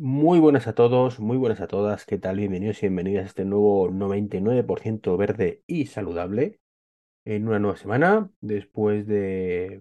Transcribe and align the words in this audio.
Muy 0.00 0.38
buenas 0.38 0.66
a 0.68 0.74
todos, 0.74 1.18
muy 1.18 1.36
buenas 1.36 1.60
a 1.60 1.66
todas. 1.66 2.06
¿Qué 2.06 2.18
tal? 2.18 2.36
Bienvenidos 2.36 2.78
y 2.78 2.86
bienvenidas 2.86 3.24
a 3.24 3.26
este 3.28 3.44
nuevo 3.44 3.90
99% 3.90 5.16
verde 5.16 5.62
y 5.66 5.86
saludable 5.86 6.60
en 7.24 7.48
una 7.48 7.58
nueva 7.60 7.76
semana, 7.78 8.30
después 8.40 9.06
de 9.06 9.80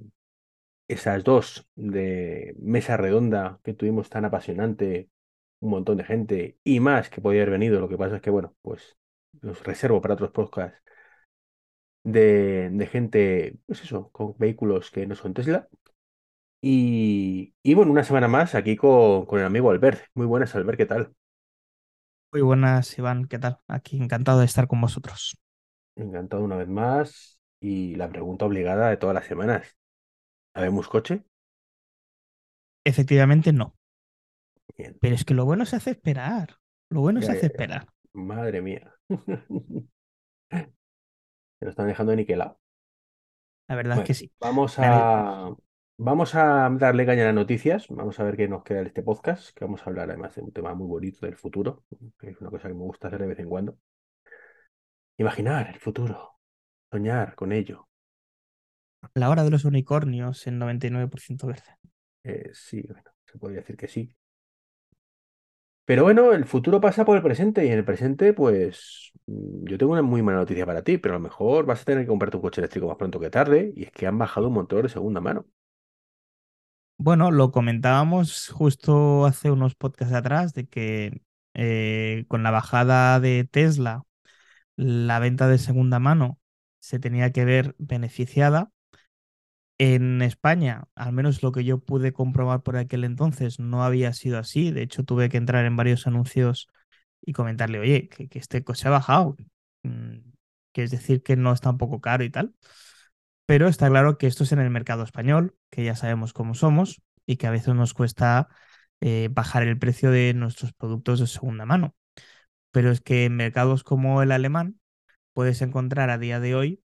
esas 0.88 1.24
dos 1.24 1.68
de 1.76 2.56
mesa 2.60 2.98
redonda 2.98 3.60
que 3.64 3.74
tuvimos 3.76 4.10
tan 4.10 4.26
apasionante, 4.26 5.10
un 5.62 5.72
montón 5.72 5.98
de 5.98 6.06
gente 6.06 6.60
y 6.64 6.80
más 6.82 7.10
que 7.10 7.22
podía 7.22 7.42
haber 7.44 7.52
venido. 7.54 7.80
Lo 7.82 7.90
que 7.90 7.98
pasa 7.98 8.18
es 8.18 8.24
que, 8.24 8.32
bueno, 8.32 8.56
pues 8.64 8.98
los 9.42 9.64
reservo 9.64 10.02
para 10.02 10.16
otros 10.16 10.32
podcasts 10.32 10.82
de, 12.04 12.70
de 12.72 12.88
gente, 12.88 13.58
pues 13.66 13.84
eso, 13.84 14.10
con 14.12 14.36
vehículos 14.38 14.92
que 14.92 15.06
no 15.08 15.16
son 15.16 15.34
Tesla. 15.34 15.68
Y, 16.62 17.54
y 17.64 17.74
bueno, 17.76 17.92
una 17.92 18.04
semana 18.04 18.28
más 18.28 18.56
aquí 18.56 18.76
con, 18.76 19.26
con 19.26 19.40
el 19.40 19.46
amigo 19.46 19.72
Albert. 19.72 20.02
Muy 20.16 20.26
buenas, 20.26 20.56
Albert, 20.56 20.78
¿qué 20.78 20.86
tal? 20.86 21.14
Muy 22.32 22.42
buenas, 22.42 22.98
Iván, 22.98 23.26
¿qué 23.28 23.38
tal? 23.38 23.60
Aquí 23.68 23.98
encantado 23.98 24.40
de 24.40 24.46
estar 24.46 24.68
con 24.70 24.80
vosotros. 24.82 25.38
Encantado 25.96 26.44
una 26.44 26.56
vez 26.58 26.68
más. 26.68 27.40
Y 27.60 27.96
la 27.96 28.10
pregunta 28.10 28.46
obligada 28.46 28.90
de 28.90 28.98
todas 28.98 29.16
las 29.16 29.26
semanas. 29.26 29.76
¿Habemos 30.56 30.88
coche? 30.90 31.26
Efectivamente, 32.86 33.54
no. 33.54 33.76
Bien. 34.78 35.00
Pero 35.00 35.16
es 35.16 35.26
que 35.26 35.34
lo 35.34 35.46
bueno 35.46 35.66
se 35.66 35.76
hace 35.78 35.92
esperar. 35.92 36.58
Lo 36.90 37.02
bueno 37.02 37.22
Ya, 37.22 37.24
se 37.24 37.32
hace 37.32 37.48
ya. 37.48 37.48
esperar. 37.48 37.88
Madre 38.14 38.62
mía. 38.62 38.94
Se 41.60 41.66
lo 41.66 41.70
están 41.72 41.86
dejando 41.88 42.16
niquelado. 42.16 42.60
La 43.68 43.76
verdad 43.76 43.98
es 44.00 44.04
que 44.04 44.14
sí. 44.14 44.32
vamos 44.40 44.76
a, 44.80 45.50
vamos 45.98 46.36
a 46.36 46.70
darle 46.72 47.06
caña 47.06 47.24
a 47.24 47.26
las 47.28 47.36
noticias. 47.36 47.88
Vamos 47.90 48.20
a 48.20 48.24
ver 48.24 48.38
qué 48.38 48.48
nos 48.48 48.64
queda 48.64 48.80
en 48.80 48.88
este 48.88 49.04
podcast, 49.04 49.56
que 49.56 49.66
vamos 49.66 49.82
a 49.82 49.90
hablar 49.90 50.10
además 50.10 50.36
de 50.36 50.42
un 50.42 50.52
tema 50.52 50.74
muy 50.74 50.88
bonito 50.88 51.26
del 51.26 51.36
futuro, 51.36 51.84
que 52.20 52.30
es 52.30 52.40
una 52.40 52.50
cosa 52.50 52.68
que 52.68 52.74
me 52.74 52.82
gusta 52.82 53.08
hacer 53.08 53.22
de 53.22 53.28
vez 53.28 53.40
en 53.40 53.50
cuando. 53.50 53.78
Imaginar 55.18 55.70
el 55.70 55.80
futuro, 55.80 56.36
soñar 56.92 57.36
con 57.36 57.52
ello. 57.52 57.88
La 59.14 59.30
hora 59.30 59.44
de 59.44 59.50
los 59.50 59.66
unicornios 59.66 60.46
en 60.48 60.60
99% 60.60 61.48
verde. 61.48 61.78
Eh, 62.24 62.52
sí, 62.54 62.84
bueno, 62.88 63.12
se 63.26 63.38
podría 63.38 63.60
decir 63.60 63.78
que 63.78 63.88
sí. 63.88 64.16
Pero 65.86 66.04
bueno, 66.04 66.34
el 66.34 66.46
futuro 66.46 66.82
pasa 66.82 67.06
por 67.06 67.16
el 67.16 67.24
presente 67.24 67.66
y 67.66 67.70
en 67.70 67.78
el 67.80 67.86
presente, 67.86 68.34
pues 68.34 69.14
mm, 69.26 69.66
yo 69.66 69.78
tengo 69.78 69.94
una 69.94 70.02
muy 70.02 70.22
mala 70.22 70.40
noticia 70.40 70.66
para 70.66 70.84
ti, 70.84 70.98
pero 70.98 71.16
a 71.16 71.18
lo 71.18 71.24
mejor 71.24 71.66
vas 71.66 71.82
a 71.82 71.86
tener 71.86 72.04
que 72.04 72.10
comprarte 72.10 72.36
un 72.38 72.44
coche 72.44 72.60
eléctrico 72.60 72.88
más 72.88 72.98
pronto 72.98 73.20
que 73.20 73.30
tarde 73.30 73.72
y 73.76 73.86
es 73.86 73.92
que 73.92 74.06
han 74.06 74.18
bajado 74.18 74.48
un 74.50 74.54
motor 74.54 74.84
de 74.84 74.90
segunda 74.90 75.22
mano. 75.22 75.46
Bueno, 77.00 77.30
lo 77.32 77.52
comentábamos 77.52 78.50
justo 78.50 79.26
hace 79.26 79.52
unos 79.52 79.76
podcasts 79.76 80.14
atrás 80.16 80.54
de 80.54 80.68
que 80.68 81.22
eh, 81.54 82.26
con 82.28 82.42
la 82.44 82.50
bajada 82.52 83.20
de 83.20 83.44
Tesla, 83.50 84.04
la 84.78 85.20
venta 85.20 85.48
de 85.48 85.60
segunda 85.60 86.00
mano 86.00 86.40
se 86.80 87.00
tenía 87.00 87.32
que 87.34 87.46
ver 87.46 87.76
beneficiada 87.80 88.72
En 89.80 90.22
España, 90.24 90.88
al 90.96 91.14
menos 91.14 91.44
lo 91.44 91.52
que 91.52 91.64
yo 91.64 91.80
pude 91.80 92.12
comprobar 92.12 92.64
por 92.64 92.78
aquel 92.78 93.04
entonces, 93.04 93.60
no 93.60 93.84
había 93.84 94.12
sido 94.14 94.40
así. 94.40 94.72
De 94.72 94.82
hecho, 94.82 95.04
tuve 95.04 95.30
que 95.30 95.38
entrar 95.38 95.66
en 95.66 95.76
varios 95.76 96.08
anuncios 96.08 96.68
y 97.22 97.34
comentarle, 97.34 97.80
oye, 97.80 98.10
que, 98.10 98.28
este 98.40 98.64
coche 98.64 98.88
ha 98.88 98.92
bajado. 98.92 99.36
mm, 99.84 100.18
Que 100.74 100.84
es 100.84 100.92
decir, 100.92 101.22
que 101.24 101.36
no 101.36 101.54
está 101.54 101.70
un 101.72 101.78
poco 101.78 102.02
caro 102.02 102.24
y 102.24 102.30
tal. 102.32 102.56
Pero 103.48 103.70
está 103.70 103.90
claro 103.90 104.18
que 104.18 104.28
esto 104.28 104.44
es 104.44 104.52
en 104.52 104.60
el 104.60 104.70
mercado 104.70 105.04
español, 105.04 105.56
que 105.72 105.86
ya 105.86 105.96
sabemos 105.96 106.34
cómo 106.34 106.54
somos 106.54 107.02
y 107.26 107.38
que 107.38 107.48
a 107.48 107.52
veces 107.52 107.74
nos 107.76 107.94
cuesta 107.94 108.50
eh, 109.00 109.30
bajar 109.32 109.64
el 109.64 109.80
precio 109.80 110.12
de 110.12 110.34
nuestros 110.34 110.74
productos 110.74 111.22
de 111.22 111.28
segunda 111.28 111.66
mano. 111.66 111.96
Pero 112.72 112.92
es 112.92 113.02
que 113.02 113.26
en 113.26 113.38
mercados 113.38 113.84
como 113.84 114.22
el 114.22 114.34
alemán 114.34 114.80
puedes 115.34 115.62
encontrar 115.62 116.10
a 116.10 116.18
día 116.18 116.42
de 116.42 116.56
hoy 116.56 116.84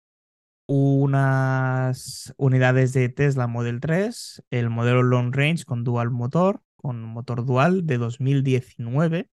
unas 0.67 2.33
unidades 2.37 2.93
de 2.93 3.09
Tesla 3.09 3.47
Model 3.47 3.81
3, 3.81 4.43
el 4.49 4.69
modelo 4.69 5.03
Long 5.03 5.35
Range 5.35 5.65
con 5.65 5.83
dual 5.83 6.09
motor, 6.09 6.61
con 6.77 7.01
motor 7.01 7.45
dual 7.45 7.85
de 7.85 7.97
2019, 7.97 9.29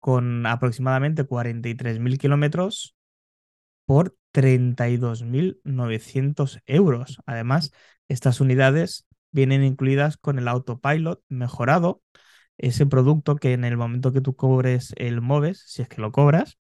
con 0.00 0.44
aproximadamente 0.44 1.24
43.000 1.24 2.18
kilómetros 2.18 2.94
por 3.86 4.16
32.900 4.34 6.60
euros. 6.66 7.18
Además, 7.24 7.72
estas 8.08 8.40
unidades 8.40 9.06
vienen 9.30 9.62
incluidas 9.64 10.16
con 10.16 10.38
el 10.40 10.48
autopilot 10.48 11.22
mejorado, 11.28 12.02
ese 12.58 12.86
producto 12.86 13.36
que 13.36 13.52
en 13.52 13.64
el 13.64 13.76
momento 13.76 14.12
que 14.12 14.20
tú 14.20 14.34
cobres 14.36 14.92
el 14.96 15.20
MOVES, 15.20 15.62
si 15.66 15.82
es 15.82 15.88
que 15.88 16.00
lo 16.00 16.12
cobras, 16.12 16.58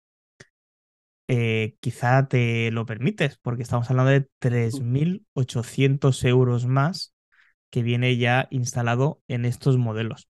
eh, 1.27 1.75
quizá 1.79 2.27
te 2.27 2.71
lo 2.71 2.85
permites, 2.85 3.37
porque 3.41 3.63
estamos 3.63 3.89
hablando 3.89 4.11
de 4.11 4.27
3.800 4.39 6.23
euros 6.25 6.65
más 6.67 7.13
que 7.71 7.83
viene 7.83 8.17
ya 8.17 8.47
instalado 8.51 9.21
en 9.27 9.45
estos 9.45 9.77
modelos. 9.77 10.29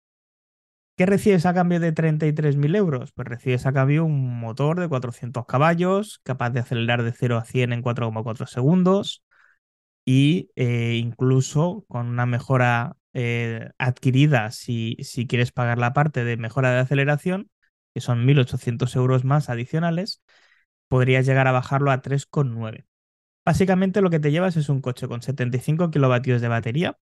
¿Qué 0.96 1.04
recibes 1.04 1.44
a 1.44 1.52
cambio 1.52 1.78
de 1.78 1.92
33.000 1.92 2.74
euros? 2.74 3.12
Pues 3.12 3.28
recibes 3.28 3.66
a 3.66 3.72
cambio 3.72 4.04
un 4.06 4.40
motor 4.40 4.80
de 4.80 4.88
400 4.88 5.44
caballos, 5.44 6.20
capaz 6.22 6.50
de 6.50 6.60
acelerar 6.60 7.02
de 7.02 7.12
0 7.12 7.36
a 7.36 7.44
100 7.44 7.74
en 7.74 7.82
4,4 7.82 8.46
segundos 8.46 9.22
y 10.06 10.50
eh, 10.56 10.94
incluso 10.96 11.84
con 11.88 12.08
una 12.08 12.26
mejora 12.26 12.96
eh, 13.14 13.70
adquirida 13.78 14.50
si, 14.52 14.96
si 15.02 15.26
quieres 15.26 15.52
pagar 15.52 15.78
la 15.78 15.92
parte 15.92 16.24
de 16.24 16.36
mejora 16.38 16.72
de 16.72 16.80
aceleración, 16.80 17.50
que 17.94 18.00
son 18.00 18.24
1.800 18.26 18.96
euros 18.96 19.24
más 19.24 19.50
adicionales, 19.50 20.22
podrías 20.88 21.26
llegar 21.26 21.48
a 21.48 21.52
bajarlo 21.52 21.90
a 21.90 22.02
3,9. 22.02 22.86
Básicamente 23.44 24.00
lo 24.02 24.10
que 24.10 24.20
te 24.20 24.30
llevas 24.32 24.56
es 24.56 24.68
un 24.70 24.80
coche 24.80 25.08
con 25.08 25.22
75 25.22 25.90
kilovatios 25.90 26.40
de 26.40 26.48
batería 26.48 26.98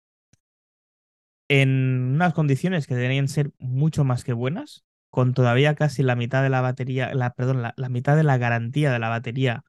en 1.61 2.13
unas 2.15 2.33
condiciones 2.33 2.87
que 2.87 2.95
deberían 2.95 3.27
ser 3.27 3.51
mucho 3.59 4.03
más 4.03 4.23
que 4.23 4.33
buenas, 4.33 4.83
con 5.11 5.35
todavía 5.35 5.75
casi 5.75 6.01
la 6.01 6.15
mitad 6.15 6.41
de 6.41 6.49
la 6.49 6.61
batería, 6.61 7.13
la, 7.13 7.35
perdón, 7.35 7.61
la, 7.61 7.75
la 7.77 7.89
mitad 7.89 8.15
de 8.15 8.23
la 8.23 8.39
garantía 8.39 8.91
de 8.91 8.97
la 8.97 9.09
batería 9.09 9.63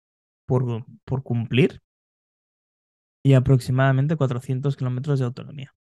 por, 0.47 0.87
por 1.05 1.23
cumplir 1.23 1.83
y 3.23 3.35
aproximadamente 3.35 4.17
400 4.17 4.77
kilómetros 4.77 5.19
de 5.19 5.27
autonomía. 5.27 5.75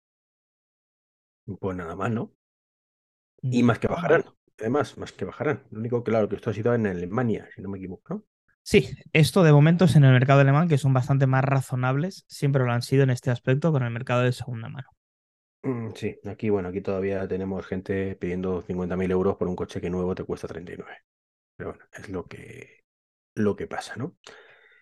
Pues 1.59 1.75
nada 1.75 1.97
más, 1.97 2.11
¿no? 2.11 2.33
Y 3.43 3.63
más 3.63 3.79
que 3.79 3.89
bajarán. 3.89 4.25
Además, 4.59 4.99
más 4.99 5.13
que 5.13 5.25
bajarán. 5.25 5.63
Lo 5.71 5.81
único, 5.81 6.05
claro, 6.05 6.29
que 6.29 6.37
esto 6.37 6.51
ha 6.51 6.55
sido 6.55 6.75
en 6.75 6.87
Alemania, 6.87 7.49
si 7.55 7.63
no 7.63 7.71
me 7.71 7.79
equivoco, 7.79 8.15
¿no? 8.15 8.25
Sí, 8.63 8.91
esto 9.13 9.43
de 9.43 9.53
momento 9.53 9.87
es 9.87 9.97
en 9.97 10.05
el 10.05 10.13
mercado 10.13 10.41
alemán, 10.41 10.69
que 10.69 10.79
son 10.79 10.93
bastante 10.93 11.27
más 11.27 11.45
razonables, 11.45 12.25
siempre 12.29 12.65
lo 12.65 12.73
han 12.73 12.83
sido 12.83 13.03
en 13.03 13.11
este 13.11 13.31
aspecto 13.31 13.73
con 13.73 13.83
el 13.83 13.91
mercado 13.91 14.23
de 14.23 14.33
segunda 14.33 14.69
mano. 14.69 14.89
Mm, 15.65 15.93
Sí, 15.95 16.19
aquí, 16.27 16.51
bueno, 16.51 16.69
aquí 16.69 16.81
todavía 16.81 17.27
tenemos 17.29 17.67
gente 17.67 18.17
pidiendo 18.17 18.63
50.000 18.63 19.11
euros 19.11 19.37
por 19.37 19.49
un 19.49 19.57
coche 19.57 19.81
que 19.81 19.91
nuevo 19.91 20.15
te 20.15 20.25
cuesta 20.25 20.47
39. 20.49 20.99
Pero 21.57 21.71
bueno, 21.73 21.85
es 21.93 22.09
lo 22.11 22.27
que, 22.27 22.85
lo 23.35 23.57
que 23.57 23.67
pasa, 23.67 23.97
¿no? 23.97 24.17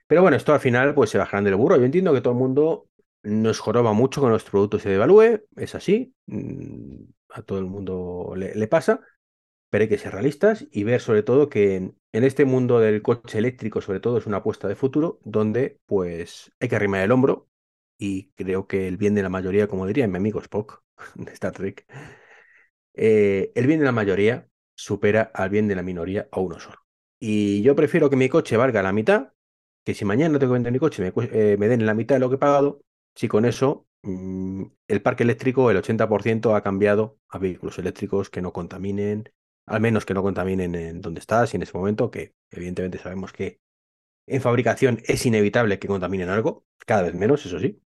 Pero 0.06 0.22
bueno, 0.22 0.37
esto 0.37 0.54
al 0.54 0.60
final 0.60 0.94
pues 0.94 1.10
se 1.10 1.19
bajarán 1.19 1.44
del 1.44 1.56
burro. 1.56 1.76
Yo 1.78 1.84
entiendo 1.84 2.12
que 2.15 2.20
todo 2.22 2.34
el 2.34 2.41
mundo 2.41 2.88
nos 3.25 3.60
joroba 3.60 3.93
mucho 3.94 4.20
con 4.20 4.31
los 4.32 4.44
productos 4.44 4.82
se 4.82 4.91
devalúe, 4.91 5.43
es 5.56 5.75
así, 5.76 6.15
mm, 6.26 7.04
a 7.31 7.43
todo 7.43 7.59
el 7.60 7.66
mundo 7.66 8.34
le, 8.37 8.54
le 8.54 8.69
pasa, 8.69 9.00
pero 9.70 9.82
hay 9.82 9.88
que 9.91 9.99
ser 9.99 10.12
realistas 10.14 10.66
y 10.72 10.84
ver 10.84 11.00
sobre 11.03 11.22
todo 11.25 11.49
que 11.50 11.76
en, 11.76 11.99
en 12.12 12.25
este 12.25 12.44
mundo 12.47 12.81
del 12.81 13.03
coche 13.03 13.38
eléctrico 13.38 13.81
sobre 13.82 14.00
todo 14.00 14.19
es 14.19 14.26
una 14.26 14.38
apuesta 14.38 14.69
de 14.69 14.76
futuro 14.76 15.20
donde 15.25 15.81
pues 15.87 16.53
hay 16.60 16.69
que 16.69 16.76
arrimar 16.76 17.03
el 17.03 17.12
hombro 17.12 17.49
y 17.98 18.30
creo 18.32 18.66
que 18.66 18.88
el 18.88 18.97
bien 18.97 19.14
de 19.14 19.22
la 19.22 19.28
mayoría, 19.28 19.69
como 19.69 19.86
diría 19.86 20.08
mi 20.08 20.16
amigo 20.16 20.41
Spock 20.41 20.82
de 21.14 21.32
Star 21.32 21.52
Trek, 21.52 21.87
eh, 22.94 23.52
el 23.55 23.66
bien 23.66 23.81
de 23.81 23.87
la 23.87 23.93
mayoría 23.93 24.49
supera 24.75 25.31
al 25.34 25.50
bien 25.50 25.69
de 25.69 25.75
la 25.75 25.82
minoría 25.82 26.28
a 26.32 26.40
uno 26.40 26.58
solo. 26.58 26.78
Y 27.19 27.62
yo 27.62 27.76
prefiero 27.76 28.11
que 28.11 28.16
mi 28.16 28.28
coche 28.28 28.56
valga 28.56 28.82
la 28.82 28.93
mitad, 28.93 29.32
que 29.84 29.94
si 29.94 30.05
mañana 30.05 30.38
tengo 30.38 30.52
que 30.52 30.55
vender 30.55 30.72
mi 30.72 30.78
coche 30.78 31.02
me, 31.02 31.12
eh, 31.32 31.56
me 31.58 31.69
den 31.69 31.87
la 31.87 31.94
mitad 31.94 32.16
de 32.16 32.20
lo 32.20 32.28
que 32.28 32.37
he 32.37 32.38
pagado, 32.38 32.82
si 33.14 33.28
con 33.28 33.44
eso 33.44 33.87
mm, 34.02 34.64
el 34.88 35.02
parque 35.02 35.22
eléctrico, 35.25 35.70
el 35.70 35.76
80% 35.76 36.55
ha 36.56 36.62
cambiado 36.62 37.19
a 37.28 37.38
vehículos 37.38 37.78
eléctricos 37.78 38.31
que 38.31 38.43
no 38.43 38.52
contaminen, 38.52 39.25
al 39.66 39.81
menos 39.81 40.05
que 40.05 40.14
no 40.14 40.22
contaminen 40.22 40.75
en 40.75 41.00
donde 41.00 41.20
estás 41.20 41.55
y 41.55 41.56
en 41.56 41.62
ese 41.62 41.76
momento, 41.76 42.11
que 42.11 42.34
evidentemente 42.50 42.99
sabemos 42.99 43.32
que 43.32 43.61
en 44.26 44.40
fabricación 44.43 45.00
es 45.06 45.26
inevitable 45.26 45.78
que 45.78 45.88
contaminen 45.88 46.28
algo, 46.28 46.66
cada 46.87 47.02
vez 47.02 47.14
menos, 47.14 47.44
eso 47.46 47.58
sí. 47.61 47.81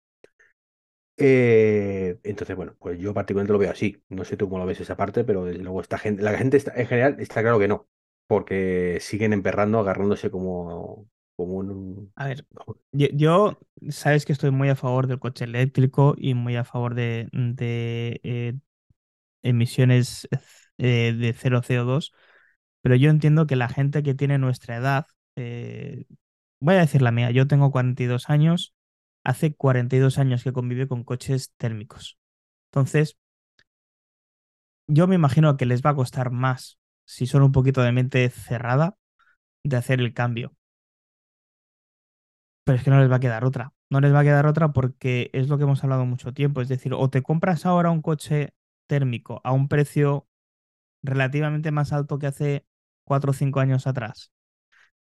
Eh, 1.18 2.18
entonces, 2.24 2.56
bueno, 2.56 2.76
pues 2.78 2.98
yo 2.98 3.14
particularmente 3.14 3.52
lo 3.52 3.58
veo 3.58 3.70
así. 3.70 4.02
No 4.08 4.24
sé 4.24 4.36
tú 4.36 4.48
cómo 4.48 4.58
lo 4.60 4.66
ves 4.66 4.80
esa 4.80 4.96
parte, 4.96 5.24
pero 5.24 5.44
desde 5.44 5.62
luego 5.62 5.80
esta 5.80 5.98
gente, 5.98 6.22
la 6.22 6.36
gente 6.36 6.56
está- 6.56 6.72
en 6.76 6.86
general 6.86 7.16
está 7.20 7.40
claro 7.42 7.58
que 7.58 7.68
no, 7.68 7.88
porque 8.26 8.98
siguen 9.00 9.32
emperrando, 9.32 9.78
agarrándose 9.78 10.30
como, 10.30 11.08
como 11.36 11.54
un... 11.54 12.12
A 12.16 12.26
ver, 12.26 12.46
yo, 12.92 13.08
yo 13.12 13.58
sabes 13.90 14.24
que 14.26 14.32
estoy 14.32 14.50
muy 14.50 14.68
a 14.68 14.76
favor 14.76 15.06
del 15.06 15.18
coche 15.18 15.44
eléctrico 15.44 16.14
y 16.18 16.34
muy 16.34 16.56
a 16.56 16.64
favor 16.64 16.94
de, 16.94 17.28
de, 17.32 18.20
eh, 18.24 18.54
emisiones 19.42 20.28
eh, 20.78 21.14
de 21.18 21.32
cero 21.34 21.62
CO2, 21.62 22.12
pero 22.82 22.96
yo 22.96 23.10
entiendo 23.10 23.46
que 23.46 23.56
la 23.56 23.68
gente 23.68 24.02
que 24.02 24.14
tiene 24.14 24.38
nuestra 24.38 24.76
edad, 24.76 25.06
voy 26.60 26.74
a 26.76 26.78
decir 26.80 27.02
la 27.02 27.12
mía, 27.12 27.30
yo 27.30 27.46
tengo 27.46 27.70
42 27.72 28.28
años, 28.30 28.74
hace 29.26 29.54
42 29.54 30.18
años 30.18 30.44
que 30.44 30.52
convive 30.52 30.86
con 30.86 31.02
coches 31.02 31.52
térmicos. 31.56 32.16
Entonces, 32.70 33.18
yo 34.86 35.08
me 35.08 35.16
imagino 35.16 35.56
que 35.56 35.66
les 35.66 35.82
va 35.82 35.90
a 35.90 35.94
costar 35.96 36.30
más, 36.30 36.78
si 37.04 37.26
son 37.26 37.42
un 37.42 37.50
poquito 37.50 37.82
de 37.82 37.90
mente 37.90 38.30
cerrada, 38.30 38.96
de 39.64 39.76
hacer 39.76 40.00
el 40.00 40.14
cambio. 40.14 40.54
Pero 42.64 42.78
es 42.78 42.84
que 42.84 42.90
no 42.90 43.00
les 43.00 43.10
va 43.10 43.16
a 43.16 43.20
quedar 43.20 43.44
otra. 43.44 43.72
No 43.90 44.00
les 44.00 44.14
va 44.14 44.20
a 44.20 44.24
quedar 44.24 44.46
otra 44.46 44.72
porque 44.72 45.30
es 45.32 45.48
lo 45.48 45.58
que 45.58 45.64
hemos 45.64 45.82
hablado 45.82 46.06
mucho 46.06 46.32
tiempo. 46.32 46.60
Es 46.60 46.68
decir, 46.68 46.94
o 46.94 47.10
te 47.10 47.22
compras 47.22 47.66
ahora 47.66 47.90
un 47.90 48.02
coche 48.02 48.54
térmico 48.86 49.40
a 49.42 49.52
un 49.52 49.68
precio 49.68 50.28
relativamente 51.02 51.72
más 51.72 51.92
alto 51.92 52.18
que 52.20 52.28
hace 52.28 52.66
4 53.04 53.32
o 53.32 53.34
5 53.34 53.60
años 53.60 53.86
atrás 53.88 54.32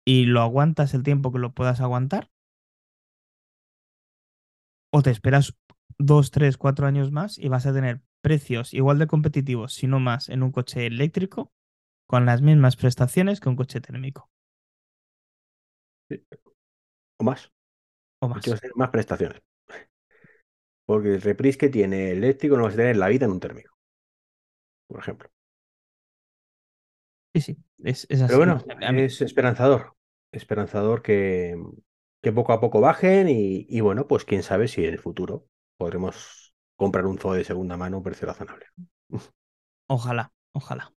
y 0.06 0.25
lo 0.25 0.42
aguantas 0.42 0.94
el 0.94 1.04
tiempo 1.04 1.33
que 1.33 1.39
lo 1.39 1.54
puedas 1.54 1.81
aguantar, 1.81 2.30
o 4.89 5.01
te 5.01 5.11
esperas 5.11 5.57
2, 5.97 6.31
3, 6.31 6.57
4 6.57 6.87
años 6.87 7.11
más 7.11 7.37
y 7.37 7.47
vas 7.47 7.65
a 7.65 7.73
tener 7.73 8.01
precios 8.21 8.73
igual 8.73 8.99
de 8.99 9.07
competitivos, 9.07 9.73
si 9.73 9.87
no 9.87 9.99
más, 9.99 10.29
en 10.29 10.43
un 10.43 10.51
coche 10.51 10.85
eléctrico 10.85 11.51
con 12.07 12.25
las 12.25 12.41
mismas 12.41 12.75
prestaciones 12.75 13.39
que 13.39 13.49
un 13.49 13.55
coche 13.55 13.81
térmico. 13.81 14.29
O 17.19 17.23
más. 17.23 17.51
O 18.19 18.29
más. 18.29 18.45
más 18.75 18.89
prestaciones. 18.89 19.41
Porque 20.85 21.15
el 21.15 21.21
reprise 21.21 21.57
que 21.57 21.69
tiene 21.69 22.11
el 22.11 22.19
eléctrico 22.19 22.55
no 22.55 22.63
vas 22.63 22.73
a 22.75 22.77
tener 22.77 22.95
la 22.95 23.09
vida 23.09 23.25
en 23.25 23.31
un 23.31 23.39
térmico. 23.39 23.75
Por 24.87 24.99
ejemplo. 24.99 25.29
Sí, 27.35 27.41
sí, 27.41 27.57
es, 27.83 28.05
así. 28.09 28.23
Pero 28.25 28.37
bueno, 28.37 28.63
es 28.97 29.21
esperanzador. 29.21 29.95
Esperanzador 30.31 31.01
que, 31.01 31.55
que 32.27 32.33
poco 32.33 32.51
a 32.51 32.59
poco 32.59 32.81
bajen 32.81 33.29
y, 33.29 33.79
bueno, 33.79 34.06
pues 34.06 34.25
quién 34.25 34.44
sabe 34.44 34.68
si 34.68 34.83
en 34.83 34.91
el 34.94 35.00
futuro 35.00 35.47
podremos 35.77 36.53
comprar 36.75 37.06
un 37.06 37.18
zoo 37.18 37.31
de 37.31 37.45
segunda 37.45 37.77
mano 37.77 37.95
a 37.95 37.97
un 38.00 38.03
precio 38.03 38.27
razonable. 38.27 38.65
Ojalá, 39.88 40.33
ojalá. 40.51 40.94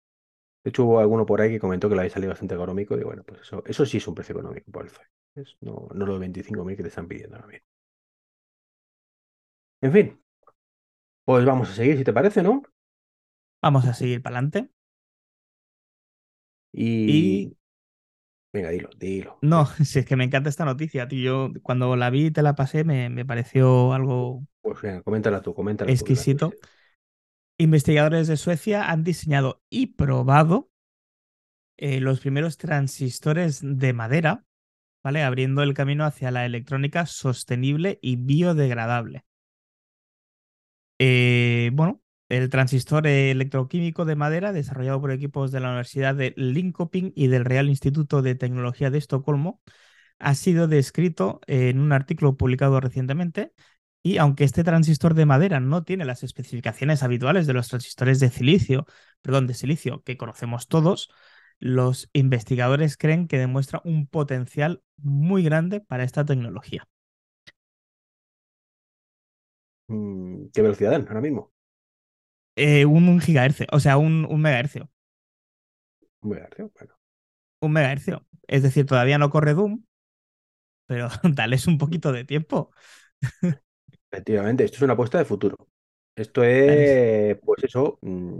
De 0.64 0.70
hecho, 0.70 0.86
hubo 0.86 1.02
alguno 1.02 1.26
por 1.26 1.42
ahí 1.42 1.50
que 1.50 1.60
comentó 1.60 1.90
que 1.90 1.96
le 1.96 2.02
había 2.02 2.14
salido 2.14 2.30
bastante 2.30 2.56
económico. 2.56 2.98
Y 2.98 3.04
bueno, 3.04 3.24
pues 3.24 3.42
eso, 3.42 3.62
eso 3.66 3.86
sí 3.86 3.98
es 3.98 4.08
un 4.08 4.16
precio 4.16 4.32
económico 4.32 4.72
por 4.72 4.86
el 4.86 4.90
Zoe. 4.90 5.06
no, 5.60 5.90
no 5.94 6.06
los 6.06 6.18
25.000 6.18 6.78
que 6.78 6.84
te 6.84 6.90
están 6.90 7.10
pidiendo 7.10 7.36
ahora 7.36 7.48
mismo. 7.48 7.66
En 9.82 9.92
fin, 9.92 10.22
pues 11.26 11.44
vamos 11.44 11.70
a 11.70 11.74
seguir, 11.74 11.98
si 11.98 12.06
te 12.06 12.14
parece, 12.14 12.42
¿no? 12.42 12.64
Vamos 13.62 13.86
a 13.86 13.94
seguir 13.94 14.22
para 14.22 14.38
adelante. 14.38 14.70
Y... 16.72 17.58
Venga, 18.58 18.72
dilo, 18.72 18.90
dilo. 18.98 19.38
No, 19.44 19.68
si 19.86 20.00
es 20.00 20.06
que 20.06 20.16
me 20.16 20.24
encanta 20.24 20.50
esta 20.50 20.66
noticia, 20.66 21.08
tío. 21.08 21.54
Yo 21.54 21.62
cuando 21.62 21.96
la 21.96 22.10
vi 22.10 22.28
y 22.28 22.32
te 22.32 22.42
la 22.42 22.56
pasé 22.56 22.84
me, 22.84 23.08
me 23.10 23.24
pareció 23.24 23.94
algo... 23.94 24.48
Pues 24.62 24.82
venga, 24.82 25.04
coméntala 25.04 25.42
tú, 25.42 25.54
coméntala 25.54 25.92
Exquisito. 25.92 26.52
Investigadores 27.60 28.28
de 28.28 28.36
Suecia 28.36 28.90
han 28.90 29.04
diseñado 29.04 29.62
y 29.70 29.88
probado 29.88 30.72
eh, 31.78 32.00
los 32.00 32.20
primeros 32.20 32.58
transistores 32.58 33.60
de 33.62 33.94
madera, 33.94 34.44
¿vale? 35.04 35.22
Abriendo 35.22 35.62
el 35.62 35.76
camino 35.76 36.04
hacia 36.04 36.32
la 36.32 36.46
electrónica 36.46 37.06
sostenible 37.06 38.00
y 38.02 38.16
biodegradable. 38.16 39.26
Eh, 41.00 41.70
bueno, 41.74 42.02
el 42.30 42.50
transistor 42.50 43.08
electroquímico 43.08 44.06
de 44.06 44.16
madera 44.16 44.52
desarrollado 44.54 45.02
por 45.02 45.12
equipos 45.12 45.52
de 45.52 45.60
la 45.60 45.70
Universidad 45.70 46.16
de 46.16 46.34
Linköping 46.38 47.14
y 47.16 47.28
del 47.28 47.46
Real 47.46 47.70
Instituto 47.70 48.22
de 48.22 48.36
Tecnología 48.36 48.90
de 48.90 48.98
Estocolmo 48.98 49.62
ha 50.20 50.36
sido 50.36 50.68
descrito 50.68 51.42
en 51.48 51.80
un 51.80 51.94
artículo 51.94 52.38
publicado 52.38 52.80
recientemente 52.80 53.54
y 54.04 54.18
aunque 54.18 54.44
este 54.46 54.64
transistor 54.64 55.14
de 55.14 55.26
madera 55.26 55.60
no 55.60 55.84
tiene 55.84 56.06
las 56.06 56.24
especificaciones 56.24 57.04
habituales 57.04 57.48
de 57.48 57.54
los 57.54 57.68
transistores 57.70 58.20
de 58.20 58.30
silicio, 58.30 58.86
perdón, 59.22 59.48
de 59.48 59.54
silicio 59.54 60.04
que 60.04 60.18
conocemos 60.18 60.68
todos, 60.68 61.10
los 61.60 62.10
investigadores 62.14 62.98
creen 62.98 63.28
que 63.28 63.38
demuestra 63.38 63.82
un 63.84 64.08
potencial 64.08 64.82
muy 64.98 65.44
grande 65.44 65.82
para 65.82 66.04
esta 66.04 66.26
tecnología. 66.26 66.88
Mm, 69.88 70.48
¿Qué 70.54 70.62
velocidad 70.62 70.92
dan 70.92 71.08
ahora 71.08 71.22
mismo? 71.22 71.52
Eh, 72.58 72.86
un, 72.86 73.22
gigahercio, 73.22 73.68
o 73.72 73.80
sea, 73.80 73.98
un, 73.98 74.26
un 74.26 74.42
megahercio. 74.42 74.90
Un 76.22 76.32
megahercio, 76.32 76.72
bueno. 76.76 76.96
Un 77.62 77.72
megahercio. 77.72 78.26
Es 78.48 78.64
decir, 78.64 78.88
todavía 78.88 79.20
no 79.20 79.30
corre 79.30 79.54
Doom, 79.54 79.84
pero 80.88 81.08
dales 81.24 81.68
un 81.68 81.78
poquito 81.78 82.12
de 82.12 82.26
tiempo. 82.26 82.72
Efectivamente, 84.12 84.64
esto 84.64 84.78
es 84.78 84.82
una 84.82 84.94
apuesta 84.94 85.20
de 85.20 85.26
futuro. 85.26 85.68
Esto 86.16 86.44
es, 86.44 87.38
pues 87.44 87.64
eso, 87.64 88.00
mm, 88.02 88.40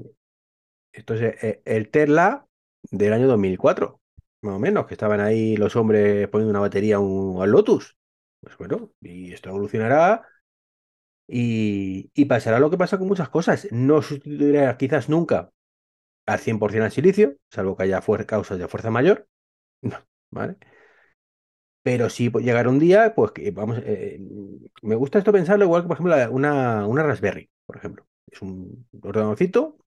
esto 0.94 1.14
es 1.14 1.44
eh, 1.44 1.62
el 1.66 1.90
Tesla 1.92 2.48
del 2.90 3.14
año 3.14 3.28
2004, 3.28 4.02
más 4.42 4.56
o 4.56 4.60
menos, 4.60 4.88
que 4.88 4.96
estaban 4.96 5.20
ahí 5.20 5.58
los 5.58 5.76
hombres 5.76 6.28
poniendo 6.30 6.50
una 6.50 6.62
batería 6.62 6.98
al 6.98 7.52
Lotus. 7.52 7.96
Pues 8.40 8.58
bueno, 8.58 8.94
y 9.00 9.32
esto 9.32 9.50
evolucionará 9.50 10.24
y, 11.28 12.26
pasará 12.26 12.60
lo 12.60 12.70
que 12.70 12.78
pasa 12.78 12.98
con 12.98 13.08
muchas 13.08 13.30
cosas. 13.30 13.68
No 13.72 14.02
sustituirá 14.02 14.78
quizás 14.78 15.10
nunca 15.10 15.52
al 16.26 16.40
100% 16.40 16.86
al 16.86 16.92
silicio, 16.92 17.38
salvo 17.52 17.78
que 17.78 17.84
haya 17.84 18.02
causas 18.26 18.60
de 18.60 18.68
fuerza 18.68 18.92
mayor. 18.92 19.28
¿Vale? 20.32 20.58
Pero 21.84 22.10
sí 22.10 22.30
pues, 22.30 22.44
llegará 22.46 22.70
un 22.70 22.80
día, 22.80 23.16
pues 23.16 23.32
que 23.32 23.52
vamos, 23.52 23.80
eh, 23.84 24.20
me 24.82 24.96
gusta 24.96 25.20
esto 25.20 25.32
pensarlo 25.32 25.66
igual 25.66 25.84
que, 25.84 25.88
por 25.88 25.96
ejemplo, 25.96 26.32
una, 26.32 26.86
una 26.86 27.04
Raspberry, 27.04 27.50
por 27.66 27.78
ejemplo. 27.78 28.06
Es 28.30 28.42
un 28.42 28.86
ordenadorcito 29.02 29.78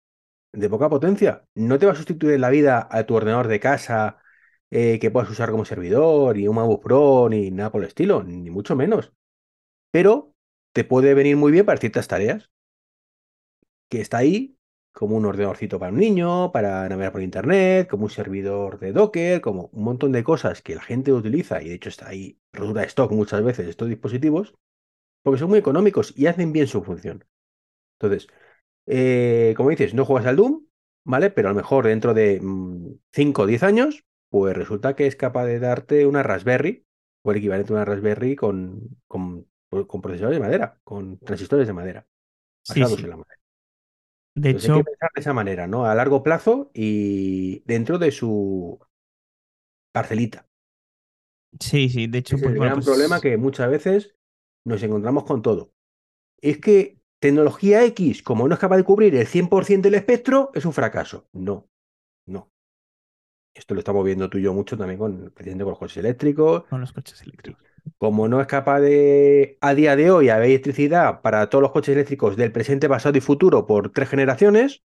de 0.52 0.70
poca 0.70 0.88
potencia. 0.88 1.44
No 1.54 1.78
te 1.78 1.86
va 1.86 1.92
a 1.92 1.96
sustituir 1.96 2.40
la 2.40 2.50
vida 2.50 2.88
a 2.90 3.04
tu 3.04 3.14
ordenador 3.14 3.48
de 3.48 3.60
casa 3.60 4.18
eh, 4.70 4.98
que 5.00 5.10
puedas 5.10 5.30
usar 5.30 5.50
como 5.50 5.64
servidor, 5.64 6.38
y 6.38 6.48
un 6.48 6.56
MacBook 6.56 6.82
Pro, 6.82 7.28
ni 7.28 7.50
nada 7.50 7.72
por 7.72 7.82
el 7.82 7.88
estilo, 7.88 8.22
ni 8.24 8.50
mucho 8.50 8.76
menos. 8.76 9.12
Pero 9.90 10.29
te 10.72 10.84
puede 10.84 11.14
venir 11.14 11.36
muy 11.36 11.52
bien 11.52 11.66
para 11.66 11.80
ciertas 11.80 12.08
tareas. 12.08 12.50
Que 13.88 14.00
está 14.00 14.18
ahí 14.18 14.56
como 14.92 15.16
un 15.16 15.24
ordenadorcito 15.24 15.78
para 15.78 15.92
un 15.92 15.98
niño, 15.98 16.52
para 16.52 16.88
navegar 16.88 17.12
por 17.12 17.22
internet, 17.22 17.88
como 17.88 18.04
un 18.04 18.10
servidor 18.10 18.78
de 18.78 18.92
Docker, 18.92 19.40
como 19.40 19.70
un 19.72 19.84
montón 19.84 20.12
de 20.12 20.24
cosas 20.24 20.62
que 20.62 20.74
la 20.74 20.82
gente 20.82 21.12
utiliza 21.12 21.62
y 21.62 21.68
de 21.68 21.74
hecho 21.74 21.88
está 21.88 22.08
ahí, 22.08 22.38
resulta 22.52 22.80
de 22.80 22.86
stock 22.86 23.12
muchas 23.12 23.42
veces 23.42 23.68
estos 23.68 23.88
dispositivos, 23.88 24.54
porque 25.22 25.38
son 25.38 25.50
muy 25.50 25.58
económicos 25.58 26.12
y 26.16 26.26
hacen 26.26 26.52
bien 26.52 26.66
su 26.66 26.82
función. 26.82 27.24
Entonces, 27.98 28.28
eh, 28.86 29.54
como 29.56 29.70
dices, 29.70 29.94
no 29.94 30.04
juegas 30.04 30.26
al 30.26 30.36
Doom, 30.36 30.66
¿vale? 31.04 31.30
Pero 31.30 31.48
a 31.48 31.52
lo 31.52 31.56
mejor 31.56 31.86
dentro 31.86 32.14
de 32.14 32.40
5 32.40 33.42
mm, 33.42 33.44
o 33.44 33.46
10 33.46 33.62
años, 33.62 34.04
pues 34.30 34.56
resulta 34.56 34.96
que 34.96 35.06
es 35.06 35.16
capaz 35.16 35.46
de 35.46 35.60
darte 35.60 36.06
una 36.06 36.22
Raspberry, 36.22 36.86
o 37.22 37.30
el 37.30 37.38
equivalente 37.38 37.72
a 37.72 37.76
una 37.76 37.84
Raspberry 37.84 38.36
con, 38.36 38.98
con 39.06 39.46
con 39.70 40.02
procesadores 40.02 40.38
de 40.38 40.44
madera, 40.44 40.80
con 40.82 41.18
transistores 41.18 41.66
de 41.66 41.72
madera, 41.72 42.06
basados 42.68 43.02
en 43.02 43.10
la 43.10 43.16
madera. 43.16 43.40
De 44.34 44.50
hecho, 44.50 44.74
hay 44.74 44.80
que 44.80 44.84
pensar 44.84 45.10
de 45.14 45.20
esa 45.20 45.32
manera, 45.32 45.66
¿no? 45.66 45.86
A 45.86 45.94
largo 45.94 46.22
plazo 46.22 46.70
y 46.74 47.60
dentro 47.66 47.98
de 47.98 48.10
su 48.10 48.78
parcelita. 49.92 50.46
Sí, 51.58 51.88
sí, 51.88 52.06
de 52.06 52.18
hecho, 52.18 52.36
es 52.36 52.42
pues, 52.42 52.54
el 52.54 52.60
gran 52.60 52.74
pues 52.74 52.86
problema 52.86 53.20
que 53.20 53.36
muchas 53.36 53.70
veces 53.70 54.14
nos 54.64 54.82
encontramos 54.82 55.24
con 55.24 55.42
todo. 55.42 55.72
Es 56.40 56.58
que 56.58 57.00
tecnología 57.20 57.84
X, 57.84 58.22
como 58.22 58.46
no 58.46 58.54
es 58.54 58.60
capaz 58.60 58.76
de 58.76 58.84
cubrir 58.84 59.14
el 59.14 59.26
100% 59.26 59.82
del 59.82 59.94
espectro, 59.94 60.50
es 60.54 60.64
un 60.64 60.72
fracaso. 60.72 61.28
No, 61.32 61.68
no. 62.26 62.50
Esto 63.52 63.74
lo 63.74 63.80
estamos 63.80 64.04
viendo 64.04 64.30
tú 64.30 64.38
y 64.38 64.42
yo 64.42 64.54
mucho 64.54 64.76
también 64.78 64.98
con, 64.98 65.30
con 65.30 65.58
los 65.58 65.78
coches 65.78 65.96
eléctricos. 65.98 66.64
Con 66.66 66.80
los 66.80 66.92
coches 66.92 67.20
eléctricos 67.22 67.69
como 67.98 68.28
no 68.28 68.40
es 68.40 68.46
capaz 68.46 68.80
de, 68.80 69.58
a 69.60 69.74
día 69.74 69.96
de 69.96 70.10
hoy, 70.10 70.28
haber 70.28 70.48
electricidad 70.48 71.20
para 71.20 71.48
todos 71.48 71.62
los 71.62 71.72
coches 71.72 71.94
eléctricos 71.94 72.36
del 72.36 72.52
presente, 72.52 72.88
pasado 72.88 73.16
y 73.18 73.20
futuro 73.20 73.66
por 73.66 73.90
tres 73.92 74.08
generaciones, 74.08 74.82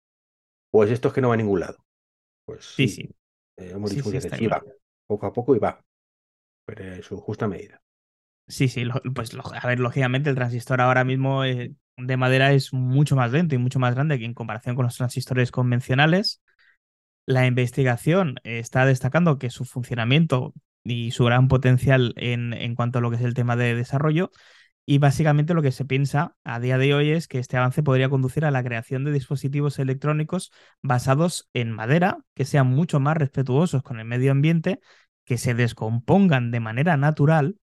pues 0.71 0.91
esto 0.91 1.09
es 1.09 1.13
que 1.13 1.21
no 1.21 1.29
va 1.29 1.33
a 1.33 1.37
ningún 1.37 1.59
lado. 1.59 1.77
Pues 2.45 2.65
sí, 2.65 2.87
sí. 2.87 3.09
Eh, 3.57 3.71
hemos 3.73 3.91
dicho 3.91 4.09
sí, 4.09 4.47
va, 4.47 4.63
poco 5.07 5.25
a 5.25 5.33
poco 5.33 5.55
y 5.55 5.59
va, 5.59 5.83
pero 6.65 6.83
en 6.83 7.03
su 7.03 7.17
justa 7.17 7.47
medida. 7.47 7.81
Sí, 8.47 8.67
sí, 8.67 8.83
pues 9.13 9.31
a 9.35 9.67
ver, 9.67 9.79
lógicamente 9.79 10.29
el 10.29 10.35
transistor 10.35 10.81
ahora 10.81 11.03
mismo 11.03 11.45
eh, 11.45 11.73
de 11.97 12.17
madera 12.17 12.51
es 12.51 12.73
mucho 12.73 13.15
más 13.15 13.31
lento 13.31 13.53
y 13.53 13.59
mucho 13.59 13.79
más 13.79 13.93
grande 13.93 14.17
que 14.17 14.25
en 14.25 14.33
comparación 14.33 14.75
con 14.75 14.85
los 14.85 14.97
transistores 14.97 15.51
convencionales. 15.51 16.41
La 17.27 17.45
investigación 17.45 18.39
está 18.43 18.85
destacando 18.85 19.37
que 19.37 19.51
su 19.51 19.65
funcionamiento 19.65 20.53
y 20.83 21.11
su 21.11 21.25
gran 21.25 21.47
potencial 21.47 22.13
en, 22.17 22.53
en, 22.53 22.75
cuanto 22.75 22.99
a 22.99 23.01
lo 23.01 23.09
que 23.09 23.17
es 23.17 23.23
el 23.23 23.33
tema 23.33 23.55
de 23.55 23.75
desarrollo. 23.75 24.31
Y 24.85 24.97
básicamente 24.97 25.53
lo 25.53 25.61
que 25.61 25.71
se 25.71 25.85
piensa 25.85 26.35
a 26.43 26.59
día 26.59 26.79
de 26.79 26.93
hoy 26.95 27.11
es 27.11 27.27
que 27.27 27.37
este 27.37 27.57
avance 27.57 27.83
podría 27.83 28.09
conducir 28.09 28.43
a 28.45 28.51
la 28.51 28.63
creación 28.63 29.03
de 29.03 29.11
dispositivos 29.11 29.77
electrónicos 29.77 30.51
basados 30.81 31.47
en 31.53 31.71
madera, 31.71 32.17
que 32.33 32.45
sean 32.45 32.67
mucho 32.67 32.99
más 32.99 33.15
respetuosos 33.15 33.83
con 33.83 33.99
el 33.99 34.05
medio 34.05 34.31
ambiente, 34.31 34.79
que 35.25 35.37
se 35.37 35.53
descompongan 35.53 36.49
de 36.49 36.59
manera 36.59 36.97
natural, 36.97 37.59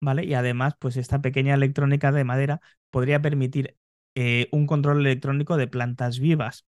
¿vale? 0.00 0.24
Y 0.24 0.34
además, 0.34 0.74
pues 0.78 0.96
esta 0.96 1.20
pequeña 1.20 1.54
electrónica 1.54 2.10
de 2.12 2.24
madera 2.24 2.60
podría 2.90 3.22
permitir 3.22 3.76
eh, 4.16 4.48
un 4.52 4.66
control 4.66 5.00
electrónico 5.00 5.56
de 5.56 5.68
plantas 5.68 6.18
vivas. 6.18 6.66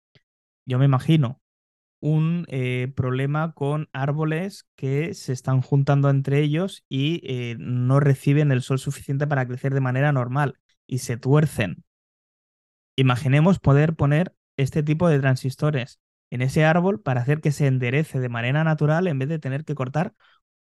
Yo 0.65 0.79
me 0.79 0.85
imagino 0.85 1.41
un 2.01 2.45
eh, 2.47 2.91
problema 2.95 3.53
con 3.53 3.89
árboles 3.93 4.65
que 4.75 5.13
se 5.13 5.33
están 5.33 5.61
juntando 5.61 6.09
entre 6.09 6.41
ellos 6.41 6.85
y 6.89 7.21
eh, 7.23 7.55
no 7.59 7.99
reciben 7.99 8.51
el 8.51 8.61
sol 8.61 8.79
suficiente 8.79 9.27
para 9.27 9.47
crecer 9.47 9.73
de 9.73 9.81
manera 9.81 10.11
normal 10.11 10.57
y 10.87 10.99
se 10.99 11.17
tuercen. 11.17 11.83
Imaginemos 12.95 13.59
poder 13.59 13.95
poner 13.95 14.33
este 14.57 14.83
tipo 14.83 15.07
de 15.09 15.19
transistores 15.19 15.99
en 16.29 16.41
ese 16.41 16.65
árbol 16.65 17.01
para 17.01 17.21
hacer 17.21 17.41
que 17.41 17.51
se 17.51 17.67
enderece 17.67 18.19
de 18.19 18.29
manera 18.29 18.63
natural 18.63 19.07
en 19.07 19.19
vez 19.19 19.29
de 19.29 19.39
tener 19.39 19.65
que 19.65 19.75
cortar 19.75 20.13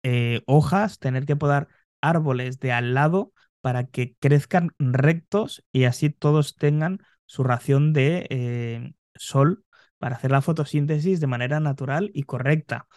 eh, 0.02 0.42
hojas, 0.46 0.98
tener 0.98 1.26
que 1.26 1.36
podar 1.36 1.68
árboles 2.00 2.58
de 2.58 2.72
al 2.72 2.94
lado 2.94 3.32
para 3.60 3.84
que 3.86 4.16
crezcan 4.18 4.70
rectos 4.78 5.64
y 5.72 5.84
así 5.84 6.10
todos 6.10 6.56
tengan 6.56 6.98
su 7.26 7.44
ración 7.44 7.92
de 7.92 8.94
sol 9.14 9.64
para 10.02 10.16
hacer 10.16 10.32
la 10.32 10.42
fotosíntesis 10.42 11.20
de 11.20 11.28
manera 11.28 11.60
natural 11.60 12.10
y 12.12 12.24
correcta. 12.24 12.88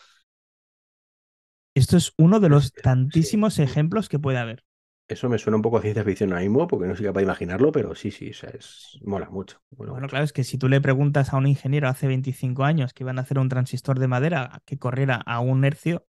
Esto 1.75 1.97
es 1.97 2.13
uno 2.17 2.39
de 2.39 2.49
los 2.49 2.73
tantísimos 2.73 3.59
ejemplos 3.59 4.09
que 4.09 4.17
puede 4.17 4.39
haber. 4.39 4.63
Eso 5.07 5.29
me 5.29 5.37
suena 5.37 5.57
un 5.57 5.61
poco 5.61 5.77
a 5.77 5.83
ciencia 5.83 6.03
ficción 6.03 6.31
ahora 6.31 6.41
mismo, 6.41 6.65
porque 6.65 6.87
no 6.87 6.95
soy 6.95 7.05
capaz 7.05 7.19
de 7.19 7.25
imaginarlo, 7.25 7.71
pero 7.71 7.93
sí, 7.93 8.09
sí, 8.09 8.31
es, 8.31 8.99
mola 9.03 9.29
mucho. 9.29 9.61
bueno, 9.69 10.07
claro, 10.07 10.25
es 10.25 10.33
que 10.33 10.43
si 10.43 10.57
tú 10.57 10.67
le 10.67 10.81
preguntas 10.81 11.31
a 11.31 11.37
un 11.37 11.45
ingeniero 11.45 11.87
hace 11.89 12.07
25 12.07 12.63
años 12.63 12.91
que 12.91 13.03
iban 13.03 13.19
a 13.19 13.21
hacer 13.21 13.37
un 13.37 13.49
transistor 13.49 13.99
de 13.99 14.07
madera 14.07 14.63
que 14.65 14.79
corriera 14.79 15.17
a 15.17 15.41
un 15.41 15.63
hercio. 15.63 16.07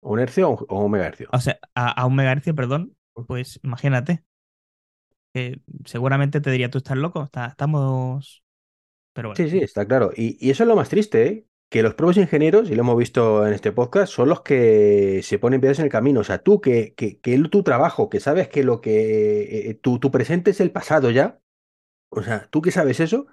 ¿Un 0.00 0.18
hercio 0.18 0.48
o 0.48 0.82
un 0.82 0.92
megahercio? 0.92 1.28
O 1.30 1.40
sea, 1.40 1.58
a, 1.74 2.06
un 2.06 2.14
megahercio, 2.14 2.54
perdón, 2.54 2.96
pues 3.26 3.60
imagínate. 3.62 4.24
Que 5.34 5.60
seguramente 5.84 6.40
te 6.40 6.50
diría, 6.50 6.70
tú 6.70 6.78
estás 6.78 6.96
loco, 6.96 7.28
estamos 7.34 8.42
Sí, 9.34 9.50
sí, 9.50 9.58
está 9.58 9.86
claro. 9.86 10.10
Y, 10.16 10.50
eso 10.50 10.62
es 10.64 10.68
lo 10.68 10.76
más 10.76 10.88
triste, 10.88 11.26
¿eh? 11.26 11.46
que 11.68 11.82
los 11.82 11.94
propios 11.94 12.18
ingenieros, 12.18 12.70
y 12.70 12.74
lo 12.74 12.82
hemos 12.82 12.98
visto 12.98 13.46
en 13.46 13.54
este 13.54 13.72
podcast, 13.72 14.12
son 14.12 14.28
los 14.28 14.42
que 14.42 15.20
se 15.22 15.38
ponen 15.38 15.60
piedras 15.60 15.78
en 15.78 15.86
el 15.86 15.90
camino. 15.90 16.20
O 16.20 16.24
sea, 16.24 16.42
tú 16.42 16.60
que, 16.60 16.94
que, 16.94 17.38
tu 17.50 17.62
trabajo, 17.62 18.10
que 18.10 18.20
sabes 18.20 18.48
que 18.48 18.62
lo 18.62 18.80
que 18.80 19.70
eh, 19.70 19.74
tu, 19.74 19.98
presente 20.10 20.50
es 20.50 20.60
el 20.60 20.70
pasado 20.70 21.10
ya, 21.10 21.40
o 22.10 22.22
sea, 22.22 22.46
tú 22.50 22.60
que 22.60 22.70
sabes 22.70 23.00
eso, 23.00 23.26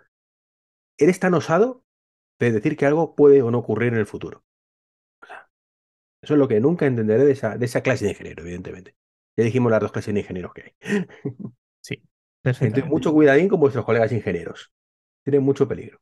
eres 0.98 1.19
tan 1.19 1.33
osado 1.33 1.83
de 2.39 2.53
decir 2.53 2.77
que 2.77 2.86
algo 2.86 3.13
puede 3.13 3.41
o 3.41 3.51
no 3.51 3.59
ocurrir 3.59 3.91
en 3.93 4.00
el 4.00 4.05
futuro. 4.05 4.45
O 5.21 5.25
sea, 5.25 5.50
eso 6.21 6.33
es 6.36 6.39
lo 6.39 6.48
que 6.48 6.62
nunca 6.62 6.86
entenderé 6.86 7.25
de 7.25 7.33
esa, 7.33 7.57
de 7.57 7.65
esa 7.65 7.81
clase 7.81 8.05
de 8.05 8.12
ingeniero, 8.12 8.43
evidentemente. 8.43 8.95
Ya 9.38 9.43
dijimos 9.43 9.69
las 9.69 9.81
dos 9.81 9.91
clases 9.91 10.13
de 10.13 10.21
ingenieros 10.21 10.53
que 10.53 10.62
hay. 10.62 11.07
Sí, 11.81 12.03
perfecto. 12.41 12.86
mucho 12.86 13.12
cuidadín 13.12 13.50
con 13.50 13.59
vuestros 13.59 13.83
colegas 13.83 14.13
ingenieros 14.13 14.74
tiene 15.29 15.45
mucho 15.45 15.67
peligro. 15.67 16.00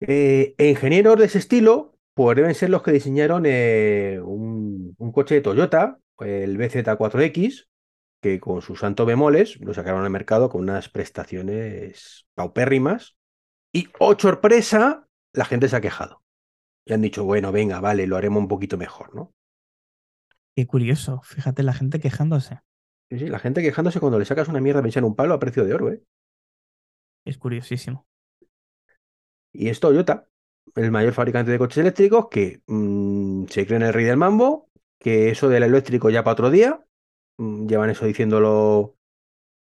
Eh, 0.00 0.54
ingenieros 0.58 1.18
de 1.18 1.24
ese 1.24 1.38
estilo, 1.38 1.98
pues 2.14 2.36
deben 2.36 2.54
ser 2.54 2.70
los 2.70 2.82
que 2.82 2.92
diseñaron 2.92 3.44
eh, 3.46 4.20
un, 4.22 4.94
coche 5.12 5.36
de 5.36 5.40
Toyota, 5.40 5.98
el 6.20 6.58
BZ4X, 6.58 7.68
que 8.20 8.40
con 8.40 8.62
sus 8.62 8.80
santo 8.80 9.06
bemoles 9.06 9.60
lo 9.60 9.74
sacaron 9.74 10.04
al 10.04 10.10
mercado 10.10 10.48
con 10.48 10.62
unas 10.62 10.88
prestaciones 10.88 12.26
paupérrimas. 12.34 13.16
Y, 13.72 13.88
oh 13.98 14.18
sorpresa, 14.18 15.06
la 15.32 15.44
gente 15.44 15.68
se 15.68 15.76
ha 15.76 15.80
quejado. 15.80 16.22
Y 16.84 16.92
han 16.92 17.02
dicho, 17.02 17.24
bueno, 17.24 17.52
venga, 17.52 17.80
vale, 17.80 18.06
lo 18.06 18.16
haremos 18.16 18.40
un 18.40 18.48
poquito 18.48 18.78
mejor, 18.78 19.14
¿no? 19.14 19.34
Qué 20.56 20.66
curioso, 20.66 21.20
fíjate 21.22 21.62
la 21.62 21.72
gente 21.72 22.00
quejándose. 22.00 22.60
Sí, 23.10 23.18
sí, 23.18 23.28
la 23.28 23.38
gente 23.38 23.62
quejándose 23.62 24.00
cuando 24.00 24.18
le 24.18 24.24
sacas 24.24 24.48
una 24.48 24.60
mierda 24.60 24.82
me 24.82 24.88
echan 24.88 25.04
un 25.04 25.14
palo 25.14 25.34
a 25.34 25.38
precio 25.38 25.64
de 25.64 25.74
oro, 25.74 25.92
¿eh? 25.92 26.02
Es 27.28 27.36
curiosísimo. 27.36 28.06
Y 29.52 29.68
es 29.68 29.80
Toyota, 29.80 30.26
el 30.74 30.90
mayor 30.90 31.12
fabricante 31.12 31.50
de 31.50 31.58
coches 31.58 31.78
eléctricos, 31.78 32.28
que 32.30 32.62
mm, 32.66 33.44
se 33.50 33.66
cree 33.66 33.76
en 33.76 33.82
el 33.82 33.92
rey 33.92 34.06
del 34.06 34.16
mambo, 34.16 34.70
que 34.98 35.28
eso 35.28 35.50
del 35.50 35.62
eléctrico 35.62 36.08
ya 36.08 36.24
para 36.24 36.32
otro 36.32 36.50
día, 36.50 36.82
mm, 37.36 37.66
llevan 37.66 37.90
eso 37.90 38.06
diciéndolo 38.06 38.96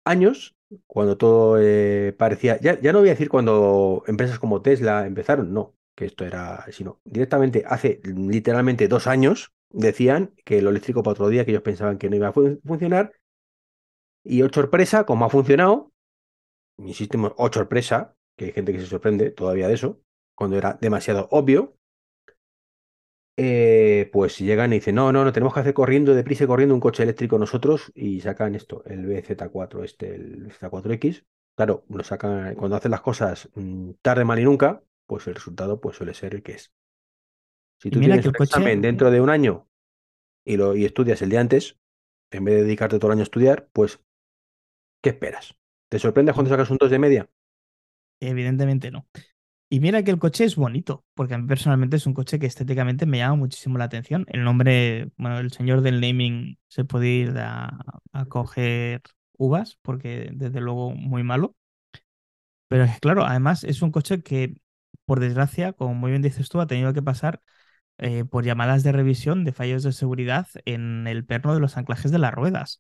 años, 0.04 0.56
cuando 0.88 1.16
todo 1.16 1.60
eh, 1.62 2.16
parecía, 2.18 2.60
ya, 2.60 2.82
ya 2.82 2.92
no 2.92 3.02
voy 3.02 3.10
a 3.10 3.12
decir 3.12 3.30
cuando 3.30 4.04
empresas 4.08 4.40
como 4.40 4.64
Tesla 4.64 5.06
empezaron, 5.06 5.54
no, 5.54 5.76
que 5.96 6.06
esto 6.06 6.26
era, 6.26 6.66
sino 6.72 7.02
directamente 7.06 7.66
hace 7.68 8.02
literalmente 8.04 8.88
dos 8.88 9.06
años 9.06 9.54
decían 9.70 10.34
que 10.44 10.64
lo 10.64 10.72
eléctrico 10.72 11.04
para 11.04 11.14
otro 11.14 11.30
día, 11.30 11.46
que 11.46 11.52
ellos 11.52 11.64
pensaban 11.64 12.00
que 12.00 12.10
no 12.10 12.16
iba 12.16 12.30
a 12.30 12.34
funcionar, 12.34 13.14
y 14.24 14.42
oh 14.42 14.50
sorpresa, 14.52 15.06
como 15.06 15.26
ha 15.26 15.30
funcionado, 15.30 15.93
insistimos, 16.78 17.34
o 17.38 17.52
sorpresa, 17.52 18.16
que 18.38 18.46
hay 18.46 18.52
gente 18.52 18.74
que 18.74 18.80
se 18.80 18.88
sorprende 18.88 19.32
todavía 19.32 19.68
de 19.68 19.76
eso, 19.76 20.02
cuando 20.36 20.58
era 20.58 20.78
demasiado 20.82 21.28
obvio, 21.32 21.78
eh, 23.36 24.10
pues 24.14 24.38
llegan 24.38 24.74
y 24.74 24.76
dicen, 24.76 24.96
no, 24.96 25.12
no, 25.12 25.24
no, 25.26 25.34
tenemos 25.34 25.54
que 25.54 25.62
hacer 25.62 25.74
corriendo, 25.74 26.14
deprisa 26.14 26.44
y 26.44 26.48
corriendo 26.48 26.76
un 26.76 26.82
coche 26.82 27.04
eléctrico 27.04 27.40
nosotros 27.40 27.92
y 27.96 28.22
sacan 28.22 28.54
esto, 28.54 28.84
el 28.86 29.08
BZ4, 29.08 29.84
este, 29.84 30.16
el 30.16 30.48
BZ4X. 30.48 31.26
Claro, 31.56 31.86
lo 31.90 32.04
sacan, 32.04 32.56
cuando 32.56 32.78
hacen 32.78 32.92
las 32.92 33.02
cosas 33.02 33.50
mm, 33.56 33.92
tarde, 34.02 34.26
mal 34.26 34.40
y 34.40 34.44
nunca, 34.44 34.84
pues 35.08 35.28
el 35.28 35.36
resultado 35.36 35.80
pues 35.80 35.98
suele 35.98 36.14
ser 36.14 36.36
el 36.36 36.44
que 36.44 36.54
es. 36.54 36.74
Si 37.80 37.90
tú 37.90 38.00
tienes 38.00 38.26
un 38.26 38.36
examen 38.40 38.82
dentro 38.82 39.12
de 39.12 39.20
un 39.20 39.30
año 39.30 39.68
y, 40.46 40.58
lo, 40.58 40.76
y 40.76 40.86
estudias 40.86 41.22
el 41.22 41.30
día 41.30 41.42
antes, 41.42 41.78
en 42.32 42.46
vez 42.46 42.56
de 42.56 42.64
dedicarte 42.64 42.98
todo 42.98 43.12
el 43.12 43.14
año 43.14 43.22
a 43.22 43.24
estudiar, 43.24 43.70
pues, 43.74 44.00
¿qué 45.02 45.10
esperas? 45.10 45.56
¿Te 45.94 46.00
sorprendes 46.00 46.34
cuando 46.34 46.50
sacas 46.50 46.72
un 46.72 46.78
2 46.80 46.90
de 46.90 46.98
media? 46.98 47.30
Evidentemente 48.20 48.90
no. 48.90 49.06
Y 49.70 49.80
mira 49.80 50.02
que 50.02 50.10
el 50.10 50.18
coche 50.18 50.44
es 50.44 50.56
bonito, 50.56 51.06
porque 51.14 51.36
a 51.36 51.38
mí 51.38 51.48
personalmente 51.48 51.98
es 51.98 52.08
un 52.08 52.16
coche 52.16 52.40
que 52.40 52.48
estéticamente 52.48 53.06
me 53.06 53.20
llama 53.20 53.36
muchísimo 53.36 53.78
la 53.78 53.84
atención. 53.84 54.26
El 54.30 54.44
nombre, 54.44 55.12
bueno, 55.18 55.38
el 55.38 55.52
señor 55.52 55.82
del 55.82 56.02
naming 56.02 56.58
se 56.68 56.84
puede 56.84 57.10
ir 57.10 57.34
a, 57.38 57.78
coger 58.28 59.04
uvas, 59.38 59.78
porque 59.84 60.32
desde 60.34 60.62
luego 60.62 60.96
muy 60.96 61.22
malo. 61.22 61.56
Pero 62.70 62.86
es 62.86 63.00
claro, 63.00 63.24
además 63.24 63.64
es 63.64 63.84
un 63.84 63.92
coche 63.92 64.24
que, 64.24 64.56
por 65.06 65.20
desgracia, 65.20 65.74
como 65.74 65.94
muy 65.94 66.10
bien 66.10 66.24
dices 66.24 66.50
tú, 66.50 66.60
ha 66.60 66.66
tenido 66.66 66.92
que 66.94 67.04
pasar 67.04 67.40
eh, 68.00 68.26
por 68.26 68.46
llamadas 68.46 68.84
de 68.84 68.92
revisión 68.94 69.44
de 69.44 69.54
fallos 69.54 69.84
de 69.84 69.92
seguridad 69.94 70.48
en 70.66 71.08
el 71.08 71.26
perno 71.26 71.54
de 71.54 71.60
los 71.60 71.78
anclajes 71.78 72.12
de 72.12 72.20
las 72.20 72.34
ruedas. 72.34 72.80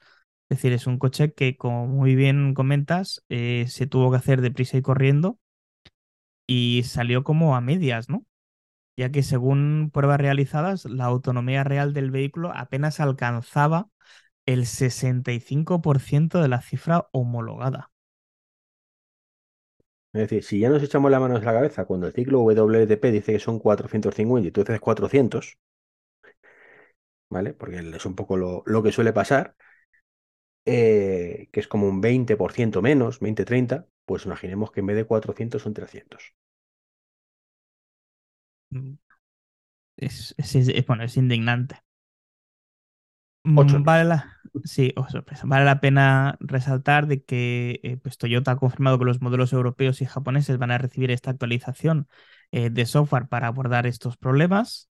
Es 0.49 0.57
decir, 0.59 0.71
es 0.73 0.87
un 0.87 0.99
coche 0.99 1.33
que, 1.33 1.57
como 1.57 1.87
muy 1.87 2.15
bien 2.15 2.53
comentas, 2.53 3.23
eh, 3.29 3.65
se 3.69 3.87
tuvo 3.87 4.11
que 4.11 4.17
hacer 4.17 4.41
deprisa 4.41 4.77
y 4.77 4.81
corriendo 4.81 5.37
y 6.47 6.83
salió 6.85 7.23
como 7.23 7.55
a 7.55 7.61
medias, 7.61 8.09
¿no? 8.09 8.25
Ya 8.97 9.11
que 9.11 9.23
según 9.23 9.91
pruebas 9.93 10.19
realizadas, 10.21 10.85
la 10.85 11.05
autonomía 11.05 11.63
real 11.63 11.93
del 11.93 12.11
vehículo 12.11 12.51
apenas 12.55 12.99
alcanzaba 12.99 13.89
el 14.47 14.65
65% 14.67 16.41
de 16.41 16.49
la 16.49 16.61
cifra 16.61 17.07
homologada. 17.13 17.91
Es 20.11 20.21
decir, 20.21 20.43
si 20.43 20.59
ya 20.59 20.69
nos 20.69 20.81
echamos 20.81 21.11
la 21.11 21.19
mano 21.19 21.37
en 21.37 21.45
la 21.45 21.53
cabeza 21.53 21.85
cuando 21.85 22.07
el 22.07 22.13
ciclo 22.13 22.39
WTP 22.39 23.11
dice 23.11 23.33
que 23.33 23.39
son 23.39 23.59
450 23.59 24.47
y 24.47 24.51
tú 24.51 24.61
dices 24.61 24.79
400, 24.79 25.59
¿vale? 27.29 27.53
Porque 27.53 27.77
es 27.79 28.05
un 28.05 28.15
poco 28.15 28.37
lo 28.37 28.83
que 28.83 28.91
suele 28.91 29.13
pasar, 29.13 29.55
eh, 30.65 31.49
que 31.51 31.59
es 31.59 31.67
como 31.67 31.87
un 31.87 32.01
20% 32.01 32.81
menos, 32.81 33.19
20-30, 33.19 33.87
pues 34.05 34.25
imaginemos 34.25 34.71
que 34.71 34.81
en 34.81 34.87
vez 34.87 34.95
de 34.97 35.05
400 35.05 35.61
son 35.61 35.73
300. 35.73 36.33
Mm. 38.71 38.93
Es, 39.97 40.35
bueno, 40.87 41.03
es 41.03 41.17
indignante. 41.17 41.79
Mm, 43.43 43.83
vale 43.83 44.05
la, 44.05 44.37
sí, 44.63 44.93
oh, 44.95 45.05
Vale 45.43 45.65
la 45.65 45.81
pena 45.81 46.37
resaltar 46.39 47.07
de 47.07 47.23
que 47.23 47.81
eh, 47.83 47.97
pues 47.97 48.17
Toyota 48.17 48.51
ha 48.51 48.55
confirmado 48.55 48.97
que 48.97 49.05
los 49.05 49.21
modelos 49.21 49.51
europeos 49.51 50.01
y 50.01 50.05
japoneses 50.05 50.57
van 50.57 50.71
a 50.71 50.77
recibir 50.77 51.11
esta 51.11 51.31
actualización 51.31 52.07
eh, 52.51 52.69
de 52.69 52.85
software 52.85 53.27
para 53.27 53.47
abordar 53.47 53.85
estos 53.85 54.15
problemas 54.15 54.89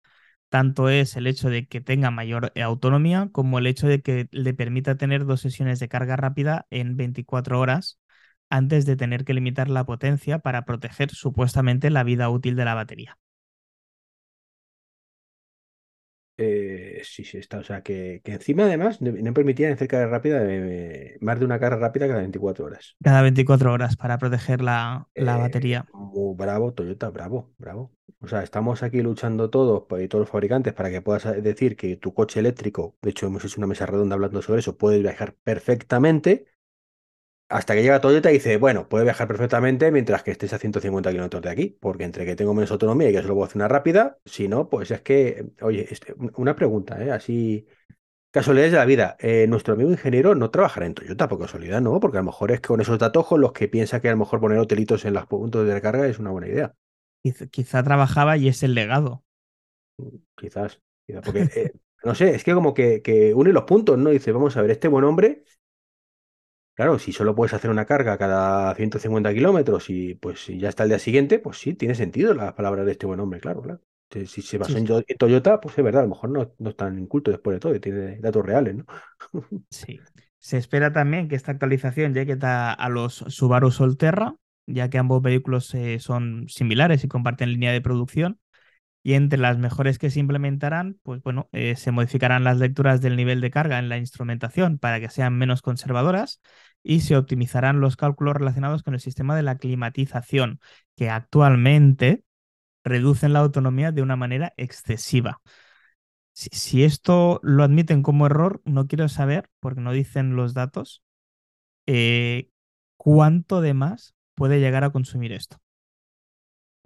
tanto 0.50 0.90
es 0.90 1.16
el 1.16 1.28
hecho 1.28 1.50
de 1.50 1.68
que 1.68 1.82
tenga 1.82 2.12
mayor 2.12 2.52
eh, 2.56 2.62
autonomía 2.64 3.30
como 3.32 3.60
el 3.60 3.68
hecho 3.68 3.88
de 3.88 4.02
que 4.02 4.28
le 4.32 4.54
permita 4.54 4.98
tener 4.98 5.26
dos 5.26 5.42
sesiones 5.42 5.80
de 5.80 5.90
carga 5.90 6.16
rápida 6.16 6.68
en 6.72 6.98
24 6.98 7.60
horas 7.60 8.00
antes 8.50 8.86
de 8.86 8.96
tener 8.96 9.26
que 9.26 9.34
limitar 9.34 9.70
la 9.70 9.86
potencia 9.86 10.40
para 10.40 10.66
proteger 10.66 11.12
supuestamente 11.12 11.90
la 11.90 12.04
vida 12.04 12.30
útil 12.30 12.56
de 12.56 12.66
la 12.66 12.74
batería. 12.76 13.18
Eh, 16.42 17.02
sí, 17.04 17.26
sí, 17.26 17.38
está. 17.38 17.60
O 17.60 17.64
sea, 17.64 17.82
que, 17.84 18.22
que 18.24 18.32
encima 18.34 18.64
además 18.66 19.02
no, 19.02 19.34
permitían 19.34 19.74
hacer 19.74 19.88
carga 19.90 20.08
rápida, 20.08 20.40
de- 20.40 21.18
más 21.22 21.38
de 21.40 21.46
una 21.46 21.60
carga 21.60 21.78
rápida 21.78 22.08
cada 22.08 22.20
24 22.22 22.66
horas. 22.66 22.98
Cada 23.04 23.22
24 23.24 23.74
horas 23.74 23.96
para 23.98 24.18
proteger 24.18 24.62
la, 24.62 25.08
la 25.18 25.36
Eh, 25.36 25.38
batería. 25.38 25.86
muy 25.94 26.36
bravo, 26.36 26.74
Toyota, 26.74 27.10
bravo, 27.10 27.54
bravo. 27.58 27.92
O 28.22 28.28
sea, 28.28 28.44
estamos 28.44 28.84
aquí 28.84 29.02
luchando 29.02 29.50
todos, 29.50 29.86
y 30.02 30.08
todos 30.08 30.22
los 30.24 30.30
fabricantes, 30.30 30.74
para 30.74 30.90
que 30.90 31.02
puedas 31.02 31.26
eh, 31.26 31.42
decir 31.42 31.76
que 31.76 31.98
tu 31.98 32.14
coche 32.14 32.40
eléctrico, 32.40 32.98
de 33.02 33.10
hecho 33.12 33.28
hemos 33.28 33.44
hecho 33.46 33.60
una 33.60 33.68
mesa 33.68 33.86
redonda 33.86 34.16
hablando 34.16 34.42
sobre 34.42 34.60
eso, 34.60 34.78
puede 34.78 35.00
viajar 35.00 35.36
perfectamente, 35.44 36.46
hasta 37.50 37.74
que 37.76 37.82
llega 37.84 38.02
Toyota 38.02 38.30
y 38.32 38.36
dice, 38.36 38.58
bueno, 38.58 38.88
puede 38.90 39.04
viajar 39.06 39.28
perfectamente 39.28 39.92
mientras 39.92 40.24
que 40.24 40.32
estés 40.32 40.54
a 40.54 40.60
150 40.60 41.12
kilómetros 41.12 41.42
de 41.44 41.50
aquí, 41.50 41.78
porque 41.82 42.04
entre 42.06 42.26
que 42.26 42.36
tengo 42.36 42.54
menos 42.54 42.72
autonomía 42.72 43.10
y 43.10 43.14
que 43.14 43.22
solo 43.22 43.34
puedo 43.36 43.46
hacer 43.48 43.58
una 43.58 43.68
rápida, 43.68 44.20
si 44.26 44.48
no, 44.48 44.70
pues 44.70 44.92
es 44.92 45.02
que, 45.02 45.46
oye, 45.62 45.88
este, 45.92 46.14
un- 46.14 46.32
una 46.38 46.56
pregunta, 46.56 47.04
¿eh? 47.04 47.12
Así, 47.12 47.68
casualidades 48.32 48.74
de 48.74 48.80
la 48.80 48.86
vida, 48.86 49.18
eh, 49.20 49.48
nuestro 49.50 49.74
amigo 49.76 49.92
ingeniero 49.92 50.36
no 50.36 50.52
trabajará 50.52 50.86
en 50.88 50.96
Toyota, 50.96 51.28
por 51.30 51.40
casualidad, 51.40 51.82
¿no? 51.82 52.00
Porque 52.00 52.18
a 52.18 52.22
lo 52.22 52.26
mejor 52.28 52.52
es 52.52 52.62
que 52.62 52.68
con 52.70 52.82
esos 52.82 53.00
datos 53.00 53.28
los 53.34 53.54
que 53.54 53.68
piensa 53.70 54.02
que 54.02 54.10
a 54.10 54.12
lo 54.12 54.18
mejor 54.18 54.40
poner 54.42 54.60
hotelitos 54.60 55.06
en 55.06 55.14
los 55.16 55.28
puntos 55.28 55.68
de 55.68 55.74
recarga 55.76 56.08
es 56.08 56.20
una 56.20 56.32
buena 56.32 56.48
idea. 56.50 56.76
Quizá, 57.24 57.48
quizá 57.48 57.82
trabajaba 57.84 58.36
y 58.38 58.48
es 58.50 58.62
el 58.64 58.74
legado. 58.76 59.24
Quizás, 60.38 60.82
quizás, 61.06 61.24
porque, 61.24 61.50
eh, 61.56 61.72
no 62.04 62.16
sé, 62.16 62.34
es 62.36 62.44
que 62.44 62.54
como 62.54 62.74
que, 62.74 63.02
que 63.02 63.34
une 63.34 63.52
los 63.54 63.64
puntos, 63.64 63.98
¿no? 63.98 64.10
Dice, 64.10 64.32
vamos 64.32 64.56
a 64.58 64.62
ver, 64.62 64.72
este 64.72 64.88
buen 64.88 65.04
hombre, 65.06 65.44
claro, 66.80 67.00
si 67.00 67.12
solo 67.12 67.36
puedes 67.36 67.54
hacer 67.54 67.70
una 67.70 67.86
carga 67.86 68.18
cada 68.18 68.74
150 68.76 69.34
kilómetros 69.34 69.90
y 69.90 70.16
pues 70.16 70.48
ya 70.48 70.70
está 70.70 70.84
el 70.84 70.90
día 70.90 71.00
siguiente, 71.00 71.40
pues 71.40 71.58
sí, 71.60 71.74
tiene 71.76 71.96
sentido 71.96 72.34
las 72.34 72.54
palabras 72.54 72.86
de 72.86 72.94
este 72.94 73.06
buen 73.06 73.20
hombre, 73.20 73.40
claro, 73.40 73.62
claro. 73.62 73.82
Si, 74.12 74.26
si 74.28 74.42
se 74.42 74.58
basó 74.58 74.78
Sí, 74.78 74.80
en, 74.80 74.86
Yo- 74.86 75.02
en 75.08 75.18
Toyota, 75.18 75.60
pues 75.62 75.78
es 75.78 75.84
verdad, 75.84 76.02
a 76.02 76.04
lo 76.06 76.10
mejor 76.10 76.30
no, 76.32 76.54
no 76.58 76.70
es 76.70 76.76
tan 76.76 76.98
inculto 76.98 77.32
después 77.32 77.56
de 77.56 77.60
todo, 77.60 77.76
y 77.76 77.80
tiene 77.80 78.20
datos 78.20 78.46
reales, 78.46 78.76
¿no? 78.78 78.86
sí. 79.70 80.06
Se 80.40 80.58
espera 80.58 80.94
también 80.94 81.28
que 81.28 81.36
esta 81.36 81.52
actualización 81.52 82.14
llegue 82.14 82.36
ta- 82.38 82.74
a 82.74 82.90
los 82.90 83.16
Subaru 83.28 83.72
Solterra, 83.72 84.36
ya 84.66 84.90
que 84.90 84.98
ambos 84.98 85.22
vehículos 85.22 85.74
eh, 85.76 86.00
son 86.00 86.48
similares 86.48 87.04
y 87.04 87.08
comparten 87.10 87.50
línea 87.52 87.72
de 87.74 87.82
producción. 87.82 88.40
Y 89.02 89.14
entre 89.14 89.40
las 89.40 89.58
mejores 89.58 89.98
que 89.98 90.10
se 90.10 90.20
implementarán, 90.20 91.00
pues 91.04 91.22
bueno, 91.24 91.48
eh, 91.54 91.76
se 91.78 91.92
modificarán 91.92 92.44
las 92.44 92.58
lecturas 92.58 93.02
del 93.02 93.16
nivel 93.16 93.40
de 93.40 93.50
carga 93.52 93.80
en 93.80 93.90
la 93.90 93.98
instrumentación 93.98 94.78
para 94.78 95.00
que 95.00 95.10
sean 95.10 95.38
menos 95.38 95.62
conservadoras 95.62 96.42
y 96.84 97.02
se 97.02 97.16
optimizarán 97.16 97.80
los 97.80 97.96
cálculos 97.96 98.36
relacionados 98.36 98.84
con 98.84 98.94
el 98.94 99.00
sistema 99.00 99.36
de 99.36 99.44
la 99.44 99.58
climatización, 99.58 100.60
que 100.96 101.10
actualmente 101.10 102.24
reducen 102.84 103.34
la 103.34 103.40
autonomía 103.40 103.92
de 103.92 104.02
una 104.02 104.16
manera 104.16 104.54
excesiva. 104.58 105.42
Si, 106.34 106.84
esto 106.86 107.42
lo 107.44 107.64
admiten 107.64 108.02
como 108.02 108.26
error, 108.26 108.62
no 108.64 108.88
quiero 108.88 109.10
saber, 109.10 109.50
porque 109.60 109.82
no 109.82 109.92
dicen 109.92 110.36
los 110.38 110.54
datos, 110.54 111.04
eh, 111.86 112.50
cuánto 112.98 113.62
de 113.62 113.74
más 113.74 114.16
puede 114.36 114.60
llegar 114.62 114.86
a 114.86 114.92
consumir 114.92 115.34
esto. 115.34 115.58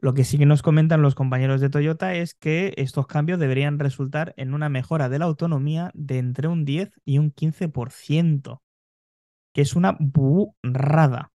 Lo 0.03 0.13
que 0.13 0.25
sí 0.25 0.37
que 0.37 0.45
nos 0.45 0.61
comentan 0.61 1.01
los 1.01 1.15
compañeros 1.15 1.61
de 1.61 1.69
Toyota 1.69 2.13
es 2.13 2.35
que 2.35 2.73
estos 2.75 3.07
cambios 3.07 3.39
deberían 3.39 3.79
resultar 3.79 4.33
en 4.35 4.53
una 4.53 4.67
mejora 4.67 5.07
de 5.07 5.17
la 5.17 5.23
autonomía 5.23 5.91
de 5.93 6.17
entre 6.17 6.49
un 6.49 6.65
10 6.65 6.91
y 7.05 7.19
un 7.19 7.31
15%, 7.31 8.61
que 9.53 9.61
es 9.61 9.77
una 9.77 9.95
burrada. 9.97 11.31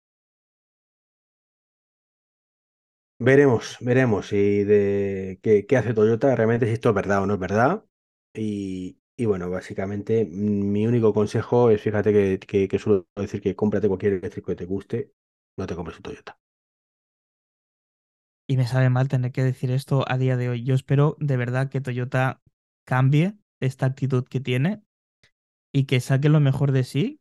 Veremos, 3.19 3.77
veremos 3.83 4.29
si 4.29 4.65
de 4.65 5.39
qué, 5.43 5.77
hace 5.77 5.93
Toyota, 5.93 6.35
realmente 6.35 6.65
si 6.65 6.73
esto 6.73 6.89
es 6.89 6.95
verdad 6.95 7.23
o 7.23 7.27
no 7.27 7.35
es 7.35 7.41
verdad. 7.41 7.85
Y, 8.33 8.97
bueno, 9.27 9.51
básicamente 9.51 10.25
mm, 10.25 10.73
mi 10.73 10.87
único 10.87 11.13
consejo 11.13 11.69
es, 11.69 11.83
fíjate 11.83 12.39
que 12.39 12.79
suelo 12.79 13.07
decir 13.15 13.43
que 13.43 13.55
cómprate 13.55 13.89
cualquier 13.89 14.15
eléctrico 14.15 14.47
que 14.53 14.57
te 14.57 14.65
guste, 14.65 15.13
no 15.59 15.67
te 15.67 15.77
compres 15.77 15.99
un 15.99 16.03
Toyota. 16.05 16.39
Y 18.47 18.57
me 18.57 18.67
sabe 18.67 18.91
mal 18.91 19.09
tener 19.09 19.33
que 19.33 19.43
decir 19.43 19.71
esto 19.71 20.05
a 20.11 20.19
día 20.19 20.37
de 20.37 20.49
hoy. 20.51 20.65
Yo 20.65 20.75
espero 20.75 21.17
de 21.21 21.37
verdad 21.37 21.71
que 21.71 21.81
Toyota 21.81 22.43
cambie 22.85 23.35
esta 23.61 23.87
actitud 23.87 24.25
que 24.29 24.41
tiene 24.41 24.83
y 25.73 25.85
que 25.87 26.01
saque 26.01 26.29
lo 26.31 26.41
mejor 26.41 26.73
de 26.73 26.85
sí 26.85 27.21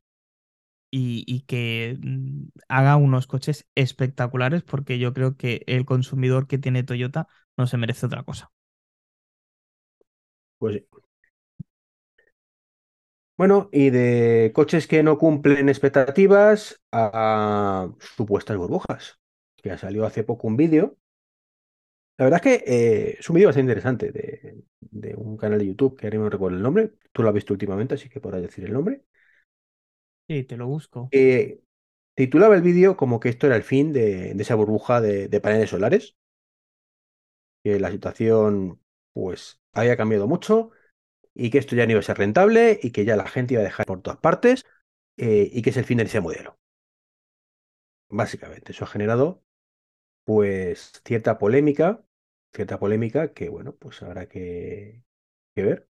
y, 0.92 1.24
y 1.28 1.42
que 1.42 1.98
mm, 2.02 2.48
haga 2.70 2.98
unos 2.98 3.28
coches 3.28 3.68
espectaculares 3.76 4.64
porque 4.64 5.00
yo 5.00 5.14
creo 5.14 5.38
que 5.38 5.64
el 5.68 5.86
consumidor 5.86 6.48
que 6.48 6.60
tiene 6.60 6.84
Toyota 6.84 7.28
no 7.58 7.68
se 7.68 7.78
merece 7.78 8.06
otra 8.08 8.24
cosa. 8.24 8.52
Pues 10.58 10.76
sí. 10.76 11.04
Bueno, 13.38 13.70
y 13.72 13.90
de 13.90 14.52
coches 14.54 14.88
que 14.88 15.02
no 15.04 15.18
cumplen 15.18 15.68
expectativas 15.70 16.82
a 16.92 17.90
supuestas 18.00 18.58
burbujas, 18.58 19.20
que 19.58 19.72
ha 19.72 19.78
salido 19.78 20.06
hace 20.06 20.24
poco 20.24 20.48
un 20.48 20.56
vídeo. 20.58 20.98
La 22.18 22.26
verdad 22.26 22.46
es 22.46 22.60
que 22.60 22.64
eh, 22.68 23.18
es 23.20 23.30
un 23.30 23.36
vídeo 23.36 23.48
bastante 23.50 23.72
interesante 23.72 24.12
de, 24.12 24.64
de 24.80 25.16
un 25.16 25.36
canal 25.38 25.60
de 25.60 25.68
YouTube 25.68 25.98
que 25.98 26.08
ahora 26.08 26.20
no 26.20 26.30
recuerdo 26.30 26.58
el 26.58 26.64
nombre. 26.64 26.94
Tú 27.12 27.24
lo 27.24 27.30
has 27.30 27.36
visto 27.36 27.54
últimamente, 27.54 27.96
así 27.96 28.10
que 28.10 28.20
podrás 28.22 28.42
decir 28.42 28.66
el 28.66 28.74
nombre. 28.74 29.04
Sí, 30.28 30.44
te 30.44 30.58
lo 30.58 30.68
busco. 30.68 31.12
Eh, 31.12 31.62
titulaba 32.16 32.56
el 32.56 32.62
vídeo 32.64 32.98
como 32.98 33.20
que 33.22 33.30
esto 33.30 33.48
era 33.48 33.56
el 33.58 33.64
fin 33.64 33.94
de, 33.94 34.34
de 34.36 34.44
esa 34.44 34.56
burbuja 34.56 35.02
de, 35.02 35.28
de 35.30 35.42
paneles 35.42 35.72
solares, 35.72 36.16
que 37.64 37.80
la 37.80 37.92
situación 37.92 38.82
pues 39.14 39.60
había 39.74 39.98
cambiado 39.98 40.28
mucho 40.28 40.72
y 41.36 41.50
que 41.50 41.60
esto 41.60 41.76
ya 41.78 41.86
no 41.86 41.94
iba 41.94 42.00
a 42.02 42.04
ser 42.04 42.20
rentable 42.20 42.80
y 42.84 42.92
que 42.92 43.06
ya 43.06 43.16
la 43.18 43.28
gente 43.28 43.56
iba 43.56 43.62
a 43.62 43.66
dejar 43.66 43.88
por 43.88 44.02
todas 44.04 44.20
partes 44.20 44.66
eh, 45.18 45.50
y 45.54 45.62
que 45.62 45.72
es 45.72 45.78
el 45.78 45.86
fin 45.86 46.00
de 46.00 46.06
ese 46.06 46.22
modelo. 46.22 46.60
Básicamente, 48.10 48.72
eso 48.72 48.86
ha 48.86 48.88
generado 48.88 49.43
pues 50.24 51.02
cierta 51.06 51.38
polémica, 51.38 52.04
cierta 52.54 52.80
polémica 52.80 53.34
que 53.34 53.50
bueno, 53.50 53.76
pues 53.76 54.02
habrá 54.04 54.28
que, 54.28 55.04
que 55.56 55.64
ver. 55.64 55.90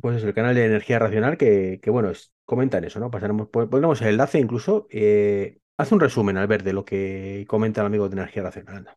Pues 0.00 0.16
es 0.16 0.24
el 0.24 0.34
canal 0.34 0.54
de 0.54 0.64
energía 0.66 0.98
racional 0.98 1.36
que, 1.38 1.80
que 1.82 1.90
bueno, 1.90 2.10
es, 2.10 2.32
comentan 2.44 2.84
eso, 2.84 2.98
¿no? 3.00 3.10
Pasaremos, 3.10 3.48
pon- 3.48 3.70
pondremos 3.70 4.00
el 4.02 4.08
enlace 4.08 4.38
incluso. 4.40 4.86
eh, 4.90 5.60
hace 5.76 5.94
un 5.94 6.00
resumen, 6.00 6.36
al 6.36 6.46
ver 6.48 6.62
de 6.64 6.72
lo 6.72 6.84
que 6.84 7.44
comenta 7.48 7.80
el 7.80 7.86
amigo 7.86 8.08
de 8.08 8.14
energía 8.16 8.42
racional. 8.42 8.88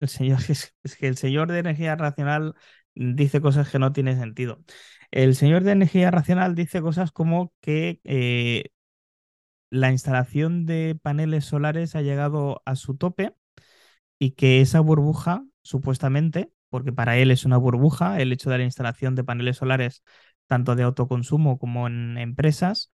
El 0.00 0.08
señor, 0.08 0.38
es, 0.48 0.74
es 0.82 0.96
que 0.96 1.08
el 1.08 1.16
señor 1.16 1.50
de 1.50 1.58
energía 1.58 1.96
racional 1.96 2.54
dice 2.94 3.40
cosas 3.40 3.70
que 3.70 3.78
no 3.78 3.92
tienen 3.92 4.18
sentido. 4.18 4.62
El 5.10 5.34
señor 5.36 5.62
de 5.64 5.72
energía 5.72 6.10
racional 6.10 6.54
dice 6.54 6.80
cosas 6.82 7.12
como 7.12 7.52
que 7.60 8.00
eh, 8.04 8.64
la 9.70 9.90
instalación 9.92 10.66
de 10.66 10.98
paneles 11.02 11.44
solares 11.46 11.96
ha 11.96 12.02
llegado 12.02 12.62
a 12.66 12.76
su 12.76 12.96
tope 12.96 13.34
y 14.18 14.32
que 14.32 14.60
esa 14.60 14.80
burbuja, 14.80 15.44
supuestamente, 15.62 16.52
porque 16.70 16.92
para 16.92 17.18
él 17.18 17.30
es 17.30 17.44
una 17.44 17.56
burbuja 17.58 18.20
el 18.20 18.32
hecho 18.32 18.50
de 18.50 18.58
la 18.58 18.64
instalación 18.64 19.14
de 19.14 19.24
paneles 19.24 19.58
solares, 19.58 20.02
tanto 20.48 20.76
de 20.76 20.84
autoconsumo 20.84 21.58
como 21.58 21.86
en 21.88 22.18
empresas, 22.18 22.92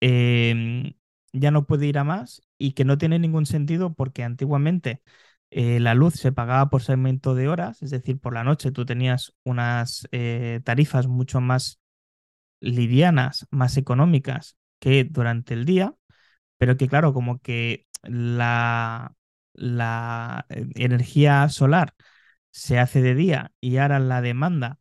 eh, 0.00 0.94
ya 1.32 1.50
no 1.50 1.66
puede 1.66 1.86
ir 1.86 1.98
a 1.98 2.04
más 2.04 2.42
y 2.58 2.72
que 2.72 2.84
no 2.84 2.98
tiene 2.98 3.18
ningún 3.18 3.46
sentido 3.46 3.94
porque 3.94 4.24
antiguamente 4.24 5.02
eh, 5.50 5.80
la 5.80 5.94
luz 5.94 6.14
se 6.14 6.32
pagaba 6.32 6.70
por 6.70 6.82
segmento 6.82 7.34
de 7.34 7.48
horas, 7.48 7.82
es 7.82 7.90
decir, 7.90 8.18
por 8.20 8.34
la 8.34 8.44
noche 8.44 8.72
tú 8.72 8.84
tenías 8.86 9.34
unas 9.44 10.06
eh, 10.12 10.60
tarifas 10.64 11.06
mucho 11.08 11.40
más 11.40 11.80
livianas, 12.60 13.48
más 13.52 13.78
económicas 13.78 14.57
que 14.80 15.04
durante 15.04 15.54
el 15.54 15.64
día, 15.64 15.94
pero 16.58 16.76
que 16.76 16.88
claro, 16.88 17.12
como 17.14 17.40
que 17.40 17.86
la, 18.02 19.14
la 19.54 20.46
energía 20.50 21.48
solar 21.48 21.94
se 22.52 22.78
hace 22.78 23.02
de 23.02 23.14
día 23.14 23.52
y 23.60 23.78
ahora 23.78 23.98
la 24.00 24.22
demanda 24.22 24.78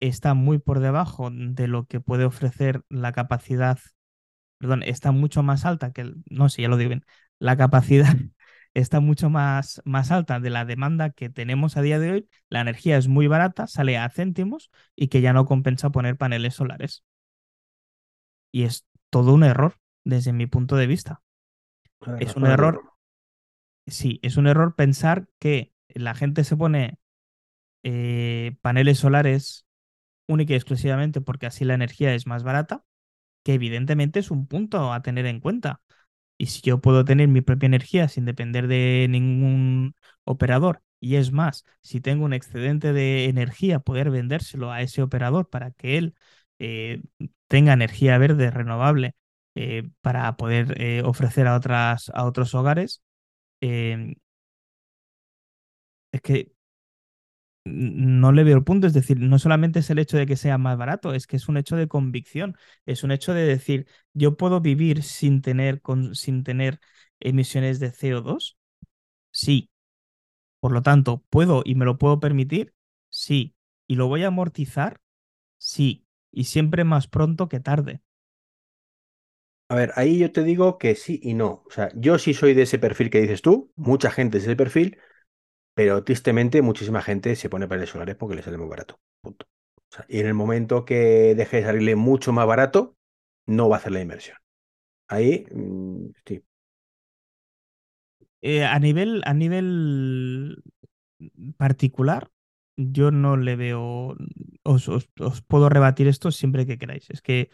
está 0.00 0.34
muy 0.34 0.58
por 0.58 0.80
debajo 0.80 1.30
de 1.32 1.68
lo 1.68 1.86
que 1.86 2.00
puede 2.00 2.24
ofrecer 2.26 2.82
la 2.90 3.12
capacidad, 3.12 3.78
perdón, 4.58 4.82
está 4.82 5.12
mucho 5.12 5.42
más 5.42 5.64
alta 5.64 5.92
que, 5.92 6.02
el- 6.02 6.16
no 6.30 6.48
sé, 6.48 6.62
ya 6.62 6.68
lo 6.68 6.76
digo 6.76 6.88
bien, 6.90 7.04
la 7.38 7.56
capacidad 7.56 8.08
está 8.74 9.00
mucho 9.00 9.30
más, 9.30 9.80
más 9.84 10.10
alta 10.10 10.40
de 10.40 10.50
la 10.50 10.64
demanda 10.64 11.10
que 11.10 11.30
tenemos 11.30 11.76
a 11.76 11.82
día 11.82 11.98
de 11.98 12.10
hoy, 12.12 12.28
la 12.48 12.60
energía 12.60 12.96
es 12.98 13.08
muy 13.08 13.26
barata, 13.28 13.66
sale 13.66 13.98
a 13.98 14.08
céntimos 14.10 14.70
y 14.96 15.08
que 15.08 15.20
ya 15.20 15.32
no 15.32 15.46
compensa 15.46 15.90
poner 15.90 16.16
paneles 16.16 16.54
solares. 16.54 17.04
Y 18.52 18.64
es 18.64 18.84
todo 19.10 19.34
un 19.34 19.44
error 19.44 19.74
desde 20.04 20.32
mi 20.32 20.46
punto 20.46 20.76
de 20.76 20.86
vista. 20.86 21.22
Es 22.18 22.36
un 22.36 22.46
error. 22.46 22.80
sí, 23.86 24.18
es 24.22 24.36
un 24.36 24.46
error 24.46 24.74
pensar 24.76 25.28
que 25.38 25.72
la 25.88 26.14
gente 26.14 26.44
se 26.44 26.56
pone 26.56 26.98
eh, 27.82 28.56
paneles 28.62 28.98
solares 29.00 29.66
única 30.28 30.54
y 30.54 30.56
exclusivamente 30.56 31.20
porque 31.20 31.46
así 31.46 31.64
la 31.64 31.74
energía 31.74 32.14
es 32.14 32.26
más 32.26 32.44
barata, 32.44 32.84
que 33.44 33.54
evidentemente 33.54 34.20
es 34.20 34.30
un 34.30 34.46
punto 34.48 34.92
a 34.92 35.02
tener 35.02 35.26
en 35.26 35.40
cuenta. 35.40 35.82
Y 36.38 36.46
si 36.48 36.62
yo 36.62 36.80
puedo 36.80 37.04
tener 37.04 37.28
mi 37.28 37.42
propia 37.42 37.66
energía 37.68 38.08
sin 38.08 38.24
depender 38.26 38.68
de 38.68 39.06
ningún 39.10 39.94
operador 40.24 40.82
Y 41.00 41.16
es 41.16 41.32
más, 41.32 41.64
si 41.82 42.00
tengo 42.00 42.24
un 42.26 42.34
excedente 42.34 42.92
de 42.92 43.26
energía, 43.26 43.80
poder 43.80 44.10
vendérselo 44.10 44.72
a 44.72 44.82
ese 44.82 45.02
operador 45.02 45.48
para 45.50 45.72
que 45.72 45.98
él 45.98 46.14
eh, 46.58 47.02
tenga 47.48 47.72
energía 47.72 48.18
verde 48.18 48.50
renovable 48.50 49.14
eh, 49.54 49.88
para 50.00 50.36
poder 50.36 50.80
eh, 50.80 51.02
ofrecer 51.04 51.46
a, 51.46 51.56
otras, 51.56 52.10
a 52.14 52.24
otros 52.24 52.54
hogares. 52.54 53.02
Es 56.12 56.20
que 56.22 56.52
no 57.64 58.32
le 58.32 58.44
veo 58.44 58.56
el 58.56 58.64
punto. 58.64 58.86
Es 58.86 58.92
decir, 58.94 59.18
no 59.20 59.38
solamente 59.38 59.80
es 59.80 59.90
el 59.90 59.98
hecho 59.98 60.16
de 60.16 60.26
que 60.26 60.36
sea 60.36 60.58
más 60.58 60.78
barato, 60.78 61.12
es 61.14 61.26
que 61.26 61.36
es 61.36 61.48
un 61.48 61.56
hecho 61.56 61.76
de 61.76 61.88
convicción. 61.88 62.56
Es 62.86 63.02
un 63.04 63.10
hecho 63.12 63.34
de 63.34 63.44
decir, 63.46 63.86
yo 64.14 64.36
puedo 64.36 64.60
vivir 64.60 65.02
sin 65.02 65.42
tener, 65.42 65.80
sin 66.12 66.44
tener 66.44 66.80
emisiones 67.20 67.80
de 67.80 67.92
CO2. 67.92 68.56
Sí. 69.30 69.70
Por 70.60 70.72
lo 70.72 70.82
tanto, 70.82 71.24
¿puedo 71.30 71.62
y 71.66 71.76
me 71.76 71.86
lo 71.86 71.98
puedo 71.98 72.20
permitir? 72.20 72.74
Sí. 73.10 73.56
¿Y 73.88 73.96
lo 73.96 74.08
voy 74.08 74.24
a 74.24 74.28
amortizar? 74.28 75.00
Sí. 75.58 76.07
Y 76.38 76.44
siempre 76.44 76.84
más 76.84 77.08
pronto 77.08 77.48
que 77.48 77.58
tarde. 77.58 78.00
A 79.68 79.74
ver, 79.74 79.90
ahí 79.96 80.20
yo 80.20 80.30
te 80.30 80.44
digo 80.44 80.78
que 80.78 80.94
sí 80.94 81.18
y 81.20 81.34
no. 81.34 81.64
O 81.66 81.70
sea, 81.72 81.90
yo 81.96 82.16
sí 82.20 82.32
soy 82.32 82.54
de 82.54 82.62
ese 82.62 82.78
perfil 82.78 83.10
que 83.10 83.20
dices 83.20 83.42
tú, 83.42 83.72
mucha 83.74 84.12
gente 84.12 84.38
es 84.38 84.44
ese 84.44 84.54
perfil, 84.54 84.98
pero 85.74 86.04
tristemente 86.04 86.62
muchísima 86.62 87.02
gente 87.02 87.36
se 87.36 87.50
pone 87.50 87.66
paneles 87.66 87.90
solares 87.90 88.14
porque 88.14 88.36
le 88.36 88.42
sale 88.42 88.56
muy 88.56 88.68
barato. 88.68 89.00
Punto. 89.20 89.46
y 90.08 90.20
en 90.20 90.26
el 90.26 90.34
momento 90.34 90.84
que 90.84 91.34
deje 91.34 91.56
de 91.58 91.62
salirle 91.64 91.96
mucho 91.96 92.32
más 92.32 92.46
barato, 92.46 92.96
no 93.46 93.68
va 93.68 93.76
a 93.76 93.78
hacer 93.80 93.92
la 93.92 94.00
inversión. 94.00 94.36
Ahí, 95.08 95.44
mm, 95.52 96.10
sí. 96.24 96.44
Eh, 98.42 98.64
a, 98.64 98.78
nivel, 98.78 99.22
a 99.26 99.34
nivel 99.34 100.62
particular, 101.56 102.30
yo 102.78 103.10
no 103.10 103.36
le 103.36 103.56
veo. 103.56 104.16
Os, 104.62 104.88
puedo 105.48 105.68
rebatir 105.68 106.08
esto 106.08 106.30
siempre 106.30 106.66
que 106.66 106.78
queráis. 106.78 107.10
Es 107.10 107.20
que, 107.20 107.50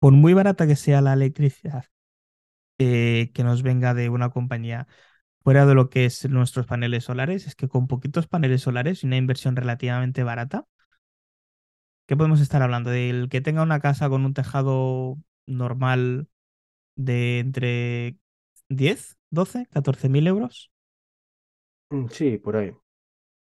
por 0.00 0.12
muy 0.12 0.34
barata 0.34 0.66
que 0.66 0.76
sea 0.76 1.00
la 1.02 1.12
electricidad 1.12 1.86
que 2.78 3.42
nos 3.42 3.62
venga 3.62 3.92
de 3.92 4.08
una 4.08 4.30
compañía 4.30 4.86
fuera 5.42 5.66
de 5.66 5.74
lo 5.74 5.90
que 5.90 6.04
es 6.04 6.28
nuestros 6.28 6.66
paneles 6.66 7.04
solares, 7.04 7.46
es 7.46 7.54
que 7.56 7.68
con 7.68 7.88
poquitos 7.88 8.28
paneles 8.28 8.62
solares 8.62 9.02
y 9.02 9.06
una 9.06 9.16
inversión 9.16 9.56
relativamente 9.56 10.22
barata, 10.22 10.66
¿qué 12.06 12.16
podemos 12.16 12.40
estar 12.40 12.62
hablando? 12.62 12.90
Del 12.90 13.28
que 13.28 13.40
tenga 13.40 13.62
una 13.62 13.80
casa 13.80 14.08
con 14.08 14.24
un 14.24 14.34
tejado 14.34 15.18
normal 15.46 16.28
de 16.96 17.40
entre 17.40 18.16
10, 18.68 19.18
12, 19.30 19.66
14 19.70 20.08
mil 20.08 20.26
euros. 20.26 20.70
Mm, 21.90 22.08
sí, 22.10 22.38
por 22.38 22.56
ahí. 22.56 22.72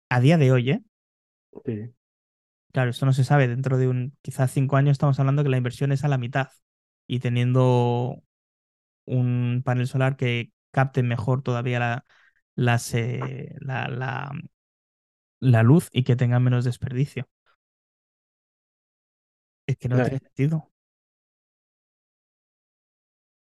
A 0.09 0.19
día 0.19 0.37
de 0.37 0.51
hoy, 0.51 0.71
¿eh? 0.71 0.83
Sí. 1.65 1.93
Claro, 2.71 2.89
esto 2.89 3.05
no 3.05 3.13
se 3.13 3.23
sabe. 3.23 3.47
Dentro 3.47 3.77
de 3.77 3.87
un 3.87 4.17
quizás 4.21 4.51
cinco 4.51 4.75
años 4.75 4.93
estamos 4.93 5.19
hablando 5.19 5.43
que 5.43 5.49
la 5.49 5.57
inversión 5.57 5.91
es 5.91 6.03
a 6.03 6.09
la 6.09 6.17
mitad. 6.17 6.49
Y 7.07 7.19
teniendo 7.19 8.21
un 9.05 9.61
panel 9.63 9.87
solar 9.87 10.17
que 10.17 10.51
capten 10.71 11.07
mejor 11.07 11.41
todavía 11.41 11.79
la, 11.79 12.05
la, 12.55 14.31
la, 15.39 15.63
luz 15.63 15.89
y 15.91 16.03
que 16.03 16.15
tengan 16.15 16.43
menos 16.43 16.65
desperdicio. 16.65 17.29
Es 19.67 19.77
que 19.77 19.87
no 19.87 19.95
tiene 20.03 20.19
sentido. 20.19 20.69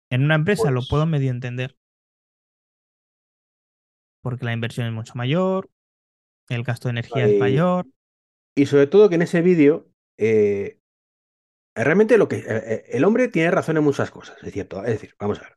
En 0.09 0.23
una 0.23 0.35
empresa 0.35 0.71
lo 0.71 0.81
puedo 0.87 1.03
pues 1.03 1.11
medio 1.11 1.31
entender. 1.31 1.77
Porque 4.21 4.45
la 4.45 4.53
inversión 4.53 4.87
es 4.87 4.93
mucho 4.93 5.13
mayor, 5.15 5.69
el 6.49 6.63
gasto 6.63 6.87
de 6.87 6.91
energía 6.91 7.25
es 7.25 7.39
mayor. 7.39 7.87
Y 8.55 8.67
sobre 8.67 8.87
todo 8.87 9.09
que 9.09 9.15
en 9.15 9.21
ese 9.21 9.41
vídeo, 9.41 9.89
eh, 10.17 10.79
realmente 11.75 12.17
lo 12.17 12.27
que. 12.27 12.37
Eh, 12.37 12.45
eh, 12.47 12.85
el 12.89 13.03
hombre 13.03 13.27
tiene 13.27 13.51
razón 13.51 13.77
en 13.77 13.83
muchas 13.83 14.11
cosas, 14.11 14.37
es 14.43 14.53
cierto. 14.53 14.83
Es 14.83 14.93
decir, 14.93 15.15
vamos 15.19 15.39
a 15.39 15.43
ver. 15.43 15.55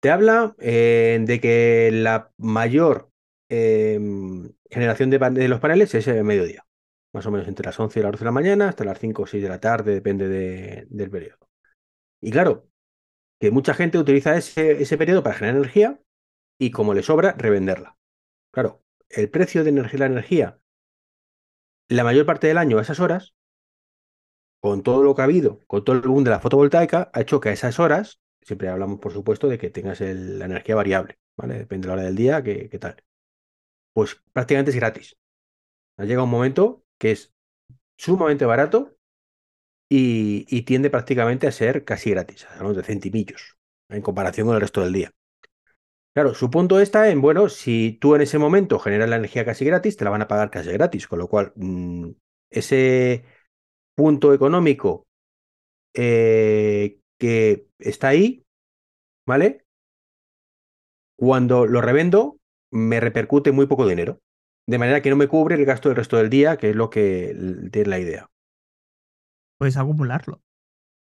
Te 0.00 0.10
habla 0.10 0.54
eh, 0.58 1.18
de 1.22 1.40
que 1.40 1.90
la 1.92 2.32
mayor 2.38 3.10
em, 3.48 4.50
generación 4.70 5.10
de, 5.10 5.48
los 5.48 5.60
paneles 5.60 5.94
es 5.94 6.06
el 6.08 6.24
mediodía, 6.24 6.66
más 7.12 7.26
o 7.26 7.30
menos 7.30 7.48
entre 7.48 7.66
las 7.66 7.78
11 7.78 8.00
y 8.00 8.02
las 8.02 8.12
12 8.12 8.20
de 8.20 8.24
la 8.24 8.32
mañana 8.32 8.68
hasta 8.68 8.84
las 8.84 8.98
5 8.98 9.22
o 9.22 9.26
6 9.26 9.42
de 9.42 9.48
la 9.48 9.60
tarde, 9.60 9.92
depende 9.92 10.86
del 10.88 11.10
periodo. 11.10 11.50
Y 12.22 12.30
claro, 12.30 12.66
que 13.40 13.50
mucha 13.50 13.74
gente 13.74 13.98
utiliza 13.98 14.36
ese, 14.36 14.82
ese 14.82 14.98
periodo 14.98 15.22
para 15.22 15.36
generar 15.36 15.56
energía 15.56 16.00
y 16.58 16.70
como 16.70 16.94
le 16.94 17.02
sobra, 17.02 17.32
revenderla. 17.32 17.98
Claro, 18.52 18.82
el 19.10 19.30
precio 19.30 19.64
de 19.64 19.72
la 19.72 20.06
energía 20.06 20.58
la 21.88 22.04
mayor 22.04 22.24
parte 22.24 22.46
del 22.46 22.58
año 22.58 22.78
a 22.78 22.82
esas 22.82 23.00
horas, 23.00 23.34
con 24.60 24.82
todo 24.82 25.02
lo 25.02 25.14
que 25.14 25.22
ha 25.22 25.24
habido, 25.24 25.60
con 25.66 25.84
todo 25.84 25.96
el 25.96 26.02
boom 26.02 26.22
de 26.22 26.30
la 26.30 26.40
fotovoltaica, 26.40 27.10
ha 27.12 27.20
hecho 27.20 27.40
que 27.40 27.48
a 27.48 27.52
esas 27.52 27.80
horas 27.80 28.20
Siempre 28.42 28.68
hablamos, 28.68 29.00
por 29.00 29.12
supuesto, 29.12 29.48
de 29.48 29.58
que 29.58 29.70
tengas 29.70 30.00
la 30.00 30.44
energía 30.46 30.74
variable, 30.74 31.18
¿vale? 31.36 31.58
Depende 31.58 31.86
de 31.86 31.88
la 31.88 31.94
hora 31.94 32.02
del 32.04 32.16
día, 32.16 32.42
qué, 32.42 32.68
tal. 32.80 32.96
Pues 33.92 34.22
prácticamente 34.32 34.70
es 34.70 34.76
gratis. 34.76 35.16
Ha 35.98 36.04
llegado 36.04 36.24
un 36.24 36.30
momento 36.30 36.84
que 36.98 37.12
es 37.12 37.34
sumamente 37.96 38.46
barato 38.46 38.96
y, 39.88 40.62
tiende 40.62 40.88
prácticamente 40.90 41.46
a 41.46 41.52
ser 41.52 41.84
casi 41.84 42.10
gratis, 42.10 42.46
hablamos 42.46 42.76
de 42.76 42.84
centimillos, 42.84 43.58
en 43.88 44.02
comparación 44.02 44.46
con 44.46 44.54
el 44.54 44.62
resto 44.62 44.82
del 44.82 44.92
día. 44.92 45.10
Claro, 46.12 46.34
su 46.34 46.50
punto 46.50 46.80
está 46.80 47.08
en, 47.10 47.20
bueno, 47.20 47.48
si 47.48 47.92
tú 48.00 48.16
en 48.16 48.22
ese 48.22 48.38
momento 48.38 48.78
generas 48.80 49.08
la 49.08 49.16
energía 49.16 49.44
casi 49.44 49.64
gratis, 49.64 49.96
te 49.96 50.04
la 50.04 50.10
van 50.10 50.22
a 50.22 50.28
pagar 50.28 50.50
casi 50.50 50.70
gratis, 50.72 51.06
con 51.06 51.20
lo 51.20 51.28
cual 51.28 51.52
mm, 51.54 52.10
ese 52.50 53.24
punto 53.94 54.34
económico 54.34 55.06
eh, 55.94 56.98
que 57.18 57.66
está 57.78 58.08
ahí, 58.08 58.44
¿vale? 59.26 59.64
Cuando 61.16 61.66
lo 61.66 61.80
revendo, 61.80 62.38
me 62.72 62.98
repercute 62.98 63.52
muy 63.52 63.66
poco 63.66 63.86
dinero. 63.86 64.20
De 64.66 64.78
manera 64.78 65.02
que 65.02 65.10
no 65.10 65.16
me 65.16 65.28
cubre 65.28 65.54
el 65.54 65.64
gasto 65.64 65.88
del 65.88 65.96
resto 65.96 66.16
del 66.16 66.30
día, 66.30 66.56
que 66.56 66.70
es 66.70 66.76
lo 66.76 66.90
que 66.90 67.36
tiene 67.70 67.88
la 67.88 67.98
idea. 67.98 68.30
Puedes 69.58 69.76
acumularlo. 69.76 70.40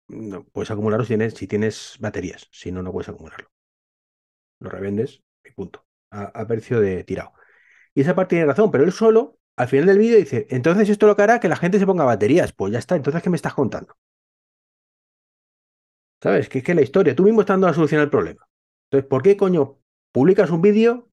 No, 0.10 0.44
puedes 0.44 0.72
acumularlo 0.72 1.06
si 1.06 1.10
tienes, 1.10 1.34
si 1.34 1.48
tienes 1.48 1.98
baterías. 2.00 2.48
Si 2.52 2.72
no, 2.72 2.84
no 2.84 2.92
puedes 2.92 3.10
acumularlo. 3.10 3.50
Lo 4.62 4.70
revendes 4.70 5.22
y 5.44 5.52
punto. 5.52 5.86
A, 6.12 6.46
precio 6.46 6.80
de 6.80 7.04
tirado. 7.04 7.34
Y 7.94 8.02
esa 8.02 8.16
parte 8.16 8.36
tiene 8.36 8.46
razón, 8.46 8.70
pero 8.72 8.84
él 8.84 8.92
solo, 8.92 9.40
al 9.58 9.68
final 9.68 9.88
del 9.88 9.98
vídeo, 9.98 10.18
dice: 10.18 10.48
Entonces 10.50 10.90
esto 10.90 11.08
lo 11.08 11.16
que 11.16 11.24
hará 11.24 11.40
que 11.40 11.50
la 11.50 11.56
gente 11.56 11.80
se 11.80 11.86
ponga 11.86 12.06
baterías. 12.06 12.54
Pues 12.54 12.72
ya 12.72 12.80
está. 12.80 12.96
Entonces, 12.96 13.24
¿qué 13.24 13.30
me 13.30 13.36
estás 13.38 13.54
contando? 13.54 13.96
¿Sabes? 16.22 16.50
Que 16.50 16.60
es 16.60 16.64
que 16.64 16.76
la 16.76 16.82
historia, 16.82 17.16
tú 17.16 17.24
mismo 17.24 17.42
estás 17.42 17.56
dando 17.56 17.68
la 17.68 17.74
solución 17.74 18.02
al 18.02 18.10
problema. 18.10 18.48
Entonces, 18.86 19.10
¿por 19.10 19.24
qué 19.24 19.36
coño 19.36 19.80
publicas 20.12 20.52
un 20.52 20.62
vídeo 20.62 21.10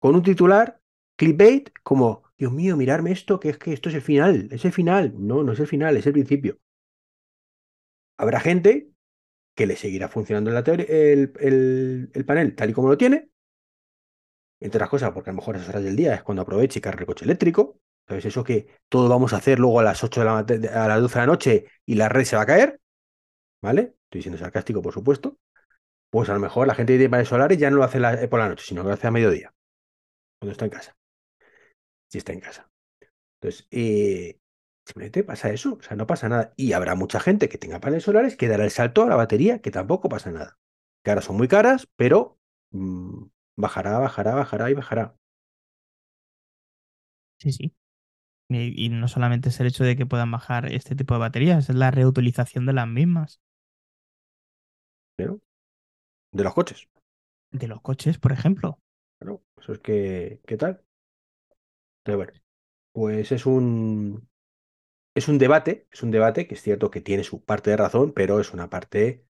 con 0.00 0.14
un 0.16 0.22
titular, 0.22 0.80
clickbait, 1.16 1.70
como, 1.82 2.24
Dios 2.36 2.52
mío, 2.52 2.76
mirarme 2.76 3.12
esto, 3.12 3.38
que 3.38 3.50
es 3.50 3.58
que 3.58 3.72
esto 3.72 3.90
es 3.90 3.94
el 3.94 4.02
final, 4.02 4.48
es 4.50 4.64
el 4.64 4.72
final? 4.72 5.14
No, 5.16 5.44
no 5.44 5.52
es 5.52 5.60
el 5.60 5.66
final, 5.66 5.96
es 5.96 6.06
el 6.06 6.14
principio. 6.14 6.58
Habrá 8.16 8.40
gente 8.40 8.90
que 9.58 9.66
le 9.66 9.74
seguirá 9.74 10.08
funcionando 10.08 10.52
la 10.52 10.60
el, 10.60 11.32
el, 11.40 12.10
el, 12.14 12.24
panel 12.24 12.54
tal 12.54 12.70
y 12.70 12.72
como 12.72 12.88
lo 12.88 12.96
tiene, 12.96 13.28
entre 14.60 14.78
otras 14.78 14.88
cosas, 14.88 15.10
porque 15.10 15.30
a 15.30 15.32
lo 15.32 15.38
mejor 15.38 15.56
a 15.56 15.58
esas 15.58 15.70
horas 15.70 15.82
del 15.82 15.96
día 15.96 16.14
es 16.14 16.22
cuando 16.22 16.42
aproveche 16.42 16.78
y 16.78 16.82
carga 16.82 17.00
el 17.00 17.06
coche 17.06 17.24
eléctrico. 17.24 17.80
¿Sabes? 18.06 18.24
Eso 18.24 18.44
que 18.44 18.68
todo 18.88 19.08
vamos 19.08 19.32
a 19.32 19.38
hacer 19.38 19.58
luego 19.58 19.80
a 19.80 19.82
las 19.82 20.04
8 20.04 20.20
de 20.20 20.26
la, 20.26 20.38
a 20.84 20.88
las 20.88 21.00
12 21.00 21.14
de 21.14 21.20
la 21.20 21.26
noche 21.26 21.66
y 21.84 21.96
la 21.96 22.08
red 22.08 22.24
se 22.24 22.36
va 22.36 22.42
a 22.42 22.46
caer. 22.46 22.80
¿Vale? 23.60 23.96
estoy 24.04 24.22
siendo 24.22 24.38
sarcástico, 24.38 24.80
por 24.80 24.94
supuesto, 24.94 25.36
pues 26.08 26.30
a 26.30 26.34
lo 26.34 26.40
mejor 26.40 26.68
la 26.68 26.76
gente 26.76 26.96
de 26.96 27.10
paneles 27.10 27.28
solares 27.28 27.58
ya 27.58 27.68
no 27.68 27.78
lo 27.78 27.84
hace 27.84 27.98
eh, 27.98 28.28
por 28.28 28.38
la 28.38 28.48
noche, 28.48 28.64
sino 28.64 28.84
que 28.84 28.92
hace 28.92 29.08
a 29.08 29.10
mediodía, 29.10 29.52
cuando 30.38 30.52
está 30.52 30.66
en 30.66 30.70
casa. 30.70 30.96
Si 32.08 32.18
está 32.18 32.32
en 32.32 32.40
casa. 32.40 32.70
Entonces, 33.40 33.66
eh, 33.72 34.38
simplemente 34.88 35.22
pasa 35.22 35.50
eso, 35.50 35.74
o 35.74 35.82
sea, 35.82 35.96
no 35.96 36.06
pasa 36.06 36.28
nada. 36.28 36.54
Y 36.56 36.72
habrá 36.72 36.94
mucha 36.94 37.20
gente 37.20 37.48
que 37.50 37.58
tenga 37.58 37.78
paneles 37.78 38.04
solares 38.04 38.36
que 38.36 38.48
dará 38.48 38.64
el 38.64 38.70
salto 38.70 39.02
a 39.02 39.08
la 39.08 39.16
batería, 39.16 39.60
que 39.60 39.70
tampoco 39.70 40.08
pasa 40.08 40.30
nada. 40.30 40.58
Que 41.04 41.10
ahora 41.10 41.20
son 41.20 41.36
muy 41.36 41.46
caras, 41.46 41.86
pero 41.96 42.38
mm, 42.70 43.24
bajará, 43.56 43.98
bajará, 43.98 44.34
bajará 44.34 44.70
y 44.70 44.74
bajará. 44.74 45.14
Sí, 47.38 47.52
sí. 47.52 47.74
y, 48.48 48.88
no 48.88 49.08
solamente 49.08 49.50
es 49.50 49.60
el 49.60 49.66
hecho 49.66 49.84
de 49.84 49.94
que 49.94 50.06
puedan 50.06 50.30
bajar 50.30 50.72
este 50.72 50.96
tipo 50.96 51.14
de 51.14 51.20
baterías, 51.20 51.68
es 51.68 51.76
la 51.76 51.90
reutilización 51.90 52.64
de 52.64 52.72
las 52.72 52.88
mismas. 52.88 53.40
De 55.18 56.44
los 56.44 56.54
coches. 56.54 56.88
De 57.50 57.68
los 57.68 57.80
coches, 57.82 58.18
por 58.18 58.32
ejemplo. 58.32 58.80
Claro, 59.18 59.42
eso 59.60 59.72
es 59.72 59.78
que, 59.80 60.40
¿qué 60.46 60.56
tal? 60.56 60.82
Pero 62.04 62.18
bueno, 62.18 62.32
pues 62.92 63.32
es 63.32 63.44
un, 63.44 64.28
es 65.18 65.28
un 65.28 65.38
debate, 65.38 65.86
es 65.90 66.02
un 66.02 66.10
debate 66.10 66.46
que 66.46 66.54
es 66.54 66.62
cierto 66.62 66.90
que 66.90 67.00
tiene 67.00 67.24
su 67.24 67.44
parte 67.44 67.70
de 67.70 67.76
razón, 67.76 68.12
pero 68.12 68.40
es 68.40 68.52
una 68.52 68.70
parte 68.70 69.24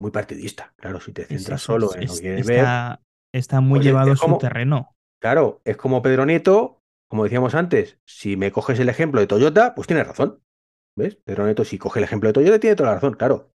muy 0.00 0.10
partidista. 0.10 0.74
Claro, 0.76 1.00
si 1.00 1.12
te 1.12 1.24
centras 1.24 1.62
solo 1.62 1.94
en 1.94 2.06
lo 2.06 2.14
que 2.14 2.20
quieres 2.20 2.48
está, 2.48 3.00
ver. 3.32 3.40
Está 3.40 3.60
muy 3.60 3.78
pues 3.78 3.86
llevado 3.86 4.12
a 4.12 4.16
su 4.16 4.38
terreno. 4.38 4.96
Claro, 5.20 5.60
es 5.64 5.76
como 5.76 6.02
Pedro 6.02 6.26
Nieto, 6.26 6.82
como 7.08 7.24
decíamos 7.24 7.54
antes, 7.54 7.98
si 8.04 8.36
me 8.36 8.52
coges 8.52 8.78
el 8.80 8.88
ejemplo 8.88 9.20
de 9.20 9.26
Toyota, 9.26 9.74
pues 9.74 9.86
tienes 9.86 10.06
razón. 10.06 10.42
¿Ves? 10.96 11.16
Pedro 11.16 11.44
Nieto, 11.44 11.64
si 11.64 11.78
coge 11.78 12.00
el 12.00 12.04
ejemplo 12.04 12.28
de 12.28 12.34
Toyota, 12.34 12.58
tiene 12.58 12.76
toda 12.76 12.90
la 12.90 12.94
razón. 12.96 13.14
Claro, 13.14 13.52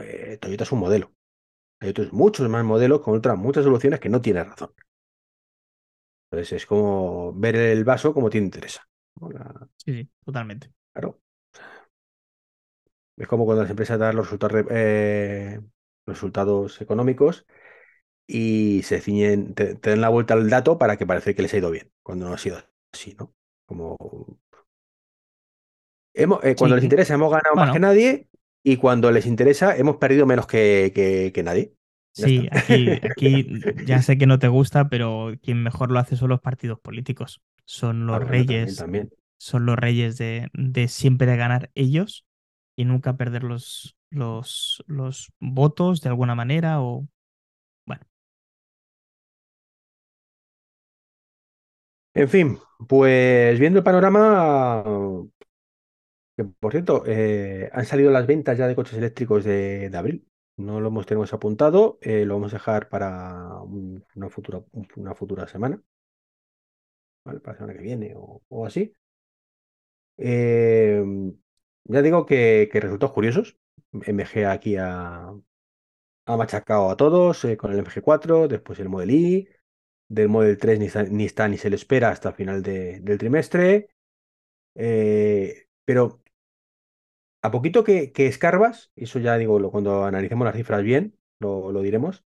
eh, 0.00 0.38
Toyota 0.40 0.64
es 0.64 0.72
un 0.72 0.80
modelo. 0.80 1.12
Hay 1.80 1.90
otros 1.90 2.12
muchos 2.12 2.48
más 2.48 2.64
modelos 2.64 3.00
con 3.00 3.16
otras 3.16 3.36
muchas 3.36 3.64
soluciones 3.64 4.00
que 4.00 4.08
no 4.08 4.20
tienen 4.20 4.46
razón. 4.46 4.72
Entonces 6.30 6.52
es 6.52 6.66
como 6.66 7.32
ver 7.34 7.56
el 7.56 7.84
vaso 7.84 8.12
como 8.12 8.30
te 8.30 8.38
interesa. 8.38 8.88
Sí, 9.76 9.92
sí, 9.94 10.10
totalmente. 10.24 10.72
Claro. 10.96 11.20
Es 13.16 13.26
como 13.28 13.44
cuando 13.46 13.62
las 13.62 13.70
empresas 13.70 13.98
dan 13.98 14.16
los 14.16 14.26
resultados, 14.26 14.66
eh, 14.70 15.60
resultados 16.06 16.80
económicos 16.80 17.46
y 18.26 18.82
se 18.84 19.00
ciñen, 19.00 19.54
te, 19.54 19.76
te 19.76 19.90
dan 19.90 20.02
la 20.02 20.10
vuelta 20.10 20.34
al 20.34 20.50
dato 20.50 20.78
para 20.78 20.96
que 20.98 21.06
parece 21.06 21.34
que 21.34 21.42
les 21.42 21.54
ha 21.54 21.58
ido 21.58 21.70
bien, 21.72 21.92
cuando 22.02 22.28
no 22.28 22.34
ha 22.34 22.38
sido 22.38 22.58
así, 22.94 23.14
¿no? 23.18 23.34
Como 23.66 23.96
hemos, 26.14 26.42
eh, 26.44 26.56
cuando 26.56 26.74
Sí, 26.74 26.76
les 26.76 26.84
interesa 26.84 27.14
hemos 27.14 27.30
ganado 27.32 27.56
más 27.56 27.70
que 27.70 27.78
nadie 27.80 28.28
y 28.62 28.76
cuando 28.78 29.10
les 29.12 29.26
interesa 29.26 29.76
hemos 29.76 29.96
perdido 29.96 30.26
menos 30.26 30.46
que, 30.46 30.92
que- 30.94 31.32
que 31.34 31.42
nadie. 31.42 31.74
Ya 32.16 32.30
sí, 32.30 32.48
aquí, 32.52 32.98
aquí 33.02 33.46
ya 33.84 34.02
sé 34.02 34.18
que 34.18 34.26
no 34.26 34.38
te 34.38 34.48
gusta, 34.48 34.88
pero 34.88 35.32
quien 35.42 35.62
mejor 35.62 35.90
lo 35.90 35.98
hace 35.98 36.16
son 36.16 36.30
los 36.30 36.40
partidos 36.40 36.80
políticos. 36.80 37.42
Son 37.64 38.06
los 38.06 38.22
también, 38.22 38.22
reyes, 38.22 38.76
también. 38.76 39.10
Son 39.38 39.66
los 39.66 39.76
reyes 39.76 40.16
de, 40.18 40.48
de 40.54 40.88
siempre 40.88 41.36
ganar 41.36 41.70
ellos 41.74 42.26
y 42.76 42.84
nunca 42.84 43.16
perder 43.16 43.44
los, 43.44 43.96
los, 44.10 44.84
los 44.86 45.32
votos 45.40 46.00
de 46.02 46.08
alguna 46.10 46.34
manera 46.34 46.80
o 46.82 47.06
bueno, 47.86 48.06
En 52.14 52.28
fin, 52.28 52.58
pues 52.88 53.58
viendo 53.60 53.78
el 53.78 53.84
panorama, 53.84 54.82
que 56.36 56.44
por 56.44 56.72
cierto, 56.72 57.02
eh, 57.06 57.70
han 57.72 57.86
salido 57.86 58.10
las 58.10 58.26
ventas 58.26 58.58
ya 58.58 58.66
de 58.66 58.74
coches 58.76 58.98
eléctricos 58.98 59.44
de, 59.44 59.90
abril. 59.94 60.28
No 60.56 60.80
lo 60.80 60.88
hemos, 60.88 61.06
tenemos 61.06 61.32
apuntado, 61.32 61.98
eh, 62.02 62.24
lo 62.24 62.34
vamos 62.34 62.52
a 62.52 62.56
dejar 62.56 62.88
para 62.88 63.60
un- 63.62 64.04
una 64.14 64.30
futura, 64.30 64.62
una 64.96 65.14
futura 65.14 65.46
semana, 65.48 65.82
¿vale? 67.24 67.40
Para 67.40 67.52
la 67.54 67.58
semana 67.58 67.74
que 67.74 67.82
viene 67.82 68.14
o, 68.16 68.42
o 68.48 68.66
así. 68.66 68.92
Eh, 70.18 71.02
ya 71.84 72.02
digo 72.02 72.26
que, 72.26 72.68
que 72.72 72.80
resultados 72.80 73.14
curiosos. 73.14 73.56
MG 73.92 74.46
aquí 74.46 74.76
ha, 74.76 75.32
ha 76.26 76.36
machacado 76.36 76.90
a 76.90 76.96
todos 76.96 77.44
eh, 77.44 77.56
con 77.56 77.72
el 77.72 77.78
MG4, 77.80 78.48
después 78.48 78.78
el 78.80 78.88
Model 78.88 79.10
I, 79.12 79.48
del 80.08 80.28
Model 80.28 80.58
3 80.58 80.78
ni 80.80 80.86
está 80.86 81.04
ni, 81.04 81.24
está, 81.26 81.48
ni 81.48 81.58
se 81.58 81.70
le 81.70 81.76
espera 81.76 82.10
hasta 82.10 82.32
final 82.32 82.62
de- 82.62 83.00
del 83.00 83.18
trimestre. 83.18 83.90
Eh, 84.76 85.68
pero 85.84 86.22
a 87.42 87.50
poquito 87.50 87.84
que, 87.84 88.12
escarbas, 88.16 88.90
eso 88.96 89.18
ya 89.18 89.36
digo, 89.38 89.70
cuando 89.70 90.04
analicemos 90.04 90.44
las 90.46 90.56
cifras 90.56 90.82
bien, 90.82 91.16
lo, 91.40 91.70
lo 91.72 91.82
diremos, 91.82 92.24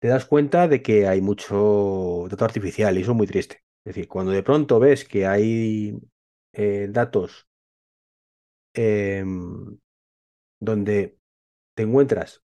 te 0.00 0.08
das 0.08 0.26
cuenta 0.26 0.68
de 0.68 0.82
que 0.82 1.08
hay 1.08 1.20
mucho 1.22 2.26
dato 2.30 2.44
artificial 2.46 2.98
y 2.98 3.02
eso 3.02 3.12
es 3.12 3.18
muy 3.18 3.28
triste. 3.28 3.64
Es 3.84 3.94
decir, 3.96 4.08
cuando 4.08 4.32
de 4.32 4.42
pronto 4.42 4.80
ves 4.80 5.04
que 5.06 5.26
hay 5.26 5.98
eh, 6.54 6.88
datos 6.90 7.48
em, 8.74 9.78
donde 10.60 11.18
te 11.74 11.84
encuentras 11.84 12.42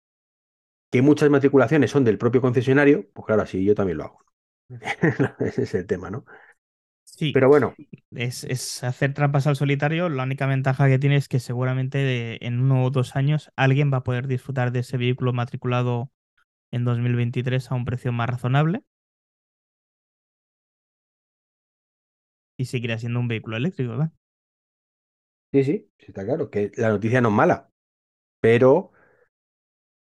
que 0.90 1.02
muchas 1.02 1.30
matriculaciones 1.30 1.90
son 1.90 2.04
del 2.04 2.18
propio 2.18 2.40
concesionario, 2.40 3.08
pues 3.14 3.26
claro, 3.26 3.42
así 3.42 3.64
yo 3.64 3.74
también 3.74 3.98
lo 3.98 4.04
hago. 4.06 4.20
Ese 5.40 5.64
es 5.64 5.74
el 5.74 5.86
tema, 5.86 6.10
¿no? 6.10 6.24
sí, 7.04 7.32
Pero 7.32 7.48
bueno, 7.48 7.78
es, 8.12 8.44
es 8.44 8.84
hacer 8.84 9.14
trampas 9.14 9.46
al 9.46 9.56
solitario. 9.56 10.08
La 10.08 10.24
única 10.24 10.46
ventaja 10.46 10.88
que 10.88 10.98
tiene 10.98 11.16
es 11.16 11.28
que 11.28 11.40
seguramente 11.40 11.98
de- 11.98 12.38
en 12.42 12.60
uno 12.60 12.84
o 12.84 12.90
dos 12.90 13.16
años 13.16 13.52
alguien 13.56 13.92
va 13.92 13.98
a 13.98 14.04
poder 14.04 14.26
disfrutar 14.28 14.72
de 14.72 14.80
ese 14.80 14.96
vehículo 14.98 15.32
matriculado 15.32 16.12
en 16.72 16.84
2023 16.84 17.70
a 17.72 17.74
un 17.76 17.86
precio 17.86 18.12
más 18.12 18.30
razonable 18.30 18.82
y 22.60 22.66
seguirá 22.66 22.98
siendo 22.98 23.20
un 23.20 23.28
vehículo 23.28 23.56
eléctrico, 23.56 23.92
¿verdad? 23.92 24.12
sí, 25.52 25.64
sí, 25.64 25.90
está 25.98 26.24
claro 26.24 26.50
que 26.50 26.70
la 26.76 26.88
noticia 26.90 27.20
no 27.20 27.28
es 27.28 27.34
mala, 27.34 27.70
pero 28.40 28.92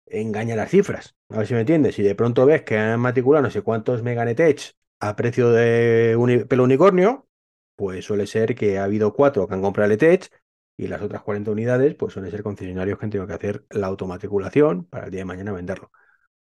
engaña 0.08 0.56
las 0.56 0.70
cifras. 0.72 1.16
A 1.30 1.38
ver 1.40 1.48
si 1.48 1.54
me 1.54 1.62
entiendes. 1.62 1.96
Si 1.96 2.04
de 2.04 2.16
pronto 2.16 2.46
ves 2.46 2.64
que 2.64 2.78
han 2.78 3.00
matriculado 3.00 3.44
no 3.44 3.52
sé 3.52 3.62
cuántos 3.62 4.04
Meganetech 4.04 4.76
a 5.00 5.16
precio 5.16 5.52
de 5.52 6.46
pelo 6.50 6.64
unicornio, 6.64 7.28
pues 7.76 8.06
suele 8.06 8.28
ser 8.28 8.56
que 8.56 8.78
ha 8.78 8.84
habido 8.84 9.14
cuatro 9.14 9.48
que 9.48 9.54
han 9.56 9.62
comprado 9.62 9.88
el 9.88 9.94
ETech 9.94 10.30
y 10.78 10.88
las 10.88 11.02
otras 11.02 11.22
40 11.24 11.52
unidades, 11.52 11.96
pues 11.96 12.14
suelen 12.14 12.32
ser 12.32 12.44
concesionarios 12.44 13.00
que 13.00 13.06
han 13.06 13.12
tenido 13.12 13.28
que 13.28 13.34
hacer 13.34 13.66
la 13.70 13.88
automatriculación 13.88 14.86
para 14.86 15.06
el 15.06 15.12
día 15.12 15.22
de 15.22 15.26
mañana 15.26 15.52
venderlo. 15.54 15.92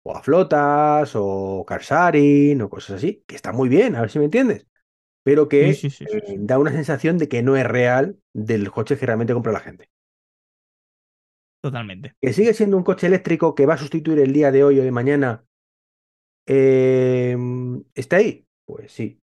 O 0.03 0.15
a 0.15 0.23
flotas, 0.23 1.11
o 1.15 1.65
carsharing, 1.67 2.61
o 2.63 2.69
cosas 2.69 2.97
así, 2.97 3.23
que 3.27 3.35
está 3.35 3.51
muy 3.53 3.69
bien, 3.69 3.95
a 3.95 4.01
ver 4.01 4.09
si 4.11 4.19
me 4.19 4.25
entiendes. 4.25 4.67
Pero 5.27 5.49
que 5.49 5.73
sí, 5.73 5.89
sí, 5.89 6.05
sí, 6.05 6.17
eh, 6.17 6.35
da 6.39 6.57
una 6.57 6.71
sensación 6.71 7.17
de 7.17 7.27
que 7.27 7.43
no 7.43 7.57
es 7.57 7.65
real 7.65 8.17
del 8.33 8.71
coche 8.71 8.97
que 8.97 9.05
realmente 9.05 9.33
compra 9.33 9.51
la 9.51 9.59
gente. 9.59 9.89
Totalmente. 11.59 12.15
Que 12.21 12.31
sigue 12.31 12.53
siendo 12.53 12.77
un 12.77 12.83
coche 12.83 13.07
eléctrico 13.07 13.53
que 13.53 13.65
va 13.65 13.73
a 13.73 13.77
sustituir 13.77 14.19
el 14.19 14.31
día 14.31 14.51
de 14.51 14.63
hoy 14.63 14.79
o 14.79 14.83
de 14.83 14.91
mañana 14.91 15.43
Eh, 16.45 17.35
¿está 17.93 18.17
ahí? 18.17 18.47
Pues 18.65 18.91
sí, 18.91 19.19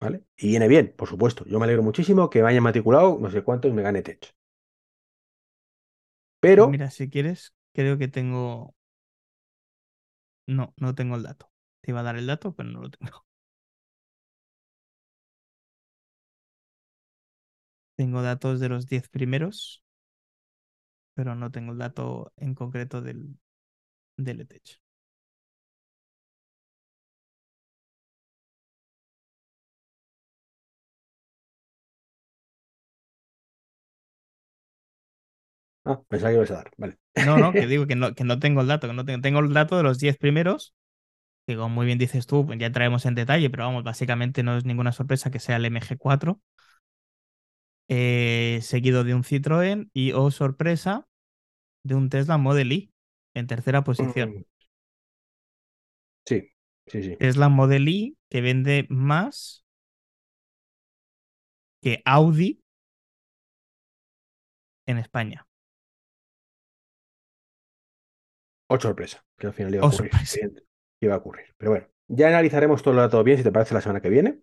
¿vale? 0.00 0.24
Y 0.36 0.48
viene 0.48 0.68
bien, 0.68 0.92
por 0.96 1.08
supuesto. 1.08 1.44
Yo 1.46 1.58
me 1.58 1.64
alegro 1.64 1.82
muchísimo 1.82 2.28
que 2.28 2.42
me 2.42 2.48
hayan 2.50 2.62
matriculado 2.62 3.18
no 3.20 3.30
sé 3.30 3.42
cuántos 3.42 3.72
Megane 3.72 4.02
Tech. 4.02 4.20
Pues 4.20 4.32
Pero, 6.40 6.68
mira, 6.68 6.90
si 6.90 7.08
quieres, 7.10 7.54
creo 7.74 7.98
que 7.98 8.08
tengo... 8.08 8.74
No, 10.46 10.72
no 10.76 10.94
tengo 10.94 11.16
el 11.16 11.22
dato. 11.24 11.50
Te 11.80 11.90
iba 11.90 12.00
a 12.00 12.02
dar 12.04 12.16
el 12.16 12.26
dato, 12.28 12.54
pero 12.54 12.68
no 12.70 12.80
lo 12.82 12.90
tengo. 12.90 13.24
Tengo 17.96 18.20
datos 18.20 18.60
de 18.60 18.68
los 18.68 18.86
10 18.86 19.08
primeros, 19.08 19.82
pero 21.14 21.34
no 21.34 21.50
tengo 21.50 21.72
el 21.72 21.78
dato 21.78 22.32
en 22.36 22.54
concreto 22.54 23.00
del, 23.02 23.38
del 24.16 24.42
ETH. 24.42 24.72
ah, 35.84 36.00
pensaba 36.08 36.30
que 36.30 36.36
ibas 36.36 36.50
a 36.50 36.54
dar, 36.54 36.70
vale. 36.76 36.98
No, 37.18 37.38
no, 37.38 37.56
que 37.56 37.66
digo 37.66 37.86
que 37.86 37.94
no, 37.96 38.14
que 38.14 38.24
no 38.24 38.38
tengo 38.38 38.60
el 38.62 38.66
dato, 38.68 38.88
que 38.88 38.94
no 38.94 39.04
tengo, 39.04 39.20
tengo 39.20 39.40
el 39.40 39.52
dato 39.52 39.76
de 39.76 39.82
los 39.84 39.98
10 39.98 40.16
primeros, 40.18 40.74
que 41.46 41.56
como 41.56 41.70
muy 41.70 41.86
bien 41.86 41.98
dices 41.98 42.26
tú, 42.26 42.46
pues 42.46 42.58
ya 42.58 42.66
entraremos 42.68 43.06
en 43.06 43.14
detalle, 43.16 43.50
pero 43.50 43.64
vamos, 43.64 43.84
básicamente 43.84 44.42
no 44.44 44.56
es 44.58 44.64
ninguna 44.66 44.92
sorpresa 44.92 45.30
que 45.30 45.40
sea 45.40 45.56
el 45.56 45.66
MG4, 45.66 46.40
eh, 47.94 48.60
seguido 48.62 49.04
de 49.04 49.14
un 49.14 49.22
Citroën 49.24 49.90
y, 49.92 50.12
oh 50.12 50.30
sorpresa, 50.30 51.06
de 51.84 51.94
un 51.96 52.10
Tesla 52.10 52.38
Model 52.38 52.72
I 52.72 52.92
en 53.34 53.46
tercera 53.48 53.84
posición. 53.84 54.30
Mm, 54.30 54.42
Sí, 56.26 56.48
sí, 56.86 57.02
sí. 57.02 57.16
Tesla 57.18 57.48
Model 57.48 57.88
I 57.88 58.18
que 58.28 58.40
vende 58.42 58.86
más 58.90 59.64
que 61.82 62.02
Audi 62.04 62.60
en 64.86 64.98
España. 64.98 65.46
O 68.74 68.76
sorpresa, 68.84 69.18
que 69.38 69.46
al 69.48 69.54
final 69.58 69.74
iba 69.74 69.84
a 69.84 69.86
Oh, 69.86 69.90
ocurrir. 69.90 70.12
Iba 71.00 71.14
a 71.14 71.18
ocurrir. 71.18 71.46
Pero 71.58 71.70
bueno, 71.72 71.86
ya 72.08 72.28
analizaremos 72.28 72.82
todo 72.82 72.94
los 72.94 73.04
datos 73.04 73.24
bien, 73.24 73.38
si 73.38 73.44
te 73.44 73.52
parece, 73.52 73.74
la 73.74 73.80
semana 73.80 74.00
que 74.00 74.10
viene. 74.10 74.40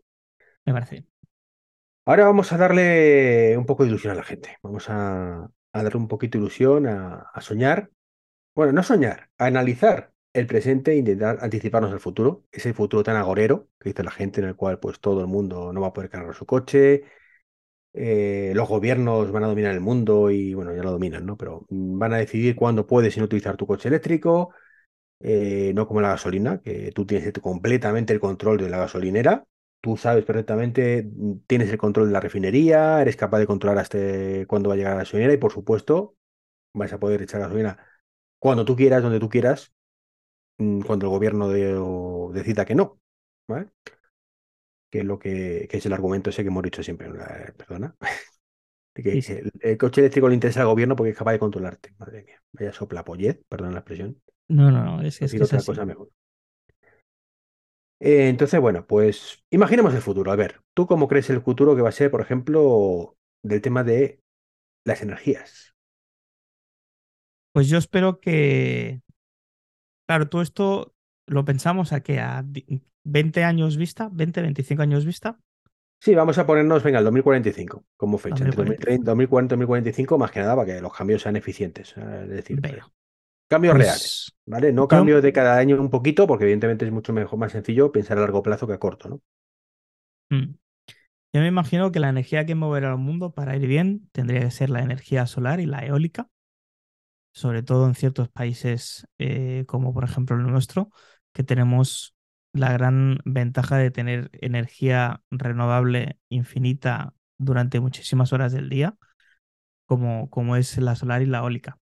Me 0.65 0.73
parece 0.73 0.95
bien. 0.95 1.18
Ahora 2.09 2.25
vamos 2.25 2.51
a 2.51 2.57
darle 2.57 3.55
un 3.55 3.67
poco 3.67 3.83
de 3.83 3.89
ilusión 3.89 4.13
a 4.13 4.15
la 4.15 4.23
gente. 4.23 4.57
Vamos 4.63 4.89
a, 4.89 5.47
darle 5.71 5.95
un 5.95 6.07
poquito 6.07 6.39
de 6.39 6.43
ilusión, 6.43 6.87
a, 6.87 7.31
soñar. 7.39 7.91
Bueno, 8.55 8.73
no 8.73 8.83
soñar, 8.83 9.29
a 9.37 9.45
analizar 9.45 10.13
el 10.33 10.47
presente 10.47 10.93
e 10.93 10.97
intentar 10.97 11.37
anticiparnos 11.41 11.91
al 11.91 11.99
futuro. 11.99 12.45
Ese 12.51 12.73
futuro 12.73 13.03
tan 13.03 13.15
agorero 13.17 13.69
que 13.79 13.89
dice 13.89 14.03
la 14.03 14.11
gente, 14.11 14.41
en 14.41 14.47
el 14.47 14.55
cual 14.55 14.79
pues 14.79 14.99
todo 14.99 15.21
el 15.21 15.27
mundo 15.27 15.71
no 15.73 15.81
va 15.81 15.89
a 15.89 15.93
poder 15.93 16.09
cargar 16.09 16.35
su 16.35 16.47
coche. 16.47 17.03
eh, 17.93 18.53
los 18.55 18.69
gobiernos 18.69 19.31
van 19.31 19.43
a 19.45 19.47
dominar 19.47 19.73
el 19.73 19.81
mundo 19.81 20.31
y 20.31 20.53
bueno, 20.53 20.75
ya 20.75 20.83
lo 20.83 20.91
dominan, 20.91 21.25
¿no? 21.25 21.37
Pero 21.37 21.65
van 21.69 22.13
a 22.13 22.17
decidir 22.17 22.55
cuándo 22.55 22.87
puedes 22.87 23.17
y 23.17 23.19
no 23.19 23.25
utilizar 23.27 23.57
tu 23.57 23.67
coche 23.67 23.89
eléctrico. 23.89 24.53
eh, 25.21 25.73
no 25.75 25.87
como 25.87 26.01
la 26.01 26.09
gasolina, 26.09 26.61
que 26.61 26.91
tú 26.93 27.05
tienes 27.05 27.33
completamente 27.41 28.13
el 28.13 28.19
control 28.21 28.57
de 28.59 28.69
la 28.69 28.79
gasolinera. 28.79 29.45
Tú 29.81 29.95
sabes 29.97 30.25
perfectamente, 30.25 31.03
mm, 31.03 31.39
tienes 31.47 31.69
el 31.69 31.77
control 31.77 32.07
de 32.07 32.13
la 32.13 32.19
refinería, 32.19 33.01
eres 33.01 33.15
capaz 33.15 33.39
de 33.39 33.47
controlar 33.47 33.77
hasta 33.79 33.97
cuándo 34.47 34.69
va 34.69 34.75
a 34.75 34.77
llegar 34.77 34.93
la 34.93 34.99
gasolinera 34.99 35.33
y 35.33 35.37
por 35.37 35.53
supuesto 35.53 36.15
vas 36.73 36.93
a 36.93 36.99
poder 36.99 37.21
echar 37.23 37.41
gasolina 37.41 37.77
cuando 38.39 38.65
tú 38.65 38.75
quieras, 38.75 39.03
donde 39.03 39.19
tú 39.19 39.29
quieras, 39.29 39.73
mm, 40.59 40.81
cuando 40.83 41.07
el 41.07 41.11
gobierno 41.11 41.49
de- 41.49 42.33
decida 42.33 42.65
que 42.65 42.75
no. 42.75 42.99
¿vale? 43.47 43.69
Que 44.89 44.99
es 44.99 45.05
lo 45.05 45.19
que, 45.19 45.67
que 45.69 45.77
es 45.77 45.85
el 45.85 45.93
argumento 45.93 46.29
ese 46.31 46.41
que 46.43 46.47
hemos 46.49 46.63
dicho 46.63 46.81
siempre, 46.83 47.09
perdona. 47.57 47.95
Que 48.95 49.19
Sí, 49.21 49.33
el, 49.33 49.51
el 49.61 49.77
coche 49.77 50.01
eléctrico 50.01 50.27
le 50.29 50.35
interesa 50.35 50.61
al 50.61 50.67
gobierno 50.67 50.95
porque 50.95 51.11
es 51.11 51.17
capaz 51.17 51.33
de 51.33 51.39
controlarte. 51.39 51.93
Madre 51.99 52.23
mía, 52.23 52.43
vaya 52.53 52.73
soplapollez, 52.73 53.39
perdón 53.49 53.73
la 53.73 53.79
expresión. 53.79 54.21
No, 54.47 54.71
no, 54.71 54.83
no, 54.83 55.01
es, 55.01 55.19
que 55.19 55.25
es 55.25 55.41
otra 55.41 55.63
así. 55.63 55.63
cosa 55.63 55.85
mejor. 55.85 56.09
Eh, 57.99 58.29
entonces, 58.29 58.59
bueno, 58.61 58.85
pues 58.87 59.43
imaginemos 59.49 59.93
el 59.93 60.01
futuro. 60.01 60.31
A 60.31 60.35
ver, 60.35 60.61
¿tú 60.73 60.87
cómo 60.87 61.07
crees 61.07 61.29
el 61.29 61.41
futuro 61.41 61.75
que 61.75 61.81
va 61.81 61.89
a 61.89 61.91
ser, 61.91 62.11
por 62.11 62.21
ejemplo, 62.21 63.17
del 63.43 63.61
tema 63.61 63.83
de 63.83 64.21
las 64.85 65.01
energías? 65.03 65.75
Pues 67.51 67.67
yo 67.69 67.77
espero 67.77 68.19
que, 68.19 69.01
claro, 70.07 70.29
todo 70.29 70.41
esto 70.41 70.93
lo 71.27 71.45
pensamos 71.45 71.93
a 71.93 72.01
que 72.01 72.19
a 72.19 72.43
di- 72.43 72.81
20 73.03 73.43
años 73.43 73.77
vista, 73.77 74.09
20, 74.11 74.41
25 74.41 74.81
años 74.83 75.05
vista, 75.05 75.39
Sí, 76.01 76.15
vamos 76.15 76.37
a 76.37 76.45
ponernos, 76.45 76.81
venga, 76.83 76.99
el 76.99 77.05
2045 77.05 77.85
como 77.97 78.17
fecha, 78.17 78.45
entre 78.45 78.63
2045. 78.63 79.05
2030, 79.05 79.11
2040 79.11 79.53
y 79.55 79.57
2045, 79.57 80.17
más 80.17 80.31
que 80.31 80.39
nada 80.39 80.55
para 80.55 80.65
que 80.75 80.81
los 80.81 80.93
cambios 80.95 81.21
sean 81.21 81.35
eficientes. 81.35 81.93
eh, 81.97 82.19
Es 82.23 82.29
decir, 82.29 82.63
Venga, 82.63 82.85
cambios 83.49 83.75
reales, 83.75 84.17
pues 84.17 84.33
¿vale? 84.45 84.71
No 84.73 84.87
cambios 84.87 85.21
de 85.23 85.33
cada 85.33 85.57
año 85.57 85.79
un 85.81 85.89
poquito, 85.89 86.27
porque 86.27 86.45
evidentemente 86.45 86.85
es 86.85 86.91
mucho 86.91 87.13
mejor, 87.13 87.39
más 87.39 87.51
sencillo 87.53 87.91
pensar 87.91 88.17
a 88.17 88.21
largo 88.21 88.43
plazo 88.43 88.67
que 88.67 88.73
a 88.73 88.79
corto, 88.79 89.09
¿no? 89.09 89.21
mm, 90.29 90.43
yo 91.33 91.41
me 91.41 91.47
imagino 91.47 91.91
que 91.91 91.99
la 92.01 92.09
energía 92.09 92.45
que 92.47 92.55
moverá 92.55 92.91
al 92.91 92.97
mundo 92.99 93.33
para 93.33 93.55
ir 93.57 93.67
bien 93.67 94.09
tendría 94.13 94.41
que 94.41 94.51
ser 94.51 94.69
la 94.71 94.81
energía 94.81 95.27
solar 95.27 95.59
y 95.61 95.65
la 95.67 95.85
eólica, 95.85 96.29
sobre 97.31 97.63
todo 97.63 97.87
en 97.87 97.95
ciertos 97.95 98.29
países 98.29 99.07
eh, 99.19 99.65
como 99.67 99.93
por 99.93 100.03
ejemplo 100.03 100.35
el 100.35 100.43
nuestro, 100.43 100.89
que 101.33 101.43
tenemos 101.43 102.15
la 102.53 102.71
gran 102.73 103.19
ventaja 103.25 103.77
de 103.77 103.91
tener 103.91 104.29
energía 104.33 105.21
renovable 105.31 106.19
infinita 106.29 107.13
durante 107.37 107.79
muchísimas 107.79 108.33
horas 108.33 108.51
del 108.51 108.69
día, 108.69 108.95
como, 109.85 110.29
como 110.29 110.55
es 110.57 110.77
la 110.77 110.95
solar 110.95 111.21
y 111.21 111.27
la 111.27 111.39
eólica. 111.39 111.79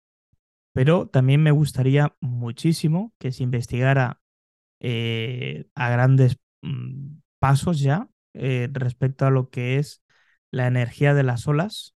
Pero 0.74 1.08
también 1.08 1.42
me 1.44 1.52
gustaría 1.52 2.16
muchísimo 2.20 3.14
que 3.20 3.32
se 3.32 3.44
investigara 3.44 4.20
eh, 4.80 5.66
a 5.74 5.90
grandes 5.90 6.38
mm, 6.62 7.18
pasos 7.40 7.80
ya 7.80 8.08
eh, 8.34 8.68
respecto 8.72 9.26
a 9.26 9.30
lo 9.30 9.50
que 9.50 9.78
es 9.78 10.02
la 10.52 10.66
energía 10.68 11.14
de 11.14 11.24
las 11.24 11.48
olas, 11.48 11.96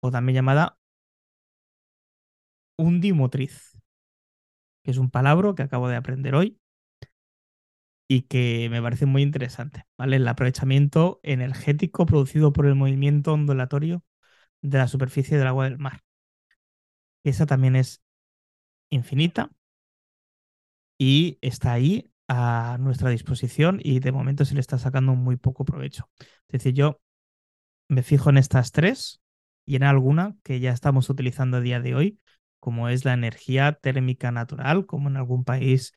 o 0.00 0.10
también 0.12 0.36
llamada 0.36 0.78
undimotriz, 2.78 3.56
que 4.84 4.90
es 4.92 4.98
un 4.98 5.10
palabra 5.10 5.54
que 5.56 5.62
acabo 5.64 5.88
de 5.88 5.96
aprender 5.96 6.34
hoy 6.36 6.58
y 8.08 8.22
que 8.22 8.68
me 8.70 8.82
parece 8.82 9.06
muy 9.06 9.22
interesante, 9.22 9.86
¿vale? 9.98 10.16
El 10.16 10.28
aprovechamiento 10.28 11.20
energético 11.22 12.06
producido 12.06 12.52
por 12.52 12.66
el 12.66 12.74
movimiento 12.74 13.32
ondulatorio 13.32 14.04
de 14.62 14.78
la 14.78 14.88
superficie 14.88 15.38
del 15.38 15.48
agua 15.48 15.64
del 15.66 15.78
mar. 15.78 16.02
Esa 17.24 17.46
también 17.46 17.76
es 17.76 18.02
infinita 18.90 19.50
y 20.98 21.38
está 21.40 21.72
ahí 21.72 22.10
a 22.28 22.76
nuestra 22.80 23.10
disposición 23.10 23.80
y 23.82 24.00
de 24.00 24.12
momento 24.12 24.44
se 24.44 24.54
le 24.54 24.60
está 24.60 24.78
sacando 24.78 25.14
muy 25.14 25.36
poco 25.36 25.64
provecho. 25.64 26.08
Es 26.48 26.52
decir, 26.62 26.74
yo 26.74 27.00
me 27.88 28.02
fijo 28.02 28.30
en 28.30 28.38
estas 28.38 28.72
tres 28.72 29.22
y 29.66 29.76
en 29.76 29.84
alguna 29.84 30.36
que 30.44 30.60
ya 30.60 30.72
estamos 30.72 31.10
utilizando 31.10 31.58
a 31.58 31.60
día 31.60 31.80
de 31.80 31.94
hoy, 31.94 32.20
como 32.60 32.88
es 32.88 33.04
la 33.04 33.14
energía 33.14 33.72
térmica 33.74 34.32
natural, 34.32 34.86
como 34.86 35.08
en 35.10 35.16
algún 35.18 35.44
país, 35.44 35.94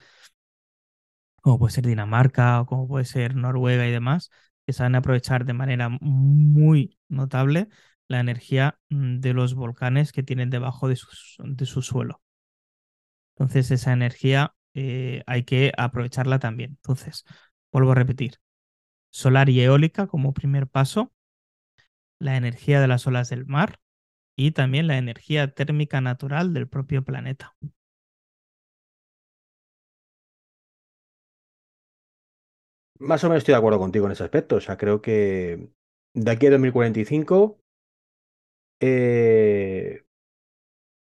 como 1.41 1.59
puede 1.59 1.73
ser 1.73 1.85
Dinamarca 1.85 2.61
o 2.61 2.65
como 2.65 2.87
puede 2.87 3.05
ser 3.05 3.35
Noruega 3.35 3.87
y 3.87 3.91
demás, 3.91 4.31
que 4.65 4.73
saben 4.73 4.95
aprovechar 4.95 5.45
de 5.45 5.53
manera 5.53 5.89
muy 5.89 6.97
notable 7.07 7.67
la 8.07 8.19
energía 8.19 8.79
mm, 8.89 9.19
de 9.19 9.33
los 9.33 9.55
volcanes 9.55 10.11
que 10.11 10.23
tienen 10.23 10.49
debajo 10.49 10.87
de, 10.87 10.95
su 10.95 11.81
suelo. 11.81 12.21
Entonces, 13.35 13.71
esa 13.71 13.93
energía 13.93 14.55
eh, 14.73 15.23
hay 15.25 15.43
que 15.43 15.71
aprovecharla 15.77 16.39
también. 16.39 16.71
Entonces, 16.71 17.25
vuelvo 17.71 17.91
a 17.91 17.95
repetir, 17.95 18.35
solar 19.11 19.49
y 19.49 19.61
eólica 19.61 20.07
como 20.07 20.33
primer 20.33 20.67
paso, 20.67 21.11
la 22.19 22.37
energía 22.37 22.79
de 22.79 22.87
las 22.87 23.07
olas 23.07 23.29
del 23.29 23.45
mar 23.45 23.79
y 24.37 24.51
también 24.51 24.87
la 24.87 24.97
energía 24.97 25.53
térmica 25.53 26.01
natural 26.01 26.53
del 26.53 26.67
propio 26.67 27.03
planeta. 27.03 27.55
Más 32.99 33.23
o 33.23 33.27
menos 33.27 33.39
estoy 33.39 33.53
de 33.53 33.57
acuerdo 33.57 33.79
contigo 33.79 34.05
en 34.05 34.13
ese 34.13 34.23
aspecto. 34.23 34.55
O 34.55 34.61
sea, 34.61 34.77
creo 34.77 35.01
que 35.01 35.69
de 36.13 36.31
aquí 36.31 36.47
a 36.47 36.51
2045, 36.51 37.59
eh, 38.79 40.03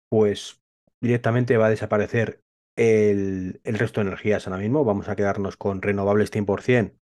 pues 0.09 0.61
directamente 1.01 1.57
va 1.57 1.67
a 1.67 1.69
desaparecer 1.69 2.41
el, 2.75 3.61
el 3.63 3.79
resto 3.79 4.01
de 4.01 4.07
energías 4.07 4.47
ahora 4.47 4.59
mismo. 4.59 4.85
Vamos 4.85 5.09
a 5.09 5.15
quedarnos 5.15 5.57
con 5.57 5.81
renovables 5.81 6.31
100% 6.31 6.97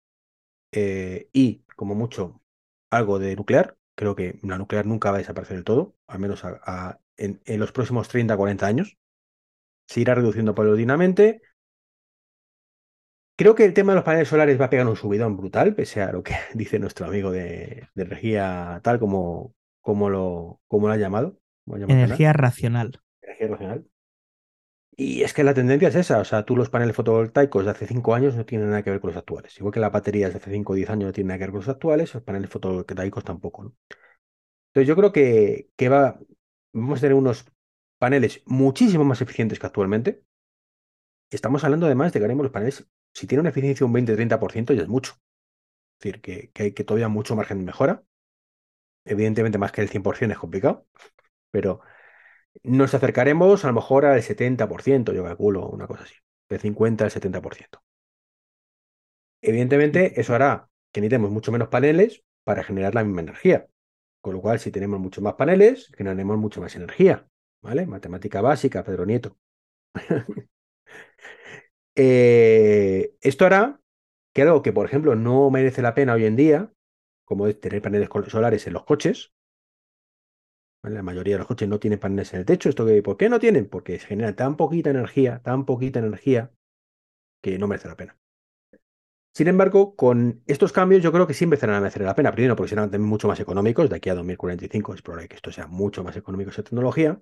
eh, 0.73 1.29
y, 1.33 1.65
como 1.77 1.95
mucho, 1.95 2.43
algo 2.91 3.19
de 3.19 3.37
nuclear. 3.37 3.77
Creo 3.97 4.17
que 4.17 4.39
la 4.43 4.59
nuclear 4.59 4.87
nunca 4.87 5.11
va 5.11 5.17
a 5.17 5.21
desaparecer 5.21 5.57
del 5.57 5.65
todo, 5.65 5.97
al 6.07 6.21
menos 6.21 6.43
en 7.17 7.61
los 7.61 7.73
próximos 7.73 8.09
30 8.09 8.37
40 8.37 8.67
años. 8.67 8.99
Se 9.89 10.01
irá 10.01 10.15
reduciendo 10.15 10.55
paulatinamente. 10.55 11.43
Creo 13.37 13.55
que 13.55 13.65
el 13.65 13.75
tema 13.75 13.93
de 13.93 13.97
los 13.97 14.05
paneles 14.05 14.29
solares 14.29 14.61
va 14.61 14.67
a 14.67 14.71
pegar 14.71 14.87
un 14.87 14.97
subidón 14.97 15.37
brutal, 15.37 15.75
pese 15.75 16.03
a 16.03 16.13
lo 16.13 16.23
que 16.23 16.35
dice 16.55 16.79
nuestro 16.79 17.07
amigo 17.07 17.31
de, 17.31 17.89
de 17.95 18.03
energía 18.03 18.81
tal 18.85 18.99
como, 19.01 19.55
como, 19.81 20.11
lo, 20.11 20.61
como 20.69 20.89
lo 20.89 20.95
ha 20.95 20.97
llamado. 20.97 21.39
Energía 21.67 22.33
racional. 22.33 23.01
Energía 23.23 23.49
racional. 23.49 23.87
Y 24.97 25.23
es 25.23 25.33
que 25.33 25.45
la 25.45 25.55
tendencia 25.55 25.89
es 25.89 25.95
esa, 25.95 26.19
o 26.19 26.25
sea, 26.25 26.45
tú 26.45 26.57
los 26.57 26.69
paneles 26.69 26.95
fotovoltaicos 26.95 27.65
de 27.65 27.71
hace 27.71 27.87
5 27.87 28.15
años 28.15 28.37
no 28.37 28.45
tienen 28.45 28.69
nada 28.69 28.83
que 28.83 28.91
ver 28.91 29.01
con 29.01 29.09
los 29.09 29.17
actuales. 29.17 29.57
Igual 29.57 29.73
que 29.73 29.81
las 29.81 29.93
baterías 29.93 30.33
de 30.33 30.39
hace 30.39 30.51
5 30.51 30.73
o 30.73 30.77
10 30.77 30.91
años 30.91 31.07
no 31.07 31.13
tienen 31.13 31.29
nada 31.29 31.39
que 31.39 31.45
ver 31.45 31.53
con 31.53 31.61
los 31.61 31.69
actuales, 31.69 32.13
los 32.13 32.23
paneles 32.23 32.51
fotovoltaicos 32.51 33.25
tampoco, 33.25 33.65
¿no? 33.65 33.77
Entonces 34.69 34.87
yo 34.87 34.97
creo 34.97 35.11
que, 35.11 35.71
que 35.77 35.89
va, 35.89 36.21
vamos 36.75 36.99
a 36.99 37.01
tener 37.01 37.15
unos 37.15 37.47
paneles 37.99 38.43
muchísimo 38.45 39.05
más 39.05 39.23
eficientes 39.23 39.59
que 39.59 39.67
actualmente. 39.67 40.23
Estamos 41.31 41.65
hablando 41.65 41.87
además 41.87 42.13
de 42.13 42.19
que 42.19 42.25
haremos 42.27 42.45
los 42.45 42.53
paneles, 42.53 42.87
si 43.15 43.27
tienen 43.27 43.41
una 43.41 43.51
eficiencia 43.51 43.87
de 43.87 43.93
un 43.93 44.07
20-30% 44.07 44.75
ya 44.75 44.83
es 44.83 44.89
mucho. 44.89 45.13
Es 45.13 46.05
decir, 46.05 46.21
que, 46.21 46.51
que 46.51 46.63
hay 46.65 46.73
que 46.73 46.85
todavía 46.85 47.09
mucho 47.09 47.37
margen 47.37 47.59
de 47.59 47.65
mejora. 47.65 48.05
Evidentemente 49.05 49.59
más 49.59 49.73
que 49.73 49.81
el 49.81 49.89
100% 49.89 50.33
es 50.33 50.39
complicado, 50.39 50.87
pero 51.51 51.81
nos 52.63 52.95
acercaremos 52.95 53.65
a 53.65 53.69
lo 53.69 53.75
mejor 53.75 54.07
al 54.07 54.23
70%, 54.23 55.13
yo 55.13 55.25
calculo, 55.25 55.69
una 55.69 55.87
cosa 55.87 56.05
así, 56.05 56.15
de 56.49 56.59
50 56.59 57.05
al 57.05 57.11
70%. 57.11 57.83
Evidentemente, 59.43 60.21
eso 60.21 60.35
hará 60.35 60.69
que 60.93 61.01
necesitemos 61.01 61.31
mucho 61.31 61.53
menos 61.53 61.69
paneles 61.69 62.25
para 62.45 62.65
generar 62.65 62.95
la 62.95 63.05
misma 63.05 63.23
energía. 63.23 63.67
Con 64.21 64.35
lo 64.35 64.41
cual, 64.43 64.59
si 64.61 64.71
tenemos 64.71 65.01
muchos 65.01 65.23
más 65.25 65.35
paneles, 65.35 65.91
generaremos 65.97 66.39
mucho 66.39 66.61
más 66.61 66.77
energía. 66.77 67.27
¿Vale? 67.63 67.87
Matemática 67.87 68.41
básica, 68.41 68.85
Pedro 68.85 69.07
Nieto. 69.07 69.37
Eh, 71.97 73.13
esto 73.21 73.45
hará 73.45 73.81
que 74.33 74.43
algo 74.43 74.63
que, 74.63 74.73
por 74.73 74.87
ejemplo, 74.87 75.17
no 75.17 75.51
merece 75.51 75.83
la 75.83 75.95
pena 75.95 76.15
hoy 76.15 76.25
en 76.25 76.37
día, 76.37 76.73
como 77.31 77.47
es 77.47 77.61
tener 77.61 77.81
paneles 77.81 78.09
solares 78.29 78.67
en 78.67 78.73
los 78.73 78.85
coches. 78.85 79.33
La 80.83 81.03
mayoría 81.03 81.37
de 81.37 81.39
los 81.39 81.47
coches 81.47 81.67
no 81.71 81.81
tienen 81.81 81.99
paneles 81.99 82.35
en 82.35 82.41
el 82.41 82.45
techo. 82.45 82.69
¿Esto 82.69 82.85
que, 82.85 83.03
¿Por 83.03 83.17
qué 83.17 83.31
no 83.31 83.39
tienen? 83.39 83.67
Porque 83.67 83.99
genera 83.99 84.37
tan 84.37 84.57
poquita 84.59 84.91
energía, 84.91 85.41
tan 85.43 85.65
poquita 85.65 86.01
energía, 86.01 86.53
que 87.43 87.59
no 87.59 87.69
merece 87.69 87.89
la 87.89 87.97
pena. 87.97 88.19
Sin 89.35 89.49
embargo, 89.49 89.97
con 89.97 90.43
estos 90.47 90.73
cambios 90.73 91.03
yo 91.03 91.11
creo 91.13 91.27
que 91.27 91.35
sí 91.35 91.43
empezarán 91.45 91.77
a 91.77 91.81
merecer 91.81 92.03
la 92.03 92.15
pena. 92.15 92.33
Primero, 92.33 92.55
porque 92.57 92.71
serán 92.71 92.91
también 92.91 93.09
mucho 93.09 93.27
más 93.29 93.41
económicos. 93.41 93.91
De 93.91 93.97
aquí 93.97 94.09
a 94.09 94.15
2045 94.15 94.95
es 94.95 95.03
probable 95.03 95.29
que 95.29 95.37
esto 95.37 95.51
sea 95.53 95.67
mucho 95.67 96.05
más 96.05 96.17
económico 96.17 96.51
esa 96.51 96.63
tecnología. 96.63 97.21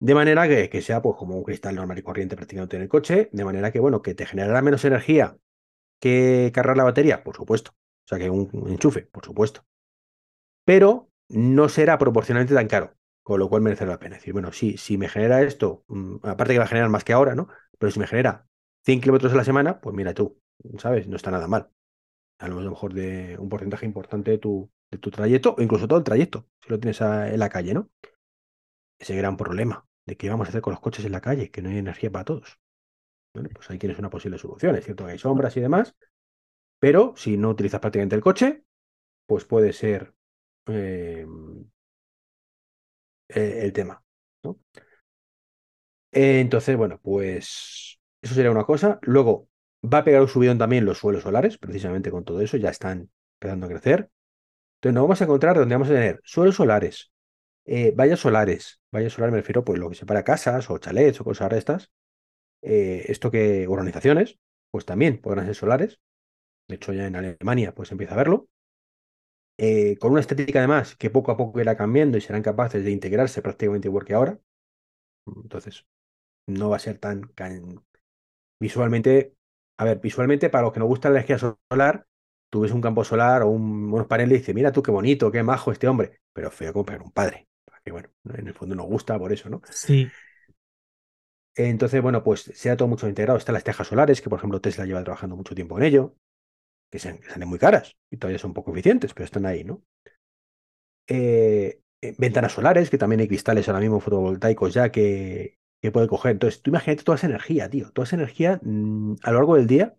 De 0.00 0.14
manera 0.14 0.46
que, 0.48 0.68
que 0.70 0.82
sea 0.82 1.02
pues 1.02 1.16
como 1.16 1.36
un 1.36 1.42
cristal 1.44 1.74
normal 1.74 1.98
y 1.98 2.02
corriente 2.02 2.36
prácticamente 2.36 2.76
en 2.76 2.82
el 2.82 2.88
coche. 2.88 3.28
De 3.32 3.44
manera 3.44 3.72
que, 3.72 3.80
bueno, 3.80 4.02
que 4.02 4.14
te 4.14 4.26
generará 4.26 4.62
menos 4.62 4.84
energía 4.84 5.36
que 6.00 6.52
cargar 6.54 6.76
la 6.78 6.84
batería, 6.84 7.24
por 7.24 7.36
supuesto. 7.36 7.72
O 8.04 8.08
sea, 8.08 8.18
que 8.18 8.30
un, 8.30 8.48
un 8.52 8.70
enchufe, 8.70 9.02
por 9.02 9.24
supuesto. 9.24 9.64
Pero 10.64 11.10
no 11.28 11.68
será 11.68 11.98
proporcionalmente 11.98 12.54
tan 12.54 12.68
caro. 12.68 12.94
Con 13.22 13.40
lo 13.40 13.48
cual 13.48 13.62
merecerá 13.62 13.90
la 13.92 13.98
pena. 13.98 14.16
Es 14.16 14.22
decir, 14.22 14.34
bueno, 14.34 14.52
sí, 14.52 14.76
si 14.76 14.98
me 14.98 15.08
genera 15.08 15.42
esto, 15.42 15.84
mm, 15.88 16.16
aparte 16.24 16.52
que 16.52 16.58
va 16.58 16.64
a 16.66 16.68
generar 16.68 16.90
más 16.90 17.04
que 17.04 17.14
ahora, 17.14 17.34
¿no? 17.34 17.48
Pero 17.78 17.90
si 17.90 17.98
me 17.98 18.06
genera 18.06 18.46
100 18.84 19.00
kilómetros 19.00 19.32
a 19.32 19.36
la 19.36 19.44
semana, 19.44 19.80
pues 19.80 19.96
mira 19.96 20.12
tú, 20.12 20.38
¿sabes? 20.78 21.08
No 21.08 21.16
está 21.16 21.30
nada 21.30 21.48
mal. 21.48 21.70
A 22.38 22.48
lo 22.48 22.60
mejor 22.60 22.94
de 22.94 23.36
un 23.38 23.48
porcentaje 23.48 23.86
importante 23.86 24.32
de 24.32 24.38
tu, 24.38 24.70
de 24.90 24.98
tu 24.98 25.10
trayecto, 25.10 25.54
o 25.58 25.62
incluso 25.62 25.88
todo 25.88 25.98
el 25.98 26.04
trayecto, 26.04 26.48
si 26.62 26.70
lo 26.70 26.80
tienes 26.80 27.00
en 27.02 27.38
la 27.40 27.48
calle, 27.50 27.74
¿no? 27.74 27.90
Ese 28.98 29.16
gran 29.16 29.36
problema 29.36 29.86
de 30.06 30.16
qué 30.16 30.28
vamos 30.28 30.48
a 30.48 30.50
hacer 30.50 30.60
con 30.62 30.72
los 30.72 30.80
coches 30.80 31.04
en 31.04 31.12
la 31.12 31.20
calle, 31.20 31.50
que 31.50 31.62
no 31.62 31.68
hay 31.68 31.78
energía 31.78 32.10
para 32.10 32.24
todos. 32.24 32.58
Bueno, 33.34 33.50
pues 33.54 33.70
ahí 33.70 33.78
tienes 33.78 33.98
una 33.98 34.10
posible 34.10 34.38
solución. 34.38 34.76
Es 34.76 34.84
cierto 34.84 35.06
que 35.06 35.12
hay 35.12 35.18
sombras 35.18 35.56
y 35.56 35.60
demás, 35.60 35.96
pero 36.84 37.14
si 37.16 37.38
no 37.38 37.48
utilizas 37.48 37.80
prácticamente 37.80 38.14
el 38.14 38.20
coche, 38.20 38.62
pues 39.24 39.46
puede 39.46 39.72
ser 39.72 40.12
eh, 40.66 41.26
el 43.28 43.72
tema. 43.72 44.04
entonces, 46.12 46.76
bueno, 46.76 47.00
pues 47.02 47.98
eso 48.20 48.34
sería 48.34 48.50
una 48.50 48.64
cosa. 48.64 48.98
Luego, 49.00 49.48
va 49.82 49.98
a 49.98 50.04
pegar 50.04 50.20
un 50.20 50.28
subidón 50.28 50.58
también 50.58 50.84
los 50.84 50.98
suelos 50.98 51.22
solares, 51.22 51.56
precisamente 51.56 52.10
con 52.10 52.22
todo 52.22 52.42
eso, 52.42 52.58
ya 52.58 52.68
están 52.68 53.10
empezando 53.40 53.64
a 53.64 53.70
crecer. 53.70 54.10
Entonces, 54.76 54.94
nos 54.94 55.04
vamos 55.04 55.20
a 55.22 55.24
encontrar 55.24 55.56
donde 55.56 55.74
vamos 55.74 55.88
a 55.88 55.92
tener 55.94 56.20
suelos 56.22 56.56
solares, 56.56 57.12
eh, 57.64 57.94
vallas 57.96 58.20
solares. 58.20 58.82
Vallas 58.94 59.14
solares 59.14 59.32
me 59.32 59.38
refiero 59.38 59.64
pues 59.64 59.80
lo 59.80 59.88
que 59.88 59.96
separa 59.96 60.22
casas 60.22 60.68
o 60.68 60.76
chalets 60.76 61.18
o 61.22 61.24
cosas 61.24 61.48
de 61.48 61.56
estas. 61.56 61.90
Eh, 62.60 63.06
esto 63.08 63.30
que 63.30 63.66
organizaciones, 63.68 64.38
pues 64.70 64.84
también 64.84 65.22
podrán 65.22 65.46
ser 65.46 65.54
solares. 65.54 65.98
De 66.68 66.76
hecho, 66.76 66.92
ya 66.92 67.06
en 67.06 67.16
Alemania 67.16 67.74
pues 67.74 67.92
empieza 67.92 68.14
a 68.14 68.18
verlo. 68.18 68.48
Eh, 69.56 69.96
con 70.00 70.10
una 70.12 70.20
estética 70.20 70.58
además 70.58 70.96
que 70.96 71.10
poco 71.10 71.30
a 71.30 71.36
poco 71.36 71.60
irá 71.60 71.76
cambiando 71.76 72.18
y 72.18 72.20
serán 72.20 72.42
capaces 72.42 72.84
de 72.84 72.90
integrarse 72.90 73.40
prácticamente 73.42 73.88
igual 73.88 74.04
que 74.04 74.14
ahora. 74.14 74.38
Entonces, 75.26 75.86
no 76.46 76.70
va 76.70 76.76
a 76.76 76.80
ser 76.80 76.98
tan, 76.98 77.32
visualmente, 78.60 79.34
a 79.78 79.84
ver, 79.84 80.00
visualmente 80.00 80.50
para 80.50 80.64
los 80.64 80.72
que 80.72 80.80
nos 80.80 80.88
gusta 80.88 81.08
la 81.10 81.20
energía 81.20 81.38
solar, 81.70 82.06
tú 82.50 82.60
ves 82.60 82.72
un 82.72 82.80
campo 82.80 83.04
solar 83.04 83.42
o 83.42 83.48
unos 83.48 84.06
paneles 84.06 84.36
y 84.36 84.38
dices, 84.40 84.54
mira 84.54 84.72
tú 84.72 84.82
qué 84.82 84.90
bonito, 84.90 85.30
qué 85.30 85.42
majo 85.42 85.72
este 85.72 85.88
hombre, 85.88 86.20
pero 86.32 86.50
feo 86.50 86.72
como 86.72 86.84
para 86.84 87.02
un 87.02 87.10
padre, 87.12 87.48
que 87.84 87.92
bueno, 87.92 88.08
en 88.32 88.48
el 88.48 88.54
fondo 88.54 88.74
nos 88.74 88.86
gusta 88.86 89.18
por 89.18 89.32
eso, 89.32 89.48
¿no? 89.48 89.62
Sí. 89.70 90.10
Entonces, 91.56 92.02
bueno, 92.02 92.24
pues 92.24 92.42
se 92.42 92.70
ha 92.70 92.76
todo 92.76 92.88
mucho 92.88 93.08
integrado. 93.08 93.38
Están 93.38 93.52
las 93.52 93.62
tejas 93.62 93.86
solares, 93.86 94.20
que 94.20 94.28
por 94.28 94.38
ejemplo 94.38 94.60
Tesla 94.60 94.86
lleva 94.86 95.04
trabajando 95.04 95.36
mucho 95.36 95.54
tiempo 95.54 95.78
en 95.78 95.84
ello, 95.84 96.16
que 96.94 97.00
salen 97.00 97.48
muy 97.48 97.58
caras 97.58 97.96
y 98.10 98.16
todavía 98.18 98.38
son 98.38 98.54
poco 98.54 98.70
eficientes, 98.72 99.12
pero 99.14 99.24
están 99.24 99.46
ahí, 99.46 99.64
¿no? 99.64 99.82
Eh, 101.08 101.80
eh, 102.00 102.14
ventanas 102.18 102.52
solares, 102.52 102.88
que 102.90 102.98
también 102.98 103.20
hay 103.20 103.28
cristales 103.28 103.68
ahora 103.68 103.80
mismo 103.80 104.00
fotovoltaicos 104.00 104.72
ya 104.72 104.90
que, 104.92 105.58
que 105.82 105.90
puede 105.90 106.06
coger. 106.08 106.32
Entonces, 106.32 106.62
tú 106.62 106.70
imagínate 106.70 107.02
toda 107.04 107.16
esa 107.16 107.26
energía, 107.26 107.68
tío, 107.68 107.90
toda 107.90 108.04
esa 108.06 108.16
energía 108.16 108.60
mm, 108.62 109.14
a 109.22 109.30
lo 109.32 109.38
largo 109.38 109.56
del 109.56 109.66
día, 109.66 109.96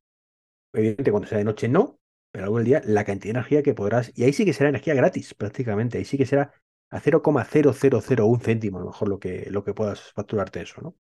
evidentemente 0.73 1.11
cuando 1.11 1.29
sea 1.29 1.37
de 1.39 1.45
noche 1.45 1.69
no, 1.69 1.99
pero 2.31 2.45
a 2.45 2.47
lo 2.47 2.53
largo 2.53 2.57
del 2.59 2.67
día, 2.67 2.81
la 2.85 3.05
cantidad 3.05 3.33
de 3.35 3.39
energía 3.39 3.63
que 3.63 3.73
podrás, 3.75 4.11
y 4.15 4.23
ahí 4.23 4.33
sí 4.33 4.45
que 4.45 4.53
será 4.53 4.69
energía 4.69 4.95
gratis 4.95 5.33
prácticamente, 5.35 5.97
ahí 5.99 6.05
sí 6.05 6.17
que 6.17 6.25
será 6.25 6.53
a 6.91 6.99
0,0001 7.01 8.39
céntimo 8.41 8.77
a 8.77 8.81
lo 8.81 8.87
mejor 8.87 9.09
lo 9.09 9.19
que, 9.19 9.47
lo 9.51 9.63
que 9.63 9.73
puedas 9.73 10.13
facturarte 10.13 10.61
eso, 10.61 10.81
¿no? 10.81 10.95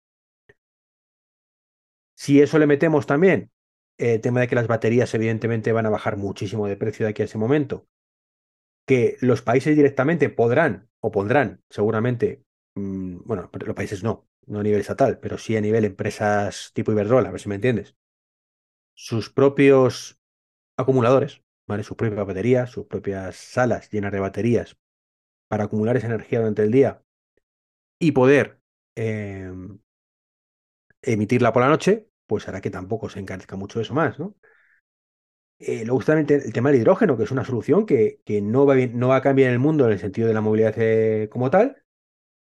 Si 2.17 2.41
eso 2.41 2.59
le 2.59 2.67
metemos 2.67 3.07
también 3.07 3.51
el 3.99 4.21
tema 4.21 4.41
de 4.41 4.49
que 4.49 4.55
las 4.55 4.67
baterías 4.67 5.15
evidentemente 5.15 5.73
van 5.73 5.87
a 5.87 5.91
bajar 5.91 6.17
muchísimo 6.17 6.67
de 6.67 6.77
precio 6.77 7.07
de 7.07 7.11
aquí 7.11 7.23
a 7.23 7.27
ese 7.27 7.39
momento, 7.39 7.87
que 8.87 9.17
los 9.21 9.43
países 9.43 9.77
directamente 9.77 10.29
podrán 10.29 10.89
o 11.01 11.11
pondrán 11.11 11.63
seguramente, 11.71 12.45
mm, 12.75 13.19
bueno, 13.25 13.51
los 13.53 13.77
países 13.77 14.03
no, 14.03 14.29
no 14.47 14.61
a 14.61 14.63
nivel 14.63 14.81
estatal, 14.81 15.19
pero 15.21 15.39
sí 15.39 15.57
a 15.57 15.61
nivel 15.61 15.85
empresas 15.85 16.73
tipo 16.75 16.93
Iberdrola, 16.93 17.29
a 17.29 17.33
ver 17.33 17.41
si 17.41 17.49
me 17.49 17.55
entiendes, 17.57 17.97
sus 18.95 19.31
propios 19.31 20.21
acumuladores, 20.77 21.43
¿vale? 21.67 21.83
Sus 21.83 21.97
propias 21.97 22.27
baterías, 22.27 22.71
sus 22.71 22.87
propias 22.87 23.37
salas 23.37 23.91
llenas 23.91 24.13
de 24.13 24.21
baterías 24.21 24.77
para 25.49 25.65
acumular 25.65 25.97
esa 25.97 26.07
energía 26.07 26.41
durante 26.41 26.63
el 26.63 26.71
día 26.71 27.03
y 28.01 28.13
poder 28.13 28.61
em, 28.97 29.79
emitirla 31.03 31.53
por 31.53 31.63
la 31.63 31.69
noche, 31.69 32.09
pues 32.27 32.49
hará 32.49 32.61
que 32.61 32.71
tampoco 32.71 33.09
se 33.09 33.21
encarezca 33.21 33.57
mucho 33.57 33.81
eso 33.81 33.95
más, 33.95 34.19
¿no? 34.19 34.35
Eh, 35.59 35.85
luego 35.85 36.01
está 36.01 36.19
el, 36.19 36.53
tema 36.53 36.71
del 36.71 36.81
hidrógeno, 36.81 37.17
que 37.17 37.23
es 37.25 37.31
una 37.31 37.45
solución 37.45 37.87
que, 37.87 38.21
que 38.25 38.43
no, 38.43 38.67
va 38.67 38.75
no, 38.77 39.09
va 39.09 39.17
a 39.17 39.23
cambiar 39.23 39.53
el 39.53 39.59
mundo 39.59 39.87
en 39.87 39.93
el 39.93 39.99
sentido 39.99 40.29
de 40.29 40.35
la 40.35 40.41
movilidad 40.41 40.75
eh, 40.77 41.29
como 41.31 41.51
tal, 41.51 41.83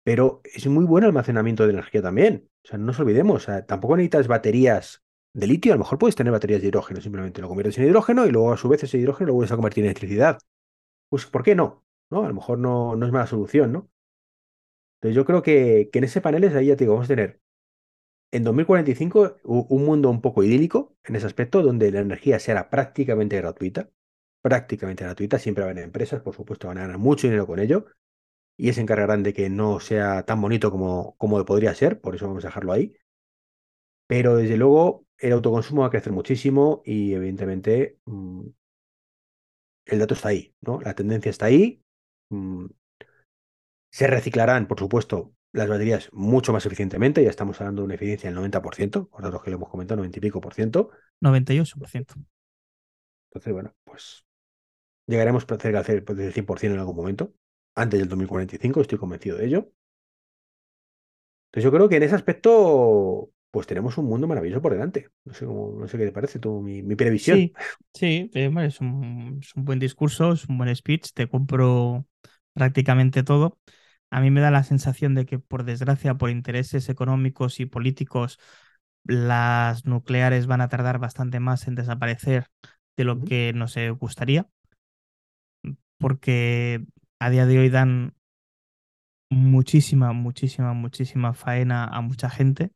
pero 0.04 0.42
es 0.44 0.66
muy 0.66 0.84
buen 0.84 1.04
almacenamiento 1.04 1.64
de 1.66 1.72
energía 1.74 2.02
también. 2.02 2.50
O 2.64 2.68
sea, 2.68 2.78
no 2.78 2.86
nos 2.86 3.00
olvidemos, 3.00 3.46
tampoco 3.66 3.96
necesitas 3.96 4.28
baterías 4.28 5.02
de 5.32 5.46
litio, 5.46 5.72
a 5.72 5.76
lo 5.76 5.80
mejor 5.80 5.98
puedes 5.98 6.16
tener 6.16 6.32
baterías 6.32 6.62
de 6.62 6.68
hidrógeno, 6.68 7.00
simplemente 7.00 7.40
lo 7.42 7.48
conviertes 7.48 7.78
en 7.78 7.84
hidrógeno 7.86 8.26
y 8.26 8.30
luego 8.30 8.52
a 8.52 8.56
su 8.56 8.68
vez 8.68 8.82
ese 8.84 8.98
hidrógeno 8.98 9.28
lo 9.28 9.34
vuelves 9.34 9.52
a 9.52 9.56
convertir 9.56 9.84
en 9.84 9.90
electricidad. 9.90 10.38
Pues, 11.08 11.26
¿por 11.26 11.42
qué 11.42 11.54
no? 11.54 11.84
¿No? 12.10 12.24
A 12.24 12.28
lo 12.28 12.34
mejor 12.34 12.58
no, 12.58 12.96
no 12.96 13.06
es 13.06 13.12
mala 13.12 13.26
solución, 13.26 13.72
¿no? 13.72 13.90
Entonces 15.00 15.16
yo 15.16 15.24
creo 15.24 15.42
que, 15.42 15.90
que 15.92 15.98
en 15.98 16.04
ese 16.04 16.20
panel 16.20 16.44
es 16.44 16.54
ahí 16.54 16.66
ya 16.66 16.76
te 16.76 16.84
digo, 16.84 16.94
vamos 16.94 17.06
a 17.06 17.14
tener 17.14 17.40
en 18.34 18.42
2045 18.42 19.36
un 19.44 19.84
mundo 19.84 20.10
un 20.10 20.20
poco 20.20 20.42
idílico 20.42 20.96
en 21.04 21.14
ese 21.14 21.26
aspecto, 21.26 21.62
donde 21.62 21.92
la 21.92 22.00
energía 22.00 22.40
será 22.40 22.68
prácticamente 22.68 23.36
gratuita, 23.36 23.90
prácticamente 24.42 25.04
gratuita, 25.04 25.38
siempre 25.38 25.62
van 25.62 25.70
a 25.70 25.72
haber 25.72 25.84
empresas, 25.84 26.20
por 26.20 26.34
supuesto, 26.34 26.66
van 26.66 26.78
a 26.78 26.82
ganar 26.82 26.98
mucho 26.98 27.28
dinero 27.28 27.46
con 27.46 27.60
ello, 27.60 27.86
y 28.56 28.72
se 28.72 28.80
encargarán 28.80 29.22
de 29.22 29.34
que 29.34 29.50
no 29.50 29.80
sea 29.80 30.24
tan 30.24 30.40
bonito 30.40 30.70
como, 30.72 31.16
como 31.16 31.44
podría 31.44 31.74
ser, 31.74 32.00
por 32.00 32.16
eso 32.16 32.26
vamos 32.26 32.44
a 32.44 32.48
dejarlo 32.48 32.72
ahí. 32.72 32.94
Pero 34.06 34.36
desde 34.36 34.56
luego 34.56 35.06
el 35.18 35.32
autoconsumo 35.32 35.82
va 35.82 35.88
a 35.88 35.90
crecer 35.90 36.12
muchísimo 36.12 36.82
y 36.84 37.12
evidentemente 37.14 37.98
mm, 38.06 38.46
el 39.86 39.98
dato 39.98 40.14
está 40.14 40.28
ahí, 40.30 40.54
¿no? 40.60 40.80
La 40.80 40.94
tendencia 40.94 41.30
está 41.30 41.46
ahí. 41.46 41.82
Mm, 42.30 42.66
se 43.90 44.06
reciclarán, 44.08 44.66
por 44.66 44.78
supuesto, 44.78 45.32
las 45.54 45.68
baterías 45.68 46.10
mucho 46.12 46.52
más 46.52 46.66
eficientemente, 46.66 47.22
ya 47.22 47.30
estamos 47.30 47.60
hablando 47.60 47.82
de 47.82 47.86
una 47.86 47.94
eficiencia 47.94 48.28
del 48.28 48.36
90%, 48.36 49.08
por 49.08 49.22
datos 49.22 49.42
que 49.42 49.50
le 49.50 49.56
hemos 49.56 49.68
comentado, 49.68 49.98
90 49.98 50.18
y 50.18 50.20
pico 50.20 50.40
por 50.40 50.52
ciento. 50.52 50.90
98%. 51.20 52.14
Entonces, 53.30 53.52
bueno, 53.52 53.72
pues 53.84 54.26
llegaremos 55.06 55.46
cerca 55.46 55.82
del 55.82 56.32
100% 56.32 56.74
en 56.74 56.78
algún 56.80 56.96
momento 56.96 57.32
antes 57.76 58.00
del 58.00 58.08
2045, 58.08 58.80
estoy 58.80 58.98
convencido 58.98 59.36
de 59.38 59.46
ello. 59.46 59.72
Entonces 61.46 61.64
yo 61.64 61.70
creo 61.70 61.88
que 61.88 61.96
en 61.96 62.02
ese 62.02 62.16
aspecto, 62.16 63.30
pues 63.52 63.68
tenemos 63.68 63.96
un 63.96 64.06
mundo 64.06 64.26
maravilloso 64.26 64.60
por 64.60 64.72
delante. 64.72 65.10
No 65.24 65.34
sé, 65.34 65.44
no 65.44 65.86
sé 65.86 65.98
qué 65.98 66.06
te 66.06 66.12
parece 66.12 66.40
tú, 66.40 66.60
mi, 66.60 66.82
previsión. 66.96 67.38
Sí, 67.38 67.52
sí 67.92 68.30
eh, 68.34 68.52
es, 68.62 68.80
un, 68.80 69.40
buen 69.54 69.78
discurso, 69.78 70.32
es 70.32 70.48
un 70.48 70.58
buen 70.58 70.74
speech, 70.74 71.12
te 71.14 71.28
compro 71.28 72.06
prácticamente 72.54 73.22
todo. 73.22 73.58
A 74.14 74.20
mí 74.20 74.30
me 74.30 74.40
da 74.40 74.52
la 74.52 74.62
sensación 74.62 75.16
de 75.16 75.26
que, 75.26 75.40
por 75.40 75.64
desgracia, 75.64 76.14
por 76.14 76.30
intereses 76.30 76.88
económicos 76.88 77.58
y 77.58 77.66
políticos, 77.66 78.38
las 79.02 79.86
nucleares 79.86 80.46
van 80.46 80.60
a 80.60 80.68
tardar 80.68 81.00
bastante 81.00 81.40
más 81.40 81.66
en 81.66 81.74
desaparecer 81.74 82.46
de 82.96 83.02
lo 83.02 83.24
que 83.24 83.52
nos 83.56 83.74
gustaría, 83.98 84.46
porque 85.98 86.84
a 87.18 87.30
día 87.30 87.44
de 87.46 87.58
hoy 87.58 87.70
dan 87.70 88.14
muchísima, 89.30 90.12
muchísima, 90.12 90.74
muchísima 90.74 91.34
faena 91.34 91.86
a 91.86 92.00
mucha 92.00 92.30
gente. 92.30 92.70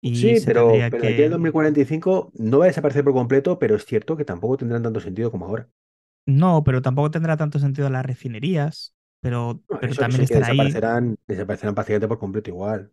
Y 0.00 0.16
sí, 0.16 0.42
pero, 0.46 0.70
pero 0.90 1.02
que... 1.02 1.24
en 1.26 1.30
2045 1.30 2.32
no 2.38 2.58
va 2.58 2.64
a 2.64 2.68
desaparecer 2.68 3.04
por 3.04 3.12
completo, 3.12 3.58
pero 3.58 3.76
es 3.76 3.84
cierto 3.84 4.16
que 4.16 4.24
tampoco 4.24 4.56
tendrán 4.56 4.82
tanto 4.82 5.00
sentido 5.00 5.30
como 5.30 5.44
ahora. 5.44 5.68
No, 6.26 6.64
pero 6.64 6.80
tampoco 6.80 7.10
tendrá 7.10 7.36
tanto 7.36 7.58
sentido 7.58 7.90
las 7.90 8.06
refinerías, 8.06 8.93
pero, 9.24 9.62
pero 9.80 9.94
también 9.94 10.20
estarán 10.20 10.50
ahí. 10.50 10.56
Desaparecerán, 10.58 11.16
desaparecerán 11.26 11.74
prácticamente 11.74 12.08
por 12.08 12.18
completo 12.18 12.50
igual. 12.50 12.92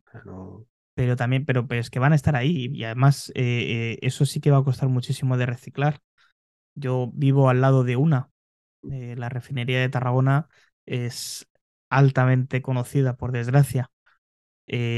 Pero 0.94 1.18
también, 1.18 1.46
pero, 1.46 1.68
es 1.72 1.90
que 1.90 2.00
van 2.00 2.14
a 2.14 2.16
estar 2.16 2.38
ahí 2.38 2.70
y 2.72 2.86
además 2.86 3.34
eh, 3.36 3.98
eh, 3.98 4.00
eso 4.02 4.26
sí 4.26 4.40
que 4.40 4.50
va 4.50 4.60
a 4.60 4.64
costar 4.64 4.88
muchísimo 4.88 5.36
de 5.36 5.46
reciclar. 5.46 6.00
Yo 6.74 7.12
vivo 7.14 7.50
al 7.50 7.60
lado 7.60 7.84
de 7.84 7.98
una, 7.98 8.30
eh, 8.90 9.16
la 9.18 9.28
refinería 9.28 9.82
de 9.82 9.90
Tarragona 9.90 10.48
es 10.86 11.50
altamente 11.90 12.62
conocida, 12.62 13.18
por 13.18 13.34
desgracia. 13.34 13.92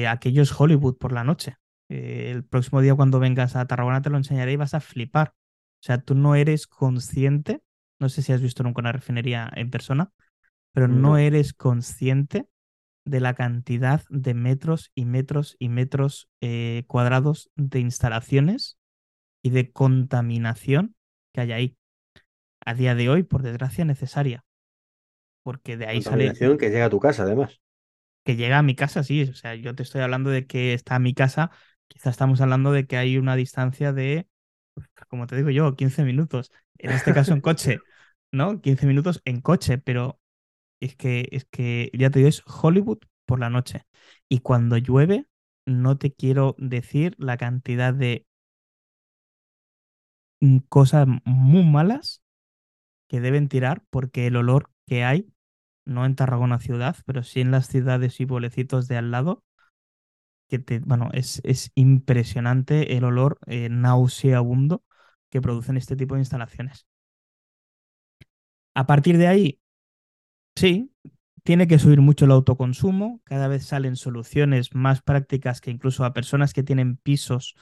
Aquello 0.08 0.44
es 0.44 0.54
Hollywood 0.56 0.98
por 1.00 1.14
la 1.14 1.24
noche. 1.24 1.56
El 1.90 2.44
próximo 2.44 2.80
día 2.82 2.94
cuando 2.94 3.20
vengas 3.20 3.56
a 3.56 3.66
Tarragona 3.66 4.04
te 4.04 4.12
lo 4.12 4.18
enseñaré 4.18 4.52
y 4.52 4.58
vas 4.58 4.76
a 4.76 4.82
flipar. 4.82 5.30
O 5.30 5.84
sea, 5.84 5.98
tú 5.98 6.14
no 6.14 6.36
eres 6.36 6.68
consciente, 6.68 7.64
no 8.00 8.08
sé 8.10 8.22
si 8.22 8.34
has 8.34 8.42
visto 8.42 8.62
nunca 8.62 8.82
una 8.82 8.92
refinería 8.92 9.52
en 9.56 9.72
persona, 9.72 10.12
pero 10.74 10.88
no, 10.88 11.18
eres 11.18 11.54
consciente 11.54 12.48
de 13.06 13.20
la 13.20 13.34
cantidad 13.34 14.02
de 14.10 14.34
metros 14.34 14.92
y 14.96 15.06
metros 15.06 15.56
y 15.60 15.70
metros 15.70 16.30
eh, 16.42 16.84
cuadrados 16.88 17.52
de 17.56 17.80
instalaciones 17.80 18.78
y 19.44 19.50
de 19.52 19.72
contaminación 19.72 20.96
que 21.34 21.42
hay 21.42 21.52
ahí. 21.52 21.78
A 22.66 22.74
día 22.74 22.96
de 22.96 23.10
hoy, 23.10 23.24
por 23.24 23.44
desgracia, 23.44 23.86
necesaria 23.86 24.44
porque 25.44 25.78
de 25.78 25.86
ahí 25.86 26.02
sale... 26.02 26.34
que 26.34 26.70
llega 26.70 26.86
a 26.86 26.90
tu 26.90 27.00
casa, 27.00 27.24
además. 27.24 27.62
Que 28.24 28.36
llega 28.36 28.58
a 28.58 28.64
mi 28.64 28.76
casa, 28.76 29.04
sí. 29.04 29.24
O 29.24 29.34
sea, 29.34 29.56
yo 29.56 29.76
te 29.76 29.84
estoy 29.84 30.02
hablando 30.02 30.30
de 30.30 30.48
que 30.48 30.74
está 30.74 30.96
a 30.96 31.00
mi 31.00 31.14
casa. 31.14 31.52
Quizás 31.88 32.12
estamos 32.12 32.42
hablando 32.42 32.72
de 32.72 32.88
que 32.88 32.98
hay 32.98 33.18
una 33.18 33.36
distancia 33.36 33.92
de, 33.92 34.28
como 35.10 35.28
te 35.28 35.36
digo 35.36 35.50
yo, 35.50 35.76
15 35.76 36.04
minutos. 36.06 36.52
En 36.78 36.92
este 36.92 37.14
caso 37.14 37.34
en 37.34 37.42
coche, 37.42 37.80
¿no? 38.32 38.62
15 38.62 38.88
minutos 38.88 39.22
en 39.26 39.42
coche, 39.42 39.78
pero 39.78 40.20
es 40.86 40.96
que, 40.96 41.28
es 41.32 41.46
que, 41.46 41.92
ya 41.94 42.10
te 42.10 42.20
digo, 42.20 42.30
es 42.30 42.44
Hollywood 42.46 43.00
por 43.26 43.40
la 43.40 43.50
noche. 43.50 43.86
Y 44.30 44.40
cuando 44.40 44.78
llueve, 44.78 45.28
no 45.66 45.98
te 45.98 46.14
quiero 46.14 46.56
decir 46.60 47.16
la 47.20 47.38
cantidad 47.38 47.94
de 47.94 48.26
mm, 50.42 50.58
cosas 50.70 51.08
muy 51.26 51.64
malas 51.66 52.22
que 53.10 53.22
deben 53.22 53.50
tirar 53.50 53.84
porque 53.92 54.28
el 54.28 54.38
olor 54.38 54.72
que 54.88 55.04
hay, 55.04 55.34
no 55.86 56.06
en 56.06 56.16
Tarragona 56.16 56.60
ciudad, 56.60 56.98
pero 57.06 57.24
sí 57.24 57.42
en 57.42 57.52
las 57.52 57.68
ciudades 57.68 58.20
y 58.22 58.26
pueblecitos 58.26 58.88
de 58.88 58.98
al 58.98 59.12
lado, 59.12 59.44
que 60.48 60.60
te, 60.60 60.80
bueno, 60.80 61.10
es, 61.14 61.42
es 61.44 61.72
impresionante 61.76 62.96
el 62.98 63.04
olor 63.06 63.40
eh, 63.48 63.70
nauseabundo 63.70 64.84
que 65.30 65.42
producen 65.42 65.78
este 65.78 65.96
tipo 65.96 66.16
de 66.16 66.22
instalaciones. 66.22 66.86
A 68.76 68.86
partir 68.86 69.18
de 69.18 69.28
ahí, 69.28 69.60
sí, 70.56 70.91
tiene 71.43 71.68
que 71.68 71.80
subir 71.80 72.01
mucho 72.01 72.26
el 72.26 72.32
autoconsumo, 72.32 73.22
cada 73.26 73.47
vez 73.47 73.66
salen 73.66 73.95
soluciones 73.95 74.74
más 74.74 75.01
prácticas 75.01 75.62
que 75.62 75.72
incluso 75.72 76.06
a 76.06 76.14
personas 76.14 76.54
que 76.54 76.64
tienen 76.64 76.97
pisos 76.97 77.56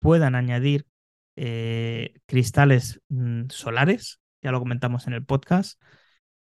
puedan 0.00 0.34
añadir 0.34 0.86
eh, 1.36 2.14
cristales 2.26 3.00
mm, 3.08 3.48
solares, 3.50 4.20
ya 4.42 4.52
lo 4.52 4.60
comentamos 4.60 5.06
en 5.06 5.12
el 5.14 5.24
podcast. 5.24 5.80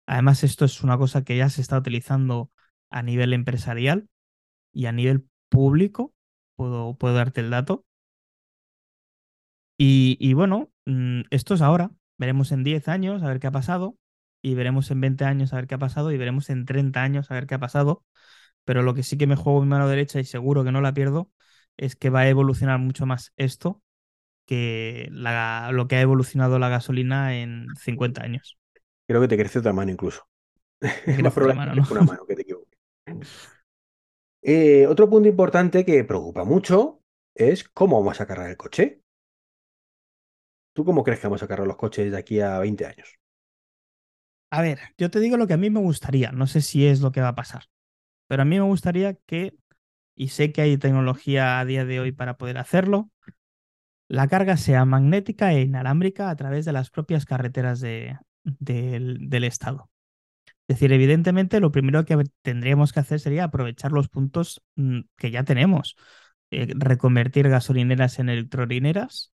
Además, 0.07 0.45
esto 0.45 0.65
es 0.65 0.83
una 0.83 0.99
cosa 0.99 1.25
que 1.25 1.37
ya 1.37 1.49
se 1.51 1.61
está 1.61 1.79
utilizando 1.79 2.51
a 2.91 3.03
nivel 3.03 3.33
empresarial 3.33 4.09
y 4.73 4.87
a 4.87 4.93
nivel 4.93 5.27
público, 5.49 6.15
puedo, 6.57 6.97
puedo 6.97 7.15
darte 7.15 7.41
el 7.43 7.51
dato. 7.51 7.87
Y, 9.79 10.17
y 10.21 10.35
bueno, 10.35 10.71
mm, 10.87 11.23
esto 11.31 11.55
es 11.55 11.63
ahora, 11.63 11.91
veremos 12.19 12.53
en 12.53 12.65
10 12.65 12.89
años 12.89 13.23
a 13.23 13.29
ver 13.29 13.41
qué 13.41 13.49
ha 13.49 13.53
pasado, 13.53 13.97
y 14.43 14.55
veremos 14.55 14.91
en 14.91 15.01
20 15.01 15.25
años 15.25 15.53
a 15.53 15.57
ver 15.57 15.67
qué 15.67 15.77
ha 15.77 15.79
pasado, 15.79 16.13
y 16.13 16.19
veremos 16.19 16.51
en 16.51 16.67
30 16.67 17.03
años 17.03 17.31
a 17.31 17.35
ver 17.35 17.47
qué 17.47 17.55
ha 17.55 17.61
pasado. 17.61 18.05
Pero 18.65 18.83
lo 18.83 18.95
que 18.95 19.03
sí 19.03 19.17
que 19.17 19.27
me 19.27 19.37
juego 19.37 19.63
en 19.63 19.69
mano 19.69 19.89
derecha 19.89 20.21
y 20.21 20.25
seguro 20.25 20.65
que 20.65 20.73
no 20.73 20.81
la 20.81 20.93
pierdo 20.93 21.31
es 21.77 21.97
que 21.97 22.11
va 22.11 22.21
a 22.21 22.29
evolucionar 22.29 22.79
mucho 22.79 23.07
más 23.07 23.33
esto 23.37 23.83
que 24.47 25.09
lo 25.11 25.89
que 25.89 25.97
ha 25.97 26.01
evolucionado 26.01 26.59
la 26.59 26.69
gasolina 26.69 27.37
en 27.37 27.67
50 27.81 28.23
años. 28.23 28.59
Creo 29.07 29.21
que 29.21 29.29
te 29.29 29.37
crece 29.37 29.61
otra 29.61 29.73
mano 29.73 29.91
incluso. 29.91 30.27
Más 31.23 31.37
mano, 31.37 31.75
¿no? 31.75 31.87
una 31.91 32.03
mano, 32.03 32.27
que 32.27 32.35
te 32.35 32.43
equivoques. 32.43 32.79
Eh, 34.43 34.87
otro 34.89 35.09
punto 35.09 35.29
importante 35.29 35.85
que 35.85 36.03
preocupa 36.03 36.45
mucho 36.45 37.01
es 37.35 37.65
cómo 37.69 38.01
vamos 38.01 38.21
a 38.21 38.27
cargar 38.27 38.51
el 38.51 38.57
coche. 38.57 39.01
¿Tú 40.73 40.85
cómo 40.85 41.05
crees 41.05 41.21
que 41.21 41.27
vamos 41.27 41.43
a 41.43 41.49
cargar 41.49 41.67
los 41.67 41.77
coches 41.77 42.11
de 42.11 42.19
aquí 42.19 42.41
a 42.41 42.59
20 42.59 42.87
años? 42.87 43.22
A 44.53 44.61
ver, 44.61 44.81
yo 44.99 45.11
te 45.11 45.19
digo 45.19 45.39
lo 45.39 45.47
que 45.47 45.55
a 45.55 45.57
mí 45.57 45.71
me 45.71 45.81
gustaría, 45.81 46.31
no 46.31 46.47
sé 46.47 46.61
si 46.61 46.87
es 46.87 47.01
lo 47.01 47.11
que 47.11 47.23
va 47.23 47.29
a 47.29 47.35
pasar, 47.35 47.65
pero 48.27 48.43
a 48.43 48.45
mí 48.45 48.57
me 48.57 48.67
gustaría 48.67 49.15
que, 49.15 49.57
y 50.15 50.29
sé 50.29 50.53
que 50.53 50.61
hay 50.61 50.77
tecnología 50.77 51.59
a 51.59 51.65
día 51.65 51.87
de 51.87 52.01
hoy 52.01 52.13
para 52.13 52.37
poder 52.37 52.59
hacerlo, 52.59 53.11
la 54.09 54.29
carga 54.29 54.59
sea 54.59 54.85
magnética 54.85 55.55
e 55.55 55.63
inalámbrica 55.63 56.29
a 56.29 56.37
través 56.37 56.67
de 56.67 56.73
las 56.73 56.91
propias 56.91 57.25
carreteras 57.25 57.81
del, 57.81 58.19
Estado. 59.45 59.91
Es 60.69 60.77
decir, 60.77 60.93
evidentemente 60.93 61.59
lo 61.59 61.73
primero 61.73 62.05
que 62.05 62.23
tendríamos 62.43 62.93
que 62.93 63.01
hacer 63.01 63.21
sería 63.21 63.45
aprovechar 63.45 63.91
los 63.93 64.11
puntos 64.11 64.63
mm, 64.77 65.01
que 65.17 65.31
ya 65.31 65.45
tenemos, 65.45 65.97
eh, 66.51 66.75
reconvertir 66.77 67.49
gasolineras 67.49 68.19
en 68.19 68.29
electrolineras. 68.29 69.33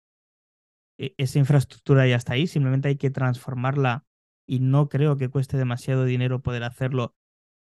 E, 0.97 1.13
esa 1.18 1.39
infraestructura 1.39 2.05
ya 2.05 2.18
está 2.18 2.34
ahí, 2.34 2.47
simplemente 2.47 2.89
hay 2.89 2.97
que 2.97 3.11
transformarla 3.11 4.03
y 4.46 4.60
no 4.60 4.89
creo 4.89 5.18
que 5.18 5.30
cueste 5.30 5.58
demasiado 5.58 6.06
dinero 6.06 6.41
poder 6.41 6.64
hacerlo. 6.64 7.16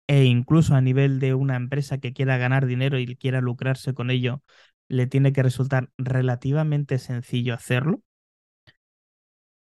E 0.06 0.24
incluso 0.24 0.74
a 0.74 0.80
nivel 0.82 1.20
de 1.20 1.34
una 1.34 1.56
empresa 1.56 1.98
que 1.98 2.12
quiera 2.12 2.36
ganar 2.38 2.66
dinero 2.66 2.98
y 2.98 3.16
quiera 3.16 3.40
lucrarse 3.40 3.94
con 3.94 4.10
ello, 4.10 4.42
le 4.88 5.06
tiene 5.06 5.32
que 5.32 5.42
resultar 5.42 5.90
relativamente 5.98 6.98
sencillo 6.98 7.54
hacerlo. 7.54 8.02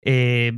Eh, 0.02 0.52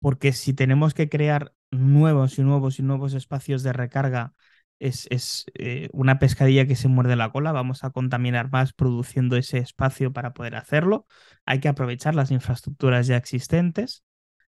porque 0.00 0.32
si 0.32 0.54
tenemos 0.54 0.94
que 0.94 1.08
crear 1.08 1.52
nuevos 1.70 2.38
y 2.38 2.42
nuevos 2.42 2.78
y 2.78 2.82
nuevos 2.82 3.14
espacios 3.14 3.62
de 3.62 3.72
recarga, 3.72 4.34
es, 4.78 5.06
es 5.10 5.46
eh, 5.54 5.88
una 5.92 6.18
pescadilla 6.18 6.66
que 6.66 6.76
se 6.76 6.88
muerde 6.88 7.16
la 7.16 7.30
cola, 7.32 7.52
vamos 7.52 7.84
a 7.84 7.90
contaminar 7.90 8.50
más 8.50 8.72
produciendo 8.72 9.36
ese 9.36 9.58
espacio 9.58 10.12
para 10.12 10.34
poder 10.34 10.54
hacerlo. 10.54 11.06
Hay 11.46 11.60
que 11.60 11.68
aprovechar 11.68 12.14
las 12.14 12.30
infraestructuras 12.30 13.06
ya 13.06 13.16
existentes, 13.16 14.04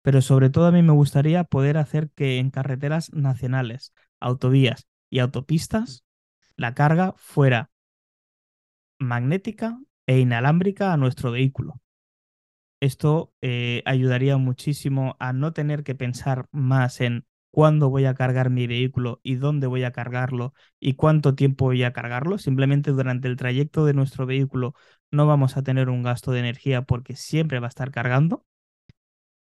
pero 0.02 0.22
sobre 0.22 0.50
todo 0.50 0.68
a 0.68 0.72
mí 0.72 0.82
me 0.84 0.93
gustaría 0.93 1.43
poder 1.43 1.78
hacer 1.78 2.10
que 2.12 2.39
en 2.39 2.52
carreteras 2.52 3.12
nacionales, 3.14 3.93
autovías 4.20 4.88
y 5.10 5.20
autopistas, 5.20 6.04
la 6.56 6.74
carga 6.74 7.14
fuera 7.18 7.72
magnética 9.00 9.80
e 10.06 10.20
inalámbrica 10.20 10.93
a 10.93 10.97
nuestro 10.97 11.32
vehículo. 11.32 11.82
Esto 12.80 13.34
eh, 13.41 13.84
ayudaría 13.86 14.38
muchísimo 14.38 15.18
a 15.20 15.34
no 15.34 15.52
tener 15.54 15.84
que 15.84 15.95
pensar 15.95 16.47
más 16.52 17.02
en 17.02 17.26
cuándo 17.52 17.89
voy 17.89 18.06
a 18.06 18.14
cargar 18.16 18.50
mi 18.50 18.68
vehículo 18.68 19.20
y 19.24 19.36
dónde 19.36 19.68
voy 19.68 19.84
a 19.84 19.91
cargarlo 19.91 20.54
y 20.80 20.93
cuánto 20.93 21.36
tiempo 21.36 21.66
voy 21.66 21.84
a 21.84 21.93
cargarlo. 21.93 22.38
Simplemente 22.38 22.91
durante 22.91 23.28
el 23.28 23.36
trayecto 23.36 23.86
de 23.86 23.93
nuestro 23.93 24.26
vehículo 24.26 24.76
no 25.12 25.28
vamos 25.28 25.58
a 25.58 25.64
tener 25.64 25.89
un 25.89 26.04
gasto 26.04 26.32
de 26.32 26.39
energía 26.39 26.84
porque 26.84 27.16
siempre 27.16 27.60
va 27.60 27.68
a 27.68 27.70
estar 27.70 27.91
cargando. 27.91 28.45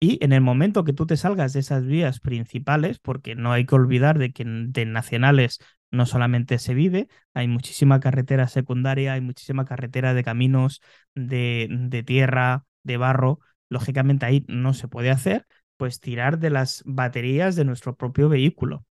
Y 0.01 0.19
en 0.25 0.33
el 0.33 0.41
momento 0.41 0.85
que 0.85 0.93
tú 0.95 1.07
te 1.07 1.17
salgas 1.17 1.53
de 1.53 1.61
esas 1.61 1.85
vías 1.87 2.21
principales, 2.21 2.99
porque 2.99 3.35
no 3.35 3.53
hay 3.53 3.67
que 3.67 3.75
olvidar 3.75 4.19
de 4.19 4.33
que 4.33 4.45
de 4.47 4.87
nacionales 4.87 5.59
no 5.91 6.07
solamente 6.07 6.59
se 6.59 6.73
vive, 6.75 7.09
hay 7.35 7.49
muchísima 7.49 8.01
carretera 8.01 8.49
secundaria, 8.49 9.13
hay 9.13 9.21
muchísima 9.21 9.65
carretera 9.67 10.15
de 10.15 10.25
caminos 10.25 10.81
de, 11.15 11.69
de 11.71 12.03
tierra, 12.03 12.65
de 12.83 12.97
barro. 12.97 13.41
Lógicamente 13.69 14.25
ahí 14.27 14.45
no 14.49 14.73
se 14.75 14.89
puede 14.89 15.11
hacer, 15.11 15.47
pues 15.77 16.01
tirar 16.01 16.39
de 16.39 16.51
las 16.51 16.83
baterías 16.87 17.55
de 17.57 17.65
nuestro 17.67 17.97
propio 17.97 18.29
vehículo. 18.29 18.87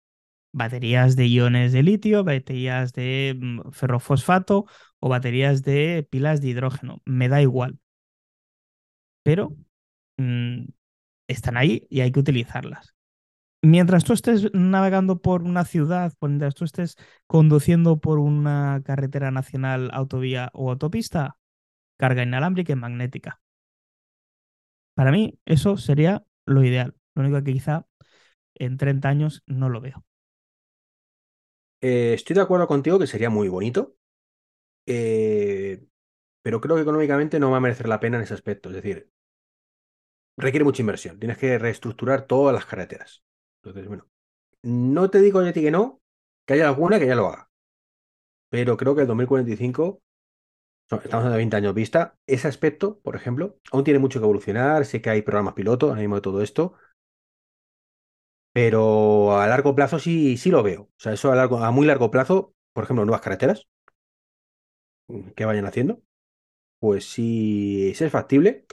Baterías 0.54 1.16
de 1.16 1.28
iones 1.28 1.74
de 1.74 1.84
litio, 1.84 2.24
baterías 2.24 2.94
de 2.94 3.38
mm, 3.40 3.72
ferrofosfato 3.72 4.66
o 5.00 5.10
baterías 5.10 5.64
de 5.64 6.08
pilas 6.10 6.42
de 6.42 6.50
hidrógeno. 6.50 7.02
Me 7.06 7.30
da 7.30 7.42
igual. 7.42 7.80
Pero 9.24 9.56
mm, 10.18 10.66
están 11.28 11.58
ahí 11.58 11.88
y 11.90 12.02
hay 12.02 12.12
que 12.12 12.20
utilizarlas 12.20 12.98
mientras 13.62 14.04
tú 14.04 14.14
estés 14.14 14.54
navegando 14.54 15.22
por 15.22 15.44
una 15.44 15.66
ciudad, 15.66 16.14
mientras 16.22 16.56
tú 16.56 16.66
estés 16.66 16.96
conduciendo 17.28 18.00
por 18.00 18.20
una 18.20 18.82
carretera 18.86 19.32
nacional, 19.32 19.90
autovía 19.94 20.50
o 20.54 20.72
autopista, 20.72 21.38
carga 21.98 22.24
inalámbrica 22.24 22.74
y 22.74 22.76
magnética. 22.76 23.42
Para 24.96 25.12
mí 25.12 25.40
eso 25.46 25.78
sería 25.78 26.24
lo 26.46 26.64
ideal. 26.64 26.96
Lo 27.16 27.24
único 27.24 27.44
que 27.44 27.54
quizá 27.54 27.86
en 28.56 28.78
30 28.78 29.10
años 29.10 29.44
no 29.46 29.70
lo 29.70 29.82
veo. 29.82 30.04
Eh, 31.82 32.14
estoy 32.16 32.36
de 32.36 32.42
acuerdo 32.42 32.68
contigo 32.68 32.98
que 32.98 33.06
sería 33.06 33.30
muy 33.30 33.50
bonito, 33.50 33.96
eh, 34.88 35.86
pero 36.42 36.60
creo 36.60 36.76
que 36.76 36.82
económicamente 36.82 37.40
no 37.40 37.52
va 37.52 37.58
a 37.58 37.62
merecer 37.62 37.88
la 37.88 38.00
pena 38.00 38.18
en 38.18 38.24
ese 38.24 38.34
aspecto. 38.34 38.70
Es 38.70 38.76
decir, 38.76 39.12
requiere 40.38 40.64
mucha 40.64 40.82
inversión. 40.82 41.20
Tienes 41.20 41.38
que 41.38 41.58
reestructurar 41.58 42.28
todas 42.28 42.54
las 42.54 42.66
carreteras. 42.66 43.24
Entonces, 43.64 43.88
bueno, 43.88 44.08
no 44.64 45.10
te 45.10 45.22
digo 45.22 45.42
yo 45.42 45.50
a 45.50 45.54
ti 45.54 45.62
que 45.62 45.72
no, 45.72 46.02
que 46.48 46.56
haya 46.56 46.68
alguna 46.68 47.00
que 47.00 47.08
ya 47.08 47.16
lo 47.16 47.28
haga. 47.28 47.50
Pero 48.50 48.78
creo 48.78 48.96
que 48.96 49.02
el 49.02 49.08
2045, 49.08 50.02
estamos 51.04 51.32
de 51.32 51.38
20 51.38 51.58
años 51.58 51.74
vista, 51.74 52.18
ese 52.28 52.48
aspecto, 52.48 53.00
por 53.02 53.16
ejemplo, 53.16 53.58
aún 53.72 53.84
tiene 53.84 54.00
mucho 54.00 54.20
que 54.20 54.26
evolucionar. 54.26 54.86
Sé 54.86 55.02
que 55.02 55.10
hay 55.10 55.22
programas 55.24 55.54
piloto, 55.56 55.96
mismo 55.96 56.16
de 56.16 56.22
todo 56.22 56.42
esto. 56.42 56.76
Pero 58.54 59.40
a 59.40 59.48
largo 59.48 59.76
plazo 59.76 60.00
sí, 60.00 60.38
sí 60.38 60.50
lo 60.52 60.64
veo. 60.64 60.84
O 60.84 60.90
sea, 60.98 61.14
eso 61.14 61.32
a, 61.32 61.36
largo, 61.36 61.60
a 61.64 61.72
muy 61.72 61.86
largo 61.88 62.12
plazo, 62.12 62.54
por 62.74 62.84
ejemplo, 62.84 63.06
nuevas 63.06 63.22
carreteras 63.22 63.68
que 65.36 65.46
vayan 65.46 65.66
haciendo, 65.66 66.02
pues 66.80 67.06
sí, 67.10 67.94
sí 67.96 68.06
es 68.06 68.12
factible 68.12 68.66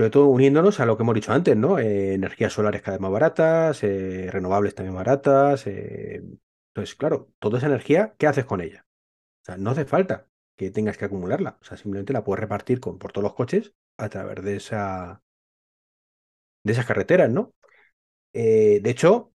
sobre 0.00 0.10
todo 0.12 0.28
uniéndonos 0.28 0.80
a 0.80 0.86
lo 0.86 0.96
que 0.96 1.02
hemos 1.02 1.14
dicho 1.14 1.30
antes, 1.30 1.54
¿no? 1.54 1.78
Eh, 1.78 2.14
energías 2.14 2.54
solares 2.54 2.80
cada 2.80 2.96
vez 2.96 3.02
más 3.02 3.10
baratas, 3.10 3.82
eh, 3.84 4.30
renovables 4.30 4.74
también 4.74 4.94
baratas. 4.94 5.66
Eh, 5.66 6.22
entonces, 6.68 6.94
claro, 6.94 7.28
toda 7.38 7.58
esa 7.58 7.66
energía, 7.66 8.14
¿qué 8.16 8.26
haces 8.26 8.46
con 8.46 8.62
ella? 8.62 8.86
O 9.42 9.44
sea, 9.44 9.58
no 9.58 9.68
hace 9.72 9.84
falta 9.84 10.26
que 10.56 10.70
tengas 10.70 10.96
que 10.96 11.04
acumularla. 11.04 11.58
O 11.60 11.64
sea, 11.64 11.76
simplemente 11.76 12.14
la 12.14 12.24
puedes 12.24 12.40
repartir 12.40 12.80
por 12.80 13.12
todos 13.12 13.22
los 13.22 13.34
coches 13.34 13.74
a 13.98 14.08
través 14.08 14.42
de 14.42 14.56
esa 14.56 15.22
de 16.64 16.72
esas 16.72 16.86
carreteras, 16.86 17.28
¿no? 17.30 17.52
de 18.32 18.80
hecho, 18.86 19.34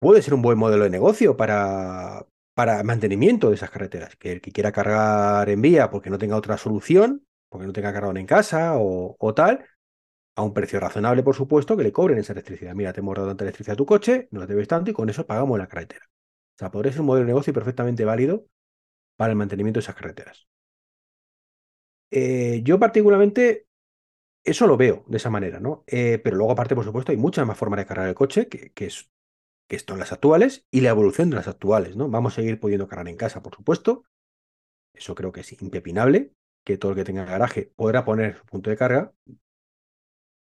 puede 0.00 0.22
ser 0.22 0.34
un 0.34 0.42
buen 0.42 0.58
modelo 0.58 0.82
de 0.82 0.90
negocio 0.90 1.36
para, 1.36 2.26
para 2.54 2.82
mantenimiento 2.82 3.50
de 3.50 3.54
esas 3.54 3.70
carreteras. 3.70 4.16
Que 4.16 4.32
el 4.32 4.40
que 4.40 4.50
quiera 4.50 4.72
cargar 4.72 5.48
en 5.48 5.62
vía 5.62 5.90
porque 5.90 6.10
no 6.10 6.18
tenga 6.18 6.36
otra 6.36 6.56
solución, 6.58 7.24
porque 7.54 7.68
no 7.68 7.72
tenga 7.72 7.92
carbón 7.92 8.16
en 8.16 8.26
casa 8.26 8.74
o, 8.76 9.34
tal, 9.34 9.64
a 10.36 10.42
un 10.42 10.54
precio 10.54 10.80
razonable, 10.80 11.22
por 11.24 11.36
supuesto, 11.36 11.76
que 11.76 11.84
le 11.84 11.92
cobren 11.92 12.18
esa 12.18 12.34
electricidad. 12.34 12.74
Mira, 12.74 12.92
te 12.92 13.00
hemos 13.00 13.16
dado 13.16 13.28
tanta 13.28 13.44
electricidad 13.44 13.74
a 13.74 13.78
tu 13.78 13.86
coche, 13.86 14.28
no 14.32 14.40
la 14.40 14.46
debes 14.46 14.68
tanto 14.68 14.90
y 14.90 14.94
con 14.94 15.10
eso 15.10 15.26
pagamos 15.26 15.58
la 15.58 15.68
carretera. 15.68 16.06
O 16.56 16.58
sea, 16.58 16.70
podría 16.72 16.92
ser 16.92 17.02
un 17.02 17.08
modelo 17.08 17.26
de 17.26 17.32
negocio 17.32 17.54
perfectamente 17.54 18.04
válido 18.06 18.46
para 19.16 19.32
el 19.32 19.38
mantenimiento 19.38 19.78
de 19.80 19.84
esas 19.84 19.96
carreteras. 19.96 20.48
Eh, 22.10 22.60
yo 22.64 22.78
particularmente 22.78 23.66
Eso 24.44 24.66
lo 24.68 24.76
veo 24.78 25.04
de 25.08 25.18
esa 25.18 25.30
manera, 25.30 25.60
¿no? 25.60 25.84
Eh, 25.88 26.20
pero 26.24 26.36
luego, 26.36 26.52
aparte, 26.52 26.74
por 26.76 26.84
supuesto, 26.84 27.12
hay 27.12 27.18
muchas 27.18 27.46
más 27.46 27.58
formas 27.58 27.78
de 27.80 27.86
cargar 27.86 28.08
el 28.08 28.14
coche 28.14 28.48
que, 28.48 28.72
que, 28.72 28.90
que 29.68 29.76
están 29.76 29.98
las 30.00 30.12
actuales 30.12 30.66
y 30.72 30.82
la 30.82 30.90
evolución 30.90 31.30
de 31.30 31.36
las 31.36 31.48
actuales, 31.48 31.96
¿no? 31.96 32.08
Vamos 32.10 32.34
a 32.34 32.36
seguir 32.36 32.60
pudiendo 32.60 32.88
cargar 32.88 33.08
en 33.08 33.16
casa, 33.16 33.42
por 33.42 33.54
supuesto. 33.56 34.04
Eso 34.94 35.14
creo 35.14 35.32
que 35.32 35.40
es 35.42 35.62
impepinable, 35.62 36.32
que 36.64 36.78
todo 36.78 36.92
el 36.92 36.96
que 36.96 37.04
tenga 37.04 37.24
garaje 37.24 37.72
podrá 37.76 38.04
poner 38.04 38.36
su 38.36 38.44
punto 38.46 38.70
de 38.70 38.76
carga 38.76 39.12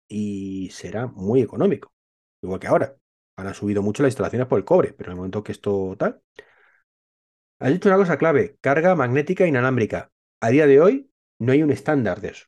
y 0.09 0.70
será 0.70 1.07
muy 1.07 1.42
económico. 1.42 1.92
Igual 2.42 2.61
que 2.61 2.66
ahora. 2.68 2.96
Han 3.38 3.52
subido 3.54 3.82
mucho 3.82 4.02
las 4.02 4.11
instalaciones 4.12 4.48
por 4.48 4.59
el 4.59 4.64
cobre, 4.64 4.94
pero 4.94 5.11
en 5.11 5.12
el 5.12 5.16
momento 5.16 5.42
que 5.42 5.52
esto 5.52 5.94
tal. 5.98 6.22
Has 7.59 7.72
dicho 7.72 7.88
una 7.88 7.98
cosa 7.98 8.18
clave: 8.18 8.57
carga 8.61 8.94
magnética 8.94 9.46
inalámbrica. 9.46 10.11
A 10.40 10.48
día 10.50 10.66
de 10.66 10.80
hoy 10.80 11.11
no 11.38 11.52
hay 11.52 11.62
un 11.62 11.70
estándar 11.70 12.20
de 12.20 12.28
eso. 12.28 12.46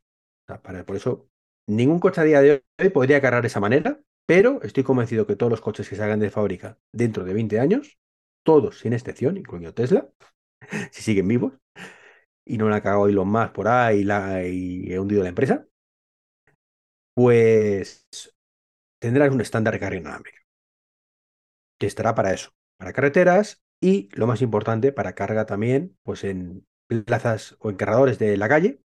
por 0.86 0.96
eso, 0.96 1.28
ningún 1.66 2.00
coche 2.00 2.20
a 2.20 2.24
día 2.24 2.40
de 2.40 2.64
hoy 2.78 2.88
podría 2.88 3.20
cargar 3.20 3.42
de 3.42 3.48
esa 3.48 3.60
manera, 3.60 4.00
pero 4.26 4.62
estoy 4.62 4.84
convencido 4.84 5.26
que 5.26 5.36
todos 5.36 5.50
los 5.50 5.60
coches 5.60 5.88
que 5.88 5.96
salgan 5.96 6.20
de 6.20 6.30
fábrica 6.30 6.78
dentro 6.92 7.24
de 7.24 7.34
20 7.34 7.60
años, 7.60 7.98
todos 8.44 8.80
sin 8.80 8.92
excepción, 8.94 9.36
incluyendo 9.36 9.74
Tesla, 9.74 10.08
si 10.92 11.02
siguen 11.02 11.28
vivos, 11.28 11.52
y 12.48 12.58
no 12.58 12.68
la 12.68 12.76
ha 12.76 12.82
cagado 12.82 13.08
Elon 13.08 13.28
Musk 13.28 13.52
por 13.52 13.68
ahí 13.68 14.04
y 14.50 14.92
he 14.92 14.98
hundido 14.98 15.22
la 15.22 15.28
empresa, 15.28 15.66
pues 17.14 18.06
tendrás 19.00 19.32
un 19.32 19.40
estándar 19.40 19.74
de 19.74 19.80
carga 19.80 19.98
inalámbrica, 19.98 20.40
que 21.78 21.86
estará 21.86 22.14
para 22.14 22.32
eso, 22.32 22.50
para 22.78 22.92
carreteras 22.92 23.62
y, 23.80 24.08
lo 24.12 24.26
más 24.26 24.42
importante, 24.42 24.92
para 24.92 25.14
carga 25.14 25.46
también, 25.46 25.96
pues 26.02 26.24
en 26.24 26.66
plazas 26.88 27.56
o 27.60 27.70
en 27.70 27.76
cargadores 27.76 28.18
de 28.18 28.36
la 28.36 28.48
calle. 28.48 28.80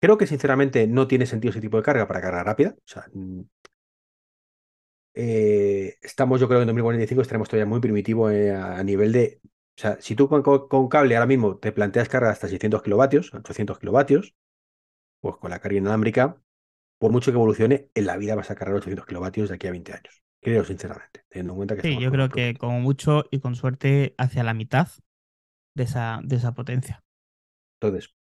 Creo 0.00 0.18
que 0.18 0.26
sinceramente 0.26 0.86
no 0.86 1.06
tiene 1.06 1.26
sentido 1.26 1.50
ese 1.50 1.60
tipo 1.60 1.76
de 1.76 1.82
carga 1.84 2.06
para 2.06 2.20
carga 2.20 2.42
rápida. 2.42 2.76
Sea, 2.84 3.06
eh, 5.14 5.96
estamos, 6.02 6.40
yo 6.40 6.48
creo 6.48 6.60
que 6.60 6.62
en 6.62 6.68
2045 6.68 7.22
estaremos 7.22 7.48
todavía 7.48 7.66
muy 7.66 7.80
primitivo 7.80 8.30
eh, 8.30 8.50
a, 8.52 8.82
nivel 8.82 9.12
de. 9.12 9.40
O 9.76 9.80
sea, 9.80 9.96
si 10.00 10.14
tú 10.14 10.28
con, 10.28 10.42
con, 10.42 10.88
cable 10.88 11.16
ahora 11.16 11.26
mismo 11.26 11.56
te 11.56 11.72
planteas 11.72 12.08
carga 12.08 12.30
hasta 12.30 12.48
600 12.48 12.82
kilovatios, 12.82 13.32
800 13.32 13.78
kilovatios, 13.78 14.34
pues 15.20 15.36
con 15.36 15.50
la 15.50 15.60
carga 15.60 15.78
inalámbrica, 15.78 16.40
por 16.98 17.10
mucho 17.10 17.32
que 17.32 17.36
evolucione, 17.36 17.88
en 17.94 18.06
la 18.06 18.16
vida 18.16 18.34
vas 18.34 18.50
a 18.50 18.54
cargar 18.54 18.76
800 18.76 19.06
kilovatios 19.06 19.48
de 19.48 19.54
aquí 19.54 19.66
a 19.66 19.70
20 19.70 19.92
años. 19.92 20.22
Creo, 20.40 20.64
sinceramente, 20.64 21.24
teniendo 21.28 21.54
en 21.54 21.56
cuenta 21.56 21.76
que. 21.76 21.82
Sí, 21.82 21.98
yo 21.98 22.10
creo 22.10 22.28
que 22.28 22.54
como 22.54 22.80
mucho 22.80 23.24
y 23.30 23.40
con 23.40 23.54
suerte 23.54 24.14
hacia 24.18 24.44
la 24.44 24.54
mitad 24.54 24.88
de 25.74 25.84
esa, 25.84 26.20
de 26.22 26.36
esa 26.36 26.52
potencia. 26.52 27.02
Entonces, 27.80 28.14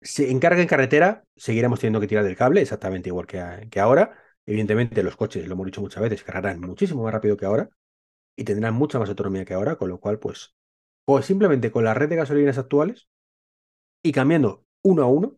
si 0.00 0.30
en 0.30 0.38
carga 0.38 0.60
en 0.60 0.68
carretera, 0.68 1.24
seguiremos 1.36 1.80
teniendo 1.80 2.00
que 2.00 2.06
tirar 2.06 2.24
del 2.24 2.36
cable, 2.36 2.60
exactamente 2.60 3.08
igual 3.08 3.26
que, 3.26 3.68
que 3.70 3.80
ahora. 3.80 4.16
Evidentemente, 4.44 5.02
los 5.02 5.16
coches, 5.16 5.46
lo 5.46 5.54
hemos 5.54 5.66
dicho 5.66 5.80
muchas 5.80 6.02
veces, 6.02 6.22
cargarán 6.22 6.60
muchísimo 6.60 7.02
más 7.02 7.12
rápido 7.12 7.36
que 7.36 7.46
ahora 7.46 7.70
y 8.36 8.44
tendrán 8.44 8.74
mucha 8.74 8.98
más 8.98 9.08
autonomía 9.08 9.44
que 9.44 9.54
ahora, 9.54 9.76
con 9.76 9.88
lo 9.88 10.00
cual, 10.00 10.18
pues, 10.18 10.54
pues 11.04 11.26
simplemente 11.26 11.70
con 11.70 11.84
la 11.84 11.94
red 11.94 12.08
de 12.08 12.16
gasolinas 12.16 12.58
actuales 12.58 13.08
y 14.02 14.12
cambiando 14.12 14.64
uno 14.82 15.02
a 15.02 15.06
uno, 15.06 15.36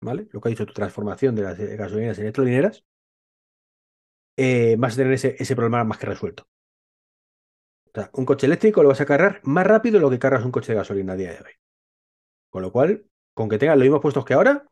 ¿vale? 0.00 0.28
Lo 0.30 0.40
que 0.40 0.48
ha 0.48 0.50
dicho 0.50 0.66
tu 0.66 0.72
transformación 0.72 1.34
de 1.34 1.42
las 1.42 1.58
gasolinas 1.58 2.18
en 2.18 2.24
electrolineras, 2.24 2.84
eh, 4.36 4.76
vas 4.78 4.94
a 4.94 4.96
tener 4.96 5.12
ese, 5.12 5.36
ese, 5.38 5.54
problema 5.54 5.84
más 5.84 5.98
que 5.98 6.06
resuelto. 6.06 6.48
O 7.86 7.90
sea, 7.94 8.10
un 8.14 8.24
coche 8.24 8.46
eléctrico 8.46 8.82
lo 8.82 8.88
vas 8.88 9.00
a 9.00 9.06
cargar 9.06 9.40
más 9.44 9.66
rápido 9.66 9.94
de 9.94 10.00
lo 10.00 10.10
que 10.10 10.18
cargas 10.18 10.44
un 10.44 10.50
coche 10.50 10.72
de 10.72 10.78
gasolina 10.78 11.12
a 11.12 11.16
día 11.16 11.32
de 11.32 11.38
hoy. 11.38 11.52
Con 12.50 12.62
lo 12.62 12.72
cual, 12.72 13.06
con 13.34 13.48
que 13.48 13.58
tengas 13.58 13.76
los 13.76 13.84
mismos 13.84 14.00
puestos 14.00 14.24
que 14.24 14.34
ahora, 14.34 14.66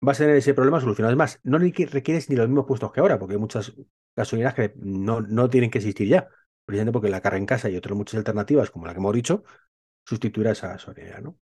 vas 0.00 0.20
a 0.20 0.24
tener 0.24 0.36
ese 0.36 0.54
problema 0.54 0.80
solucionado. 0.80 1.10
Además, 1.10 1.40
no 1.42 1.58
requieres 1.58 2.30
ni 2.30 2.36
los 2.36 2.48
mismos 2.48 2.66
puestos 2.66 2.92
que 2.92 3.00
ahora, 3.00 3.18
porque 3.18 3.34
hay 3.34 3.40
muchas 3.40 3.72
gasolineras 4.16 4.54
que 4.54 4.72
no, 4.76 5.20
no 5.20 5.48
tienen 5.50 5.70
que 5.70 5.78
existir 5.78 6.08
ya, 6.08 6.28
precisamente 6.64 6.92
porque 6.92 7.10
la 7.10 7.20
carga 7.20 7.38
en 7.38 7.46
casa 7.46 7.70
y 7.70 7.76
otras 7.76 7.96
muchas 7.96 8.16
alternativas, 8.18 8.70
como 8.70 8.86
la 8.86 8.92
que 8.94 8.98
hemos 8.98 9.14
dicho, 9.14 9.44
sustituirá 10.06 10.52
esa 10.52 10.68
gasolinera, 10.68 11.20
¿no? 11.20 11.38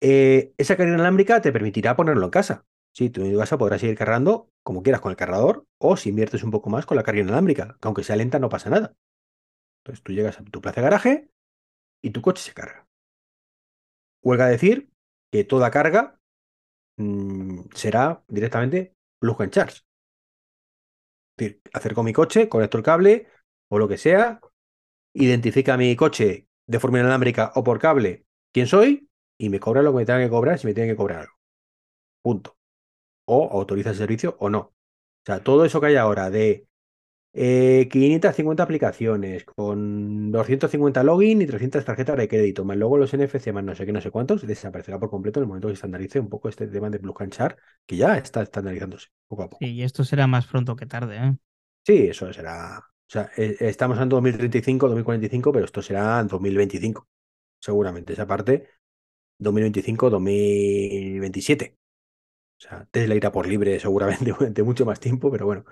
Eh, 0.00 0.52
esa 0.58 0.76
carga 0.76 0.92
inalámbrica 0.94 1.40
te 1.40 1.52
permitirá 1.52 1.96
ponerlo 1.96 2.24
en 2.24 2.30
casa. 2.30 2.64
Sí, 2.92 3.10
tú 3.10 3.22
en 3.24 3.32
tu 3.32 3.38
casa 3.38 3.58
podrás 3.58 3.80
seguir 3.80 3.96
cargando 3.96 4.50
como 4.62 4.82
quieras 4.82 5.00
con 5.00 5.10
el 5.10 5.16
cargador 5.16 5.66
o 5.78 5.96
si 5.96 6.08
inviertes 6.10 6.42
un 6.42 6.50
poco 6.50 6.70
más 6.70 6.86
con 6.86 6.96
la 6.96 7.02
carga 7.02 7.20
inalámbrica, 7.20 7.76
que 7.80 7.88
aunque 7.88 8.02
sea 8.04 8.16
lenta 8.16 8.38
no 8.38 8.48
pasa 8.48 8.70
nada. 8.70 8.94
Entonces 9.82 10.02
tú 10.04 10.12
llegas 10.12 10.40
a 10.40 10.44
tu 10.44 10.60
plaza 10.62 10.80
de 10.80 10.84
garaje 10.84 11.30
y 12.02 12.10
tu 12.10 12.22
coche 12.22 12.42
se 12.42 12.54
carga. 12.54 12.88
Huelga 14.22 14.46
decir 14.48 14.90
que 15.30 15.44
toda 15.44 15.70
carga 15.70 16.18
mmm, 16.98 17.62
será 17.74 18.24
directamente 18.28 18.94
plug 19.20 19.42
and 19.42 19.52
charge. 19.52 19.82
Decir, 21.40 21.62
acerco 21.72 22.02
mi 22.02 22.12
coche, 22.12 22.50
conecto 22.50 22.76
el 22.76 22.84
cable 22.84 23.26
o 23.68 23.78
lo 23.78 23.88
que 23.88 23.96
sea, 23.96 24.40
identifica 25.14 25.78
mi 25.78 25.96
coche 25.96 26.48
de 26.66 26.78
forma 26.78 26.98
inalámbrica 26.98 27.52
o 27.54 27.64
por 27.64 27.78
cable 27.78 28.26
quién 28.52 28.66
soy 28.66 29.08
y 29.38 29.48
me 29.48 29.58
cobra 29.58 29.80
lo 29.80 29.92
que 29.92 29.96
me 29.98 30.04
tenga 30.04 30.20
que 30.20 30.28
cobrar 30.28 30.58
si 30.58 30.66
me 30.66 30.74
tiene 30.74 30.90
que 30.90 30.96
cobrar 30.96 31.20
algo. 31.20 31.32
Punto. 32.22 32.58
O 33.24 33.48
autoriza 33.52 33.90
el 33.90 33.96
servicio 33.96 34.36
o 34.38 34.50
no. 34.50 34.58
O 34.58 34.74
sea, 35.24 35.42
todo 35.42 35.64
eso 35.64 35.80
que 35.80 35.86
hay 35.86 35.96
ahora 35.96 36.28
de 36.28 36.66
eh, 37.32 37.88
550 37.90 38.62
aplicaciones 38.62 39.44
con 39.44 40.32
250 40.32 41.04
login 41.04 41.42
y 41.42 41.46
300 41.46 41.84
tarjetas 41.84 42.16
de 42.16 42.28
crédito, 42.28 42.64
más 42.64 42.76
luego 42.76 42.98
los 42.98 43.14
NFC, 43.14 43.52
más 43.52 43.64
no 43.64 43.74
sé 43.74 43.86
qué, 43.86 43.92
no 43.92 44.00
sé 44.00 44.10
cuántos, 44.10 44.46
desaparecerá 44.46 44.98
por 44.98 45.10
completo 45.10 45.38
en 45.38 45.44
el 45.44 45.48
momento 45.48 45.68
que 45.68 45.74
se 45.74 45.78
estandarice 45.78 46.20
un 46.20 46.28
poco 46.28 46.48
este 46.48 46.66
tema 46.66 46.90
de 46.90 46.98
Blue 46.98 47.14
Char, 47.28 47.56
que 47.86 47.96
ya 47.96 48.16
está 48.16 48.42
estandarizándose 48.42 49.08
poco 49.28 49.44
a 49.44 49.48
poco. 49.48 49.64
Sí, 49.64 49.72
y 49.72 49.82
esto 49.82 50.04
será 50.04 50.26
más 50.26 50.46
pronto 50.46 50.76
que 50.76 50.86
tarde, 50.86 51.18
¿eh? 51.18 51.36
Sí, 51.86 52.08
eso 52.08 52.32
será. 52.32 52.78
O 52.78 53.12
sea, 53.12 53.30
eh, 53.36 53.56
estamos 53.60 53.98
en 53.98 54.08
2035, 54.08 54.86
2045, 54.86 55.52
pero 55.52 55.64
esto 55.64 55.82
será 55.82 56.20
en 56.20 56.28
2025, 56.28 57.08
seguramente. 57.58 58.12
Esa 58.12 58.26
parte 58.26 58.68
2025-2027. 59.38 61.76
O 62.58 62.60
sea, 62.60 62.86
Tesla 62.90 63.14
irá 63.14 63.32
por 63.32 63.46
libre 63.46 63.80
seguramente 63.80 64.32
durante 64.38 64.62
mucho 64.62 64.84
más 64.84 65.00
tiempo, 65.00 65.30
pero 65.30 65.46
bueno. 65.46 65.64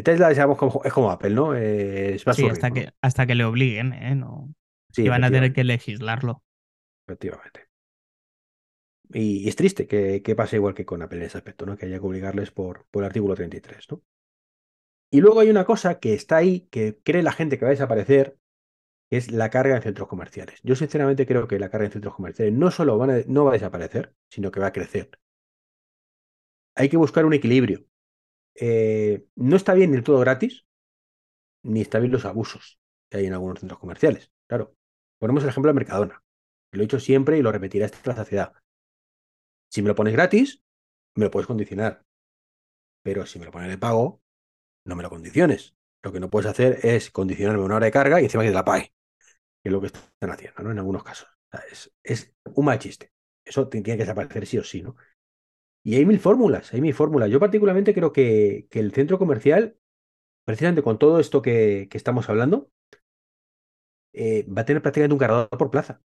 Tesla 0.00 0.30
digamos, 0.30 0.56
como, 0.56 0.80
es 0.84 0.92
como 0.92 1.10
Apple, 1.10 1.30
¿no? 1.30 1.54
Es 1.54 2.22
sí, 2.22 2.48
hasta, 2.48 2.70
que, 2.70 2.90
hasta 3.02 3.26
que 3.26 3.34
le 3.34 3.44
obliguen, 3.44 3.92
¿eh? 3.92 4.14
No, 4.14 4.54
sí, 4.90 5.02
y 5.02 5.08
van 5.08 5.24
a 5.24 5.30
tener 5.30 5.52
que 5.52 5.64
legislarlo. 5.64 6.42
Efectivamente. 7.06 7.68
Y, 9.12 9.46
es 9.46 9.56
triste 9.56 9.86
que, 9.86 10.22
que, 10.22 10.34
pase 10.34 10.56
igual 10.56 10.74
que 10.74 10.86
con 10.86 11.02
Apple 11.02 11.18
en 11.18 11.24
ese 11.26 11.36
aspecto, 11.36 11.66
¿no? 11.66 11.76
Que 11.76 11.86
haya 11.86 11.98
que 11.98 12.06
obligarles 12.06 12.50
por, 12.50 12.86
por 12.90 13.02
el 13.02 13.08
artículo 13.08 13.34
33, 13.34 13.86
¿no? 13.90 14.02
Y 15.10 15.20
luego 15.20 15.40
hay 15.40 15.50
una 15.50 15.66
cosa 15.66 15.98
que 15.98 16.14
está 16.14 16.38
ahí, 16.38 16.68
que 16.70 16.98
cree 17.04 17.22
la 17.22 17.32
gente 17.32 17.58
que 17.58 17.66
va 17.66 17.68
a 17.68 17.72
desaparecer, 17.72 18.38
es 19.10 19.30
la 19.30 19.50
carga 19.50 19.76
en 19.76 19.82
centros 19.82 20.08
comerciales. 20.08 20.58
Yo 20.62 20.74
sinceramente 20.74 21.26
creo 21.26 21.46
que 21.46 21.58
la 21.58 21.68
carga 21.68 21.84
en 21.84 21.92
centros 21.92 22.14
comerciales 22.14 22.54
no 22.54 22.70
solo 22.70 22.98
no 23.26 23.44
va 23.44 23.50
a 23.50 23.52
desaparecer, 23.52 24.14
sino 24.30 24.50
que 24.50 24.60
va 24.60 24.68
a 24.68 24.72
crecer. 24.72 25.10
Hay 26.74 26.88
que 26.88 26.96
buscar 26.96 27.26
un 27.26 27.34
equilibrio. 27.34 27.84
Eh, 28.54 29.26
no 29.36 29.56
está 29.56 29.74
bien 29.74 29.92
ni 29.92 30.02
todo 30.02 30.20
gratis, 30.20 30.66
ni 31.62 31.80
está 31.80 31.98
bien 31.98 32.12
los 32.12 32.24
abusos 32.24 32.78
que 33.10 33.18
hay 33.18 33.26
en 33.26 33.32
algunos 33.32 33.60
centros 33.60 33.78
comerciales. 33.78 34.30
Claro, 34.46 34.76
ponemos 35.18 35.42
el 35.42 35.50
ejemplo 35.50 35.70
de 35.70 35.74
Mercadona. 35.74 36.22
Lo 36.72 36.80
he 36.80 36.86
dicho 36.86 37.00
siempre 37.00 37.38
y 37.38 37.42
lo 37.42 37.52
repetiré 37.52 37.84
hasta 37.84 37.98
la 38.10 38.16
saciedad. 38.16 38.52
Si 39.70 39.82
me 39.82 39.88
lo 39.88 39.94
pones 39.94 40.12
gratis, 40.12 40.62
me 41.14 41.24
lo 41.26 41.30
puedes 41.30 41.46
condicionar. 41.46 42.04
Pero 43.02 43.26
si 43.26 43.38
me 43.38 43.44
lo 43.44 43.50
pones 43.50 43.68
de 43.68 43.78
pago, 43.78 44.22
no 44.84 44.96
me 44.96 45.02
lo 45.02 45.10
condiciones. 45.10 45.74
Lo 46.02 46.12
que 46.12 46.20
no 46.20 46.30
puedes 46.30 46.50
hacer 46.50 46.80
es 46.82 47.10
condicionarme 47.10 47.62
una 47.62 47.76
hora 47.76 47.86
de 47.86 47.92
carga 47.92 48.20
y 48.20 48.24
encima 48.24 48.42
que 48.42 48.50
te 48.50 48.54
la 48.54 48.64
pague 48.64 48.92
que 49.62 49.68
es 49.68 49.72
lo 49.72 49.80
que 49.80 49.86
están 49.86 50.30
haciendo, 50.30 50.62
¿no? 50.62 50.72
En 50.72 50.78
algunos 50.78 51.04
casos. 51.04 51.28
es, 51.70 51.92
es, 52.02 52.34
un 52.54 52.64
mal 52.64 52.78
chiste. 52.78 53.12
Eso 53.44 53.68
tiene 53.68 53.84
que 53.84 53.96
desaparecer 53.96 54.46
sí 54.46 54.58
o 54.58 54.64
sí, 54.64 54.82
¿no? 54.82 54.96
Y 55.84 55.96
hay 55.96 56.06
mil 56.06 56.20
fórmulas, 56.20 56.72
hay 56.72 56.80
mil 56.80 56.94
fórmulas. 56.94 57.30
Yo 57.30 57.40
particularmente 57.40 57.94
creo 57.94 58.12
que, 58.12 58.68
el 58.70 58.92
centro 58.92 59.18
comercial, 59.18 59.76
precisamente 60.44 60.82
con 60.82 60.98
todo 60.98 61.20
esto 61.20 61.42
que, 61.42 61.88
estamos 61.92 62.28
hablando, 62.28 62.70
eh, 64.12 64.46
va 64.46 64.62
a 64.62 64.64
tener 64.64 64.82
prácticamente 64.82 65.14
un 65.14 65.18
cargador 65.18 65.48
por 65.50 65.70
plaza. 65.70 66.02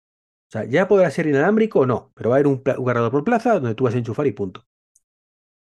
O 0.49 0.51
sea, 0.51 0.65
ya 0.65 0.87
podrá 0.87 1.09
ser 1.11 1.27
inalámbrico 1.27 1.79
o 1.81 1.85
no, 1.85 2.11
pero 2.15 2.29
va 2.29 2.35
a 2.35 2.39
haber 2.39 2.47
un, 2.47 2.55
un 2.55 2.85
cargador 2.85 3.11
por 3.11 3.23
plaza 3.23 3.55
donde 3.55 3.75
tú 3.75 3.85
vas 3.85 3.95
a 3.95 3.97
enchufar 3.97 4.27
y 4.27 4.33
punto. 4.33 4.67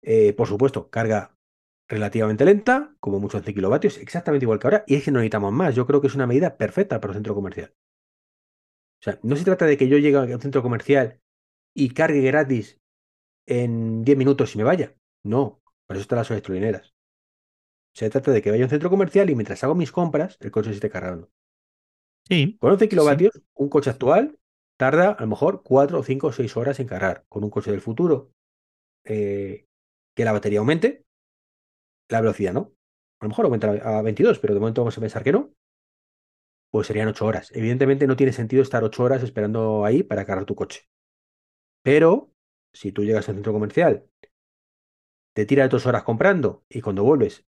Eh, 0.02 0.32
por 0.34 0.46
supuesto, 0.48 0.88
carga 0.90 1.36
relativamente 1.88 2.44
lenta, 2.44 2.94
como 3.00 3.20
muchos 3.20 3.40
11 3.40 3.54
kilovatios, 3.54 3.98
exactamente 3.98 4.44
igual 4.44 4.58
que 4.58 4.66
ahora, 4.68 4.84
y 4.86 4.96
es 4.96 5.04
que 5.04 5.10
no 5.10 5.18
necesitamos 5.18 5.52
más. 5.52 5.74
Yo 5.74 5.86
creo 5.86 6.00
que 6.00 6.06
es 6.08 6.14
una 6.14 6.26
medida 6.26 6.56
perfecta 6.56 7.00
para 7.00 7.12
un 7.12 7.16
centro 7.16 7.34
comercial. 7.34 7.74
O 9.00 9.04
sea, 9.04 9.18
no 9.22 9.36
se 9.36 9.44
trata 9.44 9.66
de 9.66 9.76
que 9.76 9.88
yo 9.88 9.98
llegue 9.98 10.16
a 10.16 10.22
un 10.22 10.40
centro 10.40 10.62
comercial 10.62 11.20
y 11.74 11.90
cargue 11.90 12.20
gratis 12.22 12.80
en 13.46 14.04
10 14.04 14.18
minutos 14.18 14.54
y 14.54 14.58
me 14.58 14.64
vaya. 14.64 14.94
No, 15.24 15.60
por 15.86 15.96
eso 15.96 16.02
están 16.02 16.18
las 16.18 16.30
electrolineras. 16.30 16.94
Se 17.94 18.10
trata 18.10 18.30
de 18.30 18.42
que 18.42 18.50
vaya 18.50 18.64
a 18.64 18.66
un 18.66 18.70
centro 18.70 18.90
comercial 18.90 19.30
y 19.30 19.34
mientras 19.34 19.64
hago 19.64 19.74
mis 19.74 19.90
compras, 19.90 20.36
el 20.40 20.50
coche 20.50 20.68
se 20.70 20.74
esté 20.74 20.90
cargando. 20.90 21.30
Sí. 22.28 22.58
Con 22.60 22.72
11 22.72 22.88
kilovatios, 22.88 23.40
un 23.54 23.68
coche 23.68 23.90
actual 23.90 24.38
tarda 24.76 25.12
a 25.12 25.22
lo 25.22 25.28
mejor 25.28 25.62
4 25.62 25.98
o 25.98 26.02
5 26.02 26.26
o 26.26 26.32
6 26.32 26.56
horas 26.56 26.80
en 26.80 26.86
cargar. 26.88 27.24
Con 27.28 27.44
un 27.44 27.50
coche 27.50 27.70
del 27.70 27.80
futuro, 27.80 28.32
eh, 29.04 29.66
que 30.14 30.24
la 30.24 30.32
batería 30.32 30.58
aumente, 30.58 31.04
la 32.08 32.20
velocidad 32.20 32.52
no. 32.52 32.72
A 33.20 33.24
lo 33.24 33.28
mejor 33.30 33.46
aumenta 33.46 33.70
a 33.70 34.02
22, 34.02 34.38
pero 34.40 34.54
de 34.54 34.60
momento 34.60 34.82
vamos 34.82 34.98
a 34.98 35.00
pensar 35.00 35.24
que 35.24 35.32
no. 35.32 35.54
Pues 36.70 36.88
serían 36.88 37.08
8 37.08 37.24
horas. 37.24 37.50
Evidentemente 37.54 38.06
no 38.06 38.16
tiene 38.16 38.32
sentido 38.32 38.62
estar 38.62 38.84
8 38.84 39.02
horas 39.02 39.22
esperando 39.22 39.84
ahí 39.84 40.02
para 40.02 40.26
cargar 40.26 40.44
tu 40.44 40.54
coche. 40.54 40.82
Pero 41.82 42.30
si 42.76 42.92
tú 42.92 43.04
llegas 43.04 43.28
al 43.28 43.36
centro 43.36 43.52
comercial, 43.52 44.06
te 45.34 45.46
tiras 45.46 45.70
dos 45.70 45.86
horas 45.86 46.02
comprando 46.02 46.64
y 46.68 46.80
cuando 46.82 47.04
vuelves 47.04 47.46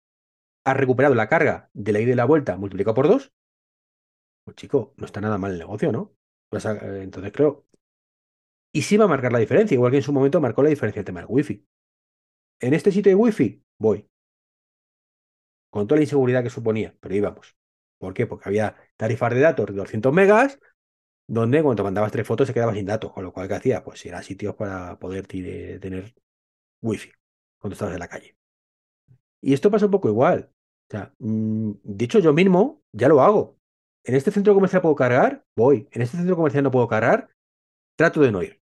has 0.65 0.77
recuperado 0.77 1.15
la 1.15 1.29
carga 1.29 1.71
de 1.73 1.93
la 1.93 2.01
ida 2.01 2.13
y 2.13 2.15
la 2.15 2.25
vuelta 2.25 2.57
multiplicado 2.57 2.95
por 2.95 3.09
dos, 3.09 3.33
pues 4.45 4.57
chico, 4.57 4.95
no 4.97 5.07
está 5.07 5.21
nada 5.21 5.39
mal 5.39 5.53
el 5.53 5.59
negocio, 5.59 5.93
¿no? 5.93 6.15
Eh, 6.53 7.01
entonces 7.03 7.33
creo. 7.33 7.67
Y 8.73 8.83
sí 8.83 8.97
va 8.97 9.05
a 9.07 9.09
marcar 9.09 9.33
la 9.33 9.39
diferencia, 9.39 9.75
igual 9.75 9.91
que 9.91 9.99
en 9.99 10.03
su 10.03 10.13
momento 10.13 10.41
marcó 10.41 10.63
la 10.63 10.69
diferencia 10.69 11.01
el 11.01 11.07
tema 11.07 11.21
del 11.21 11.29
wifi. 11.31 11.67
En 12.61 12.75
este 12.75 12.93
sitio 12.93 13.11
de 13.11 13.17
wifi, 13.17 13.63
voy. 13.79 14.09
Con 15.71 15.87
toda 15.87 15.99
la 15.99 16.05
inseguridad 16.05 16.43
que 16.43 16.51
suponía, 16.51 16.95
pero 17.01 17.15
íbamos. 17.15 17.57
¿Por 17.99 18.15
qué? 18.15 18.27
Porque 18.27 18.49
había 18.49 18.77
tarifas 18.97 19.33
de 19.33 19.41
datos 19.41 19.67
de 19.67 19.73
200 19.75 20.13
megas, 20.13 20.59
donde 21.27 21.63
cuando 21.63 21.85
mandabas 21.85 22.13
tres 22.13 22.27
fotos 22.27 22.47
se 22.49 22.55
quedaba 22.55 22.75
sin 22.75 22.87
datos, 22.87 23.13
con 23.13 23.25
lo 23.25 23.33
cual, 23.33 23.49
¿qué 23.49 23.55
hacía? 23.55 23.85
Pues 23.85 24.05
era 24.07 24.23
sitios 24.23 24.55
para 24.57 24.99
poder 24.99 25.27
tener 25.27 26.15
wifi 26.83 27.13
cuando 27.59 27.75
estabas 27.75 27.95
en 27.95 28.01
la 28.01 28.09
calle. 28.09 28.37
Y 29.41 29.53
esto 29.55 29.71
pasa 29.71 29.87
un 29.87 29.91
poco 29.93 30.09
igual. 30.09 30.51
O 30.89 30.91
sea, 30.91 31.15
mm, 31.19 31.73
dicho 31.83 32.19
yo 32.19 32.33
mismo, 32.33 32.83
ya 32.93 33.09
lo 33.09 33.21
hago. 33.23 33.59
En 34.05 34.15
este 34.15 34.31
centro 34.31 34.55
comercial 34.55 34.83
puedo 34.83 34.95
cargar, 34.95 35.45
voy. 35.57 35.89
En 35.93 36.03
este 36.03 36.17
centro 36.17 36.37
comercial 36.37 36.65
no 36.65 36.71
puedo 36.71 36.89
cargar, 36.89 37.31
trato 37.97 38.21
de 38.23 38.33
no 38.33 38.43
ir. 38.43 38.61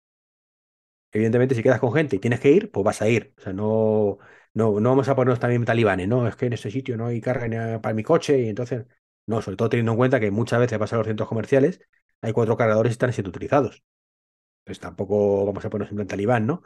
Evidentemente, 1.11 1.55
si 1.55 1.63
quedas 1.63 1.79
con 1.79 1.93
gente 1.93 2.15
y 2.17 2.19
tienes 2.19 2.39
que 2.39 2.51
ir, 2.51 2.71
pues 2.71 2.83
vas 2.83 3.01
a 3.01 3.09
ir. 3.09 3.33
O 3.37 3.41
sea, 3.41 3.53
no, 3.53 4.19
no, 4.53 4.79
no 4.79 4.89
vamos 4.89 5.07
a 5.09 5.15
ponernos 5.15 5.39
también 5.39 5.65
talibanes, 5.65 6.07
no, 6.07 6.27
es 6.27 6.35
que 6.35 6.45
en 6.45 6.53
ese 6.53 6.69
sitio 6.71 6.97
no 6.97 7.07
hay 7.07 7.19
carga 7.21 7.81
para 7.81 7.95
mi 7.95 8.03
coche 8.03 8.39
y 8.41 8.49
entonces, 8.49 8.85
no, 9.25 9.41
sobre 9.41 9.57
todo 9.57 9.69
teniendo 9.69 9.93
en 9.93 9.97
cuenta 9.97 10.19
que 10.19 10.29
muchas 10.31 10.59
veces 10.59 10.77
pasa 10.77 10.95
a 10.95 10.99
los 10.99 11.07
centros 11.07 11.27
comerciales, 11.27 11.81
hay 12.21 12.33
cuatro 12.33 12.57
cargadores 12.57 12.91
y 12.91 12.93
están 12.93 13.13
siendo 13.13 13.29
utilizados. 13.29 13.83
Pues 14.65 14.79
tampoco 14.79 15.45
vamos 15.47 15.65
a 15.65 15.69
ponernos 15.71 15.91
en 15.91 15.97
plan 15.97 16.07
talibán, 16.07 16.47
¿no? 16.47 16.63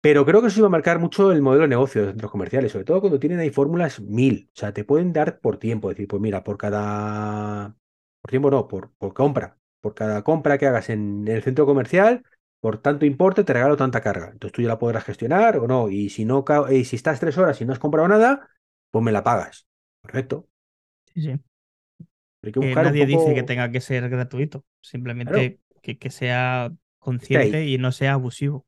Pero 0.00 0.24
creo 0.26 0.40
que 0.40 0.48
eso 0.48 0.58
iba 0.60 0.66
a 0.66 0.70
marcar 0.70 0.98
mucho 0.98 1.30
el 1.32 1.42
modelo 1.42 1.62
de 1.62 1.68
negocio 1.68 2.02
de 2.02 2.08
centros 2.08 2.30
comerciales, 2.30 2.72
sobre 2.72 2.84
todo 2.84 3.00
cuando 3.00 3.20
tienen 3.20 3.38
ahí 3.38 3.50
fórmulas 3.50 4.00
mil. 4.00 4.50
O 4.54 4.58
sea, 4.58 4.72
te 4.72 4.84
pueden 4.84 5.12
dar 5.12 5.38
por 5.40 5.58
tiempo, 5.58 5.88
decir, 5.88 6.08
pues 6.08 6.20
mira, 6.20 6.42
por 6.42 6.58
cada. 6.58 7.76
Por 8.20 8.30
tiempo 8.30 8.50
no, 8.50 8.66
por, 8.68 8.92
por 8.98 9.14
compra. 9.14 9.58
Por 9.80 9.94
cada 9.94 10.22
compra 10.24 10.58
que 10.58 10.66
hagas 10.66 10.90
en 10.90 11.26
el 11.28 11.42
centro 11.42 11.66
comercial, 11.66 12.24
por 12.60 12.78
tanto 12.78 13.06
importe, 13.06 13.44
te 13.44 13.52
regalo 13.52 13.76
tanta 13.76 14.00
carga. 14.00 14.30
Entonces 14.32 14.52
tú 14.52 14.62
ya 14.62 14.68
la 14.68 14.78
podrás 14.78 15.04
gestionar 15.04 15.56
o 15.58 15.66
no. 15.68 15.88
Y 15.88 16.10
si 16.10 16.24
no 16.24 16.44
y 16.70 16.84
si 16.84 16.96
estás 16.96 17.20
tres 17.20 17.38
horas 17.38 17.60
y 17.60 17.64
no 17.64 17.72
has 17.72 17.78
comprado 17.78 18.08
nada, 18.08 18.48
pues 18.90 19.04
me 19.04 19.12
la 19.12 19.22
pagas. 19.24 19.66
Perfecto. 20.00 20.48
Sí, 21.14 21.22
sí. 21.22 21.40
Que 22.42 22.74
nadie 22.74 23.06
dice 23.06 23.34
que 23.34 23.42
tenga 23.42 23.70
que 23.70 23.80
ser 23.80 24.08
gratuito. 24.08 24.64
Simplemente 24.80 25.60
que, 25.82 25.98
que, 25.98 26.10
sea 26.10 26.72
consciente 26.98 27.66
y 27.66 27.78
no 27.78 27.92
sea 27.92 28.14
abusivo 28.14 28.66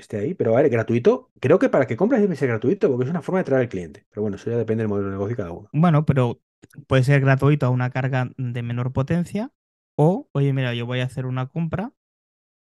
esté 0.00 0.18
ahí, 0.18 0.34
pero 0.34 0.56
a 0.56 0.62
ver, 0.62 0.70
gratuito. 0.70 1.30
Creo 1.40 1.58
que 1.58 1.68
para 1.68 1.86
que 1.86 1.96
compres 1.96 2.20
debe 2.20 2.36
ser 2.36 2.48
gratuito 2.48 2.88
porque 2.88 3.04
es 3.04 3.10
una 3.10 3.22
forma 3.22 3.38
de 3.38 3.44
traer 3.44 3.62
al 3.62 3.68
cliente. 3.68 4.06
Pero 4.10 4.22
bueno, 4.22 4.36
eso 4.36 4.50
ya 4.50 4.56
depende 4.56 4.82
del 4.82 4.88
modelo 4.88 5.08
de 5.08 5.12
negocio 5.12 5.30
de 5.30 5.36
cada 5.36 5.52
uno. 5.52 5.68
Bueno, 5.72 6.04
pero 6.04 6.40
puede 6.86 7.04
ser 7.04 7.20
gratuito 7.20 7.66
a 7.66 7.70
una 7.70 7.90
carga 7.90 8.30
de 8.36 8.62
menor 8.62 8.92
potencia 8.92 9.52
o, 9.96 10.28
oye, 10.32 10.52
mira, 10.52 10.74
yo 10.74 10.86
voy 10.86 11.00
a 11.00 11.04
hacer 11.04 11.26
una 11.26 11.46
compra, 11.46 11.92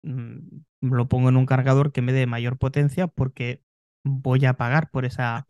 mm, 0.03 0.39
lo 0.81 1.07
pongo 1.07 1.29
en 1.29 1.37
un 1.37 1.45
cargador 1.45 1.91
que 1.91 2.01
me 2.01 2.13
dé 2.13 2.25
mayor 2.27 2.57
potencia 2.57 3.07
porque 3.07 3.61
voy 4.03 4.45
a 4.45 4.53
pagar 4.53 4.89
por 4.89 5.05
esa, 5.05 5.45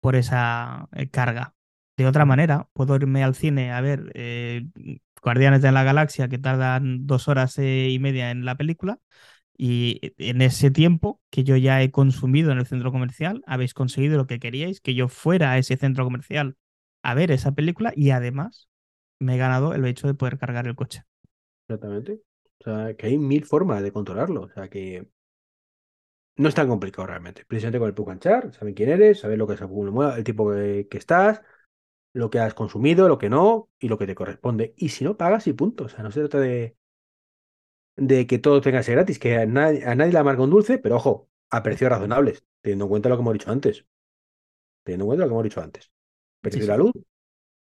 por 0.00 0.16
esa 0.16 0.88
eh, 0.92 1.08
carga. 1.08 1.54
De 1.96 2.06
otra 2.06 2.24
manera, 2.26 2.68
puedo 2.74 2.94
irme 2.96 3.24
al 3.24 3.34
cine 3.34 3.72
a 3.72 3.80
ver 3.80 4.12
eh, 4.14 4.66
Guardianes 5.22 5.62
de 5.62 5.72
la 5.72 5.82
Galaxia 5.82 6.28
que 6.28 6.38
tardan 6.38 7.06
dos 7.06 7.28
horas 7.28 7.58
eh, 7.58 7.88
y 7.90 7.98
media 7.98 8.30
en 8.30 8.44
la 8.44 8.56
película 8.56 9.00
y 9.56 10.00
en 10.18 10.42
ese 10.42 10.70
tiempo 10.70 11.20
que 11.30 11.44
yo 11.44 11.56
ya 11.56 11.82
he 11.82 11.90
consumido 11.90 12.52
en 12.52 12.58
el 12.58 12.66
centro 12.66 12.92
comercial, 12.92 13.42
habéis 13.46 13.74
conseguido 13.74 14.18
lo 14.18 14.26
que 14.26 14.38
queríais, 14.38 14.80
que 14.80 14.94
yo 14.94 15.08
fuera 15.08 15.52
a 15.52 15.58
ese 15.58 15.76
centro 15.76 16.04
comercial 16.04 16.56
a 17.02 17.14
ver 17.14 17.30
esa 17.30 17.52
película 17.52 17.92
y 17.96 18.10
además 18.10 18.68
me 19.18 19.36
he 19.36 19.38
ganado 19.38 19.74
el 19.74 19.84
hecho 19.86 20.06
de 20.06 20.14
poder 20.14 20.38
cargar 20.38 20.66
el 20.66 20.74
coche. 20.76 21.04
Exactamente. 21.68 22.20
O 22.60 22.64
sea, 22.64 22.94
que 22.94 23.06
hay 23.06 23.18
mil 23.18 23.44
formas 23.44 23.82
de 23.82 23.92
controlarlo. 23.92 24.42
O 24.42 24.48
sea, 24.50 24.68
que 24.68 25.08
no 26.36 26.48
es 26.48 26.54
tan 26.54 26.68
complicado 26.68 27.06
realmente. 27.06 27.44
Precisamente 27.46 27.78
con 27.78 27.88
el 27.88 27.94
Pucanchar, 27.94 28.52
saben 28.52 28.74
quién 28.74 28.90
eres, 28.90 29.20
saben 29.20 29.38
lo 29.38 29.46
que 29.46 29.54
es 29.54 29.60
el 29.60 30.24
tipo 30.24 30.50
que, 30.50 30.86
que 30.90 30.98
estás, 30.98 31.40
lo 32.16 32.30
que 32.30 32.38
has 32.38 32.54
consumido, 32.54 33.08
lo 33.08 33.18
que 33.18 33.28
no 33.28 33.70
y 33.78 33.88
lo 33.88 33.98
que 33.98 34.06
te 34.06 34.14
corresponde. 34.14 34.74
Y 34.76 34.88
si 34.90 35.04
no 35.04 35.16
pagas 35.16 35.46
y 35.46 35.52
punto. 35.52 35.84
O 35.84 35.88
sea, 35.88 36.02
no 36.02 36.10
se 36.10 36.20
trata 36.20 36.40
de 36.40 36.76
de 37.96 38.26
que 38.26 38.38
todo 38.38 38.60
tenga 38.60 38.78
que 38.78 38.84
ser 38.84 38.96
gratis, 38.96 39.18
que 39.18 39.36
a 39.36 39.46
nadie, 39.46 39.84
a 39.86 39.94
nadie 39.94 40.12
le 40.12 40.18
amarga 40.18 40.42
un 40.42 40.50
dulce, 40.50 40.78
pero 40.78 40.96
ojo, 40.96 41.28
a 41.50 41.62
precios 41.62 41.90
razonables, 41.90 42.44
teniendo 42.60 42.84
en 42.84 42.88
cuenta 42.90 43.08
lo 43.08 43.16
que 43.16 43.22
hemos 43.22 43.32
dicho 43.34 43.50
antes. 43.50 43.86
Teniendo 44.84 45.04
en 45.04 45.08
cuenta 45.08 45.24
lo 45.24 45.28
que 45.28 45.34
hemos 45.34 45.44
dicho 45.44 45.60
antes. 45.60 45.90
Precio 46.40 46.60
de 46.62 46.66
la 46.66 46.76
luz, 46.76 46.92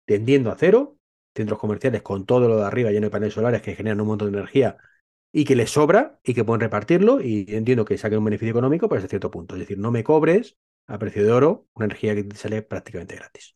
tendiendo 0.07 0.51
a 0.51 0.57
cero, 0.57 0.99
centros 1.35 1.59
comerciales 1.59 2.03
con 2.03 2.27
todo 2.27 2.49
lo 2.49 2.59
de 2.59 2.65
arriba 2.65 2.91
lleno 2.91 3.07
de 3.07 3.11
paneles 3.11 3.35
solares 3.35 3.63
que 3.63 3.75
generan 3.75 4.01
un 4.01 4.09
montón 4.09 4.33
de 4.33 4.39
energía 4.39 4.79
y 5.33 5.45
que 5.45 5.57
les 5.57 5.71
sobra 5.71 6.19
y 6.25 6.35
que 6.35 6.45
pueden 6.45 6.61
repartirlo 6.61 7.21
y 7.21 7.47
entiendo 7.49 7.85
que 7.85 7.99
saquen 7.99 8.19
un 8.19 8.25
beneficio 8.25 8.51
económico 8.51 8.89
pero 8.89 8.99
hasta 8.99 9.09
cierto 9.09 9.31
punto. 9.31 9.55
Es 9.55 9.61
decir, 9.61 9.79
no 9.79 9.91
me 9.93 10.03
cobres 10.05 10.57
a 10.87 10.99
precio 10.99 11.25
de 11.25 11.31
oro 11.33 11.69
una 11.75 11.87
energía 11.87 12.15
que 12.15 12.25
te 12.25 12.37
sale 12.37 12.63
prácticamente 12.63 13.17
gratis. 13.17 13.55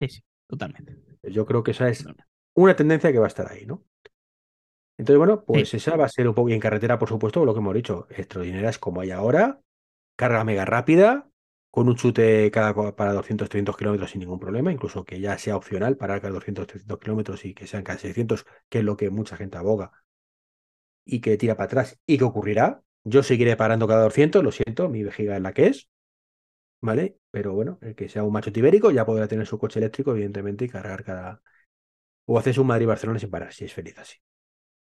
Sí, 0.00 0.08
sí, 0.08 0.22
totalmente. 0.46 0.96
Yo 1.22 1.44
creo 1.46 1.62
que 1.62 1.72
esa 1.72 1.88
es 1.88 2.06
una 2.54 2.76
tendencia 2.76 3.12
que 3.12 3.18
va 3.18 3.26
a 3.26 3.28
estar 3.28 3.50
ahí, 3.50 3.66
¿no? 3.66 3.84
Entonces, 4.96 5.18
bueno, 5.18 5.44
pues 5.44 5.72
esa 5.74 5.96
va 5.96 6.06
a 6.06 6.08
ser 6.08 6.26
un 6.28 6.34
poco, 6.34 6.48
y 6.48 6.54
en 6.54 6.60
carretera, 6.60 6.98
por 6.98 7.08
supuesto, 7.08 7.44
lo 7.44 7.54
que 7.54 7.60
hemos 7.60 7.74
dicho, 7.74 8.08
extraordinarias 8.10 8.78
como 8.78 9.00
hay 9.00 9.12
ahora, 9.12 9.60
carga 10.16 10.42
mega 10.44 10.64
rápida, 10.64 11.28
con 11.70 11.88
un 11.88 11.94
chute 11.94 12.50
cada 12.50 12.74
para 12.96 13.12
200, 13.12 13.48
300 13.48 13.76
kilómetros 13.76 14.10
sin 14.10 14.20
ningún 14.20 14.40
problema, 14.40 14.72
incluso 14.72 15.04
que 15.04 15.20
ya 15.20 15.38
sea 15.38 15.56
opcional 15.56 15.96
para 15.96 16.20
cada 16.20 16.34
200, 16.34 16.66
300 16.66 16.98
kilómetros 16.98 17.44
y 17.44 17.54
que 17.54 17.66
sean 17.68 17.84
casi 17.84 18.08
600, 18.08 18.44
que 18.68 18.78
es 18.78 18.84
lo 18.84 18.96
que 18.96 19.10
mucha 19.10 19.36
gente 19.36 19.58
aboga, 19.58 19.92
y 21.04 21.20
que 21.20 21.36
tira 21.36 21.54
para 21.54 21.66
atrás, 21.66 21.98
y 22.06 22.18
que 22.18 22.24
ocurrirá. 22.24 22.82
Yo 23.04 23.22
seguiré 23.22 23.56
parando 23.56 23.86
cada 23.86 24.02
200, 24.02 24.42
lo 24.42 24.50
siento, 24.50 24.88
mi 24.88 25.04
vejiga 25.04 25.36
es 25.36 25.42
la 25.42 25.52
que 25.52 25.68
es, 25.68 25.88
¿vale? 26.80 27.18
Pero 27.30 27.52
bueno, 27.54 27.78
el 27.82 27.94
que 27.94 28.08
sea 28.08 28.24
un 28.24 28.32
macho 28.32 28.52
tibérico 28.52 28.90
ya 28.90 29.06
podrá 29.06 29.28
tener 29.28 29.46
su 29.46 29.58
coche 29.58 29.78
eléctrico, 29.80 30.12
evidentemente, 30.12 30.64
y 30.66 30.68
cargar 30.68 31.04
cada... 31.04 31.42
O 32.26 32.38
haces 32.38 32.58
un 32.58 32.68
Madrid-Barcelona 32.68 33.18
sin 33.20 33.30
parar, 33.30 33.52
si 33.52 33.64
es 33.66 33.74
feliz 33.74 33.98
así 33.98 34.16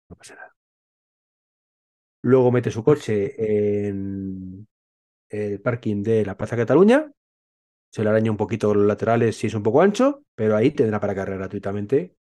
no 0.10 0.18
pasa 0.18 0.36
nada. 0.36 0.56
Luego 2.22 2.52
mete 2.52 2.72
su 2.72 2.84
pues 2.84 3.00
coche 3.00 3.88
en 3.88 4.68
el 5.30 5.62
parking 5.62 6.04
de 6.04 6.26
la 6.26 6.38
Plaza 6.38 6.58
Cataluña, 6.58 7.12
se 7.92 8.04
le 8.04 8.10
araña 8.10 8.32
un 8.32 8.38
poquito 8.38 8.74
los 8.76 8.86
laterales 8.88 9.38
si 9.38 9.48
es 9.48 9.56
un 9.56 9.64
poco 9.64 9.82
ancho, 9.82 10.24
pero 10.36 10.56
ahí 10.58 10.72
tendrá 10.72 11.00
para 11.00 11.16
cargar 11.16 11.38
gratuitamente 11.40 12.16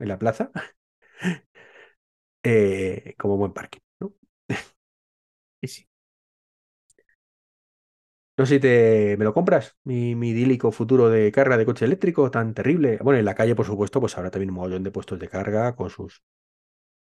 en 0.00 0.08
la 0.08 0.18
plaza, 0.18 0.52
eh, 2.42 3.14
como 3.18 3.36
buen 3.36 3.52
parking. 3.52 3.80
No 8.40 8.46
sé 8.46 8.54
si 8.54 8.60
te, 8.60 9.16
me 9.18 9.24
lo 9.26 9.34
compras, 9.34 9.76
mi, 9.84 10.14
mi 10.14 10.30
idílico 10.30 10.72
futuro 10.72 11.10
de 11.10 11.30
carga 11.30 11.58
de 11.58 11.66
coche 11.66 11.84
eléctrico 11.84 12.30
tan 12.30 12.54
terrible. 12.54 12.98
Bueno, 13.02 13.18
en 13.18 13.26
la 13.26 13.34
calle, 13.34 13.54
por 13.54 13.66
supuesto, 13.66 14.00
pues 14.00 14.16
habrá 14.16 14.30
también 14.30 14.48
un 14.50 14.56
montón 14.56 14.82
de 14.82 14.90
puestos 14.90 15.18
de 15.18 15.28
carga 15.28 15.76
con 15.76 15.90
sus 15.90 16.22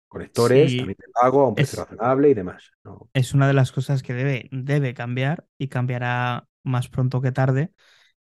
conectores, 0.08 0.76
también 0.76 0.96
de 1.00 1.12
pago 1.12 1.42
a 1.42 1.48
un 1.48 1.56
precio 1.56 1.78
razonable 1.78 2.30
y 2.30 2.34
demás. 2.34 2.72
Es 3.14 3.34
una 3.34 3.46
de 3.48 3.54
las 3.54 3.72
cosas 3.72 4.02
que 4.02 4.14
debe, 4.14 4.48
debe 4.52 4.94
cambiar 4.94 5.46
y 5.58 5.68
cambiará 5.68 6.48
más 6.62 6.88
pronto 6.88 7.20
que 7.20 7.32
tarde 7.32 7.72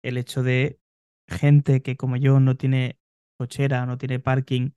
el 0.02 0.18
hecho 0.18 0.44
de 0.44 0.80
gente 1.28 1.82
que 1.82 1.98
como 1.98 2.16
yo 2.18 2.40
no 2.40 2.56
tiene 2.58 2.98
cochera, 3.38 3.86
no 3.86 3.98
tiene 3.98 4.20
parking 4.20 4.72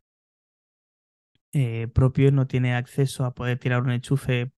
eh, 1.53 1.88
propio, 1.95 2.30
no 2.32 2.47
tiene 2.47 2.74
acceso 2.74 3.24
a 3.24 3.34
poder 3.34 3.59
tirar 3.59 3.82
un 3.82 3.91
enchufe 3.91 4.53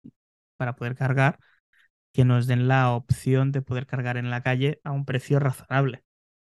para 0.57 0.75
poder 0.75 0.95
cargar, 0.95 1.39
que 2.13 2.25
nos 2.25 2.47
den 2.47 2.67
la 2.69 2.91
opción 2.93 3.51
de 3.51 3.61
poder 3.63 3.87
cargar 3.87 4.17
en 4.17 4.29
la 4.31 4.43
calle 4.43 4.81
a 4.85 4.91
un 4.91 5.05
precio 5.05 5.39
razonable. 5.39 6.03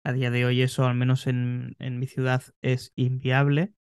A 0.04 0.12
día 0.12 0.30
de 0.30 0.44
hoy 0.46 0.62
eso, 0.62 0.86
al 0.86 0.94
menos 0.96 1.26
en, 1.28 1.76
en 1.80 1.98
mi 2.00 2.06
ciudad, 2.08 2.42
es 2.62 2.92
inviable 2.96 3.74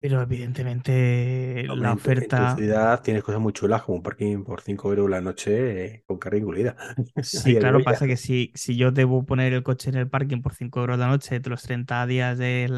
pero 0.00 0.22
evidentemente 0.22 1.64
la 1.68 1.92
oferta. 1.92 2.52
En 2.52 2.54
tu 2.54 2.56
ciudad 2.62 3.02
tienes 3.02 3.22
cosas 3.22 3.40
muy 3.40 3.52
chulas 3.52 3.82
como 3.82 3.96
un 3.96 4.02
parking 4.02 4.44
por 4.44 4.60
5 4.60 4.90
euros 4.90 5.10
la 5.10 5.20
noche 5.20 5.84
eh, 5.84 6.04
con 6.06 6.18
carga 6.18 6.38
incluida. 6.38 6.76
Sí, 7.22 7.56
claro, 7.56 7.82
pasa 7.82 8.06
que 8.06 8.16
si, 8.16 8.52
si 8.54 8.76
yo 8.76 8.90
debo 8.92 9.24
poner 9.24 9.52
el 9.54 9.62
coche 9.62 9.88
en 9.90 9.96
el 9.96 10.08
parking 10.08 10.42
por 10.42 10.54
5 10.54 10.80
euros 10.80 10.98
la 10.98 11.06
noche 11.08 11.40
de 11.40 11.50
los 11.50 11.62
30 11.62 12.06
días 12.06 12.36
de 12.38 12.68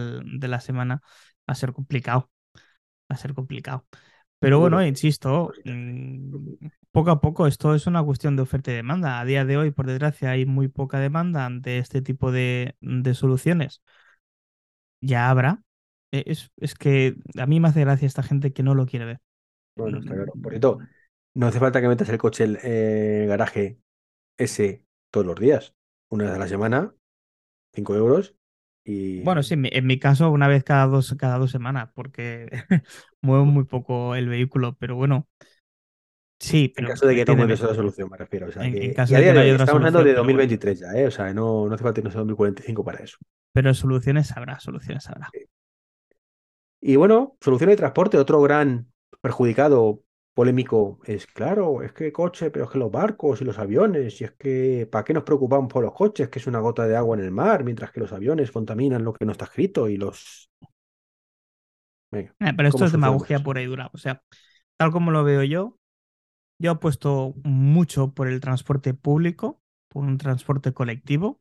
la 0.49 0.61
semana, 0.61 1.03
a 1.47 1.55
ser 1.55 1.73
complicado. 1.73 2.31
Va 3.11 3.17
a 3.17 3.19
ser 3.19 3.35
complicado. 3.35 3.87
Pero 4.41 4.61
bueno, 4.61 4.85
insisto, 4.85 5.47
cositas. 5.47 5.79
Poco 6.93 7.11
a 7.11 7.21
poco 7.21 7.47
esto 7.47 7.75
es 7.75 7.87
una 7.87 8.03
cuestión 8.03 8.37
de 8.37 8.43
oferta 8.43 8.71
y 8.71 8.75
demanda. 8.75 9.21
A 9.21 9.25
día 9.25 9.45
de 9.45 9.57
hoy, 9.57 9.71
por 9.71 9.87
desgracia, 9.87 10.31
hay 10.31 10.47
muy 10.47 10.69
poca 10.69 10.99
demanda 11.01 11.47
ante 11.47 11.79
este 11.79 12.03
tipo 12.03 12.33
de, 12.33 12.77
de 12.81 13.15
soluciones. 13.15 13.83
Ya 15.01 15.31
habrá. 15.31 15.63
E- 16.13 16.25
Es, 16.27 16.51
es 16.57 16.75
que 16.75 17.17
a 17.39 17.47
mí 17.47 17.61
me 17.61 17.69
hace 17.69 17.81
gracia 17.81 18.07
esta 18.07 18.23
gente 18.23 18.53
que 18.53 18.63
no 18.63 18.75
lo 18.75 18.87
quiere 18.87 19.05
ver. 19.07 19.21
Bueno, 19.77 19.99
está 20.01 20.15
claro. 20.15 20.35
Por 20.41 20.53
cierto, 20.53 20.79
no 21.35 21.47
hace 21.47 21.61
falta 21.61 21.81
que 21.81 21.89
metas 21.89 22.09
el 22.09 22.19
coche 22.19 22.45
en 22.45 22.59
el 22.63 23.29
garaje 23.29 23.81
ese 24.39 24.85
todos 25.11 25.27
los 25.27 25.41
días. 25.41 25.75
Una 26.11 26.27
vez 26.27 26.35
a 26.35 26.39
la 26.39 26.49
semana, 26.49 26.95
5 27.75 27.95
euros 27.97 28.37
Bueno, 29.21 29.43
sí, 29.43 29.55
y 29.55 29.57
en 29.57 29.63
mi, 29.63 29.69
en 29.73 29.87
mi 29.87 29.99
caso, 29.99 30.31
una 30.31 30.47
vez 30.47 30.63
cada 30.63 30.87
dos, 30.87 31.15
cada 31.19 31.39
dos 31.39 31.51
semanas, 31.51 31.91
porque 31.95 32.49
muevo 33.21 33.45
muy 33.45 33.65
poco 33.65 34.15
el 34.15 34.29
vehículo, 34.29 34.77
pero 34.79 34.95
bueno, 34.97 35.29
sí, 36.39 36.73
en 36.77 36.85
pero 36.85 36.89
caso 36.89 37.07
de 37.07 37.15
que 37.15 37.25
no 37.25 37.45
otra 37.55 37.75
solución, 37.75 38.09
me 38.11 38.17
refiero. 38.17 38.49
O 38.49 38.53
sea 38.53 38.65
en, 38.65 38.75
en 38.83 38.93
que... 38.93 38.95
caso 38.95 39.17
de 39.17 39.25
que 39.25 39.33
no 39.33 39.41
haya 39.41 39.43
hoy, 39.43 39.51
otra 39.53 39.65
estamos 39.65 39.81
hablando 39.81 40.03
de 40.03 40.13
pero 40.13 40.25
bueno, 40.25 40.45
2023 40.45 40.79
ya, 40.81 40.93
¿eh? 40.95 41.07
O 41.07 41.11
sea, 41.11 41.33
no, 41.35 41.69
no 41.69 41.75
hace 41.75 41.85
falta 41.85 42.01
irnos 42.01 42.15
a 42.17 42.19
2045 42.19 42.85
para 42.85 43.03
eso. 43.05 43.19
pero 43.53 43.75
soluciones 43.75 44.33
habrá, 44.37 44.59
soluciones 44.61 45.09
habrá. 45.09 45.35
Y 46.81 46.97
bueno, 46.97 47.37
solución 47.41 47.71
de 47.71 47.77
transporte, 47.77 48.17
otro 48.19 48.41
gran 48.41 48.91
perjudicado 49.21 50.03
polémico 50.35 51.01
es, 51.05 51.27
claro, 51.27 51.83
es 51.83 51.93
que 51.93 52.13
coche, 52.13 52.51
pero 52.51 52.67
es 52.67 52.71
que 52.71 52.79
los 52.79 52.91
barcos 52.93 53.41
y 53.41 53.45
los 53.45 53.59
aviones, 53.59 54.21
y 54.21 54.25
es 54.25 54.33
que, 54.33 54.89
¿para 54.91 55.05
qué 55.05 55.13
nos 55.13 55.25
preocupamos 55.25 55.73
por 55.73 55.83
los 55.83 55.93
coches? 55.95 56.29
Que 56.29 56.39
es 56.39 56.47
una 56.47 56.61
gota 56.61 56.87
de 56.87 56.97
agua 56.97 57.17
en 57.17 57.25
el 57.25 57.33
mar, 57.33 57.65
mientras 57.65 57.91
que 57.91 58.01
los 58.01 58.13
aviones 58.13 58.53
contaminan 58.53 59.05
lo 59.05 59.13
que 59.13 59.25
no 59.25 59.33
está 59.33 59.47
escrito 59.47 59.89
y 59.89 59.97
los... 59.97 60.51
Venga, 62.11 62.35
Eh, 62.41 62.53
pero 62.57 62.69
esto 62.69 62.79
¿cómo 62.79 62.87
es 62.87 62.93
demagogia 62.93 63.43
pura 63.43 63.61
y 63.61 63.67
dura. 63.67 63.91
O 63.93 63.99
sea, 63.99 64.23
tal 64.77 64.93
como 64.93 65.11
lo 65.11 65.25
veo 65.25 65.43
yo, 65.43 65.78
yo 66.59 66.73
apuesto 66.73 67.35
mucho 67.45 68.13
por 68.15 68.29
el 68.29 68.41
transporte 68.41 68.95
público, 68.95 69.61
por 69.89 70.05
un 70.05 70.19
transporte 70.19 70.73
colectivo, 70.75 71.41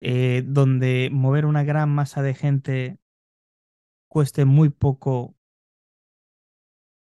eh, 0.00 0.42
donde 0.46 1.08
mover 1.12 1.46
una 1.46 1.64
gran 1.64 1.90
masa 1.90 2.22
de 2.22 2.34
gente 2.34 2.98
cueste 4.08 4.44
muy 4.44 4.68
poco 4.70 5.34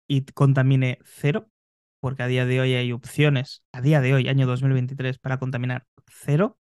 y 0.09 0.23
contamine 0.27 0.99
cero, 1.05 1.49
porque 2.01 2.23
a 2.23 2.27
día 2.27 2.47
de 2.47 2.61
hoy 2.61 2.75
hay 2.75 2.93
opciones, 2.93 3.63
a 3.73 3.81
día 3.81 4.01
de 4.01 4.15
hoy, 4.15 4.29
año 4.29 4.47
2023, 4.47 5.19
para 5.19 5.39
contaminar 5.39 5.87
cero, 6.09 6.59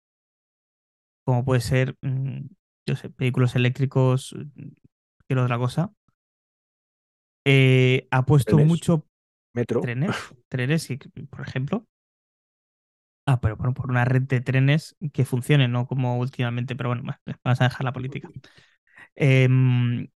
como 1.23 1.43
puede 1.45 1.61
ser, 1.61 1.95
mm, 2.01 2.47
yo 2.85 2.95
sé, 2.95 3.09
vehículos 3.17 3.55
eléctricos, 3.55 4.33
mm, 4.35 4.69
cualquier 5.27 5.39
otra 5.39 5.57
cosa. 5.57 5.91
Eh, 7.45 8.07
apuesto 8.11 8.59
mucho 8.59 9.05
trenes, 9.65 10.35
trenes, 10.49 10.87
por 11.29 11.41
ejemplo. 11.47 11.87
Ah, 13.25 13.41
pero 13.41 13.57
bueno, 13.57 13.73
por 13.73 13.89
una 13.91 14.05
red 14.05 14.21
de 14.23 14.39
trenes 14.41 14.95
que 15.13 15.25
funcione, 15.25 15.67
no 15.67 15.85
como 15.87 16.17
últimamente, 16.17 16.75
pero 16.77 16.89
bueno, 16.89 17.03
va- 17.03 17.19
vamos 17.43 17.59
a 17.61 17.65
dejar 17.65 17.83
la 17.83 17.91
política. 17.93 18.29
Em, 19.15 20.09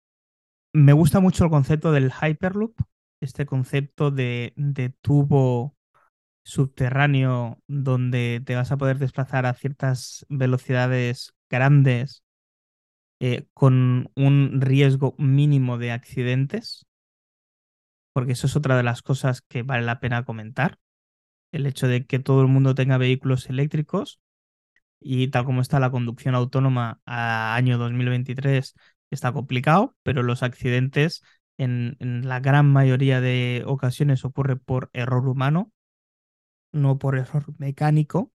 me 0.75 0.93
gusta 0.95 1.21
mucho 1.21 1.45
el 1.45 1.51
concepto 1.51 1.93
del 1.93 2.13
Hyperloop, 2.13 2.77
este 3.21 3.47
concepto 3.47 4.11
de, 4.13 4.53
de 4.57 4.91
tubo 5.03 5.77
subterráneo 6.45 7.59
donde 7.69 8.43
te 8.47 8.57
vas 8.57 8.73
a 8.73 8.79
poder 8.79 8.99
desplazar 8.99 9.47
a 9.47 9.55
ciertas 9.55 10.27
velocidades 10.31 11.35
grandes 11.51 12.25
eh, 13.21 13.47
con 13.55 14.11
un 14.17 14.61
riesgo 14.63 15.15
mínimo 15.19 15.79
de 15.79 15.93
accidentes, 15.93 16.87
porque 18.13 18.33
eso 18.33 18.47
es 18.47 18.57
otra 18.57 18.77
de 18.77 18.83
las 18.83 19.03
cosas 19.03 19.43
que 19.43 19.63
vale 19.63 19.85
la 19.87 20.01
pena 20.01 20.25
comentar, 20.25 20.79
el 21.53 21.67
hecho 21.67 21.89
de 21.89 22.07
que 22.07 22.19
todo 22.19 22.43
el 22.43 22.49
mundo 22.49 22.75
tenga 22.75 22.99
vehículos 22.99 23.49
eléctricos 23.49 24.21
y 25.01 25.29
tal 25.29 25.45
como 25.45 25.61
está 25.61 25.81
la 25.81 25.91
conducción 25.91 26.35
autónoma 26.35 27.01
a 27.07 27.55
año 27.57 27.79
2023 27.79 28.75
está 29.11 29.33
complicado, 29.33 29.97
pero 30.03 30.23
los 30.23 30.43
accidentes 30.43 31.23
en, 31.59 31.97
la 32.01 32.41
gran 32.41 32.71
mayoría 32.73 33.21
de 33.21 33.63
ocasiones 33.67 34.25
ocurre 34.25 34.57
por 34.57 34.91
error 34.93 35.27
humano, 35.29 35.73
no 36.73 36.99
por 36.99 37.19
error 37.19 37.45
mecánico. 37.59 38.33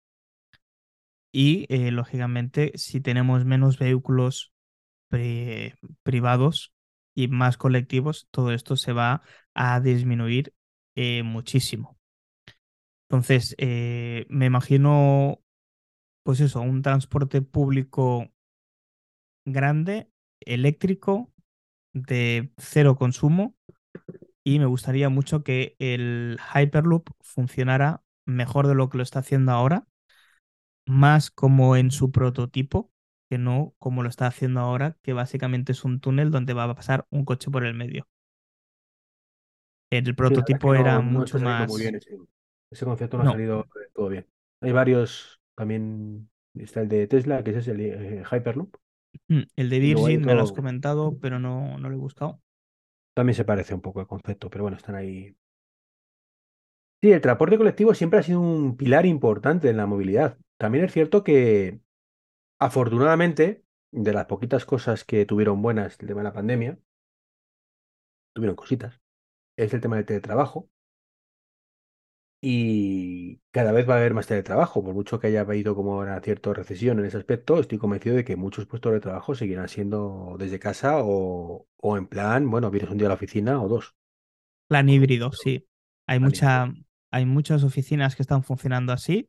Y 1.32 1.66
eh, 1.72 1.90
lógicamente, 1.92 2.72
si 2.76 3.00
tenemos 3.00 3.44
menos 3.44 3.78
vehículos 3.78 4.52
pri- 5.08 5.74
privados 6.04 6.72
y 7.14 7.28
más 7.28 7.56
colectivos, 7.58 8.28
todo 8.30 8.52
esto 8.52 8.76
se 8.76 8.92
va 8.92 9.22
a 9.54 9.80
disminuir 9.80 10.54
eh, 10.96 11.22
muchísimo. 11.22 11.98
Entonces, 13.08 13.54
eh, 13.58 14.26
me 14.28 14.46
imagino, 14.46 15.40
pues 16.24 16.40
eso, 16.40 16.60
un 16.62 16.82
transporte 16.82 17.42
público 17.42 18.28
grande, 19.44 20.10
eléctrico, 20.40 21.32
de 21.94 22.52
cero 22.58 22.96
consumo, 22.96 23.56
y 24.44 24.60
me 24.60 24.66
gustaría 24.66 25.10
mucho 25.10 25.44
que 25.44 25.76
el 25.80 26.38
Hyperloop 26.54 27.10
funcionara 27.22 28.04
mejor 28.26 28.68
de 28.68 28.76
lo 28.76 28.90
que 28.90 28.98
lo 28.98 29.04
está 29.04 29.20
haciendo 29.20 29.52
ahora, 29.52 29.86
más 30.86 31.30
como 31.30 31.76
en 31.76 31.90
su 31.90 32.12
prototipo, 32.12 32.92
que 33.30 33.38
no 33.38 33.74
como 33.78 34.02
lo 34.02 34.10
está 34.10 34.26
haciendo 34.26 34.60
ahora, 34.60 34.98
que 35.02 35.14
básicamente 35.14 35.72
es 35.72 35.84
un 35.86 36.00
túnel 36.00 36.30
donde 36.30 36.52
va 36.54 36.64
a 36.64 36.74
pasar 36.74 37.06
un 37.10 37.24
coche 37.24 37.50
por 37.50 37.64
el 37.64 37.74
medio. 37.74 38.08
El 39.90 40.14
Sí, 40.22 40.44
prototipo 40.44 40.74
era 40.74 40.98
no, 40.98 41.02
mucho 41.02 41.38
muy 41.38 41.44
más... 41.44 41.72
bien 41.78 41.96
ese, 41.96 42.16
ese 42.70 42.84
concepto, 42.84 43.16
no 43.16 43.24
ha 43.24 43.26
salido 43.26 43.62
eh, 43.76 43.90
todo 43.94 44.08
bien. 44.08 44.26
Hay 44.60 44.72
varios, 44.72 45.40
también 45.54 46.30
está 46.54 46.80
el 46.82 46.88
de 46.88 47.06
Tesla, 47.06 47.42
que 47.44 47.50
ese 47.50 47.60
es 47.60 47.68
el 47.68 47.80
eh, 47.80 48.24
Hyperloop, 48.30 48.76
mm, 49.28 49.42
el 49.56 49.70
de 49.70 49.78
Virgin 49.80 50.20
me 50.24 50.34
lo 50.34 50.42
has 50.42 50.52
comentado, 50.52 51.18
pero 51.20 51.38
no, 51.38 51.78
no 51.78 51.88
lo 51.88 51.94
he 51.96 51.98
buscado. 51.98 52.40
también 53.14 53.36
se 53.36 53.44
parece 53.44 53.72
un 53.74 53.80
poco 53.82 54.00
el 54.00 54.06
concepto, 54.08 54.50
pero 54.50 54.64
bueno, 54.64 54.76
están 54.76 54.94
ahí. 54.96 55.34
Sí, 57.02 57.12
el 57.12 57.20
transporte 57.22 57.56
colectivo 57.56 57.94
siempre 57.94 58.18
ha 58.18 58.22
sido 58.22 58.40
un 58.40 58.76
pilar 58.76 59.06
importante 59.06 59.70
en 59.70 59.76
la 59.78 59.86
movilidad. 59.86 60.38
También 60.58 60.84
es 60.84 60.92
cierto 60.92 61.24
que, 61.24 61.80
afortunadamente, 62.60 63.64
de 63.92 64.12
las 64.14 64.26
poquitas 64.26 64.66
cosas 64.66 65.04
que 65.04 65.26
tuvieron 65.26 65.62
buenas 65.62 65.98
el 66.00 66.08
tema 66.08 66.20
de 66.20 66.24
la 66.24 66.34
pandemia, 66.34 66.78
tuvieron 68.32 68.56
cositas, 68.56 69.00
es 69.64 69.74
el 69.74 69.80
tema 69.80 69.96
del 69.96 70.06
teletrabajo. 70.06 70.68
Y 72.42 73.38
cada 73.50 73.72
vez 73.72 73.88
va 73.88 73.94
a 73.94 73.96
haber 73.98 74.14
más 74.14 74.26
teletrabajo, 74.26 74.82
por 74.82 74.94
mucho 74.94 75.20
que 75.20 75.26
haya 75.26 75.42
habido 75.42 75.74
como 75.74 75.98
una 75.98 76.20
cierta 76.20 76.52
recesión 76.54 76.98
en 76.98 77.04
ese 77.04 77.18
aspecto, 77.18 77.60
estoy 77.60 77.76
convencido 77.78 78.16
de 78.16 78.24
que 78.24 78.36
muchos 78.36 78.64
puestos 78.66 78.92
de 78.92 79.00
trabajo 79.00 79.34
seguirán 79.34 79.68
siendo 79.68 80.36
desde 80.38 80.58
casa 80.58 80.94
o, 81.02 81.66
o 81.76 81.96
en 81.98 82.06
plan, 82.06 82.50
bueno, 82.50 82.70
vienes 82.70 82.90
un 82.90 82.96
día 82.98 83.08
a 83.08 83.10
la 83.10 83.14
oficina 83.16 83.62
o 83.62 83.68
dos, 83.68 83.94
Plan 84.68 84.88
híbrido, 84.88 85.32
sí. 85.32 85.66
Hay 86.06 86.18
plan 86.18 86.34
híbrido. 86.34 86.60
mucha, 86.60 86.72
hay 87.10 87.26
muchas 87.26 87.64
oficinas 87.64 88.14
que 88.16 88.22
están 88.22 88.44
funcionando 88.44 88.92
así, 88.92 89.28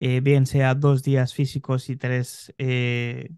eh, 0.00 0.20
bien 0.20 0.46
sea 0.46 0.74
dos 0.74 1.02
días 1.02 1.34
físicos 1.34 1.88
y 1.90 1.96
tres 1.96 2.54
eh, 2.58 3.30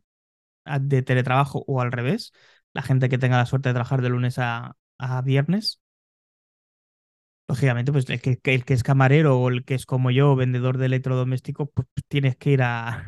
de 0.80 1.02
teletrabajo 1.02 1.64
o 1.66 1.80
al 1.80 1.92
revés. 1.92 2.32
La 2.74 2.82
gente 2.82 3.08
que 3.08 3.18
tenga 3.18 3.38
la 3.38 3.46
suerte 3.46 3.70
de 3.70 3.74
trabajar 3.74 4.02
de 4.02 4.10
lunes 4.10 4.38
a, 4.38 4.76
a 4.98 5.22
viernes. 5.22 5.80
Lógicamente, 7.48 7.92
pues 7.92 8.08
el 8.10 8.20
que, 8.20 8.38
el 8.44 8.64
que 8.64 8.74
es 8.74 8.82
camarero 8.82 9.38
o 9.40 9.48
el 9.48 9.64
que 9.64 9.74
es 9.74 9.86
como 9.86 10.10
yo, 10.10 10.36
vendedor 10.36 10.76
de 10.78 10.86
electrodomésticos, 10.86 11.68
pues 11.72 11.86
tienes 12.08 12.36
que 12.36 12.50
ir 12.50 12.62
a, 12.62 13.04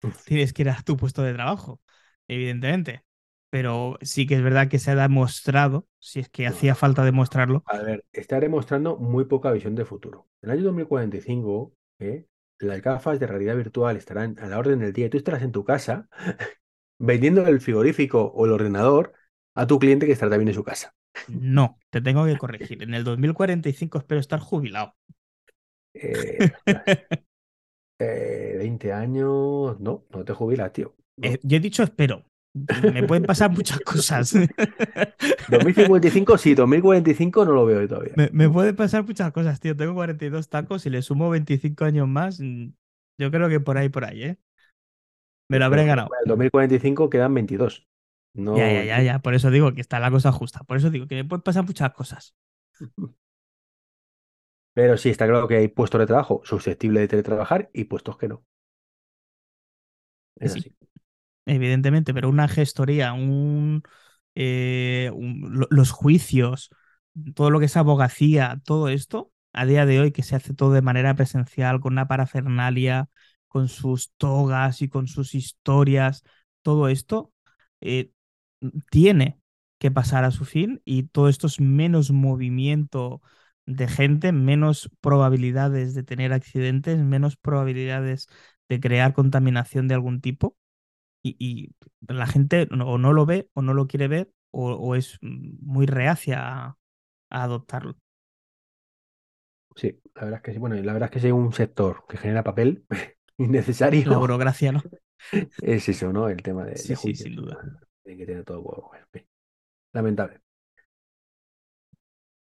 tienes 0.24 0.52
que 0.52 0.62
ir 0.62 0.70
a 0.70 0.82
tu 0.82 0.96
puesto 0.96 1.22
de 1.22 1.34
trabajo, 1.34 1.80
evidentemente. 2.28 3.04
Pero 3.50 3.98
sí 4.02 4.26
que 4.26 4.36
es 4.36 4.42
verdad 4.42 4.68
que 4.68 4.78
se 4.78 4.92
ha 4.92 4.96
demostrado, 4.96 5.86
si 5.98 6.20
es 6.20 6.28
que 6.30 6.46
hacía 6.46 6.74
falta 6.74 7.04
demostrarlo, 7.04 7.66
A 7.66 7.78
ver, 7.82 8.04
está 8.12 8.40
demostrando 8.40 8.96
muy 8.96 9.24
poca 9.24 9.50
visión 9.52 9.74
de 9.74 9.84
futuro. 9.84 10.28
En 10.42 10.50
el 10.50 10.58
año 10.58 10.64
2045, 10.64 11.74
¿eh? 11.98 12.26
las 12.58 12.82
gafas 12.82 13.18
de 13.20 13.26
realidad 13.26 13.56
virtual 13.56 13.96
estarán 13.96 14.38
a 14.38 14.46
la 14.48 14.58
orden 14.58 14.78
del 14.80 14.92
día 14.92 15.06
y 15.06 15.10
tú 15.10 15.16
estarás 15.16 15.42
en 15.42 15.52
tu 15.52 15.64
casa 15.64 16.08
vendiendo 16.98 17.46
el 17.46 17.60
frigorífico 17.60 18.22
o 18.34 18.46
el 18.46 18.52
ordenador 18.52 19.14
a 19.54 19.66
tu 19.66 19.78
cliente 19.78 20.06
que 20.06 20.12
estará 20.12 20.30
también 20.30 20.48
en 20.48 20.54
su 20.54 20.64
casa. 20.64 20.94
No, 21.26 21.78
te 21.90 22.00
tengo 22.00 22.24
que 22.26 22.38
corregir. 22.38 22.82
En 22.82 22.94
el 22.94 23.04
2045 23.04 23.98
espero 23.98 24.20
estar 24.20 24.40
jubilado. 24.40 24.94
Eh, 25.94 26.38
ostras, 26.66 26.82
eh, 27.98 28.54
20 28.58 28.92
años, 28.92 29.78
no, 29.80 30.04
no 30.10 30.24
te 30.24 30.32
jubilas, 30.32 30.72
tío. 30.72 30.94
Eh, 31.20 31.38
yo 31.42 31.56
he 31.56 31.60
dicho 31.60 31.82
espero. 31.82 32.24
Me 32.92 33.02
pueden 33.04 33.24
pasar 33.24 33.50
muchas 33.56 33.80
cosas. 33.80 34.34
2055 35.48 36.38
sí, 36.38 36.54
2045 36.54 37.44
no 37.44 37.52
lo 37.52 37.64
veo 37.66 37.86
todavía. 37.88 38.12
Me, 38.14 38.28
me 38.32 38.48
pueden 38.48 38.76
pasar 38.76 39.04
muchas 39.04 39.32
cosas, 39.32 39.60
tío. 39.60 39.76
Tengo 39.76 39.94
42 39.94 40.48
tacos 40.48 40.84
y 40.86 40.90
le 40.90 41.02
sumo 41.02 41.30
25 41.30 41.84
años 41.84 42.08
más. 42.08 42.40
mm, 42.40 42.68
Yo 43.18 43.30
creo 43.30 43.48
que 43.48 43.60
por 43.60 43.78
ahí, 43.78 43.88
por 43.88 44.04
ahí, 44.04 44.22
¿eh? 44.24 44.38
Me 45.48 45.58
lo 45.58 45.66
habré 45.66 45.84
ganado. 45.84 46.08
en 46.24 46.28
2045 46.28 47.10
quedan 47.10 47.34
22. 47.34 47.86
Ya, 48.50 48.68
No, 48.68 48.72
ya, 48.72 48.84
ya, 48.84 49.02
ya. 49.02 49.18
Por 49.20 49.34
eso 49.34 49.50
digo 49.50 49.74
que 49.74 49.80
está 49.80 49.98
la 50.00 50.10
cosa 50.10 50.32
justa. 50.32 50.60
Por 50.64 50.76
eso 50.76 50.90
digo 50.90 51.06
que 51.06 51.14
me 51.16 51.24
pueden 51.24 51.42
pasar 51.42 51.64
muchas 51.64 51.92
cosas. 51.94 52.34
Pero 54.74 54.98
sí, 54.98 55.08
está 55.08 55.26
claro 55.26 55.48
que 55.48 55.56
hay 55.56 55.68
puestos 55.68 55.98
de 55.98 56.06
trabajo 56.06 56.42
susceptibles 56.44 57.00
de 57.02 57.08
teletrabajar 57.08 57.70
y 57.72 57.84
puestos 57.84 58.18
que 58.18 58.28
no. 58.28 58.44
Es 60.40 60.50
sí, 60.50 60.52
así. 60.52 60.74
evidentemente, 61.46 62.14
pero 62.14 62.28
una 62.30 62.48
gestoría, 62.48 63.12
un, 63.14 63.82
eh, 64.36 65.10
un- 65.14 65.66
los 65.70 65.92
juicios, 65.92 66.70
todo 67.34 67.50
lo 67.50 67.60
que 67.60 67.66
es 67.66 67.76
abogacía, 67.76 68.60
todo 68.64 68.88
esto, 68.88 69.32
a 69.52 69.66
día 69.66 69.86
de 69.86 70.00
hoy 70.00 70.12
que 70.12 70.22
se 70.22 70.36
hace 70.36 70.54
todo 70.54 70.72
de 70.72 70.82
manera 70.82 71.14
presencial, 71.16 71.80
con 71.80 71.94
una 71.94 72.08
parafernalia, 72.08 73.08
con 73.48 73.68
sus 73.68 74.12
togas 74.18 74.82
y 74.82 74.88
con 74.90 75.08
sus 75.08 75.34
historias, 75.36 76.24
todo 76.62 76.88
esto 76.88 77.32
eh, 77.80 78.10
tiene 78.90 79.40
que 79.78 79.90
pasar 79.90 80.24
a 80.24 80.30
su 80.30 80.44
fin 80.44 80.80
y 80.84 81.04
todo 81.04 81.28
esto 81.28 81.46
es 81.46 81.60
menos 81.60 82.10
movimiento 82.10 83.22
de 83.66 83.88
gente, 83.88 84.32
menos 84.32 84.90
probabilidades 85.00 85.94
de 85.94 86.02
tener 86.04 86.32
accidentes, 86.32 86.98
menos 86.98 87.36
probabilidades 87.36 88.28
de 88.68 88.80
crear 88.80 89.12
contaminación 89.14 89.88
de 89.88 89.94
algún 89.94 90.20
tipo 90.20 90.56
y, 91.22 91.36
y 91.38 91.74
la 92.12 92.26
gente 92.26 92.68
o 92.72 92.98
no 92.98 93.12
lo 93.12 93.26
ve 93.26 93.48
o 93.54 93.62
no 93.62 93.74
lo 93.74 93.86
quiere 93.88 94.08
ver 94.08 94.32
o, 94.52 94.72
o 94.72 94.94
es 94.96 95.18
muy 95.22 95.86
reacia 95.86 96.40
a, 96.40 96.78
a 97.30 97.42
adoptarlo. 97.44 97.96
Sí, 99.76 100.00
la 100.14 100.24
verdad 100.24 100.38
es 100.38 100.42
que 100.42 100.52
sí. 100.52 100.58
Bueno, 100.58 100.76
y 100.76 100.82
la 100.82 100.92
verdad 100.92 101.08
es 101.14 101.20
que 101.22 101.26
hay 101.26 101.32
un 101.32 101.52
sector 101.52 102.04
que 102.08 102.16
genera 102.18 102.42
papel 102.44 102.84
La 104.06 104.18
innecesario, 104.18 104.18
burocracia, 104.18 104.72
¿no? 104.72 104.82
es 105.60 105.88
eso, 105.88 106.12
¿no? 106.12 106.28
El 106.28 106.42
tema 106.42 106.64
de, 106.64 106.82
de 106.82 106.94
Sí, 106.94 106.96
sí, 106.96 107.14
sin 107.14 107.34
duda. 107.36 107.64
Hay 108.06 108.16
que 108.16 108.26
tener 108.26 108.44
todo. 108.44 108.90
Lamentable. 109.94 110.40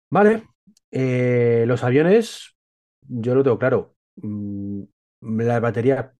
Vale. 0.10 0.48
eh, 0.92 1.64
los 1.68 1.84
aviones, 1.84 2.56
yo 3.02 3.34
lo 3.36 3.44
tengo 3.44 3.60
claro. 3.60 3.96
Mm, 4.18 4.84
la 5.22 5.60
batería, 5.60 6.14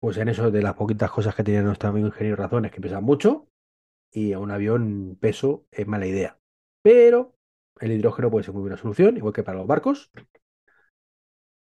pues 0.00 0.18
en 0.18 0.28
eso 0.30 0.50
de 0.50 0.62
las 0.62 0.74
poquitas 0.74 1.10
cosas 1.10 1.34
que 1.34 1.44
tiene 1.44 1.62
nuestro 1.62 1.90
amigo 1.90 2.08
ingeniero 2.08 2.36
razón 2.36 2.64
es 2.66 2.72
que 2.72 2.80
pesan 2.82 3.04
mucho 3.04 3.48
y 4.12 4.32
a 4.34 4.40
un 4.40 4.50
avión 4.52 5.18
peso 5.20 5.66
es 5.72 5.86
mala 5.88 6.06
idea. 6.06 6.38
Pero 6.82 7.36
el 7.80 7.92
hidrógeno 7.92 8.30
puede 8.30 8.44
ser 8.44 8.54
muy 8.54 8.62
buena 8.62 8.76
solución, 8.78 9.16
igual 9.18 9.34
que 9.34 9.44
para 9.44 9.58
los 9.58 9.66
barcos. 9.68 10.10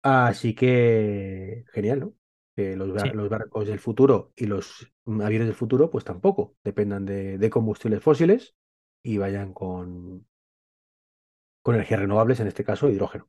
Así 0.04 0.54
que 0.56 1.66
genial, 1.74 2.00
¿no? 2.00 2.14
Que 2.56 2.76
los, 2.76 2.94
bar- 2.94 3.10
Sí. 3.12 3.16
los 3.16 3.30
barcos 3.30 3.68
del 3.68 3.80
futuro 3.80 4.32
y 4.36 4.46
los 4.46 4.92
aviones 5.06 5.48
del 5.48 5.56
futuro, 5.56 5.90
pues 5.90 6.04
tampoco 6.06 6.56
dependan 6.64 7.06
de, 7.06 7.38
de 7.38 7.50
combustibles 7.50 8.02
fósiles 8.02 8.56
y 9.04 9.18
vayan 9.18 9.54
con, 9.54 10.26
con 11.62 11.76
energías 11.76 12.00
renovables, 12.00 12.40
en 12.40 12.48
este 12.48 12.64
caso 12.64 12.90
hidrógeno, 12.90 13.28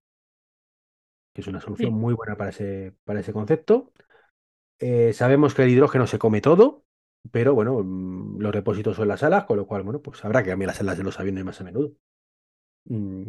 que 1.32 1.40
es 1.40 1.46
una 1.48 1.60
solución 1.60 1.90
Sí. 1.90 1.94
muy 1.94 2.14
buena 2.14 2.36
para 2.36 2.50
ese, 2.50 2.94
para 3.04 3.20
ese 3.20 3.32
concepto. 3.32 3.92
Eh, 4.78 5.12
sabemos 5.12 5.54
que 5.54 5.62
el 5.62 5.70
hidrógeno 5.70 6.06
se 6.06 6.18
come 6.18 6.40
todo, 6.40 6.84
pero 7.32 7.54
bueno, 7.54 7.82
mm, 7.82 8.40
los 8.40 8.52
depósitos 8.52 8.96
son 8.96 9.08
las 9.08 9.22
alas, 9.22 9.44
con 9.44 9.56
lo 9.56 9.66
cual, 9.66 9.82
bueno, 9.82 10.00
pues 10.02 10.24
habrá 10.24 10.42
que 10.42 10.50
cambiar 10.50 10.68
las 10.68 10.80
alas 10.80 10.98
de 10.98 11.04
los 11.04 11.18
aviones 11.18 11.44
más 11.44 11.60
a 11.60 11.64
menudo. 11.64 11.92
Mm, 12.84 13.24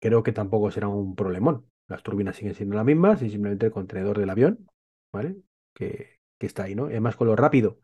creo 0.00 0.22
que 0.22 0.32
tampoco 0.32 0.70
será 0.70 0.88
un 0.88 1.14
problemón. 1.16 1.70
Las 1.88 2.02
turbinas 2.02 2.36
siguen 2.36 2.54
siendo 2.54 2.76
las 2.76 2.84
mismas 2.84 3.22
y 3.22 3.30
simplemente 3.30 3.66
el 3.66 3.72
contenedor 3.72 4.18
del 4.18 4.30
avión, 4.30 4.66
¿vale? 5.14 5.38
Que, 5.74 6.20
que 6.38 6.46
está 6.46 6.64
ahí, 6.64 6.76
¿no? 6.76 6.86
Además, 6.86 7.16
con 7.16 7.28
lo 7.28 7.36
rápido 7.36 7.80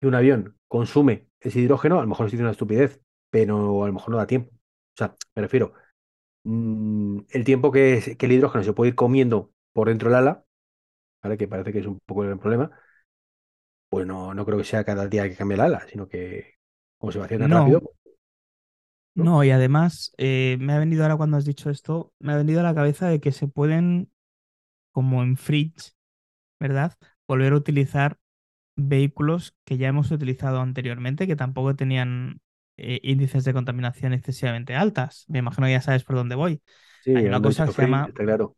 que 0.00 0.06
un 0.06 0.14
avión 0.14 0.56
consume 0.68 1.28
ese 1.40 1.60
hidrógeno, 1.60 1.98
a 1.98 2.02
lo 2.02 2.08
mejor 2.08 2.26
estoy 2.26 2.36
diciendo 2.36 2.48
una 2.48 2.52
estupidez, 2.52 3.00
pero 3.30 3.84
a 3.84 3.86
lo 3.86 3.92
mejor 3.92 4.10
no 4.10 4.16
da 4.18 4.26
tiempo. 4.26 4.50
O 4.54 4.96
sea, 4.96 5.16
me 5.34 5.42
refiero, 5.42 5.74
mm, 6.44 7.20
el 7.30 7.44
tiempo 7.44 7.72
que, 7.72 8.16
que 8.18 8.26
el 8.26 8.32
hidrógeno 8.32 8.64
se 8.64 8.72
puede 8.74 8.90
ir 8.90 8.94
comiendo 8.96 9.52
por 9.72 9.88
dentro 9.88 10.10
del 10.10 10.18
ala, 10.18 10.44
¿vale? 11.22 11.38
Que 11.38 11.48
parece 11.48 11.72
que 11.72 11.80
es 11.80 11.86
un 11.86 12.00
poco 12.06 12.24
el 12.24 12.38
problema, 12.38 12.70
pues 13.88 14.06
no, 14.06 14.34
no 14.34 14.44
creo 14.44 14.58
que 14.58 14.64
sea 14.64 14.84
cada 14.84 15.06
día 15.06 15.28
que 15.28 15.36
cambie 15.36 15.54
el 15.56 15.60
ala, 15.62 15.86
sino 15.88 16.08
que 16.08 16.54
como 16.98 17.12
se 17.12 17.18
va 17.18 17.24
haciendo 17.26 17.44
tan 17.44 17.52
rápido, 17.52 17.80
No, 17.80 17.82
¿no? 17.82 17.90
no, 19.14 19.42
y 19.44 19.50
además 19.50 20.12
eh, 20.18 20.56
me 20.60 20.72
ha 20.72 20.78
venido 20.78 21.02
ahora 21.02 21.16
cuando 21.16 21.36
has 21.36 21.44
dicho 21.44 21.70
esto, 21.70 22.12
me 22.20 22.32
ha 22.32 22.36
venido 22.36 22.60
a 22.60 22.62
la 22.62 22.74
cabeza 22.74 23.08
de 23.08 23.20
que 23.20 23.32
se 23.32 23.48
pueden, 23.48 24.10
como 24.92 25.22
en 25.22 25.36
Fridge, 25.38 25.94
¿verdad? 26.60 26.94
Volver 27.26 27.52
a 27.52 27.56
utilizar 27.56 28.18
vehículos 28.76 29.54
que 29.64 29.76
ya 29.78 29.88
hemos 29.88 30.10
utilizado 30.10 30.60
anteriormente, 30.60 31.26
que 31.26 31.36
tampoco 31.36 31.74
tenían 31.76 32.40
eh, 32.76 33.00
índices 33.02 33.44
de 33.44 33.52
contaminación 33.52 34.12
excesivamente 34.12 34.74
altas. 34.74 35.24
Me 35.28 35.40
imagino 35.40 35.66
que 35.66 35.72
ya 35.72 35.80
sabes 35.80 36.04
por 36.04 36.16
dónde 36.16 36.34
voy. 36.36 36.62
Sí, 37.04 37.14
Hay 37.16 37.26
una 37.26 37.42
cosa 37.42 37.66
que 37.66 37.72
se 37.72 37.82
llama 37.82 38.10
claro, 38.14 38.56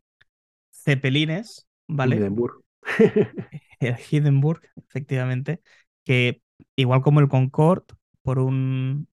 cepelines, 0.71 1.67
¿vale? 1.87 2.15
Hindenburg. 2.15 2.61
El 3.79 3.95
Hindenburg, 4.09 4.61
efectivamente, 4.89 5.61
que 6.03 6.41
igual 6.75 7.01
como 7.01 7.19
el 7.19 7.27
Concorde, 7.27 7.85
por 8.21 8.39
un 8.39 9.07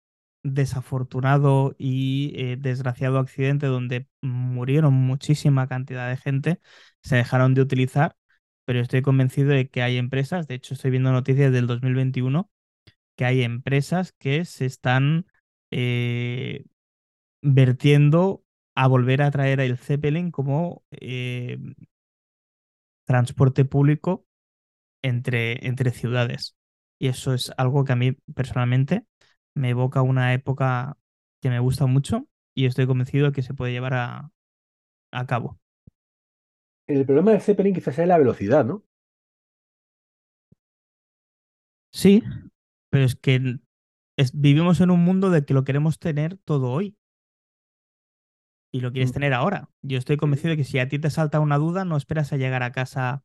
desafortunado 0.43 1.75
y 1.79 2.33
eh, 2.37 2.57
desgraciado 2.59 3.19
accidente 3.19 3.67
donde 3.67 4.07
murieron 4.23 4.95
muchísima 4.95 5.67
cantidad 5.69 6.09
de 6.09 6.17
gente, 6.17 6.61
se 7.03 7.17
dejaron 7.17 7.55
de 7.55 7.63
utilizar, 7.63 8.17
pero 8.67 8.81
estoy 8.83 9.03
convencido 9.03 9.51
de 9.51 9.71
que 9.71 9.83
hay 9.83 9.99
empresas, 9.99 10.49
de 10.49 10.57
hecho 10.57 10.75
estoy 10.75 10.93
viendo 10.93 11.13
noticias 11.13 11.53
del 11.53 11.69
2021, 11.69 12.51
que 13.17 13.27
hay 13.27 13.43
empresas 13.43 14.13
que 14.15 14.45
se 14.47 14.67
están 14.67 15.27
eh, 15.73 16.65
vertiendo 17.43 18.45
a 18.77 18.89
volver 18.89 19.23
a 19.23 19.31
traer 19.33 19.61
el 19.61 19.79
Zeppelin 19.79 20.31
como 20.33 20.85
eh, 20.93 21.59
transporte 23.05 23.65
público 23.65 24.27
entre, 25.03 25.67
entre 25.67 25.93
ciudades. 25.93 26.57
Y 27.01 27.09
eso 27.09 27.35
es 27.35 27.53
algo 27.59 27.85
que 27.85 27.93
a 27.93 27.97
mí 27.97 28.13
personalmente 28.35 29.07
me 29.55 29.71
evoca 29.71 30.03
una 30.03 30.35
época 30.35 30.99
que 31.43 31.51
me 31.51 31.61
gusta 31.61 31.87
mucho 31.87 32.29
y 32.55 32.67
estoy 32.67 32.87
convencido 32.87 33.29
de 33.29 33.33
que 33.33 33.43
se 33.43 33.55
puede 33.55 33.73
llevar 33.73 33.95
a, 33.95 34.33
a 35.13 35.27
cabo. 35.27 35.59
El 36.89 37.07
problema 37.07 37.31
del 37.31 37.41
Zeppelin 37.43 37.73
quizás 37.75 37.97
es 38.01 38.09
la 38.09 38.19
velocidad, 38.19 38.65
¿no? 38.65 38.83
Sí, 41.93 42.23
pero 42.91 43.05
es 43.05 43.17
que 43.17 43.59
es- 44.17 44.33
vivimos 44.41 44.81
en 44.81 44.91
un 44.91 45.05
mundo 45.05 45.31
de 45.31 45.45
que 45.45 45.55
lo 45.55 45.65
queremos 45.65 45.99
tener 45.99 46.39
todo 46.45 46.71
hoy 46.73 46.97
y 48.73 48.81
lo 48.81 48.93
quieres 48.93 49.11
Mm, 49.11 49.15
tener 49.15 49.33
ahora. 49.35 49.71
Yo 49.83 49.99
estoy 49.99 50.17
convencido 50.17 50.51
de 50.51 50.57
que 50.59 50.65
si 50.65 50.79
a 50.79 50.89
ti 50.89 50.99
te 50.99 51.11
salta 51.11 51.41
una 51.41 51.59
duda, 51.59 51.85
no 51.85 51.97
esperas 51.97 52.33
a 52.33 52.37
llegar 52.37 52.63
a 52.63 52.73
casa 52.73 53.25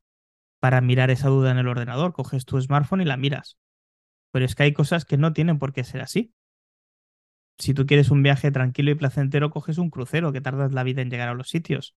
para 0.59 0.81
mirar 0.81 1.11
esa 1.11 1.29
duda 1.29 1.51
en 1.51 1.59
el 1.59 1.67
ordenador, 1.69 2.13
coges 2.13 2.45
tu 2.45 2.61
smartphone 2.61 3.01
y 3.01 3.05
la 3.05 3.17
miras. 3.17 3.57
Pero 4.31 4.45
es 4.45 4.55
que 4.55 4.63
hay 4.63 4.73
cosas 4.73 5.05
que 5.05 5.17
no 5.17 5.33
tienen 5.33 5.59
por 5.59 5.73
qué 5.73 5.83
ser 5.85 6.01
así. 6.01 6.33
Si 7.59 7.73
tú 7.73 7.85
quieres 7.85 8.11
un 8.11 8.23
viaje 8.23 8.51
tranquilo 8.51 8.91
y 8.91 8.95
placentero, 8.95 9.51
coges 9.51 9.77
un 9.77 9.89
crucero, 9.89 10.33
que 10.33 10.41
tardas 10.41 10.73
la 10.73 10.83
vida 10.83 11.01
en 11.01 11.09
llegar 11.09 11.29
a 11.29 11.33
los 11.33 11.47
sitios. 11.49 11.95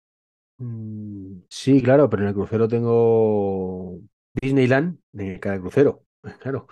Mm, 0.57 1.41
Sí, 1.49 1.81
claro, 1.81 2.09
pero 2.09 2.23
en 2.23 2.29
el 2.29 2.33
crucero 2.35 2.67
tengo 2.67 3.99
Disneyland 4.33 4.99
en 5.13 5.39
cada 5.39 5.59
crucero. 5.59 6.05
Claro. 6.39 6.67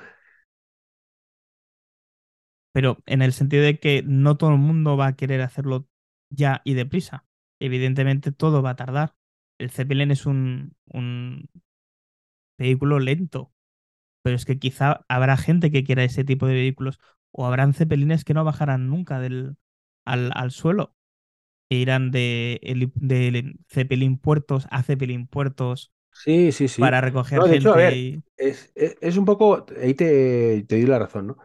Pero 2.74 2.98
en 3.06 3.22
el 3.22 3.34
sentido 3.34 3.64
de 3.64 3.80
que 3.80 4.04
no 4.06 4.38
todo 4.38 4.52
el 4.52 4.58
mundo 4.58 4.98
va 4.98 5.08
a 5.08 5.16
querer 5.16 5.42
hacerlo 5.42 5.88
ya 6.30 6.62
y 6.64 6.74
deprisa. 6.74 7.26
Evidentemente 7.60 8.32
todo 8.32 8.62
va 8.62 8.72
a 8.72 8.76
tardar. 8.76 9.16
El 9.60 9.72
Zeppelin 9.72 10.12
es 10.12 10.26
un, 10.26 10.76
un 10.86 11.50
vehículo 12.58 13.00
lento, 13.00 13.54
pero 14.24 14.36
es 14.38 14.46
que 14.46 14.60
quizá 14.60 15.06
habrá 15.10 15.38
gente 15.38 15.72
que 15.72 15.84
quiera 15.84 16.04
ese 16.04 16.24
tipo 16.26 16.48
de 16.48 16.56
vehículos 16.56 17.00
o 17.32 17.46
habrán 17.48 17.74
Zeppelines 17.76 18.26
que 18.26 18.34
no 18.34 18.44
bajarán 18.46 18.90
nunca 18.90 19.20
del, 19.20 19.58
al, 20.06 20.32
al 20.36 20.52
suelo 20.52 20.96
e 21.72 21.78
irán 21.78 22.12
de, 22.12 22.60
de 22.96 23.56
Zeppelin 23.70 24.18
puertos 24.20 24.68
a 24.72 24.84
Zeppelin 24.84 25.28
puertos 25.28 25.94
Sí, 26.14 26.52
sí, 26.52 26.68
sí. 26.68 26.84
para 26.84 27.02
recoger 27.02 27.44
No, 27.44 27.48
de 27.48 27.56
hecho, 27.56 27.72
a 27.72 27.76
gente 27.76 27.78
ver, 27.78 28.08
es, 28.38 28.72
es, 28.76 28.98
es 29.02 29.18
un 29.18 29.26
poco, 29.26 29.66
ahí 29.82 29.94
te, 29.94 30.64
te 30.68 30.76
doy 30.78 30.86
la 30.86 31.00
razón, 31.00 31.28
¿no? 31.28 31.38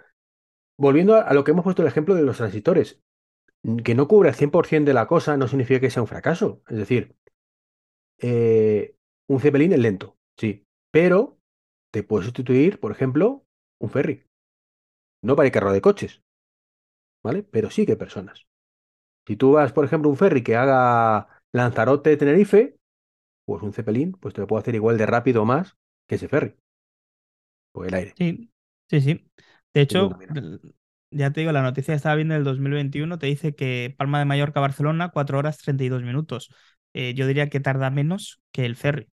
Volviendo 0.78 1.16
a, 1.16 1.22
a 1.22 1.34
lo 1.34 1.44
que 1.44 1.52
hemos 1.52 1.64
puesto 1.64 1.82
el 1.82 1.88
ejemplo 1.88 2.14
de 2.14 2.22
los 2.22 2.38
transitores, 2.38 3.00
que 3.84 3.94
no 3.94 4.08
cubra 4.08 4.30
el 4.30 4.36
100% 4.36 4.90
de 4.90 4.94
la 4.94 5.06
cosa 5.08 5.36
no 5.36 5.48
significa 5.48 5.80
que 5.80 5.90
sea 5.90 6.02
un 6.02 6.08
fracaso. 6.08 6.62
Es 6.68 6.78
decir, 6.78 7.16
eh, 8.18 8.96
un 9.28 9.40
Zeppelin 9.40 9.72
es 9.72 9.78
lento, 9.78 10.16
sí, 10.36 10.66
pero 10.90 11.38
te 11.92 12.02
puede 12.02 12.24
sustituir, 12.24 12.80
por 12.80 12.92
ejemplo, 12.92 13.44
un 13.78 13.90
ferry. 13.90 14.24
No 15.22 15.36
para 15.36 15.46
el 15.48 15.52
carro 15.52 15.72
de 15.72 15.82
coches, 15.82 16.22
¿vale? 17.22 17.42
Pero 17.42 17.70
sí 17.70 17.84
que 17.86 17.96
personas. 17.96 18.46
Si 19.26 19.36
tú 19.36 19.52
vas, 19.52 19.72
por 19.72 19.84
ejemplo, 19.84 20.10
un 20.10 20.16
ferry 20.16 20.42
que 20.42 20.56
haga 20.56 21.28
Lanzarote-Tenerife, 21.52 22.76
pues 23.46 23.62
un 23.62 23.72
Zeppelin, 23.74 24.12
pues 24.14 24.34
te 24.34 24.40
lo 24.42 24.46
puede 24.48 24.62
hacer 24.62 24.74
igual 24.76 24.98
de 24.98 25.06
rápido 25.06 25.42
o 25.42 25.46
más 25.46 25.76
que 26.08 26.16
ese 26.16 26.28
ferry, 26.28 26.56
por 27.72 27.86
el 27.86 27.94
aire. 27.94 28.18
Sí, 28.18 28.50
sí, 28.88 29.00
sí. 29.00 29.30
De 29.74 29.80
hecho, 29.82 30.16
ya 31.10 31.30
te 31.32 31.40
digo, 31.40 31.52
la 31.52 31.62
noticia 31.62 31.92
que 31.92 31.96
estaba 31.96 32.14
viendo 32.16 32.34
del 32.34 32.44
2021 32.44 33.18
te 33.18 33.26
dice 33.26 33.54
que 33.54 33.94
Palma 33.96 34.18
de 34.18 34.24
Mallorca 34.24 34.60
Barcelona, 34.60 35.10
4 35.12 35.38
horas 35.38 35.58
32 35.58 36.02
minutos. 36.02 36.50
Eh, 36.94 37.14
yo 37.14 37.26
diría 37.26 37.48
que 37.50 37.60
tarda 37.60 37.90
menos 37.90 38.40
que 38.52 38.64
el 38.66 38.76
ferry. 38.76 39.08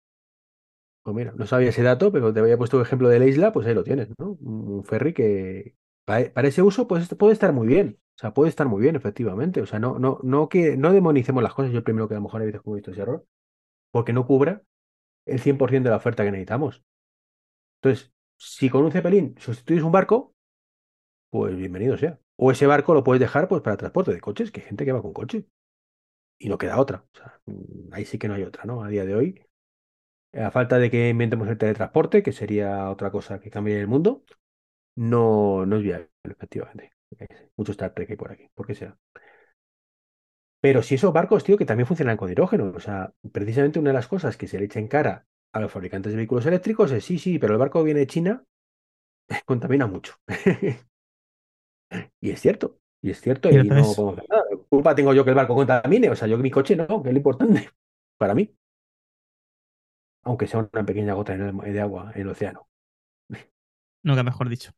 Pues 1.03 1.15
mira, 1.15 1.33
no 1.35 1.45
sabía 1.45 1.69
ese 1.69 1.83
dato, 1.83 2.11
pero 2.13 2.33
te 2.33 2.39
había 2.39 2.57
puesto 2.57 2.77
el 2.77 2.83
ejemplo 2.85 3.09
de 3.09 3.19
la 3.19 3.25
isla, 3.25 3.51
pues 3.51 3.67
ahí 3.67 3.73
lo 3.73 3.83
tienes, 3.83 4.09
¿no? 4.17 4.37
Un 4.41 4.85
ferry 4.85 5.13
que 5.13 5.75
para, 6.05 6.47
ese 6.47 6.61
uso 6.61 6.87
pues, 6.87 7.07
puede 7.15 7.33
estar 7.33 7.53
muy 7.53 7.67
bien. 7.67 7.99
O 8.15 8.19
sea, 8.19 8.33
puede 8.33 8.49
estar 8.49 8.67
muy 8.67 8.81
bien, 8.81 8.95
efectivamente. 8.95 9.61
O 9.61 9.65
sea, 9.65 9.79
no, 9.79 9.97
no, 9.99 10.19
no 10.23 10.49
que 10.49 10.77
no 10.77 10.93
demonicemos 10.93 11.41
las 11.41 11.53
cosas. 11.53 11.71
Yo 11.71 11.83
primero 11.83 12.07
que 12.07 12.13
a 12.13 12.17
lo 12.17 12.23
mejor 12.23 12.41
hay 12.41 12.47
veces 12.47 12.61
que 12.61 12.69
he 12.69 12.73
visto 12.73 12.91
ese 12.91 13.01
error, 13.01 13.25
porque 13.91 14.13
no 14.13 14.27
cubra 14.27 14.63
el 15.25 15.39
100% 15.39 15.83
de 15.83 15.89
la 15.89 15.97
oferta 15.97 16.23
que 16.23 16.31
necesitamos. 16.31 16.83
Entonces, 17.81 18.13
si 18.37 18.69
con 18.69 18.83
un 18.83 18.91
cepelín 18.91 19.35
sustituyes 19.39 19.83
un 19.83 19.91
barco, 19.91 20.35
pues 21.29 21.55
bienvenido 21.55 21.97
sea. 21.97 22.19
O 22.35 22.51
ese 22.51 22.67
barco 22.67 22.93
lo 22.93 23.03
puedes 23.03 23.19
dejar 23.19 23.47
pues 23.47 23.61
para 23.61 23.77
transporte 23.77 24.13
de 24.13 24.21
coches, 24.21 24.51
que 24.51 24.61
hay 24.61 24.67
gente 24.67 24.85
que 24.85 24.91
va 24.91 25.01
con 25.01 25.13
coche. 25.13 25.47
Y 26.39 26.49
no 26.49 26.57
queda 26.57 26.79
otra. 26.79 27.05
O 27.13 27.17
sea, 27.17 27.41
mm, 27.45 27.93
ahí 27.93 28.05
sí 28.05 28.17
que 28.17 28.27
no 28.27 28.33
hay 28.35 28.43
otra, 28.43 28.65
¿no? 28.65 28.83
A 28.83 28.89
día 28.89 29.05
de 29.05 29.15
hoy. 29.15 29.41
A 30.33 30.51
falta 30.51 30.79
de 30.79 30.89
que 30.91 31.09
inventemos 31.09 31.47
el 31.47 31.57
teletransporte, 31.57 32.23
que 32.23 32.31
sería 32.31 32.89
otra 32.89 33.11
cosa 33.11 33.39
que 33.39 33.49
cambie 33.51 33.79
el 33.79 33.87
mundo, 33.87 34.23
no, 34.95 35.65
no 35.65 35.77
es 35.77 35.83
viable, 35.83 36.09
efectivamente. 36.23 36.93
Mucho 37.57 37.71
Star 37.71 37.93
Trek 37.93 38.11
hay 38.11 38.15
por 38.15 38.31
aquí, 38.31 38.49
por 38.53 38.65
qué 38.65 38.75
sea. 38.75 38.97
Pero 40.61 40.81
si 40.81 40.95
esos 40.95 41.13
barcos, 41.13 41.43
tío, 41.43 41.57
que 41.57 41.65
también 41.65 41.87
funcionan 41.87 42.17
con 42.17 42.31
hidrógeno. 42.31 42.71
O 42.75 42.79
sea, 42.79 43.13
precisamente 43.31 43.79
una 43.79 43.89
de 43.89 43.95
las 43.95 44.07
cosas 44.07 44.37
que 44.37 44.47
se 44.47 44.57
le 44.57 44.65
echa 44.65 44.79
en 44.79 44.87
cara 44.87 45.25
a 45.53 45.59
los 45.59 45.71
fabricantes 45.71 46.13
de 46.13 46.17
vehículos 46.17 46.45
eléctricos 46.45 46.91
es 46.91 47.05
sí, 47.05 47.19
sí, 47.19 47.37
pero 47.37 47.53
el 47.53 47.59
barco 47.59 47.83
viene 47.83 48.01
de 48.01 48.07
China, 48.07 48.43
contamina 49.45 49.87
mucho. 49.87 50.15
Y 52.19 52.31
es 52.31 52.41
cierto, 52.41 52.79
y 53.03 53.11
es 53.11 53.21
cierto, 53.21 53.51
y 53.51 53.55
no 53.55 53.77
es. 53.77 53.95
podemos 53.95 54.17
hacer 54.17 54.25
nada. 54.27 54.43
Culpa 54.67 54.95
tengo 54.95 55.13
yo 55.13 55.23
que 55.23 55.29
el 55.29 55.35
barco 55.35 55.53
contamine, 55.53 56.09
o 56.09 56.15
sea, 56.15 56.27
yo 56.27 56.37
que 56.37 56.43
mi 56.43 56.49
coche 56.49 56.75
no, 56.75 57.03
que 57.03 57.09
es 57.09 57.13
lo 57.13 57.19
importante 57.19 57.69
para 58.17 58.33
mí, 58.33 58.51
aunque 60.23 60.47
sea 60.47 60.67
una 60.73 60.83
pequeña 60.83 61.13
gota 61.13 61.37
de 61.37 61.81
agua 61.81 62.11
en 62.15 62.21
el 62.21 62.29
océano. 62.29 62.67
Nunca 64.03 64.23
mejor 64.23 64.49
dicho. 64.49 64.71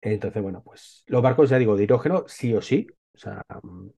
Entonces, 0.00 0.42
bueno, 0.42 0.62
pues 0.62 1.04
los 1.06 1.22
barcos, 1.22 1.50
ya 1.50 1.58
digo, 1.58 1.76
de 1.76 1.84
hidrógeno, 1.84 2.24
sí 2.28 2.54
o 2.54 2.62
sí, 2.62 2.86
o 3.14 3.18
sea, 3.18 3.42
mm, 3.62 3.88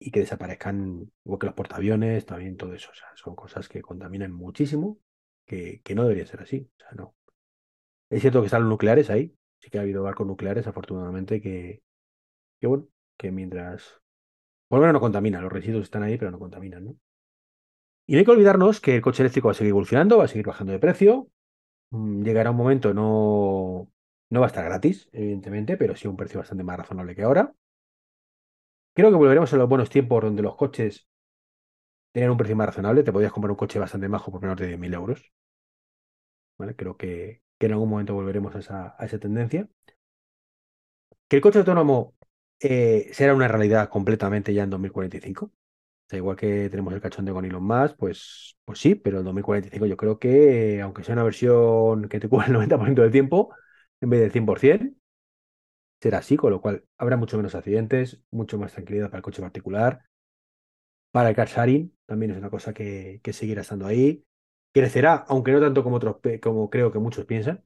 y 0.00 0.10
que 0.12 0.20
desaparezcan, 0.20 1.12
igual 1.24 1.40
que 1.40 1.46
los 1.46 1.54
portaaviones, 1.56 2.26
también 2.26 2.56
todo 2.56 2.74
eso, 2.74 2.90
o 2.92 2.94
sea, 2.94 3.08
son 3.16 3.36
cosas 3.36 3.68
que 3.68 3.82
contaminan 3.82 4.32
muchísimo, 4.32 4.98
que, 5.46 5.82
que 5.84 5.94
no 5.94 6.04
debería 6.04 6.26
ser 6.26 6.42
así, 6.42 6.70
o 6.76 6.80
sea, 6.80 6.90
no. 6.96 7.16
Es 8.10 8.20
cierto 8.22 8.40
que 8.40 8.46
están 8.46 8.62
los 8.62 8.70
nucleares 8.70 9.10
ahí, 9.10 9.34
sí 9.60 9.70
que 9.70 9.78
ha 9.78 9.82
habido 9.82 10.02
barcos 10.02 10.26
nucleares, 10.26 10.66
afortunadamente, 10.66 11.40
que, 11.40 11.82
que 12.60 12.66
bueno, 12.68 12.88
que 13.18 13.32
mientras, 13.32 14.00
por 14.68 14.78
lo 14.78 14.82
menos 14.82 14.94
no 14.94 15.00
contaminan, 15.00 15.42
los 15.44 15.52
residuos 15.52 15.84
están 15.84 16.02
ahí, 16.04 16.18
pero 16.18 16.30
no 16.32 16.38
contaminan, 16.40 16.84
¿no? 16.86 16.96
Y 18.06 18.12
no 18.14 18.18
hay 18.18 18.24
que 18.24 18.30
olvidarnos 18.32 18.80
que 18.80 18.96
el 18.96 19.02
coche 19.02 19.22
eléctrico 19.22 19.48
va 19.48 19.52
a 19.52 19.54
seguir 19.54 19.70
evolucionando, 19.70 20.18
va 20.18 20.24
a 20.24 20.28
seguir 20.28 20.46
bajando 20.46 20.72
de 20.72 20.78
precio, 20.80 21.28
mm, 21.90 22.24
llegará 22.24 22.50
un 22.52 22.58
momento, 22.58 22.94
no, 22.94 23.90
no 24.30 24.40
va 24.40 24.46
a 24.46 24.48
estar 24.48 24.64
gratis, 24.64 25.08
evidentemente, 25.12 25.76
pero 25.76 25.96
sí 25.96 26.08
un 26.08 26.16
precio 26.16 26.38
bastante 26.40 26.64
más 26.64 26.78
razonable 26.78 27.14
que 27.14 27.22
ahora. 27.22 27.52
Creo 28.94 29.10
que 29.10 29.16
volveremos 29.16 29.52
a 29.52 29.56
los 29.56 29.68
buenos 29.68 29.90
tiempos 29.90 30.22
donde 30.22 30.42
los 30.42 30.56
coches 30.56 31.08
tenían 32.12 32.30
un 32.30 32.36
precio 32.36 32.56
más 32.56 32.66
razonable. 32.66 33.02
Te 33.02 33.12
podías 33.12 33.32
comprar 33.32 33.50
un 33.50 33.56
coche 33.56 33.78
bastante 33.78 34.08
bajo 34.08 34.30
por 34.30 34.40
menos 34.40 34.56
de 34.58 34.68
10.000 34.68 34.94
euros. 34.94 35.32
Creo 36.76 36.96
que, 36.96 37.42
que 37.58 37.66
en 37.66 37.72
algún 37.72 37.88
momento 37.88 38.14
volveremos 38.14 38.54
a 38.54 38.96
esa, 39.00 39.18
tendencia. 39.18 39.68
Que 41.28 41.36
el 41.36 41.42
coche 41.42 41.60
autónomo 41.60 42.14
eh, 42.60 43.10
será 43.12 43.34
una 43.34 43.48
realidad 43.48 43.88
completamente 43.88 44.52
ya 44.52 44.64
en 44.64 44.70
2045. 44.70 45.52
O 46.12 46.16
igual 46.16 46.36
que 46.36 46.68
tenemos 46.70 46.92
el 46.92 47.00
cachondeo 47.00 47.34
con 47.34 47.44
Elon 47.44 47.62
Musk, 47.62 47.96
pues, 47.96 48.56
pues 48.64 48.80
sí, 48.80 48.96
pero 48.96 49.18
en 49.20 49.24
2045 49.24 49.86
yo 49.86 49.96
creo 49.96 50.18
que, 50.18 50.80
aunque 50.82 51.04
sea 51.04 51.14
una 51.14 51.22
versión 51.24 52.08
que 52.08 52.20
te 52.20 52.28
cubra 52.30 52.46
el 52.46 52.52
90% 52.52 53.02
del 53.02 53.12
tiempo, 53.12 53.54
en 54.00 54.10
vez 54.10 54.20
del 54.20 54.32
100%, 54.32 54.94
será 56.02 56.18
así, 56.18 56.36
con 56.36 56.50
lo 56.52 56.60
cual 56.62 56.84
habrá 56.98 57.16
mucho 57.16 57.36
menos 57.38 57.54
accidentes, 57.54 58.20
mucho 58.30 58.58
más 58.58 58.72
tranquilidad 58.72 59.06
para 59.10 59.18
el 59.18 59.24
coche 59.24 59.42
particular. 59.42 60.02
Para 61.12 61.30
el 61.30 61.36
car 61.36 61.48
sharing 61.48 61.92
también 62.06 62.32
es 62.32 62.38
una 62.38 62.50
cosa 62.50 62.72
que, 62.72 63.20
que 63.22 63.32
seguirá 63.32 63.62
estando 63.62 63.86
ahí. 63.86 64.24
Crecerá, 64.72 65.24
aunque 65.28 65.52
no 65.52 65.60
tanto 65.60 65.82
como, 65.82 65.96
otros, 65.96 66.16
como 66.42 66.70
creo 66.70 66.92
que 66.92 66.98
muchos 67.00 67.24
piensan. 67.26 67.64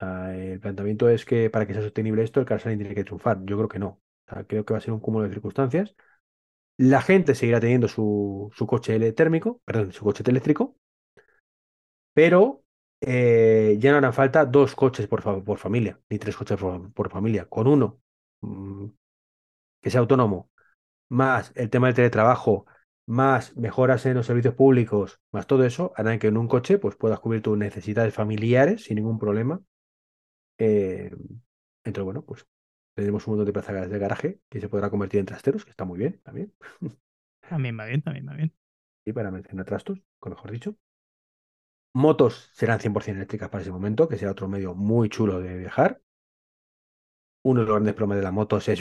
Sea, 0.00 0.36
el 0.36 0.60
planteamiento 0.60 1.08
es 1.08 1.24
que 1.24 1.50
para 1.50 1.66
que 1.66 1.74
sea 1.74 1.82
sostenible 1.82 2.22
esto, 2.24 2.40
el 2.40 2.46
car 2.46 2.60
sharing 2.60 2.78
tiene 2.78 2.94
que 2.94 3.04
triunfar. 3.04 3.40
Yo 3.44 3.56
creo 3.56 3.68
que 3.68 3.78
no. 3.78 4.00
Creo 4.48 4.64
que 4.64 4.74
va 4.74 4.78
a 4.78 4.80
ser 4.82 4.92
un 4.94 5.00
cúmulo 5.00 5.26
de 5.26 5.32
circunstancias. 5.34 5.96
La 6.78 7.02
gente 7.02 7.34
seguirá 7.34 7.60
teniendo 7.60 7.88
su, 7.88 8.50
su 8.54 8.66
coche 8.66 9.12
térmico, 9.12 9.60
perdón, 9.66 9.92
su 9.92 10.04
coche 10.04 10.24
eléctrico, 10.26 10.76
pero 12.12 12.63
eh, 13.06 13.76
ya 13.80 13.92
no 13.92 13.98
harán 13.98 14.12
falta 14.14 14.44
dos 14.46 14.74
coches 14.74 15.06
por, 15.08 15.22
fa- 15.22 15.42
por 15.44 15.58
familia, 15.58 16.00
ni 16.10 16.18
tres 16.18 16.36
coches 16.36 16.58
por, 16.58 16.92
por 16.92 17.10
familia. 17.10 17.46
Con 17.48 17.66
uno 17.68 18.00
mm, 18.42 18.86
que 19.82 19.90
sea 19.90 20.00
autónomo, 20.00 20.50
más 21.10 21.52
el 21.56 21.70
tema 21.70 21.88
del 21.88 21.96
teletrabajo, 21.96 22.66
más 23.06 23.56
mejoras 23.56 24.06
en 24.06 24.14
los 24.16 24.26
servicios 24.26 24.54
públicos, 24.54 25.20
más 25.32 25.46
todo 25.46 25.64
eso, 25.64 25.92
harán 25.96 26.18
que 26.20 26.28
en 26.28 26.38
un 26.38 26.48
coche 26.48 26.78
pues, 26.78 26.96
puedas 26.96 27.20
cubrir 27.20 27.42
tus 27.42 27.58
necesidades 27.58 28.14
familiares 28.14 28.84
sin 28.84 28.96
ningún 28.96 29.18
problema. 29.18 29.62
Eh, 30.58 31.10
entonces, 31.84 32.04
bueno, 32.04 32.24
pues 32.24 32.46
tenemos 32.94 33.26
un 33.26 33.32
montón 33.34 33.46
de 33.46 33.52
plazas 33.52 33.90
de 33.90 33.98
garaje 33.98 34.40
que 34.48 34.60
se 34.60 34.68
podrá 34.68 34.90
convertir 34.90 35.20
en 35.20 35.26
trasteros, 35.26 35.64
que 35.64 35.70
está 35.70 35.84
muy 35.84 35.98
bien 35.98 36.20
también. 36.24 36.54
También 37.48 37.78
va 37.78 37.86
bien, 37.86 38.02
también 38.02 38.28
va 38.28 38.34
bien. 38.34 38.52
Y 39.06 39.14
para 39.14 39.30
mencionar 39.30 39.64
trastos, 39.64 40.02
con 40.18 40.32
mejor 40.34 40.50
dicho. 40.50 40.76
Motos 41.94 42.50
serán 42.52 42.78
100% 42.80 43.18
eléctricas 43.20 43.48
para 43.50 43.62
ese 43.62 43.72
momento, 43.72 44.06
que 44.08 44.18
será 44.18 44.32
otro 44.32 44.48
medio 44.48 44.74
muy 44.74 45.08
chulo 45.08 45.40
de 45.40 45.56
viajar. 45.58 46.00
Uno 47.44 47.60
de 47.60 47.66
los 47.66 47.74
grandes 47.76 47.94
problemas 47.94 48.16
de 48.18 48.22
las 48.24 48.32
motos 48.32 48.68
es... 48.68 48.80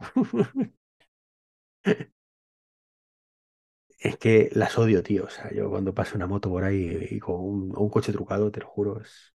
Es 3.98 4.16
que 4.18 4.50
las 4.52 4.76
odio, 4.78 5.02
tío. 5.02 5.24
O 5.24 5.30
sea, 5.30 5.50
yo 5.52 5.70
cuando 5.70 5.94
paso 5.94 6.16
una 6.16 6.26
moto 6.26 6.50
por 6.50 6.64
ahí 6.64 7.06
y 7.10 7.18
con 7.20 7.36
un, 7.40 7.74
un 7.76 7.88
coche 7.90 8.12
trucado, 8.12 8.50
te 8.50 8.60
lo 8.60 8.66
juro, 8.68 9.00
es... 9.00 9.31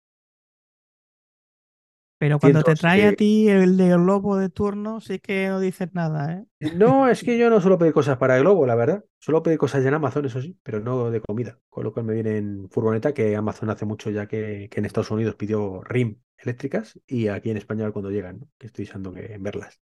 Pero 2.20 2.39
cuando 2.39 2.63
te 2.63 2.76
trae 2.76 3.05
a 3.05 3.13
de- 3.13 3.15
ti 3.15 3.47
el 3.49 3.78
de 3.78 3.89
globo 3.97 4.38
de 4.38 4.49
turno, 4.49 5.01
sí 5.01 5.20
que 5.20 5.47
no 5.50 5.59
dices 5.59 5.89
nada, 5.93 6.33
¿eh? 6.33 6.46
No, 6.59 7.08
es 7.08 7.24
que 7.24 7.37
yo 7.37 7.50
no 7.51 7.62
suelo 7.62 7.78
pedir 7.78 7.93
cosas 7.93 8.17
para 8.17 8.37
Globo, 8.39 8.66
la 8.66 8.74
verdad. 8.75 9.05
Suelo 9.20 9.43
pedir 9.43 9.59
cosas 9.59 9.86
en 9.86 9.93
Amazon, 9.93 10.25
eso 10.25 10.42
sí, 10.42 10.58
pero 10.63 10.79
no 10.79 11.12
de 11.12 11.21
comida. 11.21 11.59
Con 11.70 11.83
lo 11.83 11.93
cual 11.93 12.05
me 12.08 12.13
viene 12.16 12.37
en 12.37 12.67
furgoneta, 12.71 13.13
que 13.13 13.36
Amazon 13.36 13.70
hace 13.70 13.86
mucho 13.86 14.09
ya 14.09 14.28
que, 14.28 14.67
que 14.71 14.79
en 14.79 14.86
Estados 14.86 15.12
Unidos 15.12 15.36
pidió 15.36 15.82
RIM 15.83 16.20
eléctricas 16.37 17.00
y 17.05 17.28
aquí 17.28 17.51
en 17.51 17.58
España 17.58 17.92
cuando 17.92 18.09
llegan, 18.12 18.39
¿no? 18.39 18.50
que 18.58 18.67
estoy 18.67 18.86
deseando 18.86 19.13
que 19.13 19.37
verlas. 19.39 19.79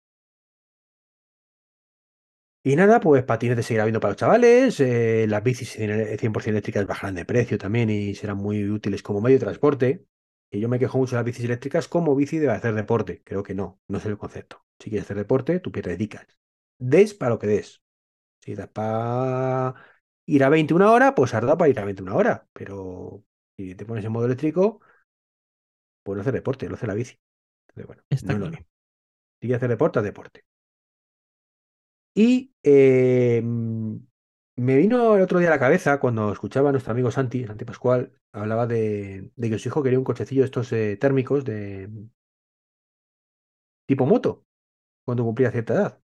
Y 2.63 2.75
nada, 2.75 2.99
pues 2.99 3.23
patinetes 3.23 3.65
seguirá 3.67 3.83
habiendo 3.83 3.99
para 3.99 4.11
los 4.13 4.17
chavales, 4.19 4.79
eh, 4.79 5.27
las 5.29 5.43
bicis 5.43 5.69
100% 5.73 6.55
eléctricas 6.57 6.87
bajarán 6.87 7.13
de 7.15 7.23
precio 7.25 7.57
también 7.59 7.89
y 7.91 8.15
serán 8.15 8.37
muy 8.37 8.67
útiles 8.69 9.03
como 9.03 9.21
medio 9.21 9.35
de 9.37 9.45
transporte. 9.45 10.05
Y 10.51 10.59
yo 10.59 10.69
me 10.69 10.79
quejo 10.79 10.97
mucho 10.97 11.11
de 11.11 11.17
las 11.17 11.25
bicis 11.25 11.45
eléctricas 11.45 11.87
como 11.87 12.15
bici 12.15 12.37
de 12.37 12.49
hacer 12.49 12.73
deporte. 12.73 13.21
Creo 13.23 13.43
que 13.43 13.53
no, 13.55 13.79
no 13.87 13.97
es 13.97 14.05
el 14.05 14.17
concepto. 14.17 14.63
Si 14.79 14.89
quieres 14.89 15.05
hacer 15.05 15.17
deporte, 15.17 15.59
tú 15.59 15.71
te 15.71 15.81
dedicas. 15.81 16.27
Des 16.77 17.13
para 17.13 17.31
lo 17.31 17.39
que 17.39 17.47
des. 17.47 17.81
Si 18.41 18.55
das 18.55 18.69
para 18.69 19.75
ir 20.25 20.43
a 20.43 20.49
21 20.49 20.91
horas, 20.93 21.13
pues 21.15 21.33
has 21.33 21.41
dado 21.41 21.57
para 21.57 21.69
ir 21.69 21.79
a 21.79 21.85
21 21.85 22.15
horas. 22.15 22.41
Pero 22.53 23.23
si 23.57 23.75
te 23.75 23.85
pones 23.85 24.05
en 24.05 24.11
modo 24.11 24.25
eléctrico, 24.25 24.81
pues 26.03 26.15
no 26.15 26.21
hacer 26.21 26.33
deporte, 26.33 26.69
lo 26.69 26.75
hace 26.75 26.87
la 26.87 26.93
bici. 26.93 27.19
Entonces, 27.69 27.87
bueno, 27.87 28.03
Está 28.09 28.33
no 28.33 28.39
claro. 28.49 28.57
Si 29.41 29.47
quieres 29.47 29.57
hacer 29.57 29.69
deporte, 29.69 29.99
haz 29.99 30.05
deporte. 30.05 30.45
Y 32.13 32.51
eh, 32.63 33.43
me 34.57 34.75
vino 34.77 35.15
el 35.15 35.21
otro 35.21 35.39
día 35.39 35.49
a 35.49 35.51
la 35.51 35.59
cabeza 35.59 35.99
cuando 35.99 36.31
escuchaba 36.31 36.69
a 36.69 36.71
nuestro 36.71 36.91
amigo 36.93 37.11
Santi, 37.11 37.45
Santi 37.45 37.65
Pascual, 37.65 38.13
hablaba 38.31 38.67
de, 38.67 39.31
que 39.39 39.59
su 39.59 39.69
hijo 39.69 39.83
quería 39.83 39.99
un 39.99 40.05
cochecillo 40.05 40.41
de 40.41 40.45
estos 40.45 40.71
eh, 40.73 40.97
térmicos 40.97 41.43
de 41.45 41.89
tipo 43.87 44.05
moto 44.05 44.45
cuando 45.05 45.23
cumplía 45.25 45.51
cierta 45.51 45.73
edad. 45.75 46.01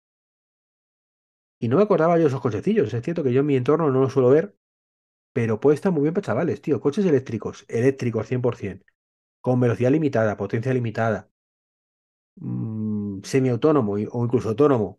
Y 1.61 1.69
no 1.69 1.77
me 1.77 1.83
acordaba 1.85 2.17
yo 2.17 2.23
de 2.23 2.29
esos 2.29 2.41
cochecillos. 2.41 2.93
Es 2.93 3.03
cierto 3.05 3.23
que 3.23 3.33
yo 3.33 3.41
en 3.41 3.47
mi 3.47 3.57
entorno 3.57 3.91
no 3.91 4.01
lo 4.01 4.11
suelo 4.11 4.31
ver, 4.31 4.57
pero 5.35 5.61
puede 5.61 5.77
estar 5.77 5.93
muy 5.93 6.03
bien 6.03 6.15
para 6.15 6.27
chavales, 6.27 6.63
tío. 6.63 6.81
Coches 6.81 7.07
eléctricos, 7.07 7.65
eléctricos 7.69 8.27
100%, 8.29 8.87
con 9.43 9.61
velocidad 9.61 9.91
limitada, 9.93 10.37
potencia 10.37 10.75
limitada, 10.75 11.31
mm, 12.37 13.21
semiautónomo 13.31 13.93
o 14.17 14.25
incluso 14.25 14.49
autónomo. 14.51 14.99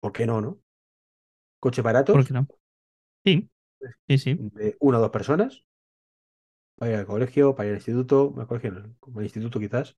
¿Por 0.00 0.12
qué 0.12 0.26
no, 0.26 0.40
no? 0.40 0.60
Coches 1.60 1.82
¿Por 1.82 1.84
baratos, 1.84 2.26
qué 2.26 2.34
no? 2.34 2.46
Sí, 3.24 3.50
sí, 4.08 4.18
sí. 4.18 4.44
de 4.56 4.76
una 4.80 4.98
o 4.98 5.00
dos 5.02 5.10
personas, 5.10 5.62
para 6.76 6.92
ir 6.92 6.98
al 6.98 7.06
colegio, 7.06 7.54
para 7.54 7.66
ir 7.68 7.72
al 7.72 7.78
instituto, 7.78 8.34
al 8.38 8.46
colegio, 8.46 8.70
no, 8.72 8.94
como 9.00 9.18
al 9.18 9.24
instituto 9.26 9.60
quizás. 9.60 9.96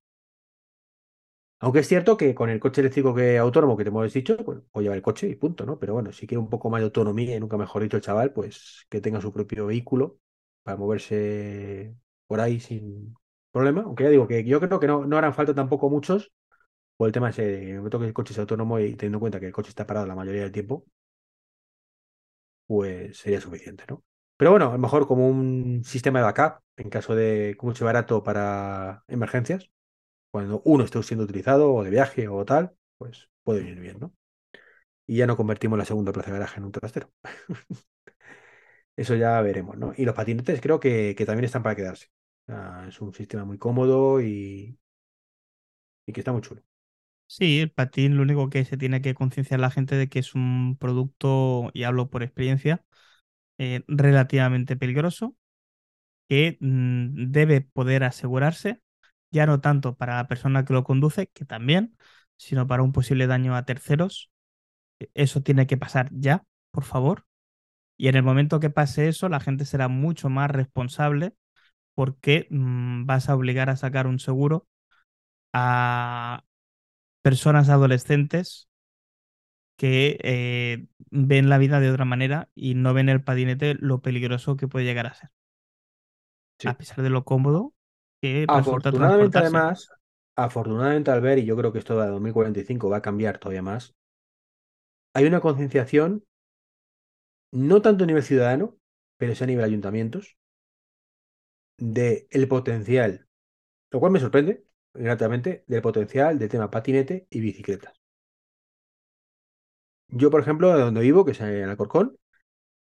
Aunque 1.61 1.79
es 1.79 1.87
cierto 1.87 2.15
que 2.15 2.33
con 2.33 2.49
el 2.49 2.59
coche 2.59 2.79
eléctrico 2.81 3.13
que 3.13 3.37
autónomo 3.37 3.75
que 3.75 3.83
te 3.83 3.89
hemos 3.89 4.13
dicho, 4.13 4.37
pues 4.37 4.59
puedo 4.71 4.81
llevar 4.83 4.95
el 4.97 5.01
coche 5.03 5.27
y 5.27 5.35
punto, 5.35 5.65
¿no? 5.65 5.77
Pero 5.77 5.93
bueno, 5.93 6.13
si 6.13 6.25
quiere 6.25 6.39
un 6.39 6.49
poco 6.49 6.69
más 6.69 6.79
de 6.79 6.85
autonomía 6.85 7.35
y 7.35 7.39
nunca 7.39 7.57
mejor 7.57 7.81
dicho 7.83 7.97
el 7.97 8.03
chaval, 8.03 8.31
pues 8.31 8.85
que 8.89 9.01
tenga 9.01 9.19
su 9.19 9.33
propio 9.33 9.65
vehículo 9.67 10.19
para 10.63 10.77
moverse 10.77 11.95
por 12.27 12.39
ahí 12.39 12.59
sin 12.61 13.13
problema. 13.51 13.81
Aunque 13.81 14.05
ya 14.05 14.09
digo 14.09 14.25
que 14.27 14.43
yo 14.45 14.59
creo 14.61 14.79
que 14.79 14.87
no, 14.87 15.05
no 15.05 15.17
harán 15.17 15.33
falta 15.33 15.53
tampoco 15.53 15.89
muchos 15.89 16.31
por 16.97 17.07
el 17.07 17.13
tema 17.13 17.29
ese 17.29 17.43
de 17.43 17.63
en 17.63 17.69
el 17.71 17.77
momento 17.77 17.99
que 17.99 18.07
el 18.07 18.13
coche 18.13 18.33
es 18.33 18.39
autónomo 18.39 18.79
y 18.79 18.95
teniendo 18.95 19.17
en 19.17 19.21
cuenta 19.21 19.39
que 19.39 19.47
el 19.47 19.53
coche 19.53 19.69
está 19.69 19.87
parado 19.87 20.07
la 20.07 20.15
mayoría 20.15 20.43
del 20.43 20.51
tiempo, 20.51 20.85
pues 22.69 23.17
sería 23.19 23.41
suficiente, 23.41 23.85
¿no? 23.89 24.05
Pero 24.37 24.51
bueno, 24.51 24.69
a 24.69 24.73
lo 24.73 24.79
mejor 24.79 25.07
como 25.07 25.27
un 25.29 25.83
sistema 25.85 26.19
de 26.21 26.25
backup 26.25 26.61
en 26.77 26.91
caso 26.91 27.15
de 27.15 27.55
coche 27.57 27.83
barato 27.85 28.23
para 28.23 29.03
emergencias, 29.09 29.71
cuando 30.31 30.61
uno 30.65 30.83
esté 30.85 31.03
siendo 31.03 31.25
utilizado 31.25 31.73
o 31.73 31.83
de 31.83 31.91
viaje 31.91 32.27
o 32.29 32.45
tal, 32.45 32.73
pues 32.97 33.29
puede 33.43 33.61
venir 33.61 33.79
bien, 33.81 33.99
¿no? 33.99 34.13
Y 35.07 35.17
ya 35.17 35.27
no 35.27 35.37
convertimos 35.37 35.77
la 35.79 35.85
segunda 35.85 36.11
plaza 36.13 36.31
de 36.31 36.39
garaje 36.39 36.59
en 36.59 36.65
un 36.65 36.71
trastero. 36.73 37.11
Eso 38.95 39.15
ya 39.15 39.41
veremos, 39.41 39.77
¿no? 39.77 39.93
Y 39.95 40.05
los 40.05 40.15
patinetes 40.15 40.59
creo 40.61 40.79
que, 40.79 41.15
que 41.17 41.25
también 41.25 41.45
están 41.45 41.63
para 41.63 41.75
quedarse. 41.75 42.07
Es 42.87 42.99
un 43.01 43.13
sistema 43.13 43.45
muy 43.45 43.57
cómodo 43.57 44.21
y, 44.21 44.77
y 46.05 46.13
que 46.13 46.21
está 46.21 46.31
muy 46.31 46.41
chulo. 46.41 46.61
Sí, 47.31 47.59
el 47.59 47.69
patín 47.71 48.17
lo 48.17 48.23
único 48.23 48.49
que 48.49 48.65
se 48.65 48.75
tiene 48.75 49.01
que 49.03 49.13
concienciar 49.13 49.59
la 49.59 49.69
gente 49.69 49.95
de 49.95 50.09
que 50.09 50.17
es 50.19 50.33
un 50.33 50.75
producto, 50.79 51.69
y 51.73 51.83
hablo 51.83 52.09
por 52.09 52.23
experiencia, 52.23 52.83
eh, 53.59 53.83
relativamente 53.87 54.77
peligroso, 54.77 55.35
que 56.29 56.57
mm, 56.61 57.31
debe 57.31 57.61
poder 57.61 58.03
asegurarse, 58.05 58.81
ya 59.31 59.45
no 59.47 59.61
tanto 59.61 59.95
para 59.97 60.17
la 60.17 60.27
persona 60.27 60.65
que 60.65 60.73
lo 60.73 60.83
conduce, 60.83 61.27
que 61.29 61.45
también, 61.45 61.97
sino 62.37 62.67
para 62.67 62.83
un 62.83 62.93
posible 62.93 63.27
daño 63.27 63.55
a 63.55 63.65
terceros. 63.65 64.31
E, 64.99 65.09
Eso 65.15 65.41
tiene 65.43 65.67
que 65.67 65.77
pasar 65.77 66.09
ya, 66.13 66.45
por 66.71 66.85
favor. 66.85 67.25
Y 67.97 68.09
en 68.09 68.15
el 68.17 68.23
momento 68.23 68.59
que 68.61 68.69
pase 68.71 69.07
eso, 69.09 69.29
la 69.29 69.39
gente 69.41 69.65
será 69.65 69.87
mucho 69.89 70.29
más 70.29 70.51
responsable 70.51 71.35
porque 71.95 72.47
mm, 72.51 73.05
vas 73.07 73.29
a 73.29 73.35
obligar 73.35 73.69
a 73.71 73.77
sacar 73.77 74.07
un 74.07 74.19
seguro 74.19 74.67
a 75.53 76.43
personas 77.21 77.69
adolescentes 77.69 78.69
que 79.77 80.19
eh, 80.23 80.87
ven 81.09 81.47
la 81.49 81.57
vida 81.57 81.79
de 81.79 81.89
otra 81.89 82.05
manera 82.05 82.49
y 82.53 82.75
no 82.75 82.93
ven 82.93 83.07
el 83.07 83.23
patinete 83.23 83.75
lo 83.79 84.01
peligroso 84.01 84.57
que 84.57 84.67
puede 84.67 84.85
llegar 84.85 85.07
a 85.07 85.13
ser. 85.13 85.29
Sí. 86.59 86.67
A 86.67 86.77
pesar 86.77 87.01
de 87.01 87.09
lo 87.09 87.23
cómodo 87.23 87.73
que 88.21 88.45
Afortunadamente, 88.49 89.37
además, 89.37 89.89
afortunadamente 90.35 91.11
al 91.11 91.21
ver, 91.21 91.39
y 91.39 91.45
yo 91.45 91.55
creo 91.55 91.71
que 91.71 91.79
esto 91.79 91.97
de 91.99 92.07
2045 92.07 92.89
va 92.89 92.97
a 92.97 93.01
cambiar 93.01 93.37
todavía 93.37 93.61
más, 93.61 93.95
hay 95.13 95.25
una 95.25 95.39
concienciación, 95.39 96.25
no 97.51 97.81
tanto 97.81 98.03
a 98.03 98.07
nivel 98.07 98.23
ciudadano, 98.23 98.77
pero 99.17 99.33
sí 99.33 99.43
a 99.43 99.47
nivel 99.47 99.63
ayuntamientos, 99.63 100.37
de 101.77 102.27
el 102.31 102.47
potencial, 102.47 103.27
lo 103.91 103.99
cual 103.99 104.11
me 104.11 104.19
sorprende 104.19 104.65
gratamente, 104.99 105.63
del 105.67 105.81
potencial 105.81 106.37
del 106.39 106.49
tema 106.49 106.69
patinete 106.69 107.27
y 107.29 107.39
bicicletas. 107.39 107.93
Yo, 110.09 110.29
por 110.31 110.41
ejemplo, 110.41 110.73
de 110.75 110.81
donde 110.81 111.01
vivo, 111.01 111.25
que 111.25 111.31
es 111.31 111.41
en 111.41 111.69
Alcorcón, 111.69 112.17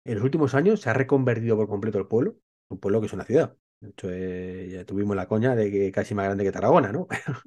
en 0.06 0.16
los 0.16 0.24
últimos 0.24 0.56
años 0.56 0.82
se 0.82 0.90
ha 0.90 0.94
reconvertido 0.94 1.58
por 1.58 1.68
completo 1.70 2.00
el 2.00 2.08
pueblo, 2.08 2.38
un 2.70 2.80
pueblo 2.80 3.02
que 3.02 3.08
es 3.08 3.14
una 3.14 3.26
ciudad. 3.26 3.58
De 3.82 3.90
hecho, 3.90 4.10
eh, 4.12 4.70
ya 4.72 4.86
tuvimos 4.86 5.16
la 5.16 5.28
coña 5.28 5.56
de 5.56 5.72
que 5.72 5.92
casi 5.92 6.16
más 6.16 6.26
grande 6.26 6.44
que 6.46 6.52
Tarragona, 6.52 6.92
¿no? 6.92 7.08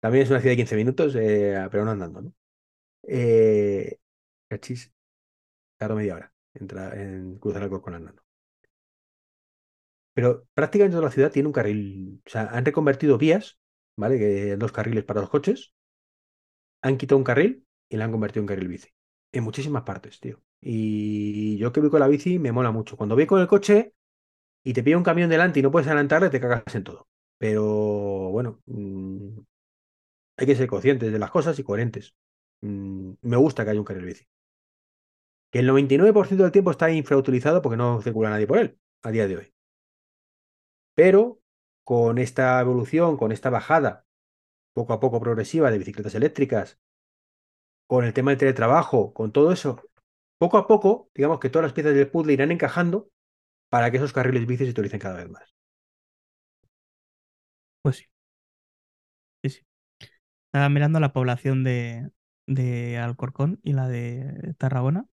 También 0.00 0.24
es 0.24 0.30
una 0.30 0.40
ciudad 0.40 0.52
de 0.52 0.56
15 0.56 0.76
minutos, 0.76 1.14
eh, 1.16 1.66
pero 1.70 1.84
no 1.84 1.90
andando, 1.92 2.22
¿no? 2.22 2.32
Eh, 3.04 3.98
cachis, 4.48 4.92
tardo 5.78 5.96
media 5.96 6.16
hora 6.16 6.34
entra, 6.54 6.94
en 7.00 7.38
cruzar 7.38 7.64
Alcorcón 7.64 7.94
andando. 7.96 8.22
Pero 10.18 10.48
prácticamente 10.52 10.96
toda 10.96 11.06
la 11.06 11.12
ciudad 11.12 11.30
tiene 11.30 11.46
un 11.46 11.52
carril, 11.52 12.20
o 12.26 12.28
sea, 12.28 12.48
han 12.50 12.64
reconvertido 12.64 13.18
vías, 13.18 13.60
¿vale? 13.96 14.18
Que 14.18 14.56
dos 14.56 14.72
carriles 14.72 15.04
para 15.04 15.20
los 15.20 15.30
coches, 15.30 15.72
han 16.82 16.96
quitado 16.98 17.18
un 17.18 17.22
carril 17.22 17.64
y 17.88 17.96
la 17.96 18.06
han 18.06 18.10
convertido 18.10 18.40
en 18.42 18.48
carril 18.48 18.66
bici. 18.66 18.88
En 19.30 19.44
muchísimas 19.44 19.84
partes, 19.84 20.18
tío. 20.18 20.42
Y 20.60 21.56
yo 21.58 21.70
que 21.72 21.78
voy 21.78 21.88
con 21.90 22.00
la 22.00 22.08
bici 22.08 22.40
me 22.40 22.50
mola 22.50 22.72
mucho. 22.72 22.96
Cuando 22.96 23.14
voy 23.14 23.26
con 23.26 23.40
el 23.40 23.46
coche 23.46 23.94
y 24.64 24.72
te 24.72 24.82
pilla 24.82 24.98
un 24.98 25.04
camión 25.04 25.30
delante 25.30 25.60
y 25.60 25.62
no 25.62 25.70
puedes 25.70 25.86
adelantarle, 25.86 26.30
te 26.30 26.40
cagas 26.40 26.64
en 26.74 26.82
todo. 26.82 27.08
Pero 27.38 27.62
bueno, 28.32 28.60
mmm, 28.66 29.38
hay 30.36 30.46
que 30.46 30.56
ser 30.56 30.66
conscientes 30.68 31.12
de 31.12 31.18
las 31.20 31.30
cosas 31.30 31.56
y 31.60 31.62
coherentes. 31.62 32.14
Mm, 32.62 33.12
me 33.22 33.36
gusta 33.36 33.64
que 33.64 33.70
haya 33.70 33.80
un 33.80 33.86
carril 33.86 34.06
bici. 34.06 34.26
Que 35.50 35.58
el 35.60 35.66
99% 35.66 36.44
del 36.44 36.52
tiempo 36.52 36.70
está 36.70 36.90
infrautilizado 36.90 37.60
porque 37.62 37.76
no 37.76 38.00
circula 38.02 38.30
nadie 38.30 38.46
por 38.46 38.58
él 38.58 38.78
a 39.02 39.10
día 39.10 39.28
de 39.28 39.36
hoy. 39.36 39.52
Pero 40.98 41.40
con 41.84 42.18
esta 42.18 42.60
evolución, 42.60 43.16
con 43.16 43.30
esta 43.30 43.50
bajada 43.50 44.04
poco 44.74 44.92
a 44.94 44.98
poco 44.98 45.20
progresiva 45.20 45.70
de 45.70 45.78
bicicletas 45.78 46.16
eléctricas, 46.16 46.80
con 47.86 48.04
el 48.04 48.12
tema 48.12 48.32
del 48.32 48.38
teletrabajo, 48.38 49.14
con 49.14 49.30
todo 49.30 49.52
eso, 49.52 49.80
poco 50.38 50.58
a 50.58 50.66
poco, 50.66 51.08
digamos 51.14 51.38
que 51.38 51.50
todas 51.50 51.66
las 51.66 51.72
piezas 51.72 51.94
del 51.94 52.10
puzzle 52.10 52.32
irán 52.32 52.50
encajando 52.50 53.12
para 53.70 53.92
que 53.92 53.98
esos 53.98 54.12
carriles 54.12 54.44
bici 54.48 54.64
se 54.64 54.72
utilicen 54.72 54.98
cada 54.98 55.18
vez 55.18 55.30
más. 55.30 55.54
Pues 57.82 57.96
sí. 59.44 59.64
Estaba 60.46 60.68
mirando 60.68 60.98
la 60.98 61.12
población 61.12 61.62
de, 61.62 62.10
Alcorcón 63.00 63.60
y 63.62 63.72
la 63.72 63.86
de 63.86 64.52
Tarragona. 64.58 65.06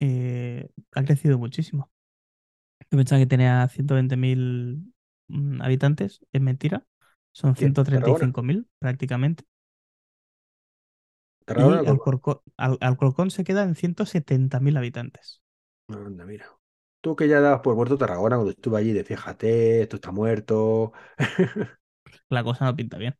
Eh, 0.00 0.70
ha 0.92 1.04
crecido 1.04 1.38
muchísimo. 1.38 1.92
Yo 2.90 2.98
pensaba 2.98 3.20
que 3.20 3.26
tenía 3.26 3.68
120.000 3.68 4.76
mm, 4.76 4.93
habitantes. 5.60 6.20
Es 6.32 6.40
mentira. 6.40 6.86
Son 7.32 7.56
¿Quién? 7.56 7.80
¿Tarragona? 7.90 8.32
135.000 8.32 8.68
prácticamente. 8.78 9.44
Tarragona, 11.46 11.82
Y 11.82 11.86
Alcorcón. 11.86 12.40
Al- 12.58 12.76
Alcorcón 12.80 13.30
se 13.30 13.44
queda 13.44 13.62
en 13.62 13.76
170.000 13.76 14.76
habitantes. 14.76 15.40
Anda, 15.88 16.24
mira. 16.26 16.46
Tú 17.00 17.14
que 17.16 17.28
ya 17.28 17.40
dabas 17.40 17.60
por 17.60 17.74
muerto 17.76 17.98
Tarragona 17.98 18.36
cuando 18.36 18.50
estuve 18.52 18.78
allí 18.78 18.92
de 18.92 19.04
fíjate, 19.04 19.82
esto 19.82 19.96
está 19.96 20.10
muerto. 20.12 20.92
La 22.28 22.44
cosa 22.44 22.66
no 22.66 22.76
pinta 22.76 22.98
bien. 22.98 23.16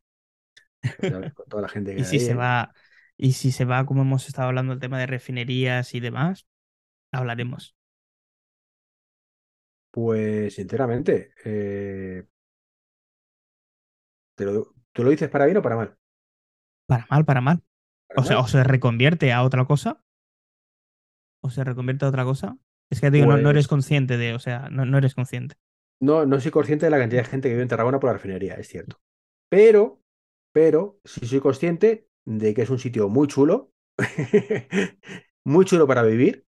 Pues 0.97 1.31
con 1.33 1.47
toda 1.47 1.61
la 1.63 1.69
gente 1.69 1.93
que 1.95 1.99
Y 1.99 2.05
si 2.05 2.19
se 2.19 2.33
va, 2.35 2.73
y 3.17 3.33
si 3.33 3.51
se 3.51 3.65
va, 3.65 3.85
como 3.85 4.01
hemos 4.03 4.27
estado 4.27 4.47
hablando, 4.49 4.73
el 4.73 4.79
tema 4.79 4.99
de 4.99 5.07
refinerías 5.07 5.93
y 5.95 5.99
demás, 5.99 6.47
hablaremos. 7.11 7.74
Pues 9.95 10.53
sinceramente, 10.55 11.31
eh, 11.45 12.25
te 14.35 14.45
lo, 14.45 14.73
¿tú 14.93 15.03
lo 15.03 15.09
dices 15.09 15.29
para 15.29 15.45
bien 15.45 15.57
o 15.57 15.61
para 15.61 15.75
mal? 15.75 15.97
Para 16.87 17.05
mal, 17.09 17.25
para 17.25 17.41
mal. 17.41 17.63
Para 18.07 18.21
O 18.21 18.23
sea, 18.25 18.39
o 18.39 18.47
se 18.47 18.63
reconvierte 18.63 19.33
a 19.33 19.43
otra 19.43 19.65
cosa. 19.65 20.01
O 21.41 21.49
se 21.49 21.63
reconvierte 21.63 22.03
a 22.05 22.09
otra 22.09 22.25
cosa. 22.25 22.57
Es 22.89 22.99
que 23.01 23.09
digo, 23.11 23.25
no, 23.27 23.37
no 23.37 23.49
eres 23.49 23.67
Pues 23.67 23.69
consciente 23.69 24.17
de, 24.17 24.33
o 24.33 24.39
sea, 24.39 24.67
no, 24.69 24.85
no 24.85 24.97
eres 24.97 25.15
consciente. 25.15 25.55
no, 25.99 26.25
no 26.25 26.39
soy 26.39 26.51
consciente 26.51 26.85
de 26.85 26.89
la 26.91 26.97
cantidad 26.99 27.23
de 27.23 27.29
gente 27.29 27.47
que 27.47 27.53
vive 27.53 27.63
en 27.63 27.69
Tarragona 27.69 27.99
por 27.99 28.09
la 28.09 28.13
refinería, 28.13 28.55
es 28.55 28.67
cierto. 28.67 28.97
Pero, 29.49 30.01
pero 30.51 30.99
sí 31.05 31.25
soy 31.27 31.39
consciente 31.39 32.09
de 32.25 32.53
que 32.53 32.63
es 32.63 32.69
un 32.69 32.79
sitio 32.79 33.09
muy 33.09 33.27
chulo, 33.27 33.71
muy 35.45 35.65
chulo 35.65 35.87
para 35.87 36.03
vivir, 36.03 36.44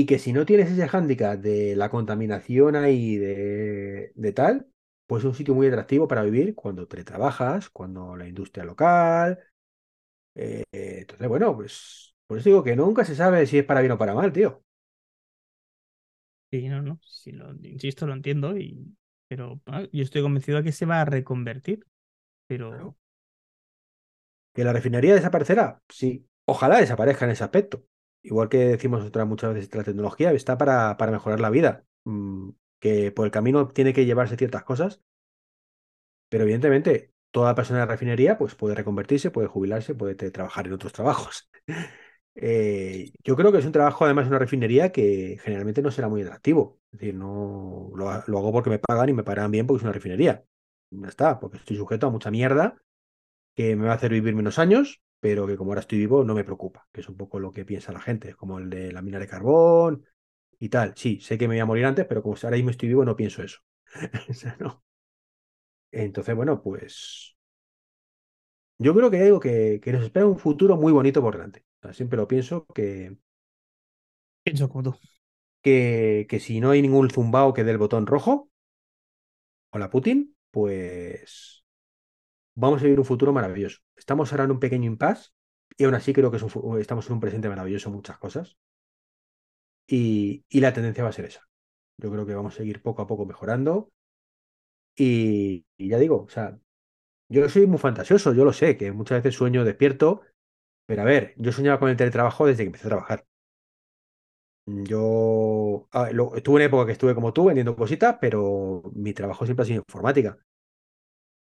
y 0.00 0.06
que 0.06 0.18
si 0.18 0.32
no 0.32 0.44
tienes 0.46 0.70
ese 0.70 0.88
hándicap 0.88 1.40
de 1.40 1.76
la 1.76 1.90
contaminación 1.90 2.76
ahí 2.76 3.16
de, 3.16 4.12
de 4.14 4.32
tal, 4.32 4.68
pues 5.06 5.22
es 5.22 5.28
un 5.28 5.34
sitio 5.34 5.54
muy 5.54 5.68
atractivo 5.68 6.08
para 6.08 6.22
vivir 6.24 6.54
cuando 6.54 6.88
teletrabajas, 6.88 7.70
cuando 7.70 8.16
la 8.16 8.26
industria 8.28 8.64
local. 8.64 9.38
eh, 10.34 10.64
entonces, 10.72 11.28
bueno, 11.28 11.56
pues 11.56 12.14
por 12.26 12.38
eso 12.38 12.48
digo 12.48 12.64
que 12.64 12.76
nunca 12.76 13.04
se 13.04 13.14
sabe 13.16 13.46
si 13.46 13.58
es 13.58 13.64
para 13.64 13.80
bien 13.80 13.92
o 13.92 13.98
para 13.98 14.14
mal, 14.14 14.32
tío. 14.32 14.64
Sí, 16.50 16.68
no, 16.68 16.82
no. 16.82 17.00
Sí, 17.04 17.32
lo, 17.32 17.52
insisto, 17.66 18.06
lo 18.06 18.12
entiendo. 18.14 18.56
Y, 18.56 18.96
pero 19.28 19.60
ah, 19.66 19.82
yo 19.92 20.02
estoy 20.02 20.22
convencido 20.22 20.58
de 20.58 20.64
que 20.64 20.72
se 20.72 20.86
va 20.86 21.00
a 21.00 21.04
reconvertir. 21.04 21.84
Pero 22.46 22.70
Claro. 22.70 22.96
¿Que 24.54 24.64
la 24.64 24.72
refinería 24.72 25.14
desaparecerá? 25.14 25.80
Sí. 25.88 26.26
Ojalá 26.46 26.78
desaparezca 26.80 27.24
en 27.24 27.32
ese 27.32 27.44
aspecto. 27.44 27.84
Igual 28.24 28.48
que 28.48 28.58
decimos 28.58 29.04
otra, 29.04 29.24
muchas 29.26 29.54
veces 29.54 29.68
que 29.68 29.78
la 29.78 29.84
tecnología 29.84 30.32
está 30.32 30.58
para, 30.58 30.96
para 30.96 31.12
mejorar 31.12 31.40
la 31.40 31.50
vida. 31.50 31.84
Mm, 32.04 32.50
que 32.80 33.12
por 33.12 33.26
el 33.26 33.30
camino 33.30 33.68
tiene 33.68 33.92
que 33.94 34.06
llevarse 34.06 34.36
ciertas 34.36 34.64
cosas, 34.64 35.00
pero 36.28 36.44
evidentemente 36.44 37.12
toda 37.30 37.54
persona 37.54 37.80
de 37.80 37.86
refinería 37.86 38.38
pues 38.38 38.54
puede 38.54 38.74
reconvertirse, 38.74 39.30
puede 39.30 39.48
jubilarse, 39.48 39.94
puede 39.94 40.14
trabajar 40.30 40.66
en 40.66 40.72
otros 40.74 40.92
trabajos. 40.94 41.48
Eh, 42.36 43.12
yo 43.22 43.36
creo 43.36 43.52
que 43.52 43.58
es 43.58 43.66
un 43.66 43.72
trabajo, 43.72 44.04
además, 44.04 44.24
en 44.24 44.30
una 44.30 44.40
refinería 44.40 44.92
que 44.92 45.38
generalmente 45.42 45.82
no 45.82 45.90
será 45.90 46.08
muy 46.08 46.22
atractivo. 46.22 46.80
Es 46.92 47.00
decir, 47.00 47.14
no 47.14 47.90
lo 47.94 48.10
hago 48.10 48.52
porque 48.52 48.70
me 48.70 48.78
pagan 48.80 49.08
y 49.10 49.12
me 49.12 49.24
pagan 49.24 49.50
bien 49.50 49.66
porque 49.66 49.78
es 49.78 49.84
una 49.84 49.92
refinería. 49.92 50.44
Ya 50.90 51.08
está, 51.08 51.40
porque 51.40 51.58
estoy 51.58 51.76
sujeto 51.76 52.06
a 52.08 52.10
mucha 52.10 52.30
mierda 52.30 52.76
que 53.54 53.76
me 53.76 53.86
va 53.86 53.92
a 53.92 53.96
hacer 53.96 54.12
vivir 54.12 54.34
menos 54.34 54.58
años, 54.58 55.02
pero 55.24 55.46
que 55.46 55.56
como 55.56 55.70
ahora 55.70 55.80
estoy 55.80 55.98
vivo 55.98 56.22
no 56.24 56.34
me 56.34 56.44
preocupa, 56.44 56.86
que 56.92 57.00
es 57.00 57.08
un 57.08 57.16
poco 57.16 57.38
lo 57.40 57.50
que 57.50 57.64
piensa 57.64 57.92
la 57.92 58.00
gente, 58.00 58.34
como 58.34 58.58
el 58.58 58.68
de 58.70 58.92
la 58.92 59.00
mina 59.02 59.18
de 59.18 59.26
carbón 59.26 60.04
y 60.60 60.68
tal. 60.68 60.92
Sí, 60.96 61.20
sé 61.20 61.38
que 61.38 61.48
me 61.48 61.54
voy 61.54 61.60
a 61.60 61.66
morir 61.66 61.86
antes, 61.86 62.04
pero 62.06 62.22
como 62.22 62.36
ahora 62.42 62.56
mismo 62.56 62.70
estoy 62.70 62.88
vivo 62.90 63.04
no 63.06 63.16
pienso 63.16 63.42
eso. 63.42 63.60
O 64.30 64.34
sea, 64.34 64.56
no. 64.60 64.84
Entonces, 65.92 66.34
bueno, 66.36 66.62
pues 66.62 67.36
yo 68.78 68.94
creo 68.94 69.10
que 69.10 69.22
algo 69.22 69.40
que, 69.40 69.80
que 69.82 69.92
nos 69.92 70.02
espera 70.04 70.26
un 70.26 70.38
futuro 70.38 70.76
muy 70.76 70.92
bonito 70.92 71.22
por 71.22 71.34
delante. 71.34 71.64
O 71.80 71.82
sea, 71.86 71.94
siempre 71.94 72.16
lo 72.16 72.28
pienso 72.28 72.66
que, 72.74 73.16
Pienso 74.42 74.68
como 74.68 74.82
tú. 74.84 74.98
que, 75.62 76.26
que 76.28 76.38
si 76.40 76.60
no 76.60 76.70
hay 76.70 76.80
ningún 76.82 77.10
zumbao 77.10 77.54
que 77.54 77.64
dé 77.64 77.72
el 77.72 77.78
botón 77.78 78.06
rojo, 78.06 78.50
o 79.70 79.78
la 79.78 79.90
Putin, 79.90 80.36
pues 80.50 81.63
vamos 82.54 82.80
a 82.80 82.84
vivir 82.84 82.98
un 83.00 83.04
futuro 83.06 83.32
maravilloso. 83.32 83.80
Estamos 83.96 84.32
ahora 84.32 84.44
en 84.44 84.52
un 84.52 84.60
pequeño 84.60 84.86
impasse 84.86 85.30
y 85.76 85.84
aún 85.84 85.94
así 85.94 86.12
creo 86.12 86.30
que 86.30 86.38
fu- 86.38 86.78
estamos 86.78 87.06
en 87.08 87.14
un 87.14 87.20
presente 87.20 87.48
maravilloso 87.48 87.88
en 87.88 87.94
muchas 87.96 88.18
cosas. 88.18 88.56
Y, 89.86 90.44
la 90.60 90.72
tendencia 90.74 91.04
va 91.04 91.10
a 91.10 91.12
ser 91.12 91.24
esa. 91.26 91.48
Yo 91.98 92.10
creo 92.10 92.26
que 92.26 92.34
vamos 92.34 92.54
a 92.54 92.56
seguir 92.58 92.82
poco 92.82 93.02
a 93.02 93.06
poco 93.06 93.26
mejorando. 93.26 93.90
Y, 94.96 95.66
ya 95.78 95.98
digo, 95.98 96.22
o 96.24 96.28
sea, 96.28 96.58
yo 97.28 97.48
soy 97.50 97.66
muy 97.66 97.78
fantasioso, 97.78 98.34
yo 98.34 98.44
lo 98.44 98.52
sé, 98.54 98.76
que 98.78 98.92
muchas 98.92 99.22
veces 99.22 99.36
sueño 99.38 99.64
despierto, 99.64 100.22
pero 100.86 101.02
a 101.02 101.04
ver, 101.06 101.34
yo 101.38 101.52
soñaba 101.52 101.80
con 101.80 101.90
el 101.90 101.96
teletrabajo 101.98 102.46
desde 102.46 102.64
que 102.64 102.68
empecé 102.68 102.86
a 102.88 102.90
trabajar. 102.90 103.26
Yo 104.66 105.88
lo- 106.12 106.34
estuve 106.36 106.60
en 106.62 106.66
época 106.66 106.86
que 106.86 106.92
estuve 106.92 107.14
como 107.14 107.32
tú 107.32 107.44
vendiendo 107.46 107.76
cositas, 107.76 108.16
pero 108.20 108.82
mi 108.94 109.12
trabajo 109.12 109.44
siempre 109.44 109.62
ha 109.64 109.66
sido 109.66 109.82
informática. 109.86 110.38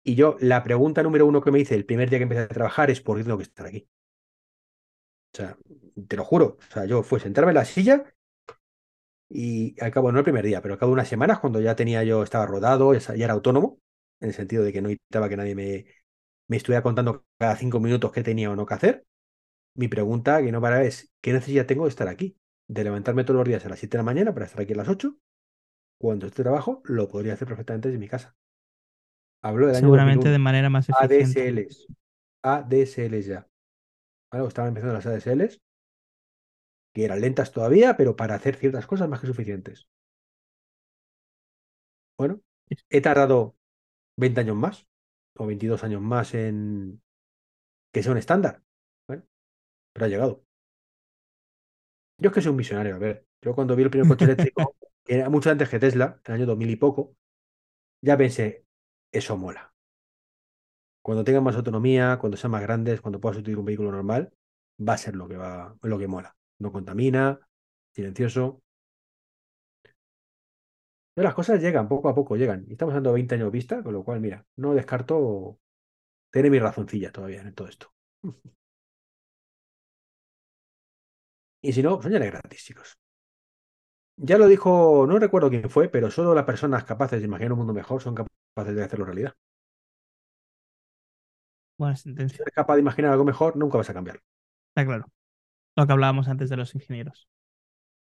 Y 0.07 0.15
yo, 0.15 0.39
la 0.41 0.63
pregunta 0.63 1.03
número 1.03 1.27
uno 1.27 1.43
que 1.43 1.51
me 1.51 1.59
hice 1.61 1.75
el 1.75 1.85
primer 1.85 2.09
día 2.09 2.19
que 2.19 2.23
empecé 2.23 2.41
a 2.43 2.49
trabajar 2.49 2.91
es 2.91 3.03
¿por 3.03 3.19
qué 3.19 3.25
tengo 3.25 3.37
que 3.37 3.43
estar 3.43 3.67
aquí? 3.67 3.87
O 5.33 5.37
sea, 5.37 5.57
te 6.09 6.17
lo 6.17 6.25
juro. 6.25 6.59
O 6.69 6.73
sea, 6.73 6.85
yo 6.87 7.03
fue 7.05 7.21
sentarme 7.21 7.51
en 7.53 7.57
la 7.57 7.65
silla 7.65 8.05
y 9.29 9.75
al 9.83 9.91
cabo, 9.91 10.13
no 10.13 10.19
el 10.19 10.25
primer 10.25 10.45
día, 10.45 10.63
pero 10.63 10.75
al 10.75 10.81
cabo 10.81 10.91
de 10.91 10.95
unas 10.95 11.09
semanas, 11.09 11.41
cuando 11.41 11.61
ya 11.61 11.75
tenía 11.77 12.05
yo, 12.05 12.23
estaba 12.23 12.47
rodado, 12.47 12.95
ya 12.95 13.15
era 13.25 13.33
autónomo, 13.35 13.81
en 14.21 14.29
el 14.29 14.35
sentido 14.35 14.63
de 14.65 14.73
que 14.73 14.81
no 14.83 14.89
necesitaba 14.89 15.29
que 15.29 15.37
nadie 15.37 15.55
me, 15.55 15.87
me 16.49 16.57
estuviera 16.57 16.83
contando 16.83 17.27
cada 17.39 17.57
cinco 17.57 17.81
minutos 17.81 18.13
qué 18.13 18.23
tenía 18.23 18.51
o 18.51 18.57
no 18.57 18.67
que 18.67 18.75
hacer. 18.75 19.07
Mi 19.75 19.89
pregunta, 19.89 20.43
que 20.43 20.53
no 20.53 20.61
para, 20.63 20.85
es 20.85 21.13
¿qué 21.23 21.33
necesidad 21.35 21.67
tengo 21.67 21.85
de 21.85 21.91
estar 21.91 22.09
aquí? 22.09 22.39
De 22.69 22.85
levantarme 22.85 23.25
todos 23.25 23.39
los 23.39 23.49
días 23.49 23.67
a 23.67 23.71
las 23.71 23.81
7 23.81 23.99
de 23.99 24.01
la 24.01 24.05
mañana 24.05 24.35
para 24.35 24.47
estar 24.47 24.63
aquí 24.63 24.75
a 24.75 24.77
las 24.77 24.89
8, 24.89 25.17
cuando 25.99 26.27
este 26.27 26.43
trabajo 26.45 26.83
lo 26.87 27.09
podría 27.09 27.35
hacer 27.35 27.49
perfectamente 27.49 27.89
desde 27.89 28.01
mi 28.01 28.09
casa. 28.09 28.37
Hablo 29.43 29.67
del 29.67 29.77
año 29.77 29.87
Seguramente 29.87 30.29
de 30.29 30.39
2001. 30.39 30.45
manera 30.45 30.71
más 30.71 30.89
eficiente. 30.89 31.69
ADSLs. 31.69 31.87
ADSLs 32.43 33.27
ya. 33.27 33.49
¿Vale? 34.33 34.47
Estaban 34.49 34.69
empezando 34.69 34.95
las 34.95 35.07
ADSLs, 35.07 35.61
que 36.95 37.05
eran 37.05 37.21
lentas 37.21 37.53
todavía, 37.53 37.97
pero 37.97 38.17
para 38.17 38.35
hacer 38.35 38.57
ciertas 38.57 38.87
cosas 38.87 39.09
más 39.09 39.21
que 39.21 39.27
suficientes. 39.27 39.89
Bueno, 42.19 42.41
he 42.91 43.01
tardado 43.01 43.57
20 44.17 44.41
años 44.41 44.57
más, 44.57 44.87
o 45.37 45.47
22 45.47 45.85
años 45.85 46.01
más 46.01 46.35
en 46.35 47.03
que 47.93 48.03
sea 48.03 48.13
un 48.13 48.19
estándar. 48.19 48.63
Bueno, 49.07 49.25
pero 49.93 50.07
ha 50.07 50.09
llegado. 50.09 50.45
Yo 52.19 52.31
es 52.31 52.35
que 52.35 52.41
soy 52.41 52.51
un 52.51 52.57
visionario, 52.57 52.95
a 52.97 52.99
ver. 52.99 53.27
Yo 53.43 53.55
cuando 53.55 53.77
vi 53.77 53.83
el 53.83 53.91
primer 53.91 54.09
coche 54.09 54.25
eléctrico, 54.27 54.75
que 55.05 55.15
era 55.15 55.29
mucho 55.29 55.51
antes 55.51 55.69
que 55.69 55.79
Tesla, 55.79 56.21
en 56.25 56.35
el 56.35 56.41
año 56.41 56.47
2000 56.47 56.71
y 56.71 56.77
poco, 56.77 57.17
ya 58.03 58.17
pensé, 58.17 58.66
eso 59.13 59.37
mola. 59.37 59.73
Cuando 61.03 61.25
tengan 61.25 61.45
más 61.45 61.57
autonomía, 61.57 62.19
cuando 62.21 62.37
sean 62.37 62.51
más 62.51 62.63
grandes, 62.63 63.01
cuando 63.01 63.21
puedas 63.21 63.39
utilizar 63.39 63.61
un 63.61 63.67
vehículo 63.67 63.93
normal, 63.93 64.33
va 64.81 64.95
a 64.95 64.99
ser 64.99 65.15
lo 65.17 65.29
que 65.29 65.37
va, 65.37 65.77
lo 65.83 65.99
que 65.99 66.09
mola. 66.09 66.37
No 66.59 66.73
contamina, 66.73 67.41
silencioso. 67.95 68.63
Las 71.17 71.35
cosas 71.35 71.61
llegan, 71.61 71.89
poco 71.89 72.09
a 72.09 72.15
poco 72.15 72.37
llegan. 72.37 72.65
Y 72.69 72.73
estamos 72.73 72.95
dando 72.95 73.13
20 73.13 73.35
años 73.37 73.51
vista, 73.51 73.83
con 73.83 73.93
lo 73.95 74.05
cual, 74.05 74.21
mira, 74.21 74.45
no 74.57 74.75
descarto 74.75 75.59
tener 76.31 76.51
mi 76.51 76.59
razoncilla 76.59 77.13
todavía 77.13 77.43
en 77.43 77.55
todo 77.55 77.69
esto. 77.69 77.93
Y 81.63 81.73
si 81.73 81.83
no, 81.83 82.01
soñaré 82.03 82.27
gratis, 82.31 82.65
chicos. 82.65 82.99
Ya 84.19 84.39
lo 84.39 84.47
dijo, 84.49 85.07
no 85.07 85.19
recuerdo 85.19 85.51
quién 85.51 85.69
fue, 85.71 85.89
pero 85.89 86.11
solo 86.11 86.35
las 86.35 86.45
personas 86.45 86.85
capaces 86.85 87.21
de 87.21 87.27
imaginar 87.27 87.53
un 87.53 87.59
mundo 87.59 87.75
mejor 87.75 88.01
son 88.03 88.15
capaces 88.15 88.36
de 88.65 88.83
hacerlo 88.85 89.05
realidad. 89.05 89.35
Buena 91.79 91.97
Si 91.97 92.05
sentencia. 92.05 92.43
eres 92.43 92.55
capaz 92.55 92.75
de 92.75 92.81
imaginar 92.81 93.13
algo 93.13 93.25
mejor, 93.25 93.57
nunca 93.57 93.77
vas 93.77 93.91
a 93.91 93.95
cambiarlo. 93.95 94.23
Está 94.71 94.87
claro. 94.87 95.07
Lo 95.77 95.87
que 95.87 95.93
hablábamos 95.93 96.29
antes 96.29 96.49
de 96.49 96.57
los 96.57 96.75
ingenieros. 96.75 97.29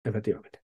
Efectivamente. 0.03 0.61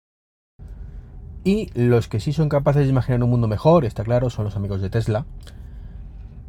Y 1.43 1.69
los 1.75 2.07
que 2.07 2.19
sí 2.19 2.33
son 2.33 2.49
capaces 2.49 2.83
de 2.83 2.89
imaginar 2.89 3.23
un 3.23 3.29
mundo 3.29 3.47
mejor, 3.47 3.85
está 3.85 4.03
claro, 4.03 4.29
son 4.29 4.45
los 4.45 4.55
amigos 4.55 4.81
de 4.81 4.89
Tesla, 4.89 5.25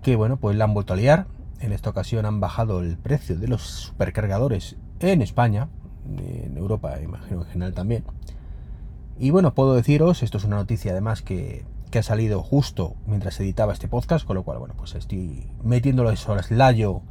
que 0.03 0.17
bueno, 0.17 0.39
pues 0.39 0.57
la 0.57 0.65
han 0.65 0.75
vuelto 0.75 0.93
a 0.93 0.97
liar. 0.97 1.27
En 1.61 1.73
esta 1.73 1.91
ocasión 1.91 2.25
han 2.25 2.41
bajado 2.41 2.81
el 2.81 2.97
precio 2.97 3.37
de 3.37 3.49
los 3.49 3.63
supercargadores 3.63 4.77
en 5.01 5.23
España, 5.23 5.69
en 6.19 6.57
Europa, 6.57 7.01
imagino 7.01 7.43
en 7.43 7.49
general 7.49 7.75
también. 7.75 8.05
Y 9.19 9.31
bueno, 9.31 9.55
puedo 9.55 9.75
deciros, 9.75 10.23
esto 10.23 10.39
es 10.39 10.45
una 10.45 10.57
noticia 10.57 10.93
además 10.93 11.23
que, 11.23 11.65
que 11.89 11.99
ha 11.99 12.03
salido 12.03 12.43
justo 12.43 12.95
mientras 13.07 13.39
editaba 13.41 13.73
este 13.73 13.89
podcast, 13.89 14.27
con 14.27 14.37
lo 14.37 14.43
cual, 14.43 14.59
bueno, 14.59 14.75
pues 14.77 14.95
estoy 14.95 15.47
metiéndolo 15.63 16.11
eso 16.11 16.33
al 16.33 16.43
slayo 16.43 17.03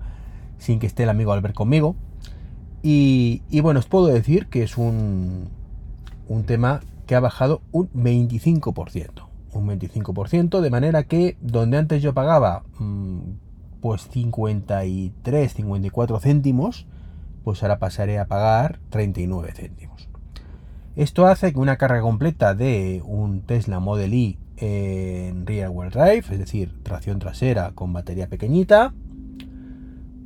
sin 0.57 0.79
que 0.79 0.87
esté 0.87 1.03
el 1.03 1.09
amigo 1.09 1.31
Albert 1.31 1.55
conmigo. 1.55 1.95
Y, 2.83 3.41
bueno, 3.61 3.79
os 3.79 3.87
puedo 3.87 4.07
decir 4.07 4.47
que 4.47 4.63
es 4.63 4.77
un, 4.77 5.49
un 6.27 6.43
tema 6.43 6.81
que 7.05 7.15
ha 7.15 7.19
bajado 7.19 7.61
un 7.71 7.89
25%. 7.91 9.27
Un 9.53 9.67
25%, 9.67 10.61
de 10.61 10.69
manera 10.69 11.03
que 11.03 11.37
donde 11.41 11.77
antes 11.77 12.01
yo 12.01 12.13
pagaba 12.13 12.63
mm, 12.79 13.19
pues 13.81 14.07
53, 14.09 15.53
54 15.53 16.19
céntimos, 16.19 16.85
pues 17.43 17.63
ahora 17.63 17.79
pasaré 17.79 18.19
a 18.19 18.27
pagar 18.27 18.79
39 18.89 19.51
céntimos. 19.53 20.09
Esto 20.95 21.27
hace 21.27 21.53
que 21.53 21.59
una 21.59 21.77
carga 21.77 22.01
completa 22.01 22.55
de 22.55 23.01
un 23.05 23.41
Tesla 23.41 23.79
Model 23.79 24.13
Y 24.13 24.37
en 24.57 25.45
rear 25.45 25.69
wheel 25.69 25.91
drive, 25.91 26.25
es 26.31 26.39
decir, 26.39 26.73
tracción 26.83 27.19
trasera 27.19 27.71
con 27.73 27.93
batería 27.93 28.27
pequeñita, 28.27 28.93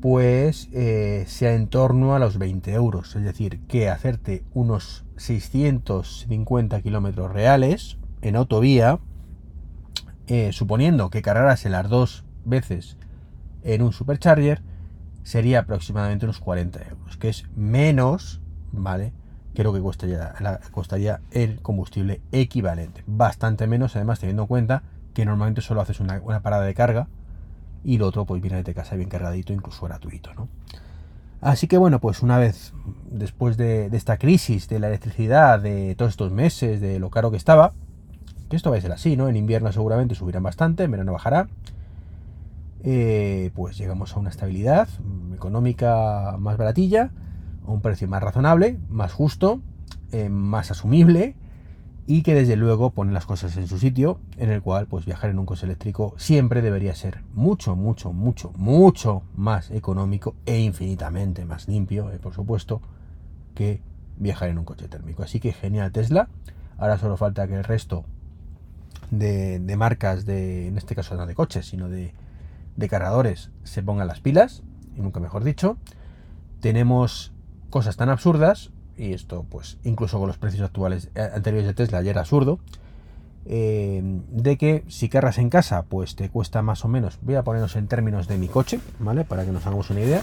pues 0.01 0.67
eh, 0.73 1.25
sea 1.27 1.53
en 1.53 1.67
torno 1.67 2.15
a 2.15 2.19
los 2.19 2.37
20 2.37 2.73
euros. 2.73 3.15
Es 3.15 3.23
decir, 3.23 3.61
que 3.67 3.89
hacerte 3.89 4.43
unos 4.53 5.05
650 5.17 6.81
kilómetros 6.81 7.31
reales 7.31 7.97
en 8.21 8.35
autovía, 8.35 8.99
eh, 10.27 10.51
suponiendo 10.53 11.09
que 11.09 11.21
cargaras 11.21 11.65
las 11.65 11.89
dos 11.89 12.25
veces 12.45 12.97
en 13.63 13.81
un 13.83 13.93
supercharger, 13.93 14.63
sería 15.23 15.59
aproximadamente 15.59 16.25
unos 16.25 16.39
40 16.39 16.81
euros, 16.89 17.17
que 17.17 17.29
es 17.29 17.45
menos, 17.55 18.41
¿vale? 18.71 19.13
Lo 19.63 19.73
que 19.73 19.81
costaría, 19.81 21.21
el 21.31 21.61
combustible 21.61 22.21
equivalente. 22.31 23.03
Bastante 23.05 23.67
menos, 23.67 23.95
además, 23.95 24.19
teniendo 24.19 24.43
en 24.43 24.47
cuenta 24.47 24.83
que 25.13 25.25
normalmente 25.25 25.61
solo 25.61 25.81
haces 25.81 25.99
una, 25.99 26.21
parada 26.41 26.63
de 26.63 26.73
carga 26.73 27.07
y 27.83 27.97
lo 27.97 28.07
otro 28.07 28.25
pues 28.25 28.41
viene 28.41 28.63
de 28.63 28.73
casa 28.73 28.95
bien 28.95 29.09
cargadito, 29.09 29.53
incluso 29.53 29.85
gratuito, 29.85 30.33
¿no? 30.33 30.47
Así 31.41 31.67
que 31.67 31.77
bueno, 31.77 31.99
pues 31.99 32.21
una 32.21 32.37
vez 32.37 32.73
después 33.09 33.57
de, 33.57 33.87
esta 33.93 34.17
crisis 34.17 34.67
de 34.69 34.79
la 34.79 34.87
electricidad, 34.87 35.59
de 35.59 35.95
todos 35.95 36.11
estos 36.11 36.31
meses, 36.31 36.79
de 36.79 36.99
lo 36.99 37.09
caro 37.09 37.31
que 37.31 37.37
estaba, 37.37 37.73
que 38.49 38.55
esto 38.55 38.69
va 38.69 38.77
a 38.77 38.81
ser 38.81 38.91
así, 38.91 39.17
¿no? 39.17 39.27
En 39.27 39.35
invierno 39.35 39.71
seguramente 39.71 40.13
subirán 40.13 40.43
bastante, 40.43 40.83
en 40.83 40.91
verano 40.91 41.13
bajará, 41.13 41.47
eh, 42.83 43.51
pues 43.55 43.77
llegamos 43.77 44.15
a 44.15 44.19
una 44.19 44.29
estabilidad 44.29 44.87
económica 45.33 46.35
más 46.37 46.57
baratilla, 46.57 47.11
a 47.65 47.71
un 47.71 47.81
precio 47.81 48.07
más 48.07 48.21
razonable, 48.23 48.79
más 48.89 49.13
justo, 49.13 49.61
eh, 50.11 50.29
más 50.29 50.71
asumible 50.71 51.35
y 52.07 52.23
que 52.23 52.33
desde 52.33 52.55
luego 52.55 52.91
pone 52.91 53.13
las 53.13 53.25
cosas 53.25 53.55
en 53.57 53.67
su 53.67 53.77
sitio, 53.77 54.19
en 54.37 54.49
el 54.49 54.61
cual 54.61 54.87
pues 54.87 55.05
viajar 55.05 55.29
en 55.29 55.39
un 55.39 55.45
coche 55.45 55.65
eléctrico 55.65 56.13
siempre 56.17 56.61
debería 56.61 56.95
ser 56.95 57.23
mucho, 57.33 57.75
mucho, 57.75 58.11
mucho, 58.11 58.51
mucho 58.57 59.23
más 59.35 59.71
económico 59.71 60.35
e 60.45 60.59
infinitamente 60.59 61.45
más 61.45 61.67
limpio, 61.67 62.11
eh, 62.11 62.19
por 62.19 62.33
supuesto, 62.33 62.81
que 63.55 63.81
viajar 64.17 64.49
en 64.49 64.57
un 64.57 64.65
coche 64.65 64.87
térmico. 64.87 65.23
Así 65.23 65.39
que 65.39 65.53
genial 65.53 65.91
Tesla. 65.91 66.27
Ahora 66.77 66.97
solo 66.97 67.15
falta 67.15 67.47
que 67.47 67.55
el 67.55 67.63
resto 67.63 68.05
de, 69.11 69.75
marcas, 69.77 70.25
de, 70.25 70.67
en 70.67 70.77
este 70.77 70.95
caso 70.95 71.15
no 71.15 71.27
de 71.27 71.35
coches, 71.35 71.67
sino 71.67 71.89
de, 71.89 72.13
de 72.75 72.89
cargadores, 72.89 73.51
se 73.63 73.83
pongan 73.83 74.07
las 74.07 74.19
pilas, 74.19 74.63
y 74.95 75.01
nunca 75.01 75.19
mejor 75.19 75.43
dicho. 75.43 75.77
Tenemos 76.59 77.30
cosas 77.71 77.97
tan 77.97 78.09
absurdas, 78.09 78.69
y 78.95 79.13
esto 79.13 79.45
pues 79.49 79.79
incluso 79.83 80.19
con 80.19 80.27
los 80.27 80.37
precios 80.37 80.61
actuales 80.63 81.09
eh, 81.15 81.27
anteriores 81.33 81.65
de 81.65 81.73
Tesla 81.73 82.03
ya 82.03 82.11
era 82.11 82.21
absurdo, 82.21 82.59
eh, 83.47 84.03
de 84.29 84.57
que 84.57 84.83
si 84.87 85.09
cargas 85.09 85.39
en 85.39 85.49
casa 85.49 85.83
pues 85.83 86.15
te 86.15 86.29
cuesta 86.29 86.61
más 86.61 86.85
o 86.85 86.87
menos, 86.87 87.17
voy 87.23 87.35
a 87.35 87.43
ponernos 87.43 87.75
en 87.75 87.87
términos 87.87 88.27
de 88.27 88.37
mi 88.37 88.47
coche, 88.47 88.79
¿vale? 88.99 89.23
Para 89.23 89.45
que 89.45 89.51
nos 89.51 89.65
hagamos 89.65 89.89
una 89.89 90.01
idea. 90.01 90.21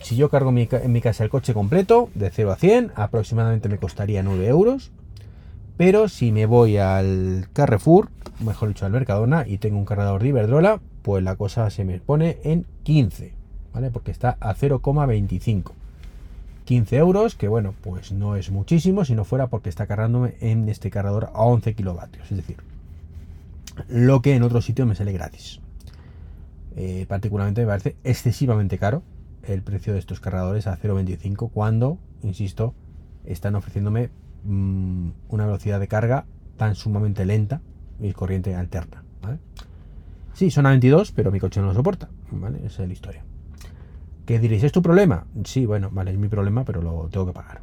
Si 0.00 0.16
yo 0.16 0.30
cargo 0.30 0.50
en 0.50 0.92
mi 0.92 1.00
casa 1.00 1.24
el 1.24 1.30
coche 1.30 1.52
completo, 1.52 2.08
de 2.14 2.30
0 2.30 2.52
a 2.52 2.56
100, 2.56 2.92
aproximadamente 2.94 3.68
me 3.68 3.78
costaría 3.78 4.22
9 4.22 4.46
euros. 4.46 4.90
Pero 5.76 6.08
si 6.08 6.32
me 6.32 6.46
voy 6.46 6.76
al 6.76 7.48
Carrefour, 7.52 8.10
mejor 8.40 8.68
dicho 8.68 8.84
al 8.84 8.92
Mercadona, 8.92 9.46
y 9.46 9.58
tengo 9.58 9.78
un 9.78 9.84
cargador 9.84 10.22
de 10.22 10.28
Iberdrola, 10.28 10.80
pues 11.02 11.22
la 11.22 11.36
cosa 11.36 11.70
se 11.70 11.84
me 11.84 12.00
pone 12.00 12.38
en 12.42 12.66
15, 12.82 13.32
¿vale? 13.72 13.90
Porque 13.90 14.10
está 14.10 14.36
a 14.40 14.54
0,25. 14.54 15.72
15 16.68 16.96
euros, 16.96 17.34
que 17.34 17.48
bueno, 17.48 17.74
pues 17.80 18.12
no 18.12 18.36
es 18.36 18.50
muchísimo 18.50 19.06
si 19.06 19.14
no 19.14 19.24
fuera 19.24 19.46
porque 19.46 19.70
está 19.70 19.86
cargándome 19.86 20.34
en 20.42 20.68
este 20.68 20.90
cargador 20.90 21.30
a 21.32 21.44
11 21.44 21.74
kilovatios, 21.74 22.30
es 22.30 22.36
decir, 22.36 22.58
lo 23.88 24.20
que 24.20 24.34
en 24.34 24.42
otro 24.42 24.60
sitio 24.60 24.84
me 24.84 24.94
sale 24.94 25.12
gratis. 25.12 25.60
Eh, 26.76 27.06
particularmente 27.08 27.62
me 27.62 27.68
parece 27.68 27.96
excesivamente 28.04 28.76
caro 28.76 29.02
el 29.44 29.62
precio 29.62 29.94
de 29.94 29.98
estos 29.98 30.20
cargadores 30.20 30.66
a 30.66 30.76
0,25 30.78 31.50
cuando, 31.50 31.96
insisto, 32.22 32.74
están 33.24 33.54
ofreciéndome 33.54 34.10
mm, 34.44 35.08
una 35.30 35.46
velocidad 35.46 35.80
de 35.80 35.88
carga 35.88 36.26
tan 36.58 36.74
sumamente 36.74 37.24
lenta 37.24 37.62
y 37.98 38.12
corriente 38.12 38.54
alterna. 38.54 39.04
Sí, 40.34 40.50
son 40.50 40.66
a 40.66 40.68
22, 40.68 41.12
pero 41.12 41.32
mi 41.32 41.40
coche 41.40 41.62
no 41.62 41.68
lo 41.68 41.74
soporta. 41.74 42.10
¿vale? 42.30 42.58
Esa 42.66 42.82
es 42.82 42.88
la 42.88 42.92
historia. 42.92 43.24
¿Qué 44.28 44.38
diréis? 44.38 44.62
¿Es 44.62 44.72
tu 44.72 44.82
problema? 44.82 45.26
Sí, 45.44 45.66
bueno, 45.66 45.88
vale, 45.90 46.12
es 46.12 46.18
mi 46.18 46.28
problema, 46.28 46.64
pero 46.64 46.82
lo 46.82 47.08
tengo 47.10 47.26
que 47.26 47.32
pagar. 47.32 47.62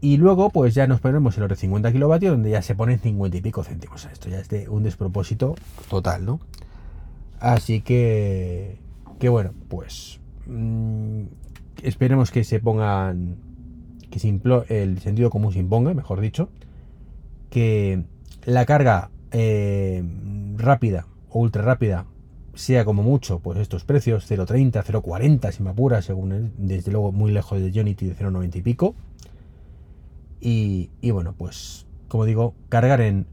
Y 0.00 0.18
luego, 0.18 0.50
pues 0.50 0.74
ya 0.74 0.86
nos 0.86 1.00
ponemos 1.00 1.36
el 1.36 1.40
los 1.40 1.48
de 1.48 1.56
50 1.56 1.90
kilovatios, 1.90 2.32
donde 2.32 2.50
ya 2.50 2.62
se 2.62 2.76
ponen 2.76 3.00
50 3.00 3.36
y 3.36 3.40
pico 3.40 3.64
céntimos. 3.64 4.04
Esto 4.04 4.28
ya 4.28 4.38
es 4.38 4.48
de 4.48 4.68
un 4.68 4.84
despropósito 4.84 5.56
total, 5.88 6.24
¿no? 6.24 6.38
Así 7.40 7.80
que, 7.80 8.78
que 9.18 9.28
bueno, 9.28 9.54
pues 9.68 10.20
Mm, 10.48 11.24
esperemos 11.82 12.30
que 12.30 12.42
se 12.42 12.58
pongan, 12.58 13.36
que 14.10 14.18
se 14.18 14.28
el 14.68 14.98
sentido 14.98 15.30
común 15.30 15.52
se 15.52 15.58
imponga, 15.58 15.92
mejor 15.92 16.20
dicho, 16.20 16.48
que 17.50 18.04
la 18.44 18.64
carga 18.64 19.10
eh, 19.30 20.02
rápida 20.56 21.06
o 21.28 21.40
ultra 21.40 21.62
rápida 21.62 22.06
sea 22.58 22.84
como 22.84 23.04
mucho, 23.04 23.38
pues 23.38 23.56
estos 23.60 23.84
precios, 23.84 24.28
0.30, 24.28 24.82
0.40 24.82 25.52
si 25.52 25.62
me 25.62 25.70
apura, 25.70 26.02
según 26.02 26.52
desde 26.58 26.90
luego 26.90 27.12
muy 27.12 27.30
lejos 27.30 27.60
de 27.60 27.80
Unity 27.80 28.06
de 28.06 28.16
0.90 28.16 28.56
y 28.56 28.62
pico. 28.62 28.94
Y, 30.40 31.10
bueno, 31.10 31.34
pues 31.38 31.86
como 32.08 32.24
digo, 32.24 32.54
cargar 32.68 33.00
en, 33.00 33.26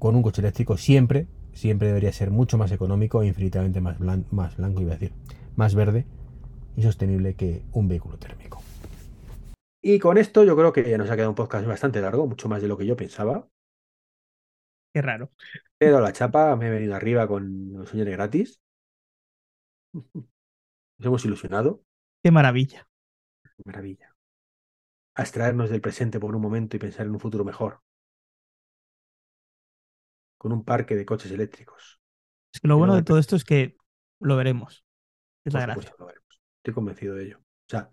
con 0.00 0.16
un 0.16 0.22
coche 0.22 0.40
eléctrico 0.40 0.76
siempre, 0.76 1.28
siempre 1.52 1.86
debería 1.88 2.12
ser 2.12 2.32
mucho 2.32 2.58
más 2.58 2.72
económico 2.72 3.22
e 3.22 3.28
infinitamente 3.28 3.80
más, 3.80 4.00
más 4.00 4.56
blanco, 4.56 4.82
iba 4.82 4.92
a 4.92 4.96
decir, 4.96 5.12
más 5.54 5.76
verde 5.76 6.04
y 6.76 6.82
sostenible 6.82 7.34
que 7.34 7.62
un 7.72 7.86
vehículo 7.86 8.18
térmico. 8.18 8.60
Y 9.82 10.00
con 10.00 10.18
esto 10.18 10.42
yo 10.42 10.56
creo 10.56 10.72
que 10.72 10.88
ya 10.88 10.98
nos 10.98 11.10
ha 11.10 11.14
quedado 11.14 11.30
un 11.30 11.36
podcast 11.36 11.64
bastante 11.64 12.00
largo, 12.00 12.26
mucho 12.26 12.48
más 12.48 12.60
de 12.60 12.66
lo 12.66 12.76
que 12.76 12.86
yo 12.86 12.96
pensaba. 12.96 13.46
Qué 14.92 15.00
raro. 15.00 15.30
He 15.78 15.90
dado 15.90 16.00
la 16.00 16.12
chapa, 16.12 16.56
me 16.56 16.66
he 16.66 16.70
venido 16.70 16.96
arriba 16.96 17.28
con 17.28 17.72
los 17.72 17.88
sueños 17.88 18.08
gratis. 18.08 18.63
Nos 19.94 21.06
hemos 21.06 21.24
ilusionado. 21.24 21.82
Qué 22.22 22.30
maravilla. 22.30 22.88
Qué 23.42 23.62
maravilla. 23.64 24.14
A 25.14 25.22
extraernos 25.22 25.70
del 25.70 25.80
presente 25.80 26.18
por 26.18 26.34
un 26.34 26.42
momento 26.42 26.76
y 26.76 26.80
pensar 26.80 27.06
en 27.06 27.12
un 27.12 27.20
futuro 27.20 27.44
mejor. 27.44 27.80
Con 30.36 30.52
un 30.52 30.64
parque 30.64 30.96
de 30.96 31.06
coches 31.06 31.30
eléctricos. 31.30 32.00
Es 32.52 32.60
que 32.60 32.68
lo 32.68 32.76
bueno 32.76 32.94
de 32.94 33.02
todo 33.02 33.18
esto 33.18 33.36
es 33.36 33.44
que 33.44 33.76
lo 34.20 34.36
veremos. 34.36 34.84
Es 35.44 35.54
la 35.54 35.60
gracia. 35.60 35.94
Estoy 36.58 36.74
convencido 36.74 37.14
de 37.14 37.26
ello. 37.26 37.38
O 37.38 37.70
sea, 37.70 37.90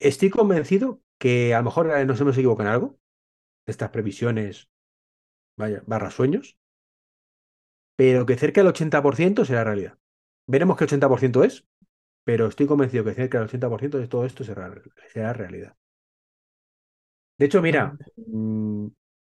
estoy 0.00 0.30
convencido 0.30 1.02
que 1.18 1.54
a 1.54 1.58
lo 1.58 1.64
mejor 1.64 2.06
nos 2.06 2.20
hemos 2.20 2.36
equivocado 2.36 2.68
en 2.68 2.74
algo. 2.74 2.98
Estas 3.66 3.90
previsiones, 3.90 4.70
vaya, 5.56 5.82
barra 5.86 6.10
sueños. 6.10 6.58
Pero 7.96 8.26
que 8.26 8.36
cerca 8.36 8.62
del 8.62 8.72
80% 8.72 9.44
será 9.44 9.64
realidad. 9.64 9.98
Veremos 10.48 10.76
qué 10.76 10.84
80% 10.84 11.44
es, 11.44 11.64
pero 12.24 12.46
estoy 12.46 12.66
convencido 12.66 13.04
que 13.04 13.14
cerca 13.14 13.38
del 13.38 13.48
80% 13.48 13.98
de 13.98 14.08
todo 14.08 14.24
esto 14.24 14.42
será, 14.42 14.74
será 15.12 15.32
realidad. 15.32 15.76
De 17.38 17.46
hecho, 17.46 17.62
mira, 17.62 17.96
mm, 18.16 18.86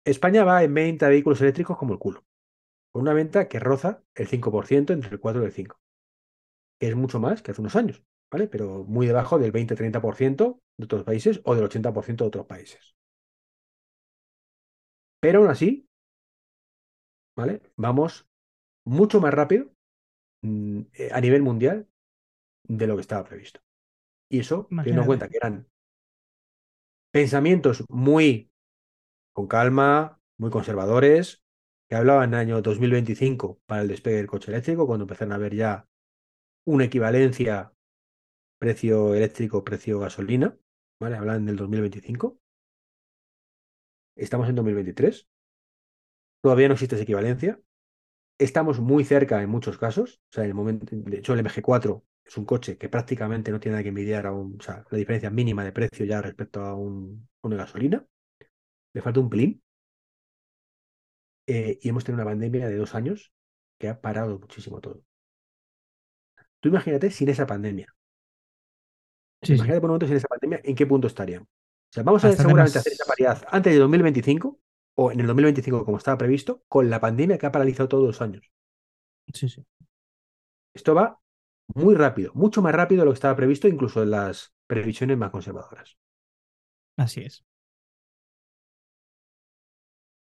España 0.05 0.43
va 0.43 0.63
en 0.63 0.73
venta 0.73 1.05
de 1.05 1.11
vehículos 1.11 1.41
eléctricos 1.41 1.77
como 1.77 1.93
el 1.93 1.99
culo. 1.99 2.25
Con 2.91 3.03
una 3.03 3.13
venta 3.13 3.47
que 3.47 3.59
roza 3.59 4.03
el 4.15 4.27
5% 4.27 4.93
entre 4.93 5.11
el 5.11 5.19
4 5.19 5.43
y 5.43 5.45
el 5.45 5.51
5. 5.51 5.79
Que 6.79 6.87
es 6.89 6.95
mucho 6.95 7.19
más 7.19 7.41
que 7.41 7.51
hace 7.51 7.61
unos 7.61 7.75
años. 7.75 8.03
¿vale? 8.31 8.47
Pero 8.47 8.85
muy 8.85 9.05
debajo 9.05 9.37
del 9.37 9.51
20-30% 9.51 10.61
de 10.77 10.85
otros 10.85 11.03
países 11.03 11.41
o 11.43 11.53
del 11.53 11.65
80% 11.65 12.23
de 12.23 12.27
otros 12.29 12.45
países. 12.47 12.95
Pero 15.19 15.39
aún 15.39 15.49
así, 15.49 15.87
¿vale? 17.35 17.61
Vamos 17.75 18.25
mucho 18.85 19.19
más 19.19 19.33
rápido 19.33 19.71
a 20.43 21.21
nivel 21.21 21.41
mundial 21.41 21.87
de 22.63 22.87
lo 22.87 22.95
que 22.95 23.01
estaba 23.01 23.23
previsto. 23.23 23.61
Y 24.29 24.39
eso, 24.39 24.67
teniendo 24.69 25.01
en 25.01 25.07
cuenta 25.07 25.27
que 25.27 25.37
eran 25.37 25.67
pensamientos 27.11 27.83
muy 27.89 28.49
con 29.33 29.47
calma, 29.47 30.19
muy 30.37 30.49
conservadores, 30.49 31.43
que 31.89 31.95
hablaban 31.95 32.29
en 32.29 32.33
el 32.33 32.39
año 32.39 32.61
2025 32.61 33.59
para 33.65 33.81
el 33.81 33.89
despegue 33.89 34.17
del 34.17 34.27
coche 34.27 34.51
eléctrico, 34.51 34.87
cuando 34.87 35.03
empezaron 35.03 35.33
a 35.33 35.37
ver 35.37 35.55
ya 35.55 35.87
una 36.65 36.85
equivalencia 36.85 37.73
precio 38.59 39.15
eléctrico, 39.15 39.63
precio 39.63 39.99
gasolina, 39.99 40.57
¿vale? 40.99 41.17
Hablan 41.17 41.45
del 41.45 41.57
2025. 41.57 42.39
Estamos 44.15 44.47
en 44.47 44.55
2023. 44.55 45.27
Todavía 46.41 46.67
no 46.67 46.75
existe 46.75 46.95
esa 46.95 47.03
equivalencia. 47.03 47.59
Estamos 48.41 48.79
muy 48.79 49.03
cerca 49.03 49.39
en 49.43 49.49
muchos 49.49 49.77
casos. 49.77 50.19
O 50.31 50.33
sea, 50.33 50.43
en 50.43 50.49
el 50.49 50.55
momento, 50.55 50.87
de 50.89 51.17
hecho, 51.19 51.33
el 51.33 51.45
MG4 51.45 52.03
es 52.25 52.37
un 52.37 52.45
coche 52.45 52.75
que 52.75 52.89
prácticamente 52.89 53.51
no 53.51 53.59
tiene 53.59 53.73
nada 53.73 53.83
que 53.83 53.89
envidiar 53.89 54.25
a 54.25 54.31
un, 54.31 54.57
o 54.59 54.63
sea, 54.63 54.83
la 54.89 54.97
diferencia 54.97 55.29
mínima 55.29 55.63
de 55.63 55.71
precio 55.71 56.05
ya 56.07 56.23
respecto 56.23 56.61
a 56.61 56.73
un, 56.73 57.29
una 57.43 57.57
gasolina. 57.57 58.03
Le 58.93 59.01
falta 59.01 59.19
un 59.19 59.29
pelín. 59.29 59.61
Eh, 61.45 61.77
y 61.83 61.89
hemos 61.89 62.03
tenido 62.03 62.23
una 62.23 62.31
pandemia 62.31 62.67
de 62.67 62.77
dos 62.77 62.95
años 62.95 63.31
que 63.79 63.89
ha 63.89 64.01
parado 64.01 64.39
muchísimo 64.39 64.81
todo. 64.81 65.03
Tú 66.59 66.69
imagínate 66.69 67.11
sin 67.11 67.29
esa 67.29 67.45
pandemia. 67.45 67.93
Imagínate 69.43 69.81
por 69.81 69.89
un 69.89 69.97
momento 69.97 70.05
en 70.07 70.17
esa 70.17 70.27
pandemia, 70.27 70.61
¿en 70.63 70.75
qué 70.75 70.87
punto 70.87 71.05
estarían? 71.05 71.43
O 71.43 71.93
sea, 71.93 72.01
vamos 72.01 72.23
a 72.25 72.31
seguramente 72.31 72.79
hacer 72.79 72.93
esa 72.93 73.05
paridad 73.05 73.43
antes 73.51 73.71
de 73.71 73.79
2025 73.79 74.59
o 74.95 75.11
en 75.11 75.19
el 75.19 75.27
2025 75.27 75.85
como 75.85 75.97
estaba 75.97 76.17
previsto, 76.17 76.63
con 76.67 76.89
la 76.89 76.99
pandemia 76.99 77.37
que 77.37 77.45
ha 77.45 77.51
paralizado 77.51 77.89
todos 77.89 78.05
los 78.05 78.21
años. 78.21 78.51
Sí, 79.33 79.49
sí. 79.49 79.65
Esto 80.73 80.95
va 80.95 81.19
muy 81.73 81.95
rápido, 81.95 82.31
mucho 82.33 82.61
más 82.61 82.73
rápido 82.73 83.01
de 83.01 83.05
lo 83.05 83.11
que 83.11 83.15
estaba 83.15 83.35
previsto, 83.35 83.67
incluso 83.67 84.03
en 84.03 84.11
las 84.11 84.53
previsiones 84.67 85.17
más 85.17 85.31
conservadoras. 85.31 85.97
Así 86.97 87.21
es. 87.21 87.45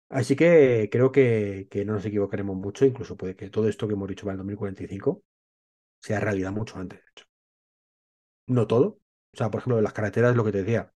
Así 0.09 0.35
que 0.35 0.89
creo 0.91 1.11
que, 1.11 1.67
que, 1.71 1.85
no 1.85 1.93
nos 1.93 2.05
equivocaremos 2.05 2.55
mucho, 2.55 2.85
incluso 2.85 3.17
puede 3.17 3.35
que 3.35 3.49
todo 3.49 3.67
esto 3.67 3.87
que 3.87 3.93
hemos 3.93 4.07
dicho 4.07 4.25
para 4.25 4.33
el 4.33 4.37
2045 4.39 5.23
sea 6.01 6.19
realidad 6.19 6.51
mucho 6.51 6.77
antes, 6.77 6.99
de 6.99 7.05
hecho 7.11 7.25
no 8.47 8.67
todo. 8.67 8.99
O 9.33 9.37
sea, 9.37 9.49
por 9.51 9.61
ejemplo, 9.61 9.81
las 9.81 9.93
carreteras, 9.93 10.35
lo 10.35 10.43
que 10.43 10.51
te 10.51 10.59
decía, 10.63 10.93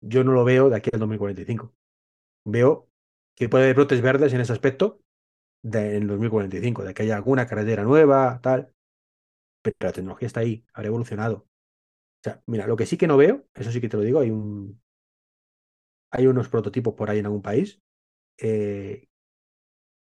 yo 0.00 0.24
no 0.24 0.32
lo 0.32 0.44
veo 0.44 0.68
de 0.70 0.76
aquí 0.76 0.90
al 0.92 1.00
2045. 1.00 1.74
Veo 2.44 2.88
que 3.34 3.48
puede 3.48 3.64
haber 3.64 3.76
brotes 3.76 4.02
verdes 4.02 4.32
en 4.32 4.40
ese 4.40 4.52
aspecto 4.52 5.00
de, 5.62 5.96
en 5.98 6.06
2045, 6.08 6.84
de 6.84 6.94
que 6.94 7.04
haya 7.04 7.16
alguna 7.16 7.46
carretera 7.46 7.84
nueva, 7.84 8.40
tal. 8.42 8.72
Pero 9.62 9.76
la 9.80 9.92
tecnología 9.92 10.26
está 10.28 10.40
ahí, 10.40 10.64
habrá 10.74 10.88
evolucionado. 10.88 11.36
O 11.38 11.48
sea, 12.24 12.42
mira, 12.46 12.66
lo 12.68 12.76
que 12.76 12.86
sí 12.86 12.96
que 12.98 13.08
no 13.08 13.16
veo, 13.18 13.46
eso 13.54 13.72
sí 13.72 13.80
que 13.80 13.88
te 13.88 13.96
lo 13.98 14.04
digo, 14.04 14.20
hay 14.20 14.30
un. 14.30 14.80
Hay 16.10 16.26
unos 16.28 16.48
prototipos 16.48 16.94
por 16.94 17.10
ahí 17.10 17.18
en 17.18 17.26
algún 17.26 17.42
país. 17.42 17.80
Eh, 18.38 19.08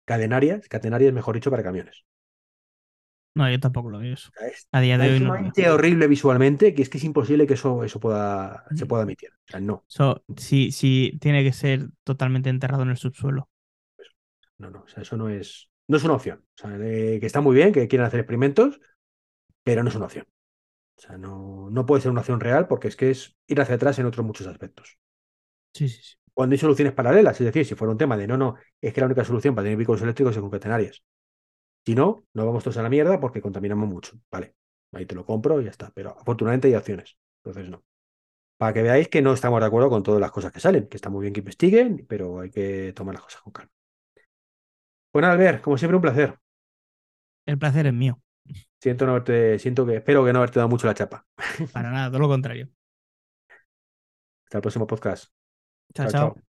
cadenarias, 0.06 0.68
catenarias, 0.68 1.12
mejor 1.12 1.34
dicho, 1.36 1.50
para 1.52 1.62
camiones. 1.62 2.04
No, 3.38 3.48
yo 3.48 3.60
tampoco 3.60 3.88
lo 3.88 4.00
veo 4.00 4.14
eso. 4.14 4.30
a 4.72 4.80
día 4.80 4.98
de 4.98 5.12
hoy 5.12 5.20
no. 5.20 5.36
Es 5.36 5.68
horrible 5.68 6.08
visualmente 6.08 6.74
que 6.74 6.82
es 6.82 6.88
que 6.88 6.98
es 6.98 7.04
imposible 7.04 7.46
que 7.46 7.54
eso, 7.54 7.84
eso 7.84 8.00
pueda, 8.00 8.64
se 8.74 8.84
pueda 8.84 9.04
emitir. 9.04 9.30
O 9.30 9.50
sea, 9.52 9.60
no. 9.60 9.84
sí, 10.36 10.72
sí, 10.72 11.16
tiene 11.20 11.44
que 11.44 11.52
ser 11.52 11.90
totalmente 12.02 12.50
enterrado 12.50 12.82
en 12.82 12.90
el 12.90 12.96
subsuelo. 12.96 13.48
No, 14.58 14.70
no, 14.70 14.80
o 14.80 14.88
sea, 14.88 15.04
eso 15.04 15.16
no 15.16 15.28
es, 15.28 15.70
no 15.86 15.98
es 15.98 16.02
una 16.02 16.14
opción. 16.14 16.44
O 16.56 16.58
sea, 16.58 16.76
que 16.76 17.20
está 17.22 17.40
muy 17.40 17.54
bien, 17.54 17.72
que 17.72 17.86
quieren 17.86 18.06
hacer 18.06 18.18
experimentos, 18.18 18.80
pero 19.62 19.84
no 19.84 19.88
es 19.88 19.94
una 19.94 20.06
opción. 20.06 20.26
O 20.96 21.00
sea, 21.00 21.16
no, 21.16 21.70
no 21.70 21.86
puede 21.86 22.02
ser 22.02 22.10
una 22.10 22.22
opción 22.22 22.40
real 22.40 22.66
porque 22.66 22.88
es 22.88 22.96
que 22.96 23.10
es 23.12 23.36
ir 23.46 23.60
hacia 23.60 23.76
atrás 23.76 24.00
en 24.00 24.06
otros 24.06 24.26
muchos 24.26 24.48
aspectos. 24.48 24.98
Sí, 25.74 25.88
sí, 25.88 26.02
sí. 26.02 26.16
Cuando 26.34 26.54
hay 26.54 26.58
soluciones 26.58 26.92
paralelas, 26.92 27.40
es 27.40 27.46
decir, 27.46 27.64
si 27.64 27.76
fuera 27.76 27.92
un 27.92 27.98
tema 27.98 28.16
de 28.16 28.26
no, 28.26 28.36
no, 28.36 28.56
es 28.80 28.92
que 28.92 29.00
la 29.00 29.06
única 29.06 29.24
solución 29.24 29.54
para 29.54 29.66
tener 29.66 29.76
vehículos 29.76 30.02
eléctricos 30.02 30.34
es 30.34 30.40
concatenarias. 30.40 31.04
Si 31.88 31.94
no, 31.94 32.26
nos 32.34 32.44
vamos 32.44 32.62
todos 32.62 32.76
a 32.76 32.82
la 32.82 32.90
mierda 32.90 33.18
porque 33.18 33.40
contaminamos 33.40 33.88
mucho. 33.88 34.20
Vale, 34.30 34.54
ahí 34.92 35.06
te 35.06 35.14
lo 35.14 35.24
compro 35.24 35.58
y 35.58 35.64
ya 35.64 35.70
está. 35.70 35.90
Pero 35.94 36.10
afortunadamente 36.10 36.68
hay 36.68 36.74
opciones. 36.74 37.16
Entonces 37.42 37.70
no. 37.70 37.82
Para 38.58 38.74
que 38.74 38.82
veáis 38.82 39.08
que 39.08 39.22
no 39.22 39.32
estamos 39.32 39.58
de 39.58 39.68
acuerdo 39.68 39.88
con 39.88 40.02
todas 40.02 40.20
las 40.20 40.30
cosas 40.30 40.52
que 40.52 40.60
salen, 40.60 40.86
que 40.86 40.98
está 40.98 41.08
muy 41.08 41.22
bien 41.22 41.32
que 41.32 41.40
investiguen, 41.40 42.04
pero 42.06 42.40
hay 42.40 42.50
que 42.50 42.92
tomar 42.94 43.14
las 43.14 43.24
cosas 43.24 43.40
con 43.40 43.54
calma. 43.54 43.72
Bueno, 45.14 45.28
Albert, 45.28 45.62
como 45.62 45.78
siempre, 45.78 45.96
un 45.96 46.02
placer. 46.02 46.38
El 47.46 47.56
placer 47.56 47.86
es 47.86 47.94
mío. 47.94 48.20
Siento 48.82 49.06
no 49.06 49.12
haberte, 49.12 49.58
siento 49.58 49.86
que, 49.86 49.96
espero 49.96 50.22
que 50.26 50.34
no 50.34 50.40
haberte 50.40 50.58
dado 50.58 50.68
mucho 50.68 50.86
la 50.86 50.92
chapa. 50.92 51.26
Para 51.72 51.90
nada, 51.90 52.10
todo 52.10 52.18
lo 52.18 52.28
contrario. 52.28 52.68
Hasta 54.44 54.58
el 54.58 54.60
próximo 54.60 54.86
podcast. 54.86 55.32
chao. 55.94 56.10
chao. 56.10 56.34
chao. 56.34 56.47